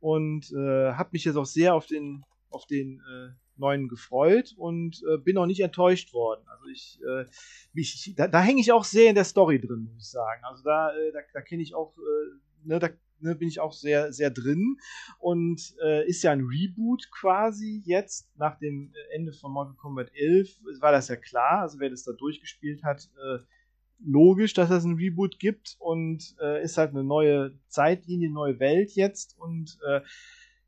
und 0.04 0.52
äh, 0.52 0.92
habe 0.92 1.12
mich 1.14 1.24
jetzt 1.24 1.38
auch 1.38 1.46
sehr 1.46 1.74
auf 1.74 1.86
den, 1.86 2.26
auf 2.50 2.66
den 2.66 3.00
äh, 3.00 3.30
neuen 3.56 3.88
gefreut 3.88 4.54
und 4.58 5.02
äh, 5.10 5.18
bin 5.18 5.38
auch 5.38 5.46
nicht 5.46 5.62
enttäuscht 5.62 6.14
worden. 6.14 6.44
Also 6.50 6.66
ich, 6.66 7.00
äh, 7.08 7.24
mich, 7.72 8.14
da, 8.18 8.28
da 8.28 8.42
hänge 8.42 8.60
ich 8.60 8.74
auch 8.74 8.84
sehr 8.84 9.08
in 9.08 9.16
der 9.16 9.24
Story 9.24 9.62
drin, 9.62 9.86
muss 9.94 10.04
ich 10.04 10.12
sagen. 10.12 10.44
Also 10.44 10.62
da, 10.62 10.94
äh, 10.94 11.14
da, 11.14 11.20
da 11.34 11.40
kenne 11.40 11.64
ich 11.64 11.74
auch, 11.74 11.96
äh, 11.98 12.68
ne, 12.68 12.80
da 12.80 12.90
ne, 13.20 13.34
bin 13.34 13.48
ich 13.48 13.62
auch 13.62 13.72
sehr, 13.72 14.12
sehr 14.12 14.30
drin 14.30 14.76
und 15.20 15.74
äh, 15.82 16.06
ist 16.06 16.22
ja 16.22 16.34
ein 16.34 16.42
Reboot 16.42 17.10
quasi 17.10 17.82
jetzt 17.86 18.30
nach 18.36 18.60
dem 18.60 18.94
Ende 19.14 19.32
von 19.32 19.54
Mortal 19.54 19.76
Kombat 19.76 20.12
11 20.14 20.50
war 20.82 20.92
das 20.92 21.08
ja 21.08 21.16
klar. 21.16 21.62
Also 21.62 21.80
wer 21.80 21.90
das 21.90 22.04
da 22.04 22.12
durchgespielt 22.12 22.84
hat, 22.84 23.10
äh, 23.24 23.40
logisch, 24.06 24.54
dass 24.54 24.70
es 24.70 24.84
ein 24.84 24.96
Reboot 24.96 25.40
gibt 25.40 25.76
und 25.80 26.36
äh, 26.42 26.64
ist 26.64 26.78
halt 26.78 26.92
eine 26.92 27.04
neue 27.04 27.58
Zeitlinie, 27.68 28.30
neue 28.30 28.60
Welt 28.60 28.92
jetzt 28.96 29.38
und 29.40 29.78
äh, 29.88 30.02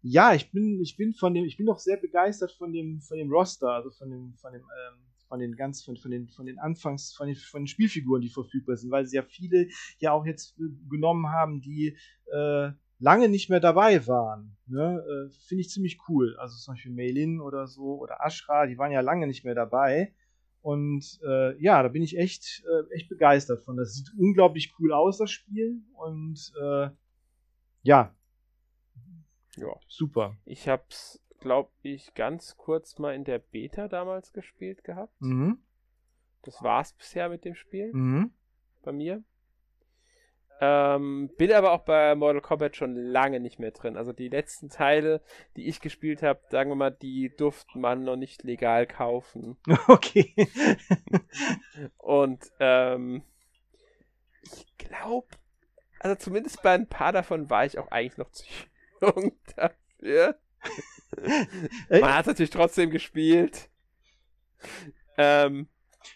ja, 0.07 0.35
ich 0.35 0.51
bin, 0.51 0.79
ich 0.81 0.97
bin 0.97 1.13
von 1.13 1.33
dem, 1.33 1.45
ich 1.45 1.57
bin 1.57 1.65
doch 1.65 1.79
sehr 1.79 1.97
begeistert 1.97 2.51
von 2.51 2.71
dem, 2.71 3.01
von 3.01 3.17
dem 3.17 3.31
Roster, 3.31 3.71
also 3.71 3.89
von 3.89 4.09
dem, 4.11 4.35
von 4.35 4.53
dem, 4.53 4.61
ähm, 4.61 4.99
von 5.27 5.39
den 5.39 5.55
ganz, 5.55 5.83
von, 5.83 5.97
von 5.97 6.11
den, 6.11 6.29
von 6.29 6.45
den 6.45 6.59
Anfangs, 6.59 7.13
von 7.13 7.25
den, 7.25 7.35
von 7.35 7.63
den 7.63 7.67
Spielfiguren, 7.67 8.21
die 8.21 8.29
verfügbar 8.29 8.77
sind, 8.77 8.91
weil 8.91 9.07
sie 9.07 9.15
ja 9.15 9.23
viele 9.23 9.67
ja 9.97 10.11
auch 10.11 10.25
jetzt 10.25 10.55
genommen 10.89 11.29
haben, 11.29 11.59
die 11.59 11.97
äh, 12.31 12.71
lange 12.99 13.29
nicht 13.29 13.49
mehr 13.49 13.59
dabei 13.59 14.05
waren. 14.05 14.55
Ne? 14.67 15.03
Äh, 15.03 15.33
Finde 15.47 15.61
ich 15.61 15.69
ziemlich 15.69 15.97
cool. 16.07 16.35
Also 16.37 16.55
zum 16.57 16.75
Beispiel 16.75 16.93
Meilin 16.93 17.41
oder 17.41 17.67
so 17.67 17.97
oder 17.99 18.19
Ashra, 18.23 18.67
die 18.67 18.77
waren 18.77 18.91
ja 18.91 19.01
lange 19.01 19.27
nicht 19.27 19.43
mehr 19.43 19.55
dabei. 19.55 20.13
Und 20.65 21.19
äh, 21.23 21.61
ja, 21.61 21.83
da 21.83 21.89
bin 21.89 22.01
ich 22.01 22.17
echt, 22.17 22.63
äh, 22.65 22.95
echt 22.95 23.07
begeistert 23.07 23.61
von. 23.63 23.77
Das 23.77 23.93
sieht 23.93 24.11
unglaublich 24.17 24.73
cool 24.79 24.93
aus, 24.93 25.19
das 25.19 25.29
Spiel. 25.29 25.83
Und 25.93 26.51
äh, 26.59 26.89
ja. 27.83 28.15
Ja. 29.57 29.75
Super. 29.87 30.35
Ich 30.43 30.67
hab's, 30.67 31.21
glaube 31.39 31.69
ich, 31.83 32.15
ganz 32.15 32.57
kurz 32.57 32.97
mal 32.97 33.13
in 33.13 33.25
der 33.25 33.37
Beta 33.37 33.87
damals 33.87 34.33
gespielt 34.33 34.83
gehabt. 34.83 35.13
Mhm. 35.21 35.59
Das 36.41 36.63
war's 36.63 36.93
bisher 36.93 37.29
mit 37.29 37.45
dem 37.45 37.53
Spiel 37.53 37.93
Mhm. 37.93 38.31
bei 38.81 38.91
mir. 38.91 39.23
Ähm, 40.61 41.29
bin 41.37 41.51
aber 41.51 41.73
auch 41.73 41.83
bei 41.83 42.15
Mortal 42.15 42.41
Kombat 42.41 42.77
schon 42.77 42.95
lange 42.95 43.39
nicht 43.41 43.59
mehr 43.59 43.71
drin. 43.71 43.97
Also 43.97 44.13
die 44.13 44.29
letzten 44.29 44.69
Teile, 44.69 45.21
die 45.57 45.67
ich 45.67 45.81
gespielt 45.81 46.23
habe, 46.23 46.39
sagen 46.49 46.69
wir 46.71 46.75
mal, 46.75 46.91
die 46.91 47.29
durfte 47.35 47.77
man 47.77 48.03
noch 48.05 48.15
nicht 48.15 48.43
legal 48.43 48.87
kaufen. 48.87 49.57
Okay. 49.87 50.33
Und 51.97 52.45
ähm, 52.59 53.23
ich 54.43 54.65
glaube, 54.77 55.27
also 55.99 56.15
zumindest 56.15 56.61
bei 56.63 56.73
ein 56.73 56.87
paar 56.87 57.11
davon 57.11 57.49
war 57.49 57.65
ich 57.65 57.77
auch 57.77 57.89
eigentlich 57.91 58.17
noch 58.17 58.31
zu 58.31 58.45
jung 59.01 59.33
dafür. 59.55 60.39
Äh, 61.89 61.99
Man 61.99 62.13
hat 62.15 62.27
natürlich 62.27 62.49
trotzdem 62.49 62.89
gespielt. 62.91 63.69
Ähm, 65.17 65.67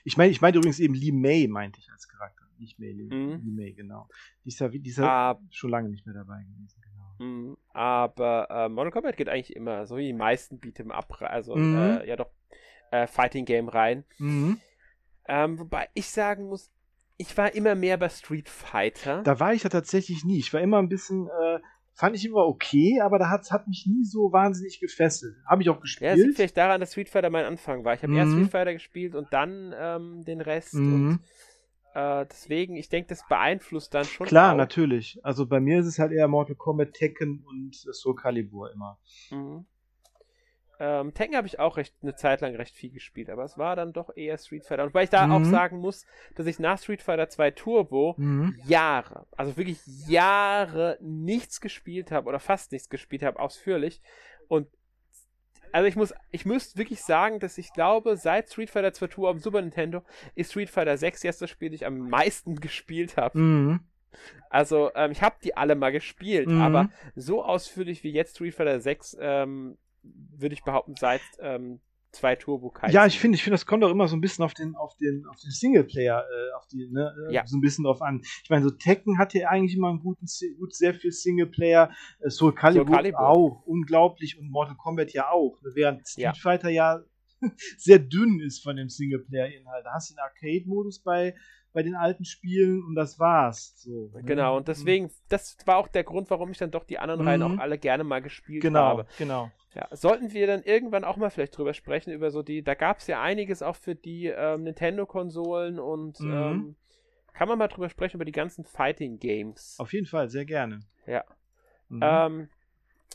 Ich 0.04 0.16
meine, 0.18 0.32
ich 0.32 0.42
meinte 0.42 0.60
übrigens 0.60 0.80
eben 0.80 0.94
Lee 0.94 1.12
May, 1.12 1.48
meinte 1.48 1.80
ich 1.80 1.90
als 1.92 2.08
Charakter. 2.08 2.39
Nicht 2.60 2.78
Lee, 2.80 2.93
Mhm. 2.93 3.55
May, 3.55 3.74
genau. 3.74 4.07
Die 4.43 4.49
ist 4.49 4.60
ja, 4.60 4.68
ja 4.70 5.30
ab, 5.32 5.41
schon 5.51 5.70
lange 5.70 5.89
nicht 5.89 6.05
mehr 6.05 6.16
dabei 6.16 6.43
gewesen, 6.43 6.82
genau. 6.82 7.30
mh, 7.53 7.57
aber 7.74 8.47
äh, 8.49 8.70
Mortal 8.70 8.91
Kombat 8.91 9.18
geht 9.18 9.30
eigentlich 9.30 9.55
immer, 9.55 9.86
so 9.86 9.97
wie 9.97 10.05
die 10.07 10.14
meisten 10.14 10.60
Beat'em 10.60 10.91
Up, 10.91 11.22
also 11.22 11.55
Mhm. 11.55 11.76
äh, 11.76 12.07
ja 12.07 12.16
doch, 12.16 12.30
äh, 12.91 13.07
Fighting 13.07 13.45
Game 13.45 13.70
rein. 13.70 14.03
Mhm. 14.18 14.60
Ähm, 15.28 15.60
wobei 15.60 15.89
ich 15.93 16.10
sagen 16.10 16.47
muss, 16.47 16.72
ich 17.18 17.38
war 17.38 17.53
immer 17.53 17.76
mehr 17.76 17.97
bei 17.97 18.10
Street 18.10 18.49
Fighter. 18.49 19.22
Da 19.24 19.39
war 19.39 19.53
ich 19.53 19.64
ja 19.64 19.70
tatsächlich 19.70 20.24
nie. 20.24 20.39
Ich 20.39 20.53
war 20.53 20.62
immer 20.62 20.80
ein 20.80 20.89
bisschen, 20.89 21.28
äh, 21.28 21.60
fand 21.93 22.16
ich 22.16 22.26
immer 22.26 22.45
okay, 22.47 22.99
aber 23.01 23.20
da 23.20 23.30
hat, 23.30 23.51
hat 23.51 23.68
mich 23.68 23.86
nie 23.86 24.05
so 24.05 24.32
wahnsinnig 24.32 24.80
gefesselt. 24.80 25.36
Habe 25.45 25.62
ich 25.62 25.70
auch 25.70 25.76
Ja, 25.76 25.82
gespielt. 25.82 26.12
es 26.18 26.24
liegt 26.24 26.36
vielleicht 26.38 26.57
daran, 26.57 26.80
dass 26.80 26.91
Street 26.91 27.10
Fighter 27.10 27.30
mein 27.30 27.45
Anfang 27.45 27.84
war. 27.84 27.93
Ich 27.93 28.01
habe 28.03 28.16
erst 28.16 28.32
Mhm. 28.32 28.38
Street 28.38 28.51
Fighter 28.51 28.74
gespielt 28.74 29.16
und 29.16 29.28
dann 29.34 29.74
ähm, 29.78 30.24
den 30.24 30.39
Rest. 30.41 30.76
Mhm. 30.76 30.93
Und 30.93 31.20
äh, 31.94 32.26
deswegen, 32.30 32.76
ich 32.76 32.90
denke, 32.90 33.10
das 33.10 33.28
beeinflusst 33.28 33.94
dann 33.94 34.06
schon. 34.06 34.28
Klar, 34.28 34.54
auch. 34.54 34.58
natürlich. 34.58 35.20
Also 35.24 35.46
bei 35.46 35.60
mir 35.60 35.80
ist 35.80 35.88
es 35.88 36.00
halt 36.00 36.12
eher 36.12 36.28
Mortal 36.28 36.56
Kombat, 36.56 36.94
Tekken 36.94 37.44
und 37.48 37.76
Soul 37.76 38.16
Calibur 38.16 38.72
immer. 38.72 39.00
Mhm. 39.32 39.66
Ähm, 40.82 41.14
Tekken 41.14 41.36
habe 41.36 41.46
ich 41.46 41.60
auch 41.60 41.76
recht, 41.76 41.94
eine 42.02 42.16
Zeit 42.16 42.40
lang 42.40 42.56
recht 42.56 42.74
viel 42.74 42.90
gespielt, 42.92 43.30
aber 43.30 43.44
es 43.44 43.58
war 43.58 43.76
dann 43.76 43.92
doch 43.92 44.16
eher 44.16 44.38
Street 44.38 44.64
Fighter. 44.66 44.84
Und 44.86 44.94
weil 44.94 45.04
ich 45.04 45.10
da 45.10 45.26
Mhm. 45.28 45.32
auch 45.34 45.44
sagen 45.44 45.80
muss, 45.80 46.06
dass 46.36 46.46
ich 46.46 46.58
nach 46.58 46.80
Street 46.80 47.02
Fighter 47.02 47.28
2 47.28 47.52
Turbo 47.52 48.16
Mhm. 48.18 48.58
Jahre, 48.64 49.26
also 49.36 49.58
wirklich 49.58 49.80
Jahre 50.08 50.98
nichts 51.02 51.60
gespielt 51.60 52.12
habe 52.12 52.30
oder 52.30 52.40
fast 52.40 52.72
nichts 52.72 52.90
gespielt 52.90 53.24
habe, 53.24 53.40
ausführlich. 53.40 54.02
Und 54.48 54.68
also 55.72 55.88
ich 55.88 55.95
muss, 55.95 56.13
ich 56.32 56.45
müsste 56.45 56.78
wirklich 56.78 57.01
sagen, 57.01 57.39
dass 57.39 57.57
ich 57.57 57.74
glaube, 57.74 58.17
seit 58.17 58.49
Street 58.49 58.70
Fighter 58.70 58.93
2 58.93 59.07
Tour 59.07 59.30
auf 59.30 59.36
dem 59.38 59.41
Super 59.41 59.61
Nintendo 59.61 60.03
ist 60.36 60.51
Street 60.51 60.70
Fighter 60.70 60.97
6 60.97 61.24
jetzt 61.24 61.41
das 61.41 61.49
Spiel, 61.49 61.70
das 61.70 61.82
ich 61.82 61.86
am 61.86 62.09
meisten 62.09 62.55
gespielt 62.59 63.17
habe. 63.17 63.38
Mhm. 63.38 63.80
Also 64.49 64.91
ähm, 64.95 65.11
ich 65.11 65.22
habe 65.22 65.36
die 65.43 65.55
alle 65.55 65.76
mal 65.76 65.91
gespielt, 65.91 66.47
Mhm. 66.47 66.61
aber 66.61 66.89
so 67.15 67.43
ausführlich 67.43 68.03
wie 68.03 68.11
jetzt 68.11 68.36
Street 68.36 68.55
Fighter 68.55 68.80
6 68.80 69.17
ähm, 69.20 69.78
würde 70.01 70.53
ich 70.53 70.63
behaupten, 70.63 70.95
seit 70.95 71.22
ähm, 71.39 71.80
2 72.12 72.36
Turbo 72.38 72.70
kein. 72.72 72.91
Ja, 72.91 73.05
ich 73.05 73.20
finde, 73.20 73.36
ich 73.36 73.43
finde, 73.43 73.53
das 73.55 73.66
kommt 73.66 73.84
auch 73.84 73.89
immer 73.91 74.07
so 74.07 74.16
ein 74.16 74.22
bisschen 74.22 74.43
auf 74.43 74.53
den, 74.53 74.76
auf 74.76 74.95
den, 74.97 75.26
auf 75.28 75.38
den 75.39 75.51
Singleplayer, 75.51 76.24
äh, 76.24 76.55
auf 76.57 76.66
die, 76.68 76.89
ne, 76.91 77.14
äh, 77.30 77.34
Ja. 77.34 77.45
so 77.45 77.57
ein 77.57 77.62
bisschen 77.62 77.84
drauf 77.86 78.01
an. 78.01 78.22
Ich 78.43 78.49
meine, 78.49 78.64
so 78.64 78.72
Tekken 78.72 79.18
hat 79.20 79.34
ja 79.34 79.49
eigentlich 79.49 79.76
immer 79.78 79.89
einen 79.89 79.99
guten, 79.99 80.26
gut, 80.57 80.74
sehr 80.76 80.93
viel 80.95 81.12
Singleplayer, 81.12 81.91
äh, 82.20 82.30
Soul 82.30 82.53
Calibur, 82.55 82.86
Soul 82.88 82.95
Calibur. 82.95 83.20
auch, 83.30 83.64
unglaublich 83.66 84.39
und 84.39 84.49
Mortal 84.49 84.76
Kombat 84.76 85.12
ja 85.14 85.30
auch, 85.30 85.62
ne, 85.62 85.72
während 85.76 86.07
Street 86.07 86.24
Ja. 86.24 86.34
Fighter 86.34 86.70
ja 86.70 87.01
sehr 87.78 87.99
dünn 87.99 88.39
ist 88.41 88.62
von 88.64 88.76
dem 88.76 88.89
Singleplayer-Inhalt. 88.89 89.86
Da 89.86 89.93
hast 89.93 90.10
du 90.10 90.16
den 90.16 90.20
Arcade-Modus 90.20 91.01
bei, 91.03 91.36
bei 91.72 91.84
den 91.84 91.95
alten 91.95 92.26
Spielen 92.26 92.84
und 92.84 92.95
das 92.95 93.18
war's. 93.20 93.76
So, 93.78 94.10
ne? 94.14 94.24
Genau, 94.24 94.57
und 94.57 94.68
deswegen, 94.68 95.10
das 95.30 95.55
war 95.66 95.78
auch 95.78 95.88
der 95.88 96.03
Grund, 96.03 96.30
warum 96.32 96.49
ich 96.51 96.57
dann 96.57 96.72
doch 96.72 96.84
die 96.84 96.97
anderen 96.99 97.22
Mhm. 97.22 97.28
Reihen 97.28 97.43
auch 97.43 97.57
alle 97.60 97.78
gerne 97.78 98.03
mal 98.03 98.22
gespielt 98.22 98.62
Genau, 98.62 98.80
habe. 98.80 99.05
genau. 99.18 99.51
Ja, 99.76 99.88
sollten 99.91 100.34
wir 100.34 100.47
dann 100.47 100.63
irgendwann 100.63 101.03
auch 101.03 101.15
mal 101.17 101.30
vielleicht 101.30 101.55
drüber 101.55 101.74
sprechen, 101.76 102.11
über 102.11 102.32
so 102.32 102.41
die, 102.41 102.63
da 102.63 102.74
gab 102.74 102.97
es 102.99 103.07
ja 103.07 103.22
einiges 103.22 103.61
auch 103.61 103.76
für 103.76 103.93
die 103.93 104.26
ähm, 104.26 104.63
Nintendo-Konsolen 104.63 105.80
und 105.80 106.20
Mhm. 106.20 106.34
ähm, 106.34 106.76
kann 107.34 107.47
man 107.47 107.57
mal 107.59 107.67
drüber 107.67 107.89
sprechen, 107.89 108.17
über 108.17 108.26
die 108.26 108.32
ganzen 108.32 108.65
Fighting-Games. 108.65 109.76
Auf 109.80 109.93
jeden 109.93 110.07
Fall, 110.07 110.28
sehr 110.30 110.45
gerne. 110.45 110.80
Ja. 111.05 111.24
Mhm. 111.89 111.99
Ähm, 112.01 112.49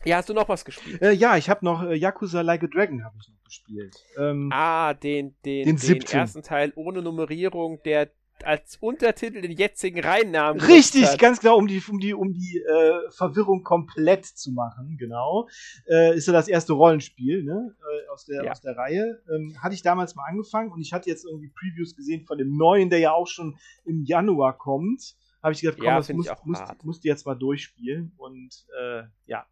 ja, 0.05 0.16
hast 0.18 0.28
du 0.28 0.34
noch 0.34 0.48
was 0.48 0.64
gespielt? 0.64 1.02
äh, 1.02 1.12
ja, 1.12 1.36
ich 1.36 1.50
habe 1.50 1.64
noch 1.64 1.82
äh, 1.82 1.94
Yakuza 1.94 2.40
Like 2.42 2.62
a 2.62 2.66
Dragon 2.68 3.05
habe 3.05 3.16
ich 3.20 3.28
noch 3.28 3.42
gespielt. 3.44 3.96
Ähm, 4.16 4.50
Ah, 4.52 4.94
den, 4.94 5.34
den, 5.44 5.76
Den 5.76 5.76
den, 5.76 6.02
ersten 6.02 6.42
Teil 6.42 6.72
ohne 6.76 7.02
Nummerierung, 7.02 7.82
der 7.84 8.11
als 8.43 8.76
Untertitel 8.78 9.41
den 9.41 9.53
jetzigen 9.53 10.01
Reihennamen 10.01 10.61
Richtig, 10.61 11.18
ganz 11.18 11.41
genau, 11.41 11.57
um 11.57 11.66
die, 11.66 11.80
um 11.89 11.99
die, 12.01 12.14
um 12.14 12.32
die 12.32 12.59
äh, 12.59 13.11
Verwirrung 13.11 13.62
komplett 13.62 14.26
zu 14.26 14.51
machen, 14.53 14.97
genau. 14.99 15.49
Äh, 15.89 16.16
ist 16.16 16.26
ja 16.26 16.32
das 16.32 16.49
erste 16.49 16.72
Rollenspiel, 16.72 17.45
ne? 17.45 17.74
Äh, 17.78 18.09
aus, 18.11 18.24
der, 18.26 18.45
Ja. 18.45 18.51
aus 18.51 18.61
der 18.61 18.76
Reihe. 18.76 19.22
Ähm, 19.32 19.57
hatte 19.62 19.74
ich 19.74 19.82
damals 19.82 20.14
mal 20.14 20.24
angefangen 20.28 20.72
und 20.72 20.80
ich 20.80 20.93
hatte 20.93 21.09
jetzt 21.09 21.24
irgendwie 21.24 21.49
Previews 21.51 21.95
gesehen 21.95 22.24
von 22.26 22.39
dem 22.39 22.57
neuen, 22.57 22.91
der 22.91 22.99
ja 22.99 23.12
auch 23.12 23.28
schon 23.28 23.57
im 23.85 24.03
Januar 24.05 24.59
kommt. 24.59 25.16
Habe 25.43 25.53
ich 25.53 25.61
gedacht, 25.61 25.78
komm, 25.78 25.87
Ja, 25.87 25.97
das 25.99 26.09
musst, 26.11 26.30
musst, 26.45 26.62
hart. 26.62 26.85
musst 26.85 27.05
du 27.05 27.09
jetzt 27.09 27.26
mal 27.26 27.35
durchspielen. 27.35 28.12
Und 28.16 28.66
äh, 28.80 29.03
ja, 29.26 29.47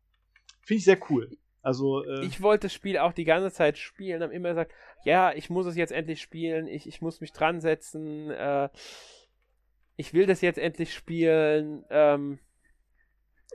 finde 0.62 0.78
ich 0.78 0.84
sehr 0.84 0.98
cool. 1.10 1.30
Also, 1.62 2.04
äh, 2.04 2.24
Ich 2.24 2.42
wollte 2.42 2.66
das 2.66 2.74
Spiel 2.74 2.98
auch 2.98 3.12
die 3.12 3.24
ganze 3.24 3.52
Zeit 3.52 3.78
spielen, 3.78 4.22
habe 4.22 4.34
immer 4.34 4.50
gesagt, 4.50 4.72
ja, 5.04 5.32
ich 5.32 5.48
muss 5.48 5.66
es 5.66 5.76
jetzt 5.76 5.92
endlich 5.92 6.20
spielen, 6.20 6.66
ich, 6.66 6.86
ich 6.86 7.00
muss 7.00 7.20
mich 7.20 7.32
dran 7.32 7.60
setzen, 7.60 8.30
äh, 8.30 8.68
ich 9.96 10.12
will 10.12 10.26
das 10.26 10.40
jetzt 10.40 10.58
endlich 10.58 10.92
spielen, 10.94 11.84
ähm, 11.90 12.38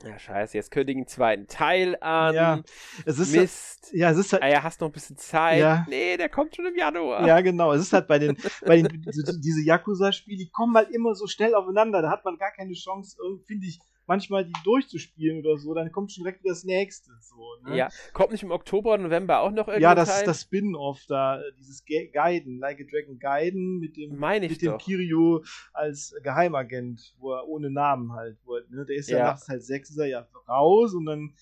ja, 0.04 0.20
scheiße, 0.20 0.56
jetzt 0.56 0.70
kündigen 0.70 1.02
einen 1.02 1.08
zweiten 1.08 1.48
Teil 1.48 1.98
an, 2.02 2.36
Ja, 2.36 2.62
es 3.06 3.18
ist 3.18 3.36
Mist, 3.36 3.92
ja, 3.94 4.12
es 4.12 4.18
ist 4.18 4.32
halt, 4.32 4.44
ah 4.44 4.48
ja, 4.48 4.62
hast 4.64 4.80
noch 4.80 4.90
ein 4.90 4.94
bisschen 4.94 5.18
Zeit, 5.18 5.60
Ja. 5.60 5.86
nee, 5.90 6.16
der 6.18 6.30
kommt 6.30 6.56
schon 6.56 6.68
im 6.68 6.76
Januar. 6.76 7.26
Ja, 7.26 7.42
genau. 7.42 7.74
Es 7.74 7.82
ist 7.82 7.94
halt 7.94 8.08
bei 8.08 8.20
den, 8.20 8.38
bei 8.66 8.82
den 8.82 9.02
diese 9.02 9.64
Yakuza-Spiele, 9.64 10.38
die 10.38 10.50
kommen 10.50 10.76
halt 10.76 10.92
immer 10.92 11.16
so 11.16 11.26
schnell 11.26 11.56
aufeinander. 11.56 12.04
Da 12.04 12.12
hat 12.12 12.24
man 12.26 12.38
gar 12.38 12.52
keine 12.52 12.74
Chance, 12.74 13.18
finde 13.48 13.66
ich, 13.66 13.80
manchmal 14.08 14.46
die 14.46 14.54
durchzuspielen 14.64 15.46
oder 15.46 15.58
so. 15.58 15.74
Dann 15.74 15.92
kommt 15.92 16.12
schon 16.12 16.24
direkt 16.24 16.44
wieder 16.44 16.54
das 16.54 16.64
nächste. 16.64 17.12
So, 17.20 17.36
ne? 17.66 17.78
Ja, 17.78 17.90
kommt 18.14 18.32
nicht 18.32 18.44
im 18.44 18.52
Oktober 18.52 18.94
oder 18.94 19.04
November 19.04 19.42
auch 19.42 19.52
noch 19.52 19.68
irgendein 19.68 19.82
ja 19.82 19.96
das 19.96 20.10
Teil? 20.10 20.20
ist 20.20 20.28
das 20.28 20.42
Spin-off 20.42 21.04
da, 21.08 21.40
äh, 21.42 21.52
dieses 21.60 21.84
Gaiden, 21.86 22.58
Like 22.60 22.80
a 22.80 22.84
Dragon 22.90 23.20
Gaiden 23.20 23.80
mit 23.80 23.98
dem, 23.98 24.18
mit 24.18 24.62
dem 24.62 24.72
doch. 24.72 24.78
Kiryu 24.80 25.44
als 25.74 26.16
Geheimagent, 26.24 27.14
wo 27.20 27.34
er 27.34 27.48
ohne 27.48 27.70
Namen 27.70 28.14
halt, 28.14 28.38
er, 28.48 28.76
ne? 28.76 28.86
Der 28.86 28.96
ist 28.96 29.10
ja, 29.10 29.18
Ja. 29.20 29.26
nach 29.34 29.46
Teil 29.46 29.62
6 29.62 29.92
ist 29.92 29.98
er 29.98 30.08
ja 30.08 30.28
raus 30.48 30.94
und 30.94 31.06
dann 31.06 31.34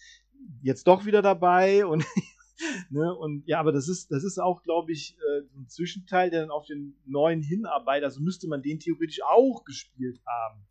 jetzt 0.61 0.87
doch 0.87 1.05
wieder 1.05 1.21
dabei 1.21 1.85
und 1.85 2.03
Ne, 2.89 3.13
und 3.13 3.45
ja, 3.47 3.59
aber 3.59 3.73
das 3.73 3.89
ist, 3.89 4.11
das 4.11 4.23
ist 4.23 4.39
auch, 4.39 4.63
glaube 4.63 4.93
ich, 4.93 5.17
äh, 5.17 5.41
so 5.41 5.59
ein 5.59 5.67
Zwischenteil, 5.67 6.29
der 6.29 6.39
dann 6.39 6.51
auf 6.51 6.65
den 6.65 6.95
neuen 7.05 7.41
hinarbeitet. 7.41 8.05
Also 8.05 8.21
müsste 8.21 8.47
man 8.47 8.61
den 8.61 8.79
theoretisch 8.79 9.19
auch 9.23 9.65
gespielt 9.65 10.21
haben. 10.25 10.65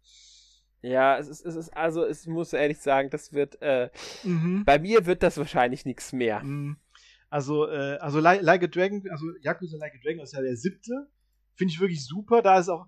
Ja, 0.85 1.17
es 1.19 1.29
ist, 1.29 1.45
es 1.47 1.55
ist, 1.57 1.77
also, 1.77 2.07
ich 2.07 2.27
muss 2.27 2.53
ehrlich 2.53 2.79
sagen, 2.79 3.09
das 3.11 3.33
wird, 3.33 3.61
äh, 3.63 3.91
Mhm. 4.23 4.65
bei 4.65 4.79
mir 4.79 5.07
wird 5.07 5.23
das 5.23 5.39
wahrscheinlich 5.39 5.85
nichts 5.87 6.13
mehr. 6.13 6.43
Mhm. 6.43 6.77
Also, 7.31 7.67
äh, 7.67 7.97
also 8.01 8.21
like, 8.21 8.43
like 8.43 8.63
a 8.63 8.67
Dragon, 8.67 9.03
also 9.11 9.25
Yakuza 9.41 9.77
Like 9.79 9.95
a 9.95 9.99
Dragon 10.05 10.21
ist 10.23 10.35
ja 10.35 10.43
der 10.43 10.57
siebte. 10.57 11.09
Finde 11.55 11.73
ich 11.73 11.81
wirklich 11.81 12.05
super. 12.07 12.43
Da 12.43 12.59
ist 12.59 12.69
auch, 12.69 12.87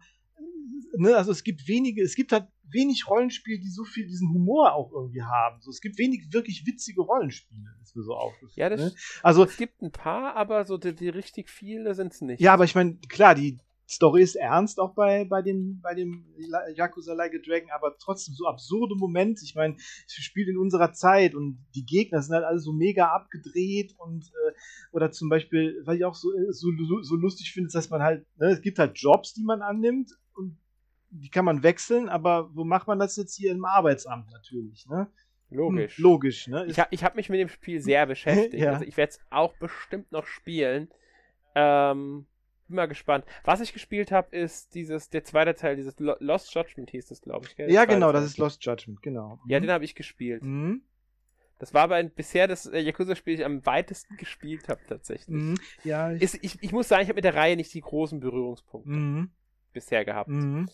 ne, 0.97 1.16
also 1.16 1.32
es 1.32 1.42
gibt 1.42 1.66
wenige, 1.68 2.03
es 2.03 2.14
gibt 2.14 2.32
halt 2.32 2.47
wenig 2.68 3.09
Rollenspiele, 3.09 3.61
die 3.61 3.70
so 3.70 3.84
viel 3.84 4.07
diesen 4.07 4.28
Humor 4.32 4.74
auch 4.74 4.92
irgendwie 4.92 5.22
haben. 5.22 5.61
So, 5.61 5.70
es 5.70 5.80
gibt 5.80 5.99
wenig 5.99 6.32
wirklich 6.32 6.66
witzige 6.66 7.01
Rollenspiele, 7.03 7.62
ist 7.82 7.97
mir 7.97 8.03
so 8.03 8.14
aufgefallen. 8.14 8.53
Ja, 8.57 8.68
das 8.68 8.80
ne? 8.80 8.92
Also, 9.22 9.44
Es 9.44 9.57
gibt 9.57 9.80
ein 9.82 9.92
paar, 9.92 10.36
aber 10.36 10.64
so 10.64 10.76
die, 10.76 10.94
die 10.94 11.09
richtig 11.09 11.49
viele 11.49 11.94
sind 11.94 12.12
es 12.12 12.20
nicht. 12.20 12.40
ja, 12.40 12.53
aber 12.53 12.64
ich 12.64 12.74
meine, 12.74 12.97
klar, 13.09 13.34
die 13.34 13.59
Story 13.89 14.22
ist 14.22 14.34
ernst 14.34 14.80
auch 14.80 14.95
bei, 14.95 15.24
bei 15.24 15.43
dem, 15.43 15.80
bei 15.80 15.95
dem 15.95 16.26
Yakuza 16.74 17.14
Like 17.14 17.34
a 17.34 17.39
Dragon, 17.39 17.70
aber 17.70 17.97
trotzdem 17.99 18.34
so 18.34 18.47
absurde 18.47 18.97
Momente. 18.97 19.45
Ich 19.45 19.55
meine, 19.55 19.76
es 19.76 20.12
spielt 20.12 20.49
in 20.49 20.59
unserer 20.59 20.93
Zeit 20.93 21.34
und 21.34 21.64
die 21.74 21.84
Gegner 21.84 22.20
sind 22.20 22.34
halt 22.34 22.45
alle 22.45 22.59
so 22.59 22.72
mega 22.72 23.09
abgedreht 23.12 23.95
und 23.99 24.24
äh, 24.24 24.53
oder 24.91 25.12
zum 25.12 25.28
Beispiel, 25.28 25.82
weil 25.84 25.99
ich 25.99 26.05
auch 26.05 26.14
so, 26.14 26.32
äh, 26.32 26.53
so, 26.53 26.68
so, 26.89 27.03
so 27.03 27.14
lustig 27.14 27.53
finde, 27.53 27.68
ist, 27.68 27.74
dass 27.74 27.91
man 27.91 28.03
halt, 28.03 28.26
ne, 28.39 28.49
es 28.49 28.61
gibt 28.61 28.78
halt 28.78 28.99
Jobs, 28.99 29.34
die 29.34 29.45
man 29.45 29.62
annimmt 29.62 30.11
und 30.34 30.59
die 31.11 31.30
kann 31.30 31.45
man 31.45 31.62
wechseln, 31.62 32.09
aber 32.09 32.51
wo 32.55 32.64
macht 32.64 32.89
man 32.89 32.99
das 32.99 33.16
jetzt 33.16 33.37
hier 33.37 33.53
im 33.53 33.64
Arbeitsamt 33.64 34.30
natürlich, 34.30 34.87
ne? 34.87 35.09
Logisch. 35.49 35.97
Hm, 35.97 36.03
Logisch, 36.03 36.49
ne? 36.49 36.66
Ich, 36.66 36.80
ha 36.80 36.89
ich 36.91 37.05
habe 37.05 37.14
mich 37.16 37.28
mit 37.28 37.39
dem 37.39 37.49
Spiel 37.49 37.80
sehr 37.80 38.05
beschäftigt. 38.07 38.55
Ja. 38.55 38.72
Also 38.72 38.84
ich 38.84 38.97
werde 38.97 39.11
es 39.11 39.20
auch 39.30 39.57
bestimmt 39.59 40.11
noch 40.11 40.26
spielen. 40.26 40.89
Ähm, 41.55 42.26
bin 42.67 42.77
mal 42.77 42.87
gespannt. 42.87 43.25
Was 43.45 43.61
ich 43.61 43.73
gespielt 43.73 44.12
habe, 44.12 44.37
ist 44.37 44.75
dieses, 44.75 45.11
der 45.11 45.25
zweite 45.25 45.55
Teil, 45.55 45.77
dieses 45.77 45.99
Lo 45.99 46.14
Lost 46.21 46.55
Judgment 46.55 46.91
hieß 46.91 47.07
das, 47.09 47.21
glaube 47.21 47.47
ich. 47.47 47.57
Gell? 47.57 47.71
Ja, 47.71 47.85
genau, 47.85 48.12
das 48.12 48.25
ist 48.25 48.39
Lost 48.39 48.64
Judgment, 48.64 49.03
genau. 49.03 49.41
Ja, 49.47 49.61
den 49.61 49.71
habe 49.71 49.85
ich 49.85 49.95
gespielt. 49.95 50.43
Mhm. 50.43 50.83
Das 51.59 51.73
war 51.73 51.85
aber 51.85 51.95
ein, 51.95 52.11
bisher 52.11 52.49
das 52.49 52.67
äh, 52.67 52.79
Yakuza-Spiel, 52.81 53.35
das 53.35 53.41
ich 53.41 53.47
am 53.47 53.64
weitesten 53.64 54.17
gespielt 54.17 54.69
habe, 54.69 54.81
tatsächlich. 54.87 55.37
Mhm. 55.37 55.55
Ja, 55.85 56.12
ich, 56.12 56.23
Ist, 56.23 56.39
ich, 56.43 56.62
ich 56.62 56.73
muss 56.73 56.89
sagen, 56.89 57.03
ich 57.03 57.09
habe 57.09 57.17
mit 57.17 57.25
der 57.25 57.35
Reihe 57.35 57.57
nicht 57.57 57.73
die 57.73 57.81
großen 57.81 58.21
Berührungspunkte 58.21 58.91
mhm. 58.91 59.31
bisher 59.73 60.05
gehabt. 60.05 60.29
Mhm. 60.29 60.69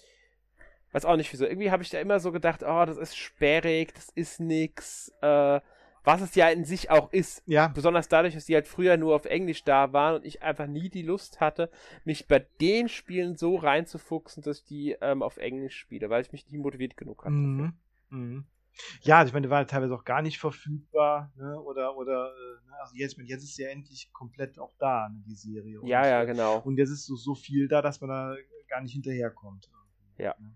Weiß 0.90 1.04
auch 1.04 1.16
nicht 1.16 1.32
wieso. 1.32 1.46
Irgendwie 1.46 1.70
habe 1.70 1.82
ich 1.82 1.90
da 1.90 2.00
immer 2.00 2.20
so 2.20 2.32
gedacht, 2.32 2.62
oh, 2.62 2.84
das 2.84 2.98
ist 2.98 3.16
sperrig, 3.16 3.94
das 3.94 4.08
ist 4.10 4.40
nix. 4.40 5.12
Äh, 5.22 5.60
was 6.04 6.20
es 6.20 6.34
ja 6.34 6.48
in 6.48 6.64
sich 6.64 6.90
auch 6.90 7.12
ist. 7.12 7.42
Ja, 7.46 7.68
Besonders 7.68 8.08
dadurch, 8.08 8.34
dass 8.34 8.46
die 8.46 8.54
halt 8.54 8.66
früher 8.66 8.96
nur 8.96 9.14
auf 9.14 9.24
Englisch 9.24 9.64
da 9.64 9.92
waren 9.92 10.16
und 10.16 10.24
ich 10.24 10.42
einfach 10.42 10.66
nie 10.66 10.88
die 10.88 11.02
Lust 11.02 11.40
hatte, 11.40 11.70
mich 12.04 12.26
bei 12.28 12.40
den 12.60 12.88
Spielen 12.88 13.36
so 13.36 13.56
reinzufuchsen, 13.56 14.42
dass 14.42 14.58
ich 14.58 14.64
die 14.64 14.96
ähm, 15.00 15.22
auf 15.22 15.36
Englisch 15.36 15.76
spiele, 15.76 16.10
weil 16.10 16.22
ich 16.22 16.32
mich 16.32 16.48
nie 16.50 16.58
motiviert 16.58 16.96
genug 16.96 17.24
hatte. 17.24 17.34
Mhm. 17.34 17.72
Mhm. 18.10 18.44
Ja, 19.02 19.18
also 19.18 19.28
ich 19.28 19.32
meine, 19.34 19.46
die 19.46 19.50
waren 19.50 19.66
teilweise 19.66 19.94
auch 19.94 20.04
gar 20.04 20.22
nicht 20.22 20.38
verfügbar, 20.38 21.30
ne? 21.36 21.60
Oder, 21.60 21.94
oder, 21.96 22.32
äh, 22.32 22.66
ne? 22.66 22.72
also 22.80 22.94
jetzt, 22.96 23.18
meine, 23.18 23.28
jetzt 23.28 23.42
ist 23.42 23.58
ja 23.58 23.68
endlich 23.68 24.10
komplett 24.12 24.58
auch 24.58 24.72
da, 24.78 25.10
ne, 25.10 25.22
die 25.26 25.34
Serie. 25.34 25.80
Und, 25.80 25.88
Ja, 25.88 26.06
ja, 26.06 26.24
genau. 26.24 26.60
Und 26.60 26.78
jetzt 26.78 26.90
ist 26.90 27.04
so, 27.04 27.16
so 27.16 27.34
viel 27.34 27.68
da, 27.68 27.82
dass 27.82 28.00
man 28.00 28.08
da 28.08 28.34
gar 28.68 28.80
nicht 28.80 28.92
hinterherkommt. 28.92 29.70
Ja. 30.16 30.34
Ne? 30.38 30.54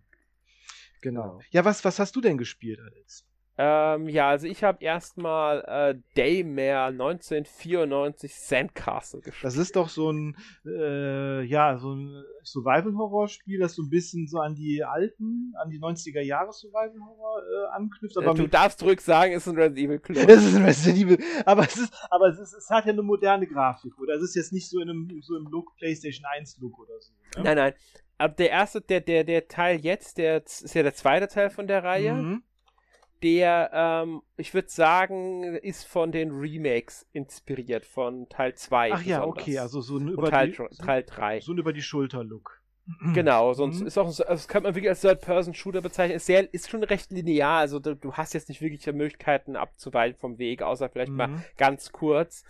Genau. 1.03 1.22
Genau. 1.22 1.40
Ja, 1.51 1.64
was, 1.64 1.84
was 1.84 1.99
hast 1.99 2.16
du 2.16 2.20
denn 2.20 2.38
gespielt, 2.38 2.80
Alex? 2.80 3.26
Ähm, 3.59 4.09
ja, 4.09 4.28
also 4.28 4.46
ich 4.46 4.62
habe 4.62 4.84
erstmal 4.84 5.64
äh, 5.66 5.98
Daymare 6.14 6.88
1994 6.88 8.34
Sandcastle 8.34 9.20
gespielt. 9.20 9.44
Das 9.44 9.57
ist 9.57 9.76
doch 9.76 9.88
so 9.88 10.11
ein, 10.12 10.36
äh, 10.66 11.42
ja, 11.42 11.78
so 11.78 11.94
ein 11.94 12.22
Survival-Horror-Spiel, 12.44 13.59
das 13.59 13.74
so 13.74 13.82
ein 13.82 13.88
bisschen 13.88 14.28
so 14.28 14.40
an 14.40 14.54
die 14.54 14.84
alten, 14.84 15.54
an 15.62 15.70
die 15.70 15.80
90er 15.80 16.20
Jahre 16.20 16.52
Survival-Horror 16.52 17.42
äh, 17.42 17.76
anknüpft. 17.76 18.18
Aber 18.18 18.32
äh, 18.32 18.34
du 18.34 18.46
darfst 18.46 18.82
ruhig 18.82 19.00
sagen, 19.00 19.32
es 19.32 19.46
ist 19.46 19.52
ein 19.54 19.59
Resident 19.59 19.86
Evil 19.86 19.98
Klon. 20.00 20.16
es 20.28 20.44
ist 20.44 20.57
ein 20.57 20.64
Resident 20.64 20.98
Evil, 20.98 21.18
aber 21.46 21.62
es 21.62 21.76
ist, 21.78 21.94
aber 22.11 22.28
es 22.28 22.38
ist, 22.38 22.52
es 22.52 22.68
hat 22.68 22.84
ja 22.84 22.92
eine 22.92 23.02
moderne 23.02 23.46
Grafik, 23.46 23.98
oder? 23.98 24.14
Es 24.14 24.22
ist 24.22 24.34
jetzt 24.34 24.52
nicht 24.52 24.68
so 24.68 24.80
in 24.80 24.90
einem, 24.90 25.22
so 25.22 25.34
im 25.34 25.46
Look, 25.46 25.74
PlayStation 25.76 26.26
1 26.26 26.59
Look 26.61 26.78
oder 26.78 27.00
so. 27.00 27.12
Ne? 27.38 27.44
Nein, 27.44 27.57
nein. 27.57 27.74
Aber 28.18 28.34
der 28.34 28.50
erste, 28.50 28.82
der, 28.82 29.00
der, 29.00 29.24
der 29.24 29.48
Teil 29.48 29.80
jetzt, 29.80 30.18
der 30.18 30.44
ist 30.44 30.74
ja 30.74 30.82
der 30.82 30.94
zweite 30.94 31.28
Teil 31.28 31.48
von 31.48 31.66
der 31.66 31.84
Reihe. 31.84 32.12
Mhm. 32.14 32.42
Der, 33.22 33.70
ähm, 33.72 34.22
ich 34.36 34.52
würde 34.52 34.68
sagen, 34.68 35.42
ist 35.56 35.84
von 35.86 36.12
den 36.12 36.30
Remakes 36.32 37.06
inspiriert, 37.12 37.86
von 37.86 38.28
Teil 38.28 38.54
2. 38.54 38.92
Ach 38.92 39.02
ja, 39.02 39.20
besonders. 39.20 39.42
okay, 39.42 39.58
also 39.58 39.80
so 39.80 39.96
ein 39.96 40.08
über 40.08 40.28
Teil, 40.30 40.50
die, 40.52 40.76
Teil 40.76 41.02
3. 41.02 41.40
so 41.40 41.52
ein 41.52 41.58
über 41.58 41.72
die 41.72 41.82
Schulter 41.82 42.22
Look. 42.22 42.60
Genau, 43.14 43.52
sonst 43.52 43.80
Mhm. 43.80 43.86
ist 43.88 43.98
auch, 43.98 44.10
so- 44.10 44.22
das 44.22 44.46
kann 44.46 44.62
man 44.62 44.74
wirklich 44.74 44.90
als 44.90 45.00
Third-Person-Shooter 45.00 45.80
bezeichnen. 45.82 46.16
Ist, 46.18 46.26
sehr, 46.26 46.52
ist 46.54 46.70
schon 46.70 46.84
recht 46.84 47.10
linear, 47.10 47.58
also 47.58 47.80
du, 47.80 47.96
du 47.96 48.12
hast 48.12 48.32
jetzt 48.34 48.48
nicht 48.48 48.60
wirklich 48.60 48.86
Möglichkeiten 48.86 49.56
abzuweichen 49.56 50.16
vom 50.18 50.38
Weg, 50.38 50.62
außer 50.62 50.88
vielleicht 50.88 51.10
mal 51.12 51.28
Mhm. 51.28 51.42
ganz 51.56 51.90
kurz. 51.92 52.44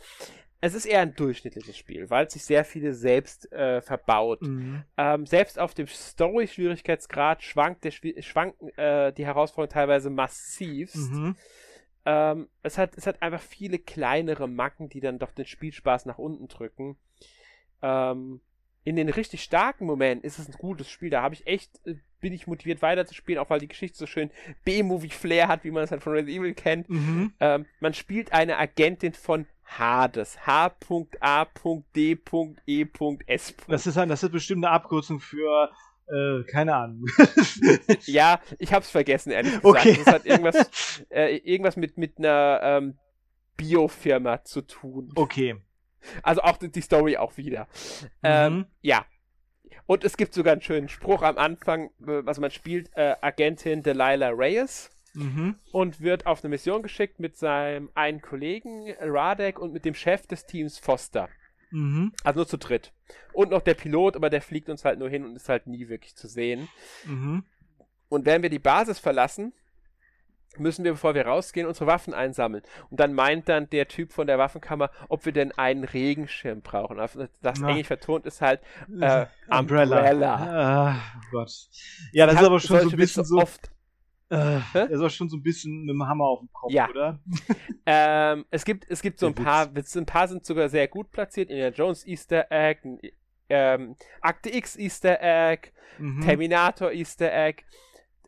Es 0.60 0.74
ist 0.74 0.86
eher 0.86 1.00
ein 1.00 1.14
durchschnittliches 1.14 1.76
Spiel, 1.76 2.08
weil 2.08 2.26
es 2.26 2.32
sich 2.32 2.44
sehr 2.44 2.64
viele 2.64 2.94
selbst 2.94 3.52
äh, 3.52 3.80
verbaut. 3.82 4.42
Mhm. 4.42 4.84
Ähm, 4.96 5.26
selbst 5.26 5.58
auf 5.58 5.74
dem 5.74 5.86
Story-Schwierigkeitsgrad 5.86 7.42
schwankt 7.42 7.84
der 7.84 7.90
schwanken 7.90 8.70
äh, 8.78 9.12
die 9.12 9.26
Herausforderungen 9.26 9.72
teilweise 9.72 10.10
massivst. 10.10 11.10
Mhm. 11.10 11.36
Ähm, 12.06 12.48
es, 12.62 12.78
hat, 12.78 12.96
es 12.96 13.06
hat 13.06 13.20
einfach 13.20 13.40
viele 13.40 13.78
kleinere 13.78 14.48
Macken, 14.48 14.88
die 14.88 15.00
dann 15.00 15.18
doch 15.18 15.32
den 15.32 15.46
Spielspaß 15.46 16.06
nach 16.06 16.18
unten 16.18 16.48
drücken. 16.48 16.96
Ähm, 17.82 18.40
in 18.84 18.94
den 18.94 19.08
richtig 19.08 19.42
starken 19.42 19.84
Momenten 19.84 20.24
ist 20.24 20.38
es 20.38 20.48
ein 20.48 20.54
gutes 20.56 20.88
Spiel. 20.88 21.10
Da 21.10 21.20
habe 21.20 21.34
ich 21.34 21.46
echt, 21.48 21.84
äh, 21.86 21.96
bin 22.20 22.32
ich 22.32 22.46
motiviert 22.46 22.80
weiterzuspielen, 22.80 23.40
auch 23.40 23.50
weil 23.50 23.58
die 23.58 23.68
Geschichte 23.68 23.98
so 23.98 24.06
schön 24.06 24.30
B-Movie-Flair 24.64 25.48
hat, 25.48 25.64
wie 25.64 25.72
man 25.72 25.82
es 25.82 25.90
halt 25.90 26.02
von 26.02 26.12
Resident 26.12 26.38
Evil 26.38 26.54
kennt. 26.54 26.88
Mhm. 26.88 27.34
Ähm, 27.40 27.66
man 27.80 27.94
spielt 27.94 28.32
eine 28.32 28.56
Agentin 28.56 29.12
von 29.12 29.46
Hades. 29.66 30.38
H.A.D.E.S. 31.96 33.54
Das 33.68 33.86
ist, 33.86 33.98
ein, 33.98 34.08
das 34.08 34.22
ist 34.22 34.32
bestimmt 34.32 34.64
eine 34.64 34.72
Abkürzung 34.74 35.20
für, 35.20 35.70
äh, 36.08 36.42
keine 36.44 36.74
Ahnung. 36.74 37.04
Ja, 38.06 38.40
ich 38.58 38.72
hab's 38.72 38.90
vergessen, 38.90 39.30
ehrlich 39.32 39.52
gesagt. 39.60 39.64
Okay. 39.86 40.00
Das 40.04 40.14
hat 40.14 40.26
irgendwas, 40.26 41.02
äh, 41.10 41.36
irgendwas 41.38 41.76
mit, 41.76 41.98
mit 41.98 42.18
einer 42.18 42.60
ähm, 42.62 42.98
Biofirma 43.56 44.44
zu 44.44 44.62
tun. 44.62 45.12
okay. 45.16 45.56
Also 46.22 46.42
auch 46.42 46.56
die, 46.56 46.70
die 46.70 46.82
Story 46.82 47.16
auch 47.16 47.36
wieder. 47.36 47.66
Ähm, 48.22 48.54
Mhm. 48.58 48.66
ja. 48.82 49.04
Und 49.86 50.04
es 50.04 50.16
gibt 50.16 50.34
sogar 50.34 50.52
einen 50.52 50.62
schönen 50.62 50.88
Spruch 50.88 51.22
am 51.22 51.36
Anfang, 51.36 51.90
äh, 52.06 52.22
also 52.24 52.40
man 52.40 52.50
spielt 52.52 52.90
äh, 52.96 53.16
Agentin 53.20 53.82
Delilah 53.82 54.30
Reyes 54.30 54.90
Mhm. 55.16 55.56
und 55.72 56.00
wird 56.00 56.26
auf 56.26 56.44
eine 56.44 56.50
Mission 56.50 56.82
geschickt 56.82 57.20
mit 57.20 57.36
seinem 57.36 57.90
einen 57.94 58.20
Kollegen 58.20 58.92
Radek 59.00 59.58
und 59.58 59.72
mit 59.72 59.84
dem 59.84 59.94
Chef 59.94 60.26
des 60.26 60.44
Teams 60.46 60.78
Foster. 60.78 61.28
Mhm. 61.70 62.12
Also 62.22 62.40
nur 62.40 62.46
zu 62.46 62.58
dritt. 62.58 62.92
Und 63.32 63.50
noch 63.50 63.62
der 63.62 63.74
Pilot, 63.74 64.14
aber 64.16 64.30
der 64.30 64.42
fliegt 64.42 64.68
uns 64.68 64.84
halt 64.84 64.98
nur 64.98 65.08
hin 65.08 65.24
und 65.24 65.34
ist 65.34 65.48
halt 65.48 65.66
nie 65.66 65.88
wirklich 65.88 66.14
zu 66.16 66.28
sehen. 66.28 66.68
Mhm. 67.04 67.44
Und 68.08 68.26
wenn 68.26 68.42
wir 68.42 68.50
die 68.50 68.58
Basis 68.58 68.98
verlassen, 68.98 69.52
müssen 70.58 70.84
wir, 70.84 70.92
bevor 70.92 71.14
wir 71.14 71.26
rausgehen, 71.26 71.66
unsere 71.66 71.86
Waffen 71.86 72.14
einsammeln. 72.14 72.62
Und 72.90 73.00
dann 73.00 73.12
meint 73.12 73.48
dann 73.48 73.68
der 73.70 73.88
Typ 73.88 74.12
von 74.12 74.26
der 74.26 74.38
Waffenkammer, 74.38 74.90
ob 75.08 75.24
wir 75.26 75.32
denn 75.32 75.52
einen 75.52 75.84
Regenschirm 75.84 76.62
brauchen. 76.62 76.98
Also 77.00 77.26
Das 77.42 77.58
Na. 77.60 77.70
Englisch 77.70 77.86
vertont 77.88 78.26
ist 78.26 78.40
halt 78.40 78.60
äh, 79.00 79.26
Umbrella. 79.50 79.98
Umbrella. 79.98 80.34
Ah, 80.34 80.96
Gott. 81.30 81.52
Ja, 82.12 82.26
das 82.26 82.34
ist 82.34 82.40
Hat 82.40 82.46
aber 82.46 82.60
schon 82.60 82.80
so 82.80 82.90
ein 82.90 82.96
bisschen 82.96 83.24
so. 83.24 83.36
oft. 83.38 83.70
Äh, 84.28 84.58
ist 84.90 85.00
auch 85.00 85.10
schon 85.10 85.28
so 85.28 85.36
ein 85.36 85.42
bisschen 85.42 85.82
mit 85.82 85.90
dem 85.90 86.06
Hammer 86.06 86.24
auf 86.24 86.40
dem 86.40 86.52
Kopf, 86.52 86.72
Ja. 86.72 86.88
oder? 86.90 87.20
Ähm, 87.88 88.44
es 88.50 88.64
gibt, 88.64 88.84
es 88.90 89.00
gibt 89.00 89.20
so 89.20 89.28
ein 89.28 89.34
Der 89.36 89.44
paar 89.44 89.74
Witze, 89.76 90.00
ein 90.00 90.06
paar 90.06 90.26
sind 90.26 90.44
sogar 90.44 90.68
sehr 90.68 90.88
gut 90.88 91.12
platziert. 91.12 91.50
Indiana 91.50 91.72
Jones 91.74 92.04
Easter 92.04 92.46
Egg, 92.50 92.80
ein, 92.84 92.98
ähm, 93.48 93.94
Akte 94.20 94.52
X 94.52 94.76
Easter 94.76 95.18
Egg, 95.22 95.70
Mhm. 95.98 96.20
Terminator 96.22 96.90
Easter 96.90 97.32
Egg. 97.32 97.62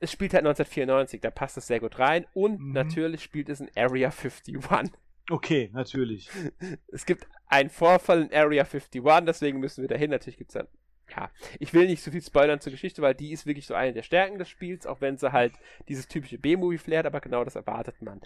Es 0.00 0.12
spielt 0.12 0.32
halt 0.32 0.44
1994, 0.46 1.20
da 1.20 1.30
passt 1.32 1.56
es 1.58 1.66
sehr 1.66 1.80
gut 1.80 1.98
rein. 1.98 2.24
Und 2.34 2.60
Mhm. 2.60 2.72
natürlich 2.72 3.22
spielt 3.24 3.48
es 3.48 3.60
in 3.60 3.68
Area 3.76 4.10
51. 4.10 4.56
Okay, 5.28 5.70
natürlich. 5.72 6.30
Es 6.92 7.04
gibt 7.04 7.26
einen 7.48 7.68
Vorfall 7.70 8.22
in 8.22 8.32
Area 8.32 8.62
51, 8.64 9.24
deswegen 9.26 9.58
müssen 9.58 9.82
wir 9.82 9.88
dahin. 9.88 10.10
Natürlich 10.10 10.38
gibt 10.38 10.50
es 10.50 10.54
dann. 10.54 10.68
Ja, 11.10 11.30
ich 11.58 11.72
will 11.74 11.86
nicht 11.86 12.02
so 12.02 12.10
viel 12.10 12.22
spoilern 12.22 12.60
zur 12.60 12.72
Geschichte, 12.72 13.02
weil 13.02 13.14
die 13.14 13.32
ist 13.32 13.46
wirklich 13.46 13.66
so 13.66 13.74
eine 13.74 13.92
der 13.92 14.02
Stärken 14.02 14.38
des 14.38 14.48
Spiels, 14.48 14.86
auch 14.86 15.00
wenn 15.00 15.16
sie 15.16 15.32
halt 15.32 15.54
dieses 15.88 16.08
typische 16.08 16.38
B-Movie-Flair 16.38 17.00
hat, 17.00 17.06
aber 17.06 17.20
genau 17.20 17.44
das 17.44 17.56
erwartet 17.56 18.02
man. 18.02 18.20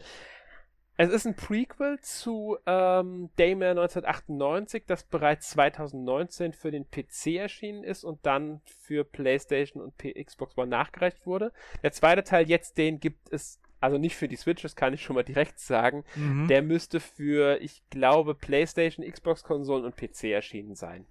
Es 0.97 1.11
ist 1.11 1.27
ein 1.27 1.35
Prequel 1.35 1.99
zu 2.01 2.59
ähm, 2.67 3.31
Daymare 3.37 3.71
1998, 3.71 4.85
das 4.87 5.05
bereits 5.05 5.51
2019 5.51 6.53
für 6.53 6.71
den 6.71 6.91
PC 6.91 7.39
erschienen 7.39 7.83
ist 7.83 8.05
und 8.05 8.27
dann 8.27 8.61
für 8.65 9.05
PlayStation 9.05 9.83
und 9.83 9.97
P 9.97 10.13
Xbox 10.23 10.57
One 10.59 10.69
nachgereicht 10.69 11.27
wurde. 11.27 11.53
Der 11.83 11.93
zweite 11.93 12.25
Teil 12.25 12.49
jetzt, 12.49 12.77
den 12.77 13.01
gibt 13.01 13.33
es 13.33 13.59
also 13.81 13.99
nicht 13.99 14.15
für 14.15 14.29
die 14.29 14.37
Switch, 14.37 14.63
das 14.63 14.77
kann 14.77 14.95
ich 14.95 15.03
schon 15.03 15.17
mal 15.17 15.25
direkt 15.25 15.59
sagen. 15.59 16.05
Mhm. 16.15 16.47
Der 16.47 16.63
müsste 16.63 17.01
für, 17.01 17.61
ich 17.61 17.83
glaube, 17.91 18.35
PlayStation, 18.35 19.05
Xbox-Konsolen 19.05 19.85
und 19.85 19.97
PC 19.97 20.25
erschienen 20.25 20.77
sein. 20.77 21.07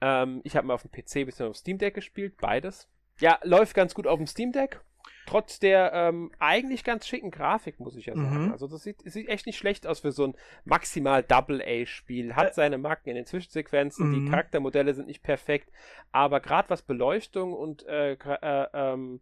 Ähm, 0.00 0.40
ich 0.44 0.56
habe 0.56 0.66
mal 0.66 0.74
auf 0.74 0.82
dem 0.82 0.90
PC 0.90 1.26
bzw. 1.26 1.44
auf 1.44 1.56
Steam 1.56 1.78
Deck 1.78 1.94
gespielt, 1.94 2.36
beides. 2.40 2.88
Ja, 3.18 3.38
läuft 3.42 3.74
ganz 3.74 3.94
gut 3.94 4.06
auf 4.06 4.18
dem 4.18 4.26
Steam 4.26 4.52
Deck. 4.52 4.80
Trotz 5.26 5.58
der 5.58 5.92
ähm, 5.92 6.30
eigentlich 6.38 6.84
ganz 6.84 7.06
schicken 7.06 7.30
Grafik, 7.32 7.80
muss 7.80 7.96
ich 7.96 8.06
ja 8.06 8.14
sagen. 8.14 8.46
Mhm. 8.46 8.52
Also 8.52 8.68
das 8.68 8.82
sieht, 8.82 9.02
sieht 9.10 9.28
echt 9.28 9.46
nicht 9.46 9.56
schlecht 9.58 9.86
aus 9.86 10.00
für 10.00 10.12
so 10.12 10.24
ein 10.28 10.34
maximal 10.64 11.22
Double-A-Spiel. 11.22 12.36
Hat 12.36 12.54
seine 12.54 12.78
Macken 12.78 13.10
in 13.10 13.16
den 13.16 13.26
Zwischensequenzen, 13.26 14.12
die 14.12 14.20
Mhm. 14.20 14.30
Charaktermodelle 14.30 14.94
sind 14.94 15.06
nicht 15.08 15.22
perfekt, 15.24 15.70
aber 16.12 16.38
gerade 16.40 16.70
was 16.70 16.82
Beleuchtung 16.82 17.54
und 17.54 17.84
äh, 17.86 18.12
äh, 18.12 18.66
ähm, 18.72 19.20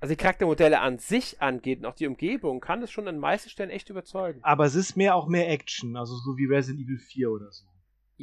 also 0.00 0.12
die 0.14 0.16
Charaktermodelle 0.16 0.80
an 0.80 0.98
sich 0.98 1.42
angeht 1.42 1.80
und 1.80 1.86
auch 1.86 1.94
die 1.94 2.06
Umgebung, 2.06 2.60
kann 2.60 2.82
es 2.82 2.90
schon 2.90 3.08
an 3.08 3.18
meisten 3.18 3.50
Stellen 3.50 3.70
echt 3.70 3.90
überzeugen. 3.90 4.40
Aber 4.42 4.64
es 4.64 4.74
ist 4.74 4.96
mehr 4.96 5.14
auch 5.16 5.28
mehr 5.28 5.48
Action, 5.50 5.96
also 5.96 6.14
so 6.16 6.36
wie 6.36 6.46
Resident 6.46 6.84
Evil 6.84 6.98
4 6.98 7.30
oder 7.30 7.50
so. 7.50 7.64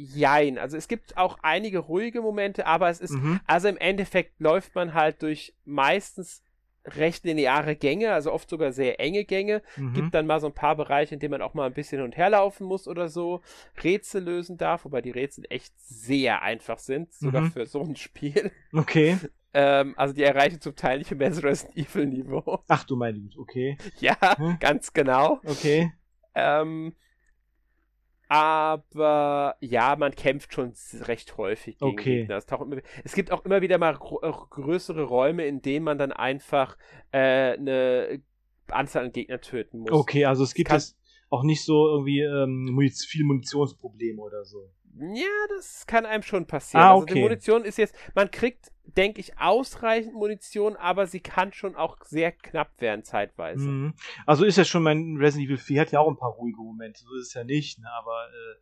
Jein, 0.00 0.58
also 0.58 0.76
es 0.76 0.86
gibt 0.86 1.16
auch 1.16 1.38
einige 1.42 1.80
ruhige 1.80 2.20
Momente, 2.22 2.66
aber 2.66 2.88
es 2.88 3.00
ist, 3.00 3.14
Mhm. 3.14 3.40
also 3.48 3.66
im 3.66 3.76
Endeffekt 3.76 4.38
läuft 4.38 4.76
man 4.76 4.94
halt 4.94 5.22
durch 5.22 5.54
meistens 5.64 6.44
recht 6.84 7.24
lineare 7.24 7.74
Gänge, 7.74 8.12
also 8.12 8.32
oft 8.32 8.48
sogar 8.48 8.70
sehr 8.72 9.00
enge 9.00 9.24
Gänge. 9.24 9.60
Mhm. 9.76 9.94
Gibt 9.94 10.14
dann 10.14 10.26
mal 10.26 10.38
so 10.40 10.46
ein 10.46 10.54
paar 10.54 10.76
Bereiche, 10.76 11.14
in 11.14 11.20
denen 11.20 11.32
man 11.32 11.42
auch 11.42 11.52
mal 11.52 11.66
ein 11.66 11.74
bisschen 11.74 11.98
hin 11.98 12.04
und 12.04 12.16
her 12.16 12.30
laufen 12.30 12.64
muss 12.66 12.86
oder 12.86 13.08
so, 13.08 13.42
Rätsel 13.82 14.22
lösen 14.22 14.56
darf, 14.56 14.84
wobei 14.84 15.02
die 15.02 15.10
Rätsel 15.10 15.44
echt 15.50 15.72
sehr 15.80 16.42
einfach 16.42 16.78
sind, 16.78 17.12
sogar 17.12 17.42
Mhm. 17.42 17.50
für 17.50 17.66
so 17.66 17.82
ein 17.82 17.96
Spiel. 17.96 18.52
Okay. 18.72 19.18
Ähm, 19.54 19.94
also 19.96 20.14
die 20.14 20.22
erreichen 20.22 20.60
zum 20.60 20.76
Teil 20.76 20.98
nicht 20.98 21.10
mehr 21.10 21.30
das 21.30 21.42
Resident 21.42 21.76
Evil 21.76 22.06
Niveau. 22.06 22.62
Ach 22.68 22.84
du 22.84 22.94
meine 22.96 23.18
Güte, 23.18 23.38
okay. 23.40 23.76
ja, 23.98 24.16
Hm. 24.36 24.58
ganz 24.60 24.92
genau. 24.92 25.40
Okay. 25.44 25.92
Ähm, 26.34 26.94
aber 28.28 29.56
ja, 29.60 29.96
man 29.96 30.12
kämpft 30.12 30.52
schon 30.52 30.74
recht 31.00 31.36
häufig 31.38 31.78
gegen 31.78 31.92
okay. 31.92 32.20
Gegner. 32.20 32.36
Es, 32.36 32.44
immer, 32.44 32.76
es, 33.02 33.14
gibt 33.14 33.32
auch 33.32 33.44
immer 33.44 33.62
wieder 33.62 33.78
mal 33.78 33.94
äh, 33.94 34.32
größere 34.50 35.04
Räume, 35.04 35.46
in 35.46 35.62
denen 35.62 35.84
man 35.84 35.98
dann 35.98 36.12
einfach 36.12 36.76
äh, 37.10 37.54
eine 37.54 38.22
Anzahl 38.68 39.06
an 39.06 39.12
Gegnern 39.12 39.40
töten 39.40 39.78
muss. 39.80 39.92
Okay, 39.92 40.26
also 40.26 40.44
es 40.44 40.52
gibt 40.52 40.70
es 40.70 40.96
auch 41.30 41.42
nicht 41.42 41.64
so 41.64 41.88
irgendwie 41.88 42.20
ähm, 42.20 42.66
Muniz 42.66 43.04
viel 43.04 43.24
Munitionsprobleme 43.24 44.20
oder 44.20 44.44
so. 44.44 44.70
Ja, 44.98 45.26
das 45.56 45.86
kann 45.86 46.06
einem 46.06 46.22
schon 46.22 46.46
passieren. 46.46 46.84
Ah, 46.84 46.94
okay. 46.94 47.02
Also 47.02 47.14
die 47.14 47.20
Munition 47.22 47.64
ist 47.64 47.78
jetzt, 47.78 47.94
man 48.14 48.30
kriegt, 48.30 48.72
denke 48.96 49.20
ich, 49.20 49.38
ausreichend 49.38 50.14
Munition, 50.14 50.76
aber 50.76 51.06
sie 51.06 51.20
kann 51.20 51.52
schon 51.52 51.76
auch 51.76 51.96
sehr 52.04 52.32
knapp 52.32 52.80
werden 52.80 53.04
zeitweise. 53.04 53.68
Mhm. 53.68 53.94
Also 54.26 54.44
ist 54.44 54.56
ja 54.56 54.64
schon 54.64 54.82
mein 54.82 55.16
Resident 55.16 55.46
Evil 55.46 55.58
4 55.58 55.80
hat 55.80 55.92
ja 55.92 56.00
auch 56.00 56.08
ein 56.08 56.16
paar 56.16 56.32
ruhige 56.32 56.58
Momente, 56.58 57.02
so 57.02 57.14
ist 57.16 57.28
es 57.28 57.34
ja 57.34 57.44
nicht, 57.44 57.78
ne? 57.78 57.88
aber 57.98 58.26
äh, 58.28 58.56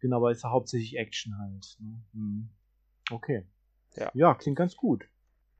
genau, 0.00 0.16
aber 0.16 0.30
ist 0.30 0.44
ja 0.44 0.50
hauptsächlich 0.50 0.96
Action 0.96 1.38
halt. 1.38 1.76
Ne? 1.80 2.02
Mhm. 2.12 2.50
Okay. 3.10 3.46
Ja. 3.96 4.10
ja, 4.14 4.34
klingt 4.34 4.56
ganz 4.56 4.76
gut. 4.76 5.04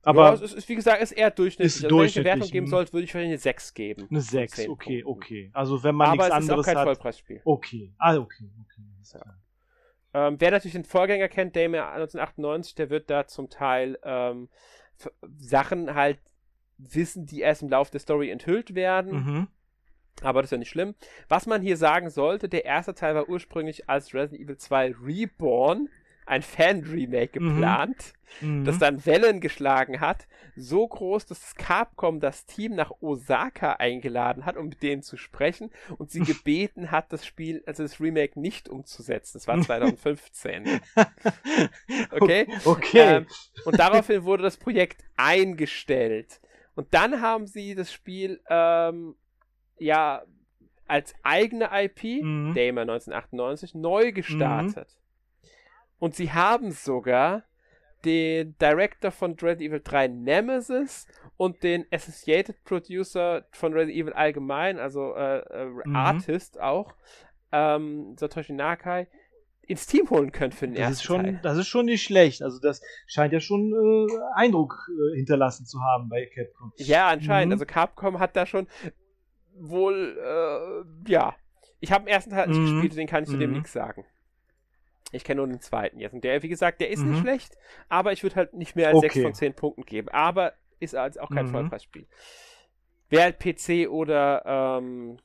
Aber 0.03 0.29
ja, 0.29 0.33
es 0.33 0.53
ist, 0.53 0.67
wie 0.67 0.75
gesagt, 0.75 1.01
ist 1.01 1.11
eher 1.11 1.29
durchschnittlich. 1.29 1.75
Ist 1.75 1.83
also, 1.83 1.97
durchschnittlich. 1.97 2.15
Wenn 2.15 2.31
ich 2.31 2.33
eine 2.33 2.39
Wertung 2.39 2.51
geben 2.51 2.67
sollte, 2.67 2.93
würde 2.93 3.03
ich 3.03 3.11
vielleicht 3.11 3.27
eine 3.27 3.37
6 3.37 3.73
geben. 3.73 4.07
Eine 4.09 4.21
6, 4.21 4.69
okay, 4.69 5.03
okay. 5.03 5.51
Also 5.53 5.83
wenn 5.83 5.95
man 5.95 6.07
Aber 6.07 6.23
nichts 6.23 6.31
anderes 6.31 6.67
hat. 6.67 6.77
Aber 6.77 6.91
es 6.91 6.97
ist 6.97 7.01
auch 7.01 7.05
kein 7.05 7.11
Vollpreisspiel. 7.11 7.41
Okay, 7.43 7.93
ah, 7.99 8.15
okay, 8.17 8.49
okay. 8.59 8.81
Ja. 9.13 9.35
Ähm, 10.13 10.35
wer 10.39 10.51
natürlich 10.51 10.73
den 10.73 10.83
Vorgänger 10.83 11.29
kennt, 11.29 11.55
Dame 11.55 11.85
1998, 11.85 12.75
der 12.75 12.89
wird 12.89 13.09
da 13.09 13.27
zum 13.27 13.49
Teil 13.49 13.97
ähm, 14.03 14.49
Sachen 15.37 15.95
halt 15.95 16.19
wissen, 16.77 17.25
die 17.25 17.41
erst 17.41 17.61
im 17.61 17.69
Laufe 17.69 17.91
der 17.91 17.99
Story 17.99 18.29
enthüllt 18.29 18.75
werden. 18.75 19.11
Mhm. 19.13 19.47
Aber 20.21 20.41
das 20.41 20.47
ist 20.47 20.51
ja 20.51 20.57
nicht 20.57 20.69
schlimm. 20.69 20.95
Was 21.29 21.47
man 21.47 21.61
hier 21.61 21.77
sagen 21.77 22.09
sollte, 22.09 22.49
der 22.49 22.65
erste 22.65 22.93
Teil 22.93 23.15
war 23.15 23.29
ursprünglich 23.29 23.89
als 23.89 24.13
Resident 24.13 24.41
Evil 24.41 24.57
2 24.57 24.95
Reborn 25.01 25.89
ein 26.31 26.43
Fan-Remake 26.43 27.41
mhm. 27.41 27.49
geplant, 27.49 28.13
mhm. 28.39 28.63
das 28.63 28.79
dann 28.79 29.05
Wellen 29.05 29.41
geschlagen 29.41 29.99
hat. 29.99 30.27
So 30.55 30.87
groß, 30.87 31.25
dass 31.25 31.55
Capcom 31.55 32.21
das 32.21 32.45
Team 32.45 32.73
nach 32.73 32.91
Osaka 33.01 33.73
eingeladen 33.73 34.45
hat, 34.45 34.55
um 34.55 34.69
mit 34.69 34.81
denen 34.81 35.03
zu 35.03 35.17
sprechen 35.17 35.71
und 35.97 36.09
sie 36.09 36.19
gebeten 36.21 36.89
hat, 36.89 37.11
das 37.11 37.25
Spiel, 37.25 37.63
also 37.65 37.83
das 37.83 37.99
Remake 37.99 38.39
nicht 38.39 38.69
umzusetzen. 38.69 39.31
Das 39.33 39.47
war 39.47 39.61
2015. 39.61 40.79
okay? 42.11 42.47
Okay. 42.63 43.17
Ähm, 43.17 43.27
und 43.65 43.77
daraufhin 43.77 44.23
wurde 44.23 44.43
das 44.43 44.55
Projekt 44.55 45.03
eingestellt. 45.17 46.39
Und 46.75 46.93
dann 46.93 47.21
haben 47.21 47.45
sie 47.45 47.75
das 47.75 47.91
Spiel, 47.91 48.39
ähm, 48.49 49.15
ja, 49.79 50.23
als 50.87 51.13
eigene 51.23 51.69
IP, 51.73 52.23
mhm. 52.23 52.53
Damer 52.55 52.81
1998, 52.81 53.75
neu 53.75 54.13
gestartet. 54.13 54.87
Mhm. 54.89 55.00
Und 56.01 56.15
sie 56.15 56.31
haben 56.31 56.71
sogar 56.71 57.43
den 58.05 58.57
Director 58.57 59.11
von 59.11 59.33
Resident 59.33 59.61
Evil 59.61 59.81
3 59.83 60.07
Nemesis 60.07 61.05
und 61.37 61.61
den 61.61 61.85
Associated 61.91 62.63
Producer 62.63 63.45
von 63.51 63.71
Resident 63.71 63.95
Evil 63.95 64.13
allgemein, 64.13 64.79
also 64.79 65.13
äh, 65.13 65.41
äh, 65.41 65.65
mhm. 65.67 65.95
Artist 65.95 66.59
auch, 66.59 66.95
ähm, 67.51 68.15
Satoshi 68.17 68.51
Nakai, 68.53 69.07
ins 69.61 69.85
Team 69.85 70.09
holen 70.09 70.31
können 70.31 70.51
für 70.51 70.65
den 70.65 70.73
das 70.73 70.81
ersten 70.81 70.93
ist 70.93 71.03
schon, 71.03 71.23
Teil. 71.23 71.39
Das 71.43 71.57
ist 71.59 71.67
schon 71.67 71.85
nicht 71.85 72.01
schlecht. 72.01 72.41
Also 72.41 72.59
das 72.59 72.81
scheint 73.05 73.31
ja 73.31 73.39
schon 73.39 73.71
äh, 73.71 74.07
Eindruck 74.33 74.89
äh, 74.89 75.17
hinterlassen 75.17 75.67
zu 75.67 75.81
haben 75.81 76.09
bei 76.09 76.25
Capcom. 76.25 76.73
Ja, 76.77 77.09
anscheinend. 77.09 77.49
Mhm. 77.49 77.61
Also 77.61 77.65
Capcom 77.65 78.17
hat 78.17 78.35
da 78.35 78.47
schon 78.47 78.65
wohl, 79.53 80.17
äh, 80.17 81.11
ja. 81.11 81.35
Ich 81.79 81.91
habe 81.91 82.05
den 82.05 82.11
ersten 82.11 82.31
Teil 82.31 82.47
nicht 82.47 82.57
mhm. 82.57 82.71
gespielt, 82.71 82.97
den 82.97 83.07
kann 83.07 83.23
ich 83.23 83.29
zu 83.29 83.37
dem 83.37 83.51
mhm. 83.51 83.57
nichts 83.57 83.71
sagen. 83.71 84.03
Ich 85.11 85.23
kenne 85.23 85.37
nur 85.37 85.47
den 85.47 85.59
zweiten 85.59 85.99
jetzt. 85.99 86.13
Und 86.13 86.23
der, 86.23 86.41
wie 86.43 86.49
gesagt, 86.49 86.81
der 86.81 86.89
ist 86.89 87.03
mhm. 87.03 87.11
nicht 87.11 87.21
schlecht, 87.21 87.57
aber 87.89 88.13
ich 88.13 88.23
würde 88.23 88.35
halt 88.35 88.53
nicht 88.53 88.75
mehr 88.75 88.89
als 88.89 88.97
okay. 88.97 89.09
6 89.09 89.21
von 89.23 89.33
10 89.33 89.53
Punkten 89.53 89.83
geben. 89.83 90.09
Aber 90.09 90.53
ist 90.79 90.95
als 90.95 91.17
auch 91.17 91.29
kein 91.29 91.47
mhm. 91.47 91.51
Vollpreisspiel. 91.51 92.07
Wer 93.09 93.23
halt 93.23 93.39
PC 93.39 93.89
oder 93.89 94.79
ähm, 94.79 95.17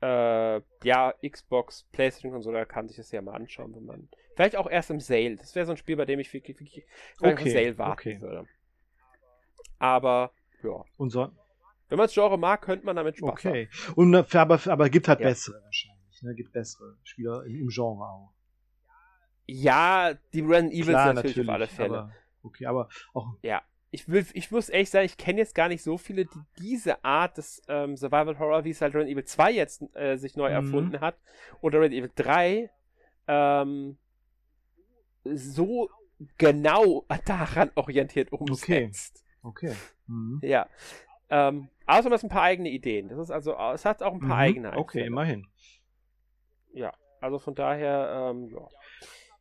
äh, 0.00 0.60
ja, 0.84 1.14
Xbox, 1.28 1.88
PlayStation 1.92 2.32
Konsole 2.32 2.64
kann 2.66 2.86
sich 2.88 2.96
das 2.96 3.10
ja 3.10 3.20
mal 3.20 3.34
anschauen, 3.34 3.74
wenn 3.74 3.84
man. 3.84 4.08
Vielleicht 4.36 4.56
auch 4.56 4.70
erst 4.70 4.90
im 4.90 5.00
Sale. 5.00 5.36
Das 5.36 5.56
wäre 5.56 5.66
so 5.66 5.72
ein 5.72 5.76
Spiel, 5.76 5.96
bei 5.96 6.04
dem 6.04 6.20
ich 6.20 6.32
wirklich, 6.32 6.60
wirklich 6.60 6.86
okay. 7.20 7.42
im 7.42 7.50
Sale 7.50 7.78
warten 7.78 7.92
okay. 7.92 8.20
würde. 8.20 8.46
Aber, 9.80 10.30
ja. 10.62 10.84
Und 10.96 11.10
so? 11.10 11.28
Wenn 11.88 11.96
man 11.96 12.06
das 12.06 12.14
Genre 12.14 12.38
mag, 12.38 12.62
könnte 12.62 12.86
man 12.86 12.94
damit 12.94 13.16
Spaß 13.16 13.30
okay. 13.30 13.68
haben. 13.86 13.94
Und 13.94 14.34
aber, 14.34 14.60
aber 14.66 14.88
gibt 14.90 15.08
halt 15.08 15.20
ja. 15.20 15.28
bessere 15.28 15.60
wahrscheinlich 15.64 15.97
nicht. 16.22 16.30
Ne? 16.30 16.34
Gibt 16.34 16.52
bessere 16.52 16.96
Spieler 17.02 17.44
im, 17.44 17.62
im 17.62 17.68
Genre 17.68 18.04
auch. 18.04 18.32
Ja, 19.46 20.14
die 20.34 20.40
Resident 20.40 20.72
Evil 20.72 20.84
Klar, 20.84 21.14
natürlich, 21.14 21.36
natürlich, 21.36 21.48
auf 21.48 21.54
alle 21.54 21.66
Fälle. 21.66 21.98
Aber, 21.98 22.12
okay, 22.42 22.66
aber 22.66 22.88
auch. 23.14 23.34
Ja. 23.42 23.62
Ich, 23.90 24.06
will, 24.06 24.26
ich 24.34 24.50
muss 24.50 24.68
ehrlich 24.68 24.90
sagen, 24.90 25.06
ich 25.06 25.16
kenne 25.16 25.38
jetzt 25.38 25.54
gar 25.54 25.68
nicht 25.68 25.82
so 25.82 25.96
viele, 25.96 26.26
die 26.26 26.40
diese 26.58 27.02
Art 27.02 27.38
des 27.38 27.62
ähm, 27.68 27.96
Survival 27.96 28.38
Horror, 28.38 28.64
wie 28.64 28.70
es 28.70 28.82
halt 28.82 28.94
Resident 28.94 29.12
Evil 29.12 29.24
2 29.24 29.52
jetzt 29.52 29.96
äh, 29.96 30.16
sich 30.16 30.36
neu 30.36 30.50
mhm. 30.50 30.66
erfunden 30.66 31.00
hat, 31.00 31.16
oder 31.62 31.80
Resident 31.80 32.04
Evil 32.04 32.12
3, 32.14 32.70
ähm, 33.28 33.96
so 35.24 35.88
genau 36.36 37.06
daran 37.24 37.70
orientiert 37.76 38.30
umsetzt. 38.30 39.24
Okay. 39.42 39.70
okay. 39.70 39.76
Mhm. 40.06 40.40
Ja. 40.42 40.68
Ähm, 41.30 41.68
außerdem 41.86 42.12
hat 42.12 42.18
es 42.18 42.24
ein 42.24 42.30
paar 42.30 42.42
eigene 42.42 42.68
Ideen. 42.70 43.08
Das 43.08 43.18
ist 43.18 43.30
also, 43.30 43.54
es 43.72 43.84
hat 43.84 44.02
auch 44.02 44.12
ein 44.12 44.20
paar 44.20 44.28
mhm. 44.28 44.32
eigene 44.32 44.68
Einfälle. 44.68 44.82
Okay, 44.82 45.06
immerhin. 45.06 45.46
Ja, 46.72 46.92
also 47.20 47.38
von 47.38 47.54
daher, 47.54 48.30
ähm, 48.30 48.50
ja. 48.50 48.68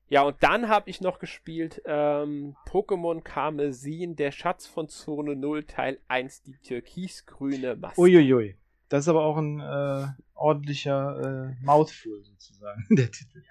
Ja, 0.09 0.21
und 0.21 0.37
dann 0.41 0.69
habe 0.69 0.89
ich 0.89 1.01
noch 1.01 1.19
gespielt 1.19 1.81
ähm, 1.85 2.55
Pokémon 2.65 3.21
Karmesin, 3.21 4.15
der 4.15 4.31
Schatz 4.31 4.65
von 4.65 4.87
Zone 4.87 5.35
0, 5.35 5.65
Teil 5.65 5.99
1, 6.07 6.43
die 6.43 6.57
türkisgrüne 6.63 7.75
Maske. 7.75 7.99
Uiuiui. 7.99 8.55
Das 8.87 9.03
ist 9.03 9.09
aber 9.09 9.25
auch 9.25 9.35
ein 9.35 9.59
äh, 9.59 10.07
ordentlicher 10.33 11.51
äh, 11.59 11.65
Mouthful 11.65 12.23
sozusagen, 12.23 12.85
der 12.95 13.11
Titel. 13.11 13.43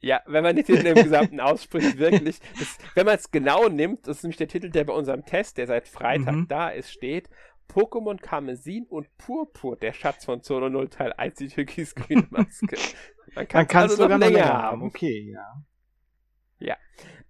Ja, 0.00 0.20
wenn 0.26 0.44
man 0.44 0.54
den 0.54 0.64
Titel 0.64 0.86
im 0.86 0.94
Gesamten 0.94 1.40
ausspricht, 1.40 1.98
wirklich. 1.98 2.38
Das, 2.58 2.78
wenn 2.94 3.06
man 3.06 3.16
es 3.16 3.30
genau 3.30 3.68
nimmt, 3.68 4.06
das 4.06 4.18
ist 4.18 4.22
nämlich 4.22 4.36
der 4.36 4.46
Titel, 4.46 4.70
der 4.70 4.84
bei 4.84 4.92
unserem 4.92 5.24
Test, 5.24 5.56
der 5.56 5.66
seit 5.66 5.88
Freitag 5.88 6.34
mhm. 6.34 6.48
da 6.48 6.68
ist, 6.68 6.92
steht. 6.92 7.28
Pokémon 7.68 8.20
Karmesin 8.20 8.86
und 8.86 9.06
Purpur, 9.18 9.76
der 9.76 9.92
Schatz 9.92 10.24
von 10.24 10.42
Zone 10.42 10.70
0 10.70 10.88
Teil 10.88 11.12
1, 11.12 11.36
die 11.36 11.48
türkisgrüne 11.48 12.26
Maske. 12.30 12.76
Man 13.34 13.46
kann 13.46 13.66
es 13.66 13.74
also 13.74 13.96
sogar 13.96 14.18
noch 14.18 14.26
länger 14.26 14.46
haben. 14.46 14.62
haben. 14.62 14.82
Okay, 14.82 15.32
ja. 15.32 15.62
Ja. 16.58 16.76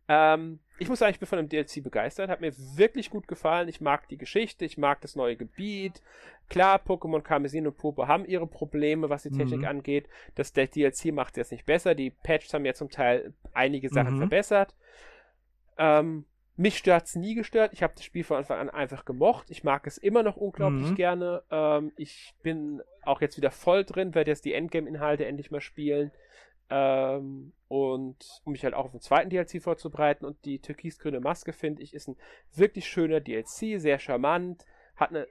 Ähm, 0.08 0.60
ich 0.78 0.88
muss 0.88 1.00
sagen, 1.00 1.10
ich 1.10 1.18
bin 1.18 1.26
von 1.26 1.38
dem 1.38 1.48
DLC 1.48 1.82
begeistert. 1.82 2.30
Hat 2.30 2.40
mir 2.40 2.52
wirklich 2.76 3.10
gut 3.10 3.26
gefallen. 3.26 3.68
Ich 3.68 3.80
mag 3.80 4.08
die 4.08 4.16
Geschichte, 4.16 4.64
ich 4.64 4.78
mag 4.78 5.00
das 5.00 5.16
neue 5.16 5.36
Gebiet. 5.36 6.00
Klar, 6.48 6.78
Pokémon 6.78 7.20
Karmesin 7.20 7.66
und 7.66 7.76
Purpur 7.76 8.08
haben 8.08 8.24
ihre 8.24 8.46
Probleme, 8.46 9.10
was 9.10 9.24
die 9.24 9.30
Technik 9.30 9.60
mhm. 9.60 9.66
angeht. 9.66 10.08
Das 10.34 10.52
der 10.52 10.68
DLC 10.68 11.12
macht 11.12 11.34
es 11.34 11.36
jetzt 11.36 11.52
nicht 11.52 11.66
besser. 11.66 11.94
Die 11.94 12.10
Patches 12.10 12.54
haben 12.54 12.64
ja 12.64 12.74
zum 12.74 12.90
Teil 12.90 13.34
einige 13.52 13.88
Sachen 13.88 14.14
mhm. 14.14 14.18
verbessert. 14.18 14.74
Ähm, 15.76 16.24
mich 16.58 16.76
stört 16.76 17.06
es 17.06 17.14
nie 17.14 17.36
gestört. 17.36 17.72
Ich 17.72 17.84
habe 17.84 17.94
das 17.94 18.04
Spiel 18.04 18.24
von 18.24 18.38
Anfang 18.38 18.58
an 18.58 18.68
einfach 18.68 19.04
gemocht. 19.04 19.48
Ich 19.48 19.62
mag 19.62 19.86
es 19.86 19.96
immer 19.96 20.24
noch 20.24 20.36
unglaublich 20.36 20.90
mhm. 20.90 20.94
gerne. 20.96 21.42
Ähm, 21.52 21.92
ich 21.96 22.34
bin 22.42 22.82
auch 23.02 23.20
jetzt 23.20 23.36
wieder 23.36 23.52
voll 23.52 23.84
drin, 23.84 24.14
werde 24.14 24.32
jetzt 24.32 24.44
die 24.44 24.54
Endgame-Inhalte 24.54 25.24
endlich 25.24 25.52
mal 25.52 25.60
spielen. 25.60 26.10
Ähm, 26.68 27.52
und 27.68 28.16
um 28.44 28.52
mich 28.52 28.64
halt 28.64 28.74
auch 28.74 28.86
auf 28.86 28.90
den 28.90 29.00
zweiten 29.00 29.30
DLC 29.30 29.62
vorzubereiten. 29.62 30.24
Und 30.24 30.44
die 30.44 30.58
türkisgrüne 30.58 31.20
Maske, 31.20 31.52
finde 31.52 31.82
ich, 31.82 31.94
ist 31.94 32.08
ein 32.08 32.16
wirklich 32.52 32.88
schöner 32.88 33.20
DLC, 33.20 33.80
sehr 33.80 34.00
charmant, 34.00 34.64
hat 34.96 35.10
eine 35.10 35.28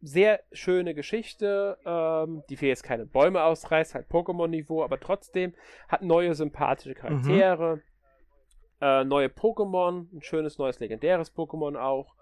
sehr 0.00 0.40
schöne 0.52 0.94
Geschichte, 0.94 1.78
ähm, 1.84 2.44
die 2.48 2.56
für 2.56 2.68
jetzt 2.68 2.84
keine 2.84 3.06
Bäume 3.06 3.42
ausreißt, 3.42 3.96
halt 3.96 4.08
Pokémon-Niveau, 4.08 4.84
aber 4.84 5.00
trotzdem 5.00 5.52
hat 5.88 6.02
neue 6.02 6.34
sympathische 6.36 6.94
Charaktere. 6.94 7.76
Mhm 7.76 7.82
äh, 8.80 9.04
neue 9.04 9.28
Pokémon, 9.28 10.06
ein 10.12 10.22
schönes 10.22 10.58
neues 10.58 10.80
legendäres 10.80 11.34
Pokémon 11.34 11.76
auch. 11.76 12.14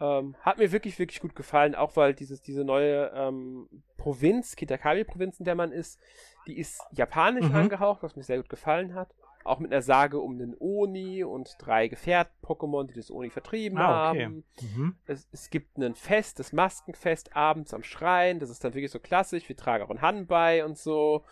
Ähm, 0.00 0.34
hat 0.40 0.58
mir 0.58 0.72
wirklich, 0.72 0.98
wirklich 0.98 1.20
gut 1.20 1.36
gefallen, 1.36 1.74
auch 1.74 1.96
weil 1.96 2.14
dieses, 2.14 2.42
diese 2.42 2.64
neue 2.64 3.12
ähm, 3.14 3.68
Provinz, 3.96 4.56
Kitakabi-Provinz, 4.56 5.38
in 5.38 5.44
der 5.44 5.54
man 5.54 5.70
ist, 5.70 6.00
die 6.46 6.58
ist 6.58 6.82
japanisch 6.90 7.48
mhm. 7.48 7.54
angehaucht, 7.54 8.02
was 8.02 8.16
mir 8.16 8.24
sehr 8.24 8.38
gut 8.38 8.48
gefallen 8.48 8.94
hat. 8.94 9.14
Auch 9.44 9.58
mit 9.58 9.72
einer 9.72 9.82
Sage 9.82 10.20
um 10.20 10.38
den 10.38 10.56
Oni 10.58 11.24
und 11.24 11.56
drei 11.58 11.88
Gefährt-Pokémon, 11.88 12.86
die 12.86 12.94
das 12.94 13.10
Oni 13.10 13.30
vertrieben 13.30 13.78
ah, 13.78 14.10
okay. 14.10 14.24
haben. 14.24 14.44
Mhm. 14.60 14.96
Es, 15.06 15.28
es, 15.32 15.50
gibt 15.50 15.78
ein 15.78 15.96
Fest, 15.96 16.38
das 16.38 16.52
Maskenfest 16.52 17.36
abends 17.36 17.74
am 17.74 17.82
Schrein. 17.82 18.38
Das 18.38 18.50
ist 18.50 18.62
dann 18.62 18.74
wirklich 18.74 18.92
so 18.92 19.00
klassisch. 19.00 19.48
Wir 19.48 19.56
tragen 19.56 19.84
auch 19.84 19.90
ein 19.90 20.00
Han 20.00 20.26
bei 20.26 20.64
und 20.64 20.78
so. 20.78 21.24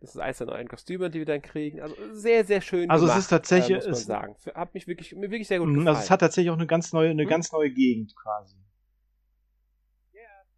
Das 0.00 0.14
ist 0.14 0.20
eins 0.20 0.38
der 0.38 0.46
neuen 0.46 0.68
Kostüme, 0.68 1.10
die 1.10 1.20
wir 1.20 1.26
dann 1.26 1.42
kriegen. 1.42 1.80
Also 1.80 1.94
sehr, 2.12 2.44
sehr 2.44 2.60
schön. 2.60 2.90
Also 2.90 3.06
gemacht, 3.06 3.18
es 3.18 3.24
ist 3.24 3.30
tatsächlich, 3.30 3.84
äh, 3.84 3.88
muss 3.88 4.06
man 4.06 4.18
sagen. 4.20 4.36
Hat 4.54 4.74
mich 4.74 4.86
wirklich, 4.86 5.14
mir 5.14 5.30
wirklich 5.30 5.48
sehr 5.48 5.58
gut 5.58 5.68
gefallen. 5.68 5.88
Also 5.88 6.00
es 6.00 6.10
hat 6.10 6.20
tatsächlich 6.20 6.50
auch 6.50 6.56
eine 6.56 6.66
ganz 6.66 6.92
neue, 6.92 7.10
eine 7.10 7.22
hm? 7.22 7.28
ganz 7.28 7.50
neue 7.52 7.70
Gegend 7.70 8.14
quasi. 8.14 8.56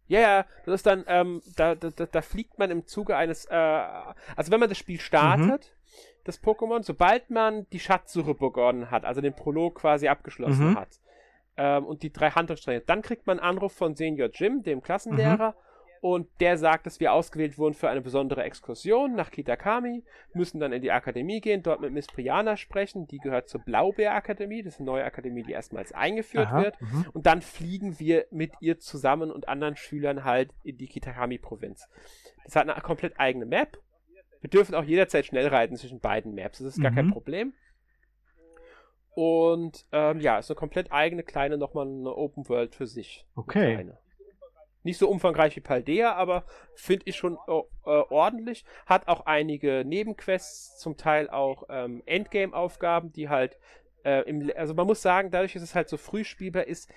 Ja, 0.07 0.19
ja, 0.19 0.45
das 0.65 0.75
ist 0.75 0.87
dann, 0.87 1.03
ähm, 1.07 1.41
da, 1.55 1.75
da, 1.75 1.89
da 1.89 2.21
fliegt 2.23 2.57
man 2.57 2.71
im 2.71 2.87
Zuge 2.87 3.15
eines, 3.15 3.45
äh, 3.45 3.53
also 3.53 4.51
wenn 4.51 4.59
man 4.59 4.67
das 4.67 4.79
Spiel 4.79 4.99
startet, 4.99 5.71
mhm. 5.71 6.23
das 6.23 6.41
Pokémon, 6.41 6.81
sobald 6.81 7.29
man 7.29 7.67
die 7.69 7.79
Schatzsuche 7.79 8.33
begonnen 8.33 8.89
hat, 8.89 9.05
also 9.05 9.21
den 9.21 9.35
Prolog 9.35 9.75
quasi 9.75 10.07
abgeschlossen 10.07 10.71
mhm. 10.71 10.79
hat, 10.79 10.99
ähm, 11.57 11.85
und 11.85 12.01
die 12.01 12.11
drei 12.11 12.31
Handlungsstränge, 12.31 12.81
dann 12.81 13.03
kriegt 13.03 13.27
man 13.27 13.39
einen 13.39 13.49
Anruf 13.49 13.73
von 13.73 13.95
Senior 13.95 14.29
Jim, 14.33 14.63
dem 14.63 14.81
Klassenlehrer, 14.81 15.51
mhm 15.51 15.68
und 16.01 16.27
der 16.39 16.57
sagt, 16.57 16.85
dass 16.85 16.99
wir 16.99 17.13
ausgewählt 17.13 17.57
wurden 17.57 17.73
für 17.73 17.89
eine 17.89 18.01
besondere 18.01 18.43
Exkursion 18.43 19.15
nach 19.15 19.31
Kitakami, 19.31 20.03
müssen 20.33 20.59
dann 20.59 20.71
in 20.71 20.81
die 20.81 20.91
Akademie 20.91 21.41
gehen, 21.41 21.63
dort 21.63 21.81
mit 21.81 21.91
Miss 21.91 22.07
Priana 22.07 22.57
sprechen, 22.57 23.07
die 23.07 23.17
gehört 23.17 23.49
zur 23.49 23.61
Blaubeer-Akademie, 23.61 24.63
das 24.63 24.75
ist 24.75 24.79
eine 24.79 24.87
neue 24.87 25.03
Akademie, 25.03 25.43
die 25.43 25.51
erstmals 25.51 25.91
eingeführt 25.91 26.47
Aha, 26.47 26.63
wird, 26.63 26.77
-hmm. 26.77 27.09
und 27.11 27.25
dann 27.25 27.41
fliegen 27.41 27.99
wir 27.99 28.25
mit 28.31 28.53
ihr 28.61 28.79
zusammen 28.79 29.31
und 29.31 29.47
anderen 29.49 29.75
Schülern 29.75 30.23
halt 30.23 30.51
in 30.63 30.77
die 30.77 30.87
Kitakami-Provinz. 30.87 31.87
Das 32.45 32.55
hat 32.55 32.69
eine 32.69 32.79
komplett 32.81 33.19
eigene 33.19 33.45
Map. 33.45 33.77
Wir 34.41 34.49
dürfen 34.49 34.75
auch 34.75 34.83
jederzeit 34.83 35.25
schnell 35.25 35.47
reiten 35.47 35.75
zwischen 35.75 35.99
beiden 35.99 36.33
Maps, 36.33 36.59
das 36.59 36.77
ist 36.77 36.81
gar 36.81 36.91
mhm. 36.91 36.95
kein 36.95 37.11
Problem. 37.11 37.53
Und 39.11 39.85
ähm, 39.91 40.21
ja, 40.21 40.37
ist 40.37 40.49
eine 40.49 40.55
komplett 40.55 40.93
eigene 40.93 41.23
kleine, 41.23 41.57
nochmal 41.57 41.87
eine 41.87 42.15
Open 42.15 42.47
World 42.47 42.73
für 42.73 42.87
sich. 42.87 43.25
Okay. 43.35 43.91
Nicht 44.83 44.97
so 44.97 45.09
umfangreich 45.09 45.55
wie 45.55 45.61
Paldea, 45.61 46.13
aber 46.13 46.45
finde 46.73 47.05
ich 47.05 47.17
schon 47.17 47.37
äh, 47.47 47.61
ordentlich. 47.83 48.63
Hat 48.85 49.07
auch 49.07 49.25
einige 49.25 49.83
Nebenquests, 49.85 50.79
zum 50.79 50.95
Teil 50.95 51.29
auch 51.29 51.63
ähm, 51.69 52.01
Endgame-Aufgaben, 52.05 53.11
die 53.11 53.27
halt 53.29 53.57
äh, 54.03 54.21
im, 54.29 54.49
also 54.55 54.73
man 54.73 54.87
muss 54.87 55.01
sagen, 55.01 55.31
dadurch, 55.31 55.53
dass 55.53 55.63
es 55.63 55.75
halt 55.75 55.89
so 55.89 55.97
früh 55.97 56.23
spielbar 56.23 56.65
ist, 56.65 56.89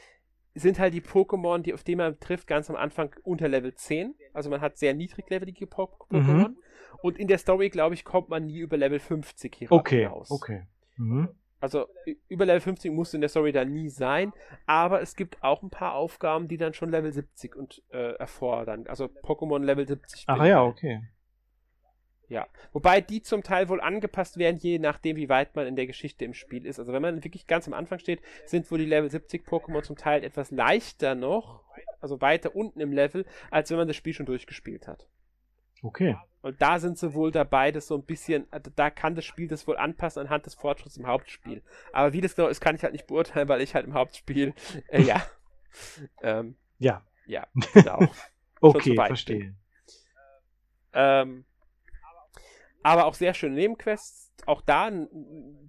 sind 0.55 0.79
halt 0.79 0.95
die 0.95 1.01
Pokémon, 1.01 1.59
die 1.59 1.75
auf 1.75 1.83
die 1.83 1.97
man 1.97 2.21
trifft, 2.21 2.47
ganz 2.47 2.69
am 2.69 2.77
Anfang 2.77 3.15
unter 3.23 3.49
Level 3.49 3.75
10. 3.75 4.15
Also 4.33 4.51
man 4.51 4.61
hat 4.61 4.77
sehr 4.77 4.95
niedriglevelige 4.95 5.67
po 5.67 5.85
Pokémon. 5.85 6.49
Mhm. 6.49 6.57
Und 7.03 7.19
in 7.19 7.27
der 7.27 7.39
Story, 7.39 7.71
glaube 7.71 7.95
ich, 7.95 8.05
kommt 8.05 8.29
man 8.29 8.47
nie 8.47 8.59
über 8.59 8.77
Level 8.77 8.99
50 8.99 9.55
hier 9.55 9.73
okay, 9.73 10.07
raus. 10.07 10.31
Okay. 10.31 10.67
Mhm. 10.97 11.31
Also 11.63 11.87
über 12.29 12.45
Level 12.45 12.61
50 12.61 12.91
musst 12.91 13.13
du 13.13 13.19
in 13.19 13.21
der 13.21 13.31
Story 13.31 13.53
da 13.53 13.65
nie 13.65 13.89
sein, 13.89 14.33
aber 14.67 15.01
es 15.01 15.15
gibt 15.15 15.45
auch 15.45 15.63
ein 15.63 15.71
paar 15.71 15.95
Aufgaben, 15.95 16.49
die 16.49 16.57
dann 16.57 16.75
schon 16.75 16.91
Level 16.91 17.13
70 17.13 17.55
und 17.55 17.85
äh, 17.93 18.15
erfordern. 18.15 18.89
Also 18.89 19.05
Pokémon 19.05 19.61
Level 19.63 19.87
70. 19.87 20.25
Ach 20.27 20.45
ja, 20.45 20.65
okay. 20.65 21.03
Ja, 22.27 22.49
wobei 22.73 23.01
die 23.01 23.23
zum 23.23 23.45
Teil 23.45 23.69
wohl 23.69 23.81
angepasst 23.81 24.39
werden, 24.39 24.57
je 24.57 24.81
nachdem, 24.81 25.15
wie 25.15 25.29
weit 25.29 25.55
man 25.55 25.69
in 25.69 25.77
der 25.77 25.87
Geschichte 25.87 26.25
im 26.25 26.35
Spiel 26.35 26.67
ist. 26.67 26.81
Also 26.81 26.93
wenn 26.93 27.03
man 27.03 27.23
wirklich 27.23 27.47
ganz 27.47 27.69
am 27.69 27.75
Anfang 27.75 28.01
steht, 28.01 28.23
sind 28.45 28.69
wohl 28.73 28.79
die 28.79 28.85
Level 28.85 29.09
70 29.09 29.47
Pokémon 29.47 29.83
zum 29.83 29.95
Teil 29.95 30.25
etwas 30.25 30.51
leichter 30.51 31.15
noch, 31.15 31.63
also 32.01 32.21
weiter 32.21 32.57
unten 32.57 32.81
im 32.81 32.93
Level, 32.93 33.25
als 33.53 33.71
wenn 33.71 33.77
man 33.77 33.87
das 33.87 33.95
Spiel 33.95 34.15
schon 34.15 34.27
durchgespielt 34.27 34.89
hat. 34.89 35.07
Okay. 35.81 36.17
Und 36.43 36.61
da 36.61 36.81
sind 36.81 36.99
sie 36.99 37.15
wohl 37.15 37.31
dabei, 37.31 37.71
das 37.71 37.87
so 37.87 37.95
ein 37.95 38.03
bisschen, 38.03 38.47
also 38.51 38.71
da 38.75 38.91
kann 38.91 39.15
das 39.15 39.25
Spiel 39.25 39.47
das 39.47 39.67
wohl 39.69 39.77
anpassen 39.77 40.23
anhand 40.23 40.45
des 40.45 40.55
Fortschritts 40.55 40.97
im 40.97 41.07
Hauptspiel. 41.07 41.63
Aber 41.93 42.13
wie 42.13 42.21
das 42.21 42.35
genau 42.35 42.49
ist, 42.49 42.61
kann 42.61 42.75
ich 42.75 42.83
halt 42.83 42.93
nicht 42.93 43.07
beurteilen, 43.07 43.49
weil 43.49 43.61
ich 43.61 43.75
halt 43.75 43.87
im 43.87 43.95
Hauptspiel, 43.95 44.53
äh, 44.89 45.03
ja. 45.03 45.23
ähm, 46.23 46.57
ja. 46.79 47.03
Ja, 47.27 47.47
genau. 47.73 48.09
okay, 48.61 48.97
verstehe. 48.97 49.55
Ähm, 50.93 51.45
aber 52.83 53.07
auch 53.07 53.15
sehr 53.15 53.35
schöne 53.35 53.55
Nebenquests. 53.55 54.33
Auch 54.45 54.61
da 54.61 54.91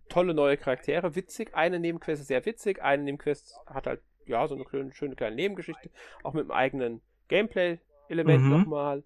tolle 0.10 0.34
neue 0.34 0.58
Charaktere, 0.58 1.16
witzig. 1.16 1.54
Eine 1.54 1.80
Nebenquest 1.80 2.22
ist 2.22 2.28
sehr 2.28 2.46
witzig, 2.46 2.82
eine 2.82 3.04
Nebenquest 3.04 3.56
hat 3.68 3.86
halt, 3.86 4.02
ja, 4.26 4.48
so 4.48 4.56
eine 4.56 4.66
schöne, 4.68 4.92
schöne 4.94 5.16
kleine 5.16 5.36
Nebengeschichte. 5.36 5.92
Auch 6.24 6.34
mit 6.34 6.44
einem 6.44 6.52
eigenen 6.52 7.02
Gameplay-Element 7.28 8.44
mhm. 8.44 8.50
nochmal. 8.50 9.04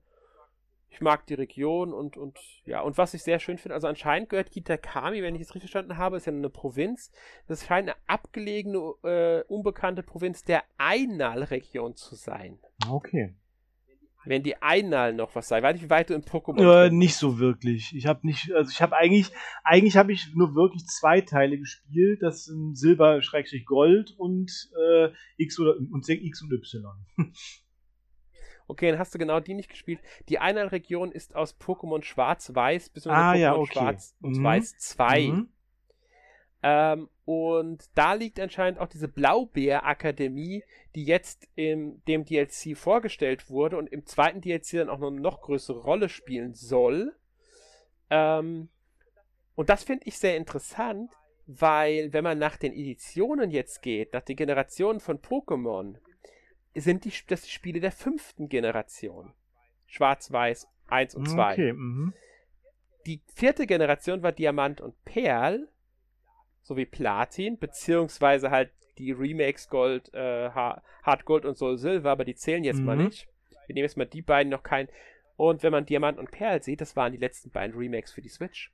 Ich 0.89 1.01
mag 1.01 1.27
die 1.27 1.33
Region 1.33 1.93
und, 1.93 2.17
und 2.17 2.39
ja, 2.65 2.81
und 2.81 2.97
was 2.97 3.13
ich 3.13 3.21
sehr 3.21 3.39
schön 3.39 3.57
finde, 3.57 3.75
also 3.75 3.87
anscheinend 3.87 4.29
gehört 4.29 4.51
Kitakami, 4.51 5.21
wenn 5.21 5.35
ich 5.35 5.41
es 5.41 5.49
richtig 5.49 5.69
verstanden 5.69 5.97
habe, 5.97 6.17
ist 6.17 6.25
ja 6.25 6.33
eine 6.33 6.49
Provinz. 6.49 7.11
Das 7.47 7.65
scheint 7.65 7.89
eine 7.89 7.97
abgelegene, 8.07 8.93
äh, 9.03 9.43
unbekannte 9.47 10.01
Provinz 10.01 10.43
der 10.43 10.63
Einal-Region 10.77 11.95
zu 11.95 12.15
sein. 12.15 12.59
Okay. 12.89 13.35
Wenn 14.25 14.43
die 14.43 14.61
Einal 14.61 15.13
noch 15.13 15.35
was 15.35 15.47
sei, 15.47 15.61
weiß 15.61 15.77
ich, 15.77 15.83
wie 15.83 15.89
weit 15.89 16.09
du 16.09 16.13
im 16.13 16.21
Pokémon. 16.21 16.87
Äh, 16.87 16.89
nicht 16.89 17.15
so 17.15 17.39
wirklich. 17.39 17.93
Ich 17.95 18.07
habe 18.07 18.25
nicht, 18.27 18.51
also 18.51 18.69
ich 18.71 18.81
habe 18.81 18.95
eigentlich, 18.95 19.31
eigentlich 19.63 19.95
habe 19.95 20.11
ich 20.11 20.33
nur 20.33 20.55
wirklich 20.55 20.85
zwei 20.85 21.21
Teile 21.21 21.57
gespielt. 21.57 22.21
Das 22.21 22.45
sind 22.45 22.77
Silber, 22.77 23.21
Schrägstrich 23.21 23.65
Gold 23.65 24.15
und 24.17 24.51
äh, 24.77 25.09
X 25.37 25.59
oder 25.59 25.77
und 25.77 26.07
X 26.09 26.41
und 26.41 26.51
Y. 26.51 27.05
Okay, 28.67 28.91
dann 28.91 28.99
hast 28.99 29.13
du 29.13 29.17
genau 29.17 29.39
die 29.39 29.53
nicht 29.53 29.69
gespielt. 29.69 30.01
Die 30.27 30.39
Einheilregion 30.39 31.11
ist 31.11 31.35
aus 31.35 31.57
Pokémon 31.59 32.03
Schwarz-Weiß 32.03 32.89
bis 32.89 33.07
ah, 33.07 33.31
Pokémon 33.31 33.37
ja, 33.37 33.55
okay. 33.55 33.73
Schwarz 33.73 34.15
und 34.21 34.37
mhm. 34.37 34.43
Weiß 34.43 34.77
2. 34.77 35.27
Mhm. 35.27 35.49
Ähm, 36.63 37.09
und 37.23 37.85
da 37.95 38.13
liegt 38.13 38.39
anscheinend 38.39 38.79
auch 38.79 38.87
diese 38.87 39.07
Blaubeer-Akademie, 39.07 40.63
die 40.95 41.05
jetzt 41.05 41.47
in 41.55 42.01
dem 42.07 42.25
DLC 42.25 42.75
vorgestellt 42.75 43.49
wurde 43.49 43.77
und 43.77 43.87
im 43.87 44.05
zweiten 44.05 44.41
DLC 44.41 44.71
dann 44.73 44.89
auch 44.89 44.99
noch 44.99 45.11
eine 45.11 45.21
noch 45.21 45.41
größere 45.41 45.79
Rolle 45.79 46.09
spielen 46.09 46.53
soll. 46.53 47.15
Ähm, 48.09 48.69
und 49.55 49.69
das 49.69 49.83
finde 49.83 50.05
ich 50.07 50.17
sehr 50.17 50.35
interessant, 50.35 51.11
weil 51.45 52.11
wenn 52.11 52.23
man 52.23 52.37
nach 52.37 52.57
den 52.57 52.73
Editionen 52.73 53.51
jetzt 53.51 53.81
geht, 53.81 54.13
nach 54.13 54.23
den 54.23 54.35
Generationen 54.35 54.99
von 54.99 55.19
Pokémon, 55.19 55.95
sind 56.81 57.05
die, 57.05 57.13
das 57.27 57.41
die 57.41 57.49
Spiele 57.49 57.79
der 57.79 57.91
fünften 57.91 58.49
Generation. 58.49 59.33
Schwarz-Weiß 59.87 60.67
1 60.87 61.15
und 61.15 61.29
2. 61.29 61.53
Okay, 61.53 61.73
mhm. 61.73 62.13
Die 63.05 63.21
vierte 63.33 63.67
Generation 63.67 64.21
war 64.21 64.31
Diamant 64.31 64.81
und 64.81 64.93
Perl 65.05 65.69
sowie 66.61 66.85
Platin, 66.85 67.57
beziehungsweise 67.57 68.51
halt 68.51 68.71
die 68.97 69.11
Remakes 69.11 69.69
Gold, 69.69 70.13
äh, 70.13 70.49
Hard 70.49 71.25
Gold 71.25 71.45
und 71.45 71.57
Soul 71.57 71.77
Silver, 71.77 72.11
aber 72.11 72.25
die 72.25 72.35
zählen 72.35 72.63
jetzt 72.63 72.79
mhm. 72.79 72.85
mal 72.85 72.97
nicht. 72.97 73.27
Wir 73.67 73.75
nehmen 73.75 73.85
jetzt 73.85 73.97
mal 73.97 74.05
die 74.05 74.21
beiden 74.21 74.51
noch 74.51 74.63
kein. 74.63 74.89
Und 75.35 75.63
wenn 75.63 75.71
man 75.71 75.85
Diamant 75.85 76.17
und 76.17 76.31
Perl 76.31 76.63
sieht, 76.63 76.81
das 76.81 76.95
waren 76.95 77.11
die 77.11 77.17
letzten 77.17 77.51
beiden 77.51 77.77
Remakes 77.77 78.11
für 78.11 78.21
die 78.21 78.29
Switch. 78.29 78.71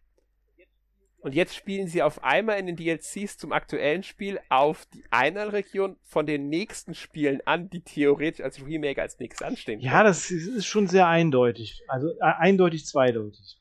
Und 1.23 1.33
jetzt 1.33 1.55
spielen 1.55 1.87
sie 1.87 2.01
auf 2.01 2.21
einmal 2.23 2.59
in 2.59 2.67
den 2.67 2.75
DLCs 2.75 3.37
zum 3.37 3.53
aktuellen 3.53 4.03
Spiel 4.03 4.41
auf 4.49 4.85
die 4.93 5.05
Einheilregion 5.09 5.95
von 6.03 6.25
den 6.25 6.49
nächsten 6.49 6.93
Spielen 6.93 7.39
an, 7.45 7.69
die 7.69 7.79
theoretisch 7.79 8.43
als 8.43 8.65
Remake 8.65 9.01
als 9.01 9.19
nächstes 9.19 9.47
anstehen. 9.47 9.79
Ja, 9.79 10.03
das 10.03 10.29
ist 10.31 10.65
schon 10.65 10.87
sehr 10.87 11.07
eindeutig. 11.07 11.81
Also 11.87 12.09
äh, 12.09 12.33
eindeutig 12.39 12.85
zweideutig. 12.85 13.57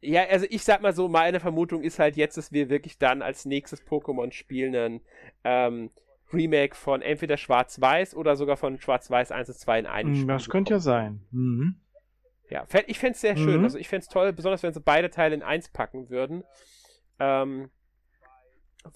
Ja, 0.00 0.24
also 0.24 0.46
ich 0.48 0.62
sag 0.62 0.80
mal 0.80 0.94
so, 0.94 1.08
meine 1.08 1.40
Vermutung 1.40 1.82
ist 1.82 1.98
halt 1.98 2.16
jetzt, 2.16 2.38
dass 2.38 2.52
wir 2.52 2.70
wirklich 2.70 2.96
dann 2.96 3.20
als 3.20 3.44
nächstes 3.44 3.86
Pokémon 3.86 4.32
spielen 4.32 4.74
einen 4.74 5.00
ähm, 5.44 5.90
Remake 6.32 6.74
von 6.74 7.02
entweder 7.02 7.36
Schwarz-Weiß 7.36 8.14
oder 8.14 8.34
sogar 8.34 8.56
von 8.56 8.80
Schwarz-Weiß 8.80 9.30
1 9.30 9.50
und 9.50 9.58
2 9.58 9.78
in 9.80 9.86
einem 9.86 10.08
hm, 10.08 10.16
Spiel. 10.16 10.28
Das 10.28 10.48
könnte 10.48 10.74
ja 10.74 10.80
sein. 10.80 11.20
Mhm. 11.32 11.76
Ja, 12.48 12.66
ich 12.86 12.98
fände 12.98 13.14
es 13.14 13.20
sehr 13.20 13.36
schön. 13.36 13.58
Mhm. 13.58 13.64
Also 13.64 13.78
ich 13.78 13.88
fände 13.88 14.04
es 14.04 14.08
toll, 14.08 14.32
besonders 14.32 14.62
wenn 14.62 14.72
sie 14.72 14.80
beide 14.80 15.10
Teile 15.10 15.34
in 15.34 15.42
eins 15.42 15.68
packen 15.68 16.10
würden. 16.10 16.44
Ähm, 17.18 17.70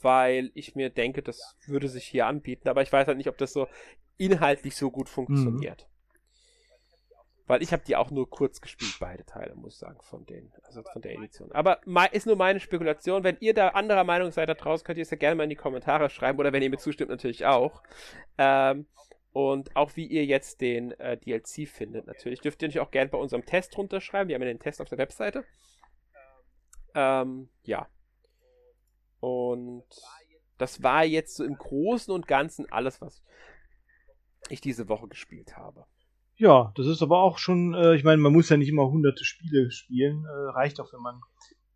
weil 0.00 0.50
ich 0.54 0.76
mir 0.76 0.90
denke, 0.90 1.22
das 1.22 1.56
würde 1.66 1.88
sich 1.88 2.04
hier 2.04 2.26
anbieten, 2.26 2.68
aber 2.68 2.82
ich 2.82 2.92
weiß 2.92 3.08
halt 3.08 3.18
nicht, 3.18 3.28
ob 3.28 3.38
das 3.38 3.52
so 3.52 3.66
inhaltlich 4.18 4.76
so 4.76 4.90
gut 4.90 5.08
funktioniert. 5.08 5.82
Mhm. 5.82 5.90
Weil 7.46 7.62
ich 7.62 7.72
habe 7.72 7.82
die 7.84 7.96
auch 7.96 8.12
nur 8.12 8.30
kurz 8.30 8.60
gespielt, 8.60 8.94
beide 9.00 9.24
Teile, 9.24 9.56
muss 9.56 9.72
ich 9.74 9.80
sagen, 9.80 9.98
von 10.02 10.24
den, 10.24 10.52
also 10.62 10.84
von 10.84 11.02
der 11.02 11.14
Edition. 11.14 11.50
Aber 11.50 11.80
ist 12.12 12.26
nur 12.26 12.36
meine 12.36 12.60
Spekulation. 12.60 13.24
Wenn 13.24 13.38
ihr 13.40 13.54
da 13.54 13.70
anderer 13.70 14.04
Meinung 14.04 14.30
seid 14.30 14.48
da 14.48 14.54
draußen, 14.54 14.84
könnt 14.84 14.98
ihr 14.98 15.02
es 15.02 15.10
ja 15.10 15.16
gerne 15.16 15.34
mal 15.34 15.42
in 15.42 15.50
die 15.50 15.56
Kommentare 15.56 16.10
schreiben 16.10 16.38
oder 16.38 16.52
wenn 16.52 16.62
ihr 16.62 16.70
mir 16.70 16.78
zustimmt, 16.78 17.10
natürlich 17.10 17.46
auch. 17.46 17.82
Ähm, 18.38 18.86
und 19.32 19.76
auch 19.76 19.96
wie 19.96 20.06
ihr 20.06 20.24
jetzt 20.24 20.60
den 20.60 20.92
äh, 20.92 21.16
DLC 21.16 21.68
findet. 21.68 22.06
Natürlich 22.06 22.40
dürft 22.40 22.62
ihr 22.62 22.68
natürlich 22.68 22.86
auch 22.86 22.90
gerne 22.90 23.10
bei 23.10 23.18
unserem 23.18 23.44
Test 23.44 23.76
runterschreiben. 23.78 24.28
Wir 24.28 24.34
haben 24.34 24.42
ja 24.42 24.48
den 24.48 24.58
Test 24.58 24.80
auf 24.80 24.88
der 24.88 24.98
Webseite. 24.98 25.44
Ähm, 26.94 27.48
ja. 27.62 27.88
Und 29.20 29.84
das 30.58 30.82
war 30.82 31.04
jetzt 31.04 31.36
so 31.36 31.44
im 31.44 31.56
Großen 31.56 32.12
und 32.12 32.26
Ganzen 32.26 32.70
alles, 32.72 33.00
was 33.00 33.22
ich 34.48 34.60
diese 34.60 34.88
Woche 34.88 35.08
gespielt 35.08 35.56
habe. 35.56 35.84
Ja, 36.36 36.72
das 36.74 36.86
ist 36.86 37.02
aber 37.02 37.18
auch 37.18 37.38
schon, 37.38 37.74
äh, 37.74 37.94
ich 37.94 38.02
meine, 38.02 38.20
man 38.20 38.32
muss 38.32 38.48
ja 38.48 38.56
nicht 38.56 38.68
immer 38.68 38.90
hunderte 38.90 39.24
Spiele 39.24 39.70
spielen. 39.70 40.24
Äh, 40.24 40.50
reicht 40.50 40.80
auch, 40.80 40.92
wenn 40.92 41.02
man 41.02 41.20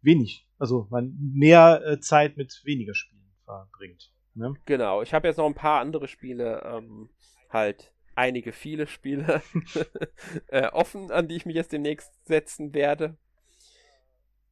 wenig, 0.01 0.49
also 0.59 0.87
man 0.91 1.17
mehr 1.35 1.83
äh, 1.87 2.01
Zeit 2.01 2.37
mit 2.37 2.63
weniger 2.65 2.95
Spielen 2.95 3.31
verbringt. 3.45 4.11
Ne? 4.35 4.55
Genau, 4.65 5.03
ich 5.03 5.15
habe 5.15 5.29
jetzt 5.29 5.37
noch 5.37 5.47
ein 5.47 5.55
paar 5.55 5.81
andere 5.81 6.09
Spiele 6.09 6.63
ähm, 6.65 7.11
halt 7.55 7.93
einige 8.15 8.53
viele 8.53 8.87
Spiele 8.87 9.43
äh, 10.49 10.69
offen, 10.69 11.11
an 11.11 11.29
die 11.29 11.37
ich 11.37 11.47
mich 11.47 11.57
jetzt 11.57 11.73
demnächst 11.73 12.13
setzen 12.27 12.75
werde. 12.75 13.17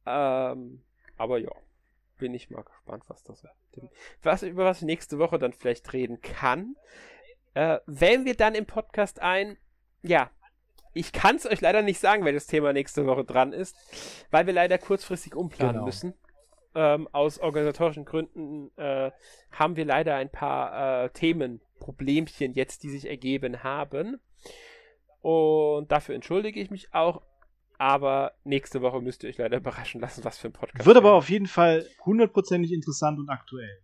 Ähm, 0.05 0.83
aber 1.17 1.37
ja, 1.37 1.51
bin 2.17 2.33
ich 2.33 2.49
mal 2.49 2.63
gespannt, 2.63 3.03
was 3.07 3.23
das 3.23 3.45
was 4.21 4.43
über 4.43 4.65
was 4.65 4.79
ich 4.79 4.85
nächste 4.85 5.19
Woche 5.19 5.39
dann 5.39 5.53
vielleicht 5.53 5.93
reden 5.93 6.21
kann. 6.21 6.75
Äh, 7.53 7.79
wählen 7.85 8.25
wir 8.25 8.35
dann 8.35 8.55
im 8.55 8.65
Podcast 8.65 9.21
ein, 9.21 9.57
ja, 10.01 10.29
ich 10.93 11.11
kann 11.11 11.35
es 11.37 11.45
euch 11.45 11.61
leider 11.61 11.81
nicht 11.81 11.99
sagen, 11.99 12.25
welches 12.25 12.47
Thema 12.47 12.73
nächste 12.73 13.05
Woche 13.05 13.25
dran 13.25 13.51
ist, 13.51 13.75
weil 14.31 14.45
wir 14.45 14.53
leider 14.53 14.77
kurzfristig 14.77 15.35
umplanen 15.35 15.73
genau. 15.73 15.85
müssen. 15.85 16.13
Ähm, 16.75 17.07
aus 17.11 17.39
organisatorischen 17.39 18.05
Gründen 18.05 18.75
äh, 18.77 19.11
haben 19.51 19.75
wir 19.75 19.85
leider 19.85 20.15
ein 20.15 20.31
paar 20.31 21.05
äh, 21.05 21.09
Themenproblemchen 21.83 22.53
jetzt, 22.53 22.83
die 22.83 22.89
sich 22.89 23.07
ergeben 23.07 23.63
haben. 23.63 24.19
Und 25.21 25.91
dafür 25.91 26.15
entschuldige 26.15 26.59
ich 26.59 26.71
mich 26.71 26.93
auch. 26.93 27.21
Aber 27.79 28.33
nächste 28.43 28.81
Woche 28.81 29.01
müsst 29.01 29.23
ihr 29.23 29.29
euch 29.29 29.37
leider 29.37 29.57
überraschen 29.63 29.99
lassen, 29.99 30.23
was 30.23 30.37
für 30.37 30.47
ein 30.47 30.53
Podcast. 30.53 30.85
Wird 30.85 30.97
aber 30.97 31.13
auf 31.13 31.29
jeden 31.29 31.47
Fall 31.47 31.85
hundertprozentig 32.05 32.71
interessant 32.71 33.19
und 33.19 33.29
aktuell. 33.29 33.81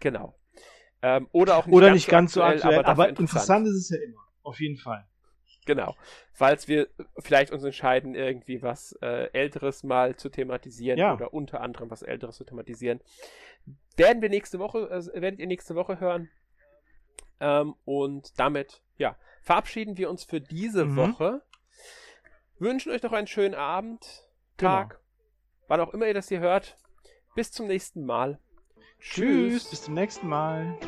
Genau. 0.00 0.38
Ähm, 1.02 1.28
oder 1.32 1.56
auch 1.56 1.66
nicht 1.66 1.74
oder 1.74 1.88
ganz 1.88 1.96
nicht 1.96 2.08
ganz 2.08 2.32
so 2.32 2.42
aktuell, 2.42 2.60
so 2.60 2.68
aktuell 2.68 2.84
aber, 2.84 2.88
aber 2.88 3.08
interessant. 3.08 3.66
interessant 3.66 3.66
ist 3.68 3.74
es 3.74 3.90
ja 3.90 4.04
immer. 4.04 4.20
Auf 4.42 4.60
jeden 4.60 4.76
Fall. 4.76 5.06
Genau. 5.66 5.96
Falls 6.32 6.68
wir 6.68 6.88
vielleicht 7.18 7.50
uns 7.50 7.64
entscheiden, 7.64 8.14
irgendwie 8.14 8.62
was 8.62 8.92
äh, 9.00 9.30
Älteres 9.32 9.82
mal 9.82 10.16
zu 10.16 10.28
thematisieren 10.28 10.98
ja. 10.98 11.14
oder 11.14 11.32
unter 11.32 11.62
anderem 11.62 11.90
was 11.90 12.02
Älteres 12.02 12.36
zu 12.36 12.44
thematisieren, 12.44 13.00
werden 13.96 14.22
wir 14.22 14.28
nächste 14.28 14.58
Woche, 14.58 14.90
äh, 14.90 15.20
werdet 15.20 15.40
ihr 15.40 15.46
nächste 15.46 15.74
Woche 15.74 16.00
hören. 16.00 16.28
Ähm, 17.40 17.74
und 17.84 18.38
damit, 18.38 18.82
ja, 18.96 19.16
verabschieden 19.42 19.96
wir 19.96 20.10
uns 20.10 20.24
für 20.24 20.40
diese 20.40 20.84
mhm. 20.84 20.96
Woche. 20.96 21.42
Wünschen 22.58 22.92
euch 22.92 23.02
noch 23.02 23.12
einen 23.12 23.26
schönen 23.26 23.54
Abend, 23.54 24.24
Tag, 24.56 24.90
genau. 24.90 25.00
wann 25.68 25.80
auch 25.80 25.92
immer 25.92 26.06
ihr 26.06 26.14
das 26.14 26.28
hier 26.28 26.40
hört. 26.40 26.76
Bis 27.34 27.50
zum 27.50 27.66
nächsten 27.66 28.06
Mal. 28.06 28.38
Tschüss. 29.00 29.62
Tschüss. 29.64 29.70
Bis 29.70 29.82
zum 29.82 29.94
nächsten 29.94 30.28
Mal. 30.28 30.78